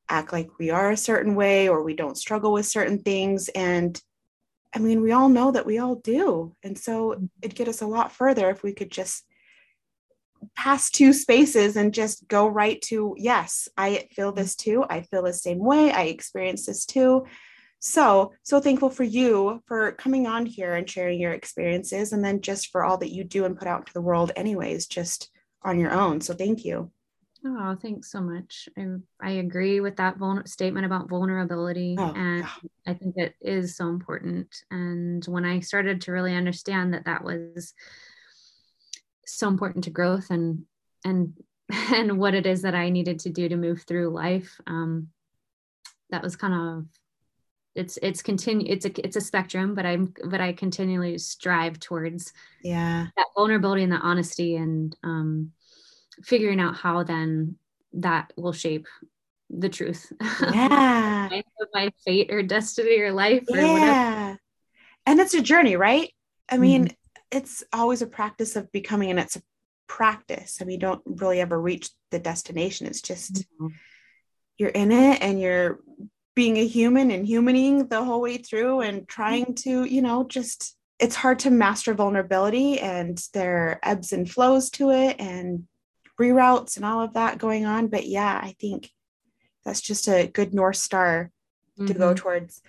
act 0.09 0.33
like 0.33 0.51
we 0.59 0.71
are 0.71 0.91
a 0.91 0.97
certain 0.97 1.35
way, 1.35 1.69
or 1.69 1.83
we 1.83 1.95
don't 1.95 2.19
struggle 2.19 2.53
with 2.53 2.67
certain 2.67 2.99
things. 2.99 3.49
And 3.57 4.01
I 4.75 4.79
mean, 4.81 5.01
we 5.01 5.13
all 5.13 5.29
know 5.29 5.53
that 5.53 5.67
we 5.67 5.79
all 5.79 5.97
do. 5.97 6.55
And 6.63 6.77
so 6.77 7.11
mm-hmm. 7.11 7.27
it'd 7.43 7.57
get 7.57 7.69
us 7.69 7.83
a 7.83 7.87
lot 7.87 8.13
further 8.13 8.51
if 8.51 8.63
we 8.63 8.73
could 8.73 8.91
just 8.91 9.25
pass 10.57 10.91
two 10.91 11.13
spaces 11.13 11.77
and 11.77 11.95
just 11.95 12.29
go 12.29 12.47
right 12.47 12.83
to, 12.83 13.15
yes, 13.17 13.69
I 13.77 14.09
feel 14.13 14.33
this 14.33 14.55
mm-hmm. 14.55 14.71
too. 14.71 14.85
I 14.89 15.03
feel 15.03 15.23
the 15.23 15.33
same 15.33 15.59
way. 15.59 15.93
I 15.93 16.03
experience 16.05 16.67
this 16.67 16.85
too. 16.85 17.25
So, 17.79 18.33
so 18.43 18.61
thankful 18.61 18.89
for 18.91 19.05
you 19.05 19.63
for 19.67 19.93
coming 19.93 20.27
on 20.27 20.47
here 20.47 20.75
and 20.75 20.89
sharing 20.89 21.21
your 21.21 21.33
experiences 21.33 22.13
and 22.13 22.25
then 22.25 22.41
just 22.41 22.71
for 22.73 22.83
all 22.83 22.97
that 22.99 23.13
you 23.13 23.25
do 23.25 23.45
and 23.45 23.59
put 23.59 23.69
out 23.69 23.81
into 23.81 23.93
the 23.93 24.01
world, 24.01 24.33
anyways, 24.35 24.87
just 24.87 25.31
on 25.63 25.79
your 25.79 25.93
own. 25.93 26.23
So, 26.23 26.33
thank 26.33 26.65
you. 26.65 26.91
Oh, 27.47 27.77
thanks 27.81 28.11
so 28.11 28.21
much. 28.21 28.69
I, 28.79 28.87
I 29.21 29.31
agree 29.33 29.81
with 29.81 29.97
that 29.97 30.16
vul- 30.16 30.47
statement 30.47 30.87
about 30.87 31.09
vulnerability. 31.09 31.97
Oh, 31.99 32.12
and. 32.15 32.45
I 32.87 32.93
think 32.93 33.16
it 33.16 33.35
is 33.41 33.77
so 33.77 33.89
important. 33.89 34.55
And 34.71 35.25
when 35.25 35.47
I 35.47 35.61
started 35.61 36.03
to 36.03 36.12
really 36.12 36.35
understand 36.35 36.93
that 36.93 37.07
that 37.07 37.25
was 37.25 37.73
so 39.25 39.49
important 39.49 39.85
to 39.85 39.91
growth 39.91 40.27
and, 40.31 40.65
and, 41.05 41.33
and 41.93 42.19
what 42.19 42.35
it 42.35 42.47
is 42.47 42.62
that 42.62 42.75
I 42.75 42.91
needed 42.91 43.21
to 43.21 43.31
do 43.31 43.49
to 43.49 43.57
move 43.57 43.83
through 43.83 44.11
life, 44.11 44.61
um, 44.66 45.09
that 46.11 46.23
was 46.23 46.37
kind 46.37 46.55
of 46.55 46.87
it's 47.75 47.99
it's 48.03 48.23
continue 48.23 48.71
it's 48.71 48.85
a 48.85 49.05
it's 49.05 49.16
a 49.16 49.21
spectrum 49.21 49.75
but 49.75 49.85
i'm 49.85 50.15
but 50.27 50.41
i 50.41 50.53
continually 50.53 51.19
strive 51.19 51.81
towards 51.81 52.33
yeah 52.62 53.07
that 53.16 53.27
vulnerability 53.35 53.83
and 53.83 53.91
that 53.91 54.05
honesty 54.05 54.55
and 54.55 54.97
um 55.03 55.51
figuring 56.23 56.61
out 56.61 56.77
how 56.77 57.03
then 57.03 57.57
that 57.95 58.32
will 58.36 58.53
shape 58.53 58.86
the 59.51 59.69
truth. 59.69 60.12
Yeah. 60.20 61.28
My 61.74 61.91
fate 62.05 62.32
or 62.32 62.43
destiny 62.43 63.01
or 63.01 63.12
life 63.12 63.45
or 63.51 63.57
yeah. 63.57 63.73
Whatever. 63.73 64.39
and 65.07 65.20
it's 65.20 65.35
a 65.35 65.41
journey 65.41 65.77
right? 65.77 66.11
I 66.49 66.59
mean 66.59 66.85
mm-hmm. 66.85 67.23
it's 67.39 67.65
always 67.73 68.03
a 68.03 68.07
practice 68.07 68.55
of 68.55 68.70
becoming 68.70 69.11
and 69.11 69.19
it's 69.19 69.36
a 69.36 69.43
practice. 69.86 70.61
And 70.61 70.69
we 70.69 70.77
don't 70.77 71.03
really 71.05 71.41
ever 71.41 71.61
reach 71.61 71.91
the 72.11 72.19
destination. 72.19 72.86
It's 72.86 73.03
just 73.03 73.35
mm-hmm. 73.35 73.69
you're 74.59 74.70
in 74.70 74.93
it 74.93 75.23
and 75.23 75.41
you're 75.41 75.81
being 76.35 76.57
a 76.57 76.66
human 76.66 77.11
and 77.11 77.27
humaning 77.27 77.89
the 77.89 78.03
whole 78.03 78.20
way 78.20 78.39
through 78.39 78.81
and 78.81 79.07
trying 79.07 79.55
to, 79.55 79.85
you 79.85 80.03
know, 80.03 80.24
just 80.24 80.77
it's 80.99 81.16
hard 81.16 81.39
to 81.41 81.51
master 81.51 81.95
vulnerability 81.95 82.81
and 82.81 83.23
there 83.35 83.57
are 83.59 83.81
ebbs 83.82 84.12
and 84.12 84.31
flows 84.31 84.70
to 84.70 84.91
it 84.91 85.16
and 85.19 85.65
reroutes 86.20 86.77
and 86.77 86.85
all 86.85 87.01
of 87.03 87.15
that 87.15 87.39
going 87.39 87.65
on. 87.65 87.89
But 87.89 88.07
yeah, 88.07 88.41
I 88.43 88.55
think 88.61 88.91
that's 89.65 89.81
just 89.81 90.09
a 90.09 90.27
good 90.27 90.55
North 90.55 90.77
Star 90.77 91.31
mm-hmm. 91.78 91.86
to 91.86 91.95
go 91.95 92.09
mm-hmm. 92.09 92.15
towards. 92.16 92.62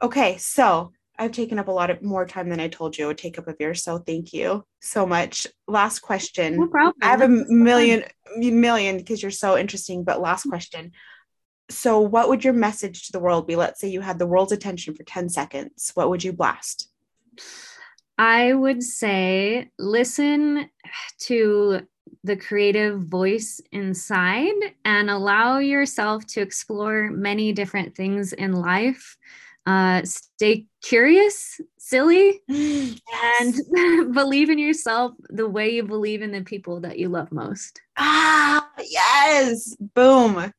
Okay, 0.00 0.36
so 0.38 0.92
I've 1.18 1.32
taken 1.32 1.58
up 1.58 1.68
a 1.68 1.72
lot 1.72 1.90
of 1.90 2.02
more 2.02 2.26
time 2.26 2.48
than 2.48 2.60
I 2.60 2.68
told 2.68 2.98
you 2.98 3.04
it 3.04 3.08
would 3.08 3.18
take 3.18 3.38
up 3.38 3.48
of 3.48 3.56
yours. 3.60 3.84
So 3.84 3.98
thank 3.98 4.32
you 4.32 4.64
so 4.80 5.06
much. 5.06 5.46
Last 5.68 6.00
question. 6.00 6.56
No 6.56 6.66
problem. 6.66 6.94
I 7.02 7.06
have 7.06 7.22
a 7.22 7.28
million, 7.28 8.04
million 8.36 8.96
because 8.96 9.22
you're 9.22 9.30
so 9.30 9.56
interesting. 9.56 10.04
But 10.04 10.20
last 10.20 10.44
question 10.44 10.92
so 11.72 12.00
what 12.00 12.28
would 12.28 12.44
your 12.44 12.52
message 12.52 13.06
to 13.06 13.12
the 13.12 13.20
world 13.20 13.46
be 13.46 13.56
let's 13.56 13.80
say 13.80 13.88
you 13.88 14.00
had 14.00 14.18
the 14.18 14.26
world's 14.26 14.52
attention 14.52 14.94
for 14.94 15.02
10 15.04 15.28
seconds 15.28 15.90
what 15.94 16.08
would 16.10 16.22
you 16.22 16.32
blast 16.32 16.88
i 18.18 18.52
would 18.52 18.82
say 18.82 19.70
listen 19.78 20.68
to 21.18 21.80
the 22.24 22.36
creative 22.36 23.00
voice 23.02 23.60
inside 23.72 24.52
and 24.84 25.10
allow 25.10 25.58
yourself 25.58 26.26
to 26.26 26.40
explore 26.40 27.10
many 27.10 27.52
different 27.52 27.94
things 27.94 28.32
in 28.32 28.52
life 28.52 29.16
uh, 29.64 30.02
stay 30.04 30.66
curious 30.82 31.60
silly 31.78 32.40
yes. 32.48 33.60
and 33.72 34.12
believe 34.12 34.50
in 34.50 34.58
yourself 34.58 35.12
the 35.30 35.48
way 35.48 35.70
you 35.70 35.84
believe 35.84 36.20
in 36.20 36.32
the 36.32 36.42
people 36.42 36.80
that 36.80 36.98
you 36.98 37.08
love 37.08 37.30
most 37.30 37.80
ah 37.96 38.68
yes 38.88 39.76
boom 39.94 40.52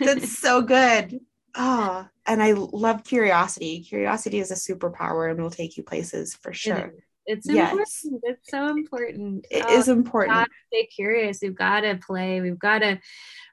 that's 0.00 0.38
so 0.38 0.62
good. 0.62 1.20
Oh, 1.54 2.06
and 2.26 2.42
I 2.42 2.52
love 2.52 3.04
curiosity. 3.04 3.80
Curiosity 3.80 4.40
is 4.40 4.50
a 4.50 4.54
superpower 4.54 5.30
and 5.30 5.40
will 5.40 5.50
take 5.50 5.76
you 5.76 5.82
places 5.82 6.34
for 6.34 6.52
sure. 6.52 6.92
It's 7.26 7.48
important. 7.48 7.78
Yes. 7.80 8.06
It's 8.22 8.50
so 8.50 8.68
important. 8.68 9.46
It 9.50 9.64
oh, 9.66 9.78
is 9.78 9.88
important. 9.88 10.48
stay 10.68 10.86
curious. 10.86 11.40
We've 11.42 11.56
got 11.56 11.80
to 11.80 11.96
play. 11.96 12.40
We've 12.40 12.58
got 12.58 12.80
to 12.80 13.00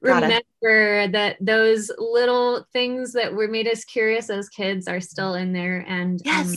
remember 0.02 1.08
that 1.08 1.38
those 1.40 1.91
little 1.98 2.66
things 2.72 3.14
that 3.14 3.34
were 3.34 3.48
made 3.48 3.68
us 3.68 3.84
curious 3.84 4.30
as 4.30 4.50
kids 4.50 4.88
are 4.88 5.02
still 5.02 5.34
in 5.34 5.54
there, 5.54 5.86
and 5.88 6.20
um, 6.22 6.26
yes. 6.26 6.52
Um, 6.52 6.56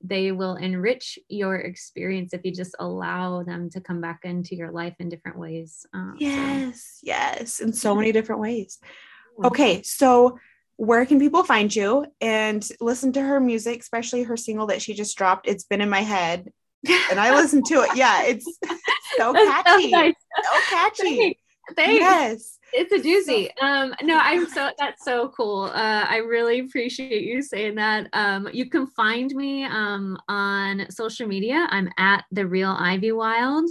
they 0.00 0.30
will 0.30 0.54
enrich 0.54 1.18
your 1.28 1.56
experience 1.56 2.32
if 2.32 2.42
you 2.44 2.52
just 2.52 2.76
allow 2.78 3.42
them 3.42 3.68
to 3.70 3.80
come 3.80 4.00
back 4.00 4.20
into 4.22 4.54
your 4.54 4.70
life 4.70 4.94
in 5.00 5.08
different 5.08 5.36
ways. 5.36 5.84
Um, 5.92 6.14
yes, 6.18 7.00
so. 7.00 7.06
yes, 7.06 7.60
in 7.60 7.72
so 7.72 7.96
many 7.96 8.12
different 8.12 8.40
ways. 8.40 8.78
Okay, 9.42 9.82
so 9.82 10.38
where 10.78 11.04
can 11.04 11.18
people 11.18 11.42
find 11.42 11.74
you 11.74 12.06
and 12.20 12.66
listen 12.80 13.12
to 13.12 13.20
her 13.20 13.40
music, 13.40 13.80
especially 13.80 14.22
her 14.22 14.36
single 14.36 14.68
that 14.68 14.80
she 14.80 14.94
just 14.94 15.18
dropped? 15.18 15.48
It's 15.48 15.64
been 15.64 15.80
in 15.80 15.90
my 15.90 16.02
head, 16.02 16.50
and 17.10 17.18
I 17.20 17.34
listen 17.34 17.62
to 17.64 17.82
it. 17.82 17.96
Yeah, 17.96 18.22
it's 18.22 18.46
so 19.16 19.32
catchy, 19.32 19.90
so, 19.90 19.96
nice. 19.96 20.14
so 20.42 20.60
catchy. 20.70 21.37
Thanks. 21.76 22.00
Yes. 22.00 22.58
It's 22.72 22.92
a 22.92 22.98
doozy. 22.98 23.50
Um 23.62 23.94
no 24.02 24.18
i'm 24.18 24.46
so 24.46 24.70
that's 24.78 25.04
so 25.04 25.28
cool. 25.28 25.64
Uh 25.64 26.04
i 26.08 26.16
really 26.18 26.60
appreciate 26.60 27.22
you 27.22 27.40
saying 27.42 27.76
that. 27.76 28.08
Um 28.12 28.48
you 28.52 28.68
can 28.68 28.86
find 28.88 29.34
me 29.34 29.64
um 29.64 30.18
on 30.28 30.90
social 30.90 31.26
media. 31.26 31.66
I'm 31.70 31.88
at 31.98 32.24
the 32.30 32.46
real 32.46 32.74
Ivywild. 32.74 33.68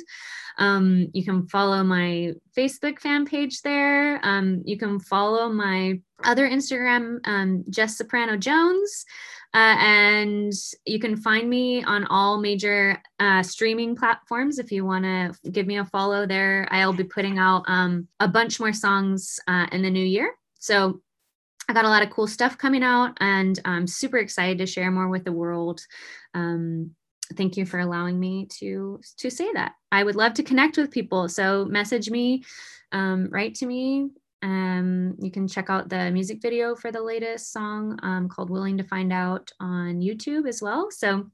Um 0.58 1.08
you 1.14 1.24
can 1.24 1.48
follow 1.48 1.84
my 1.84 2.34
facebook 2.58 3.00
fan 3.00 3.26
page 3.26 3.62
there. 3.62 4.20
Um 4.24 4.64
you 4.66 4.78
can 4.78 5.00
follow 5.00 5.50
my 5.50 6.00
other 6.24 6.50
instagram 6.50 7.20
um 7.26 7.64
jessiprano 7.70 8.40
jones 8.40 9.06
uh, 9.54 9.76
and 9.80 10.54
you 10.86 11.00
can 11.00 11.16
find 11.16 11.50
me 11.50 11.84
on 11.84 12.06
all 12.06 12.40
major 12.40 13.02
uh, 13.20 13.42
streaming 13.42 13.96
platforms 13.96 14.60
if 14.60 14.72
you 14.72 14.86
want 14.86 15.04
to 15.04 15.34
give 15.52 15.66
me 15.66 15.78
a 15.78 15.86
follow 15.86 16.28
there. 16.28 16.68
I'll 16.70 16.94
be 16.94 17.04
putting 17.04 17.40
out 17.40 17.64
um, 17.68 18.08
a 18.20 18.28
bunch 18.28 18.60
more 18.60 18.74
songs 18.74 19.40
uh, 19.48 19.68
in 19.72 19.82
the 19.82 19.90
new 19.90 20.06
year. 20.06 20.36
So 20.60 21.02
I 21.70 21.74
got 21.74 21.86
a 21.86 21.90
lot 21.90 22.04
of 22.04 22.10
cool 22.10 22.28
stuff 22.28 22.58
coming 22.58 22.84
out, 22.84 23.18
and 23.20 23.60
I'm 23.66 23.88
super 23.88 24.18
excited 24.18 24.58
to 24.60 24.66
share 24.66 24.92
more 24.92 25.10
with 25.10 25.26
the 25.26 25.34
world. 25.34 25.82
Um, 26.34 26.92
thank 27.34 27.58
you 27.58 27.66
for 27.66 27.80
allowing 27.80 28.20
me 28.20 28.48
to 28.60 29.02
to 29.18 29.30
say 29.30 29.52
that. 29.54 29.74
I 29.92 30.04
would 30.04 30.16
love 30.16 30.34
to 30.36 30.44
connect 30.44 30.78
with 30.78 30.92
people. 30.92 31.28
So 31.30 31.66
message 31.66 32.10
me, 32.10 32.44
um, 32.92 33.28
write 33.32 33.56
to 33.56 33.66
me, 33.66 34.10
um, 34.44 35.16
you 35.20 35.32
can 35.32 35.48
check 35.48 35.70
out 35.70 35.90
the 35.90 36.12
music 36.12 36.42
video 36.42 36.76
for 36.76 36.92
the 36.92 37.02
latest 37.02 37.52
song 37.52 38.00
um, 38.04 38.30
called 38.30 38.50
Willing 38.50 38.78
to 38.78 38.84
Find 38.84 39.12
Out 39.12 39.52
on 39.60 40.02
YouTube 40.02 40.48
as 40.48 40.62
well. 40.62 40.90
So 40.92 41.30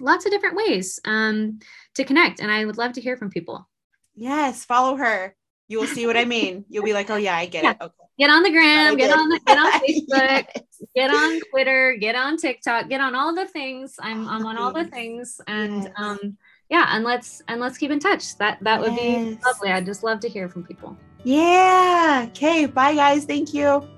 lots 0.00 0.24
of 0.24 0.32
different 0.32 0.56
ways 0.56 1.00
um, 1.04 1.58
to 1.94 2.04
connect. 2.04 2.40
And 2.40 2.50
I 2.50 2.64
would 2.64 2.78
love 2.78 2.92
to 2.92 3.00
hear 3.00 3.16
from 3.16 3.30
people. 3.30 3.68
Yes, 4.14 4.64
follow 4.64 4.96
her. 4.96 5.34
You 5.68 5.80
will 5.80 5.86
see 5.86 6.06
what 6.06 6.16
I 6.16 6.24
mean. 6.24 6.64
You'll 6.68 6.84
be 6.84 6.94
like, 6.94 7.10
oh 7.10 7.16
yeah, 7.16 7.36
I 7.36 7.46
get 7.46 7.64
yeah. 7.64 7.72
it. 7.72 7.76
Okay. 7.80 7.94
Get 8.18 8.30
on 8.30 8.42
the 8.42 8.50
gram, 8.50 8.96
get 8.96 9.16
on 9.16 9.28
the, 9.28 9.38
get 9.46 9.58
on 9.58 9.72
Facebook, 9.80 10.46
yes. 10.54 10.82
get 10.96 11.10
on 11.10 11.40
Twitter, 11.50 11.96
get 12.00 12.16
on 12.16 12.36
TikTok, 12.36 12.88
get 12.88 13.00
on 13.00 13.14
all 13.14 13.34
the 13.34 13.46
things. 13.46 13.94
I'm 14.00 14.26
I'm 14.26 14.44
on 14.46 14.56
all 14.56 14.72
the 14.72 14.86
things. 14.86 15.40
And 15.46 15.84
yes. 15.84 15.92
um 15.96 16.36
yeah, 16.68 16.86
and 16.88 17.04
let's 17.04 17.42
and 17.48 17.60
let's 17.60 17.78
keep 17.78 17.90
in 17.90 18.00
touch. 18.00 18.36
That 18.38 18.58
that 18.62 18.80
would 18.80 18.94
yes. 18.94 19.36
be 19.36 19.40
lovely. 19.44 19.70
I'd 19.70 19.86
just 19.86 20.02
love 20.02 20.20
to 20.20 20.28
hear 20.28 20.48
from 20.48 20.64
people. 20.64 20.96
Yeah. 21.24 22.26
Okay. 22.28 22.66
Bye 22.66 22.94
guys. 22.94 23.24
Thank 23.24 23.54
you. 23.54 23.88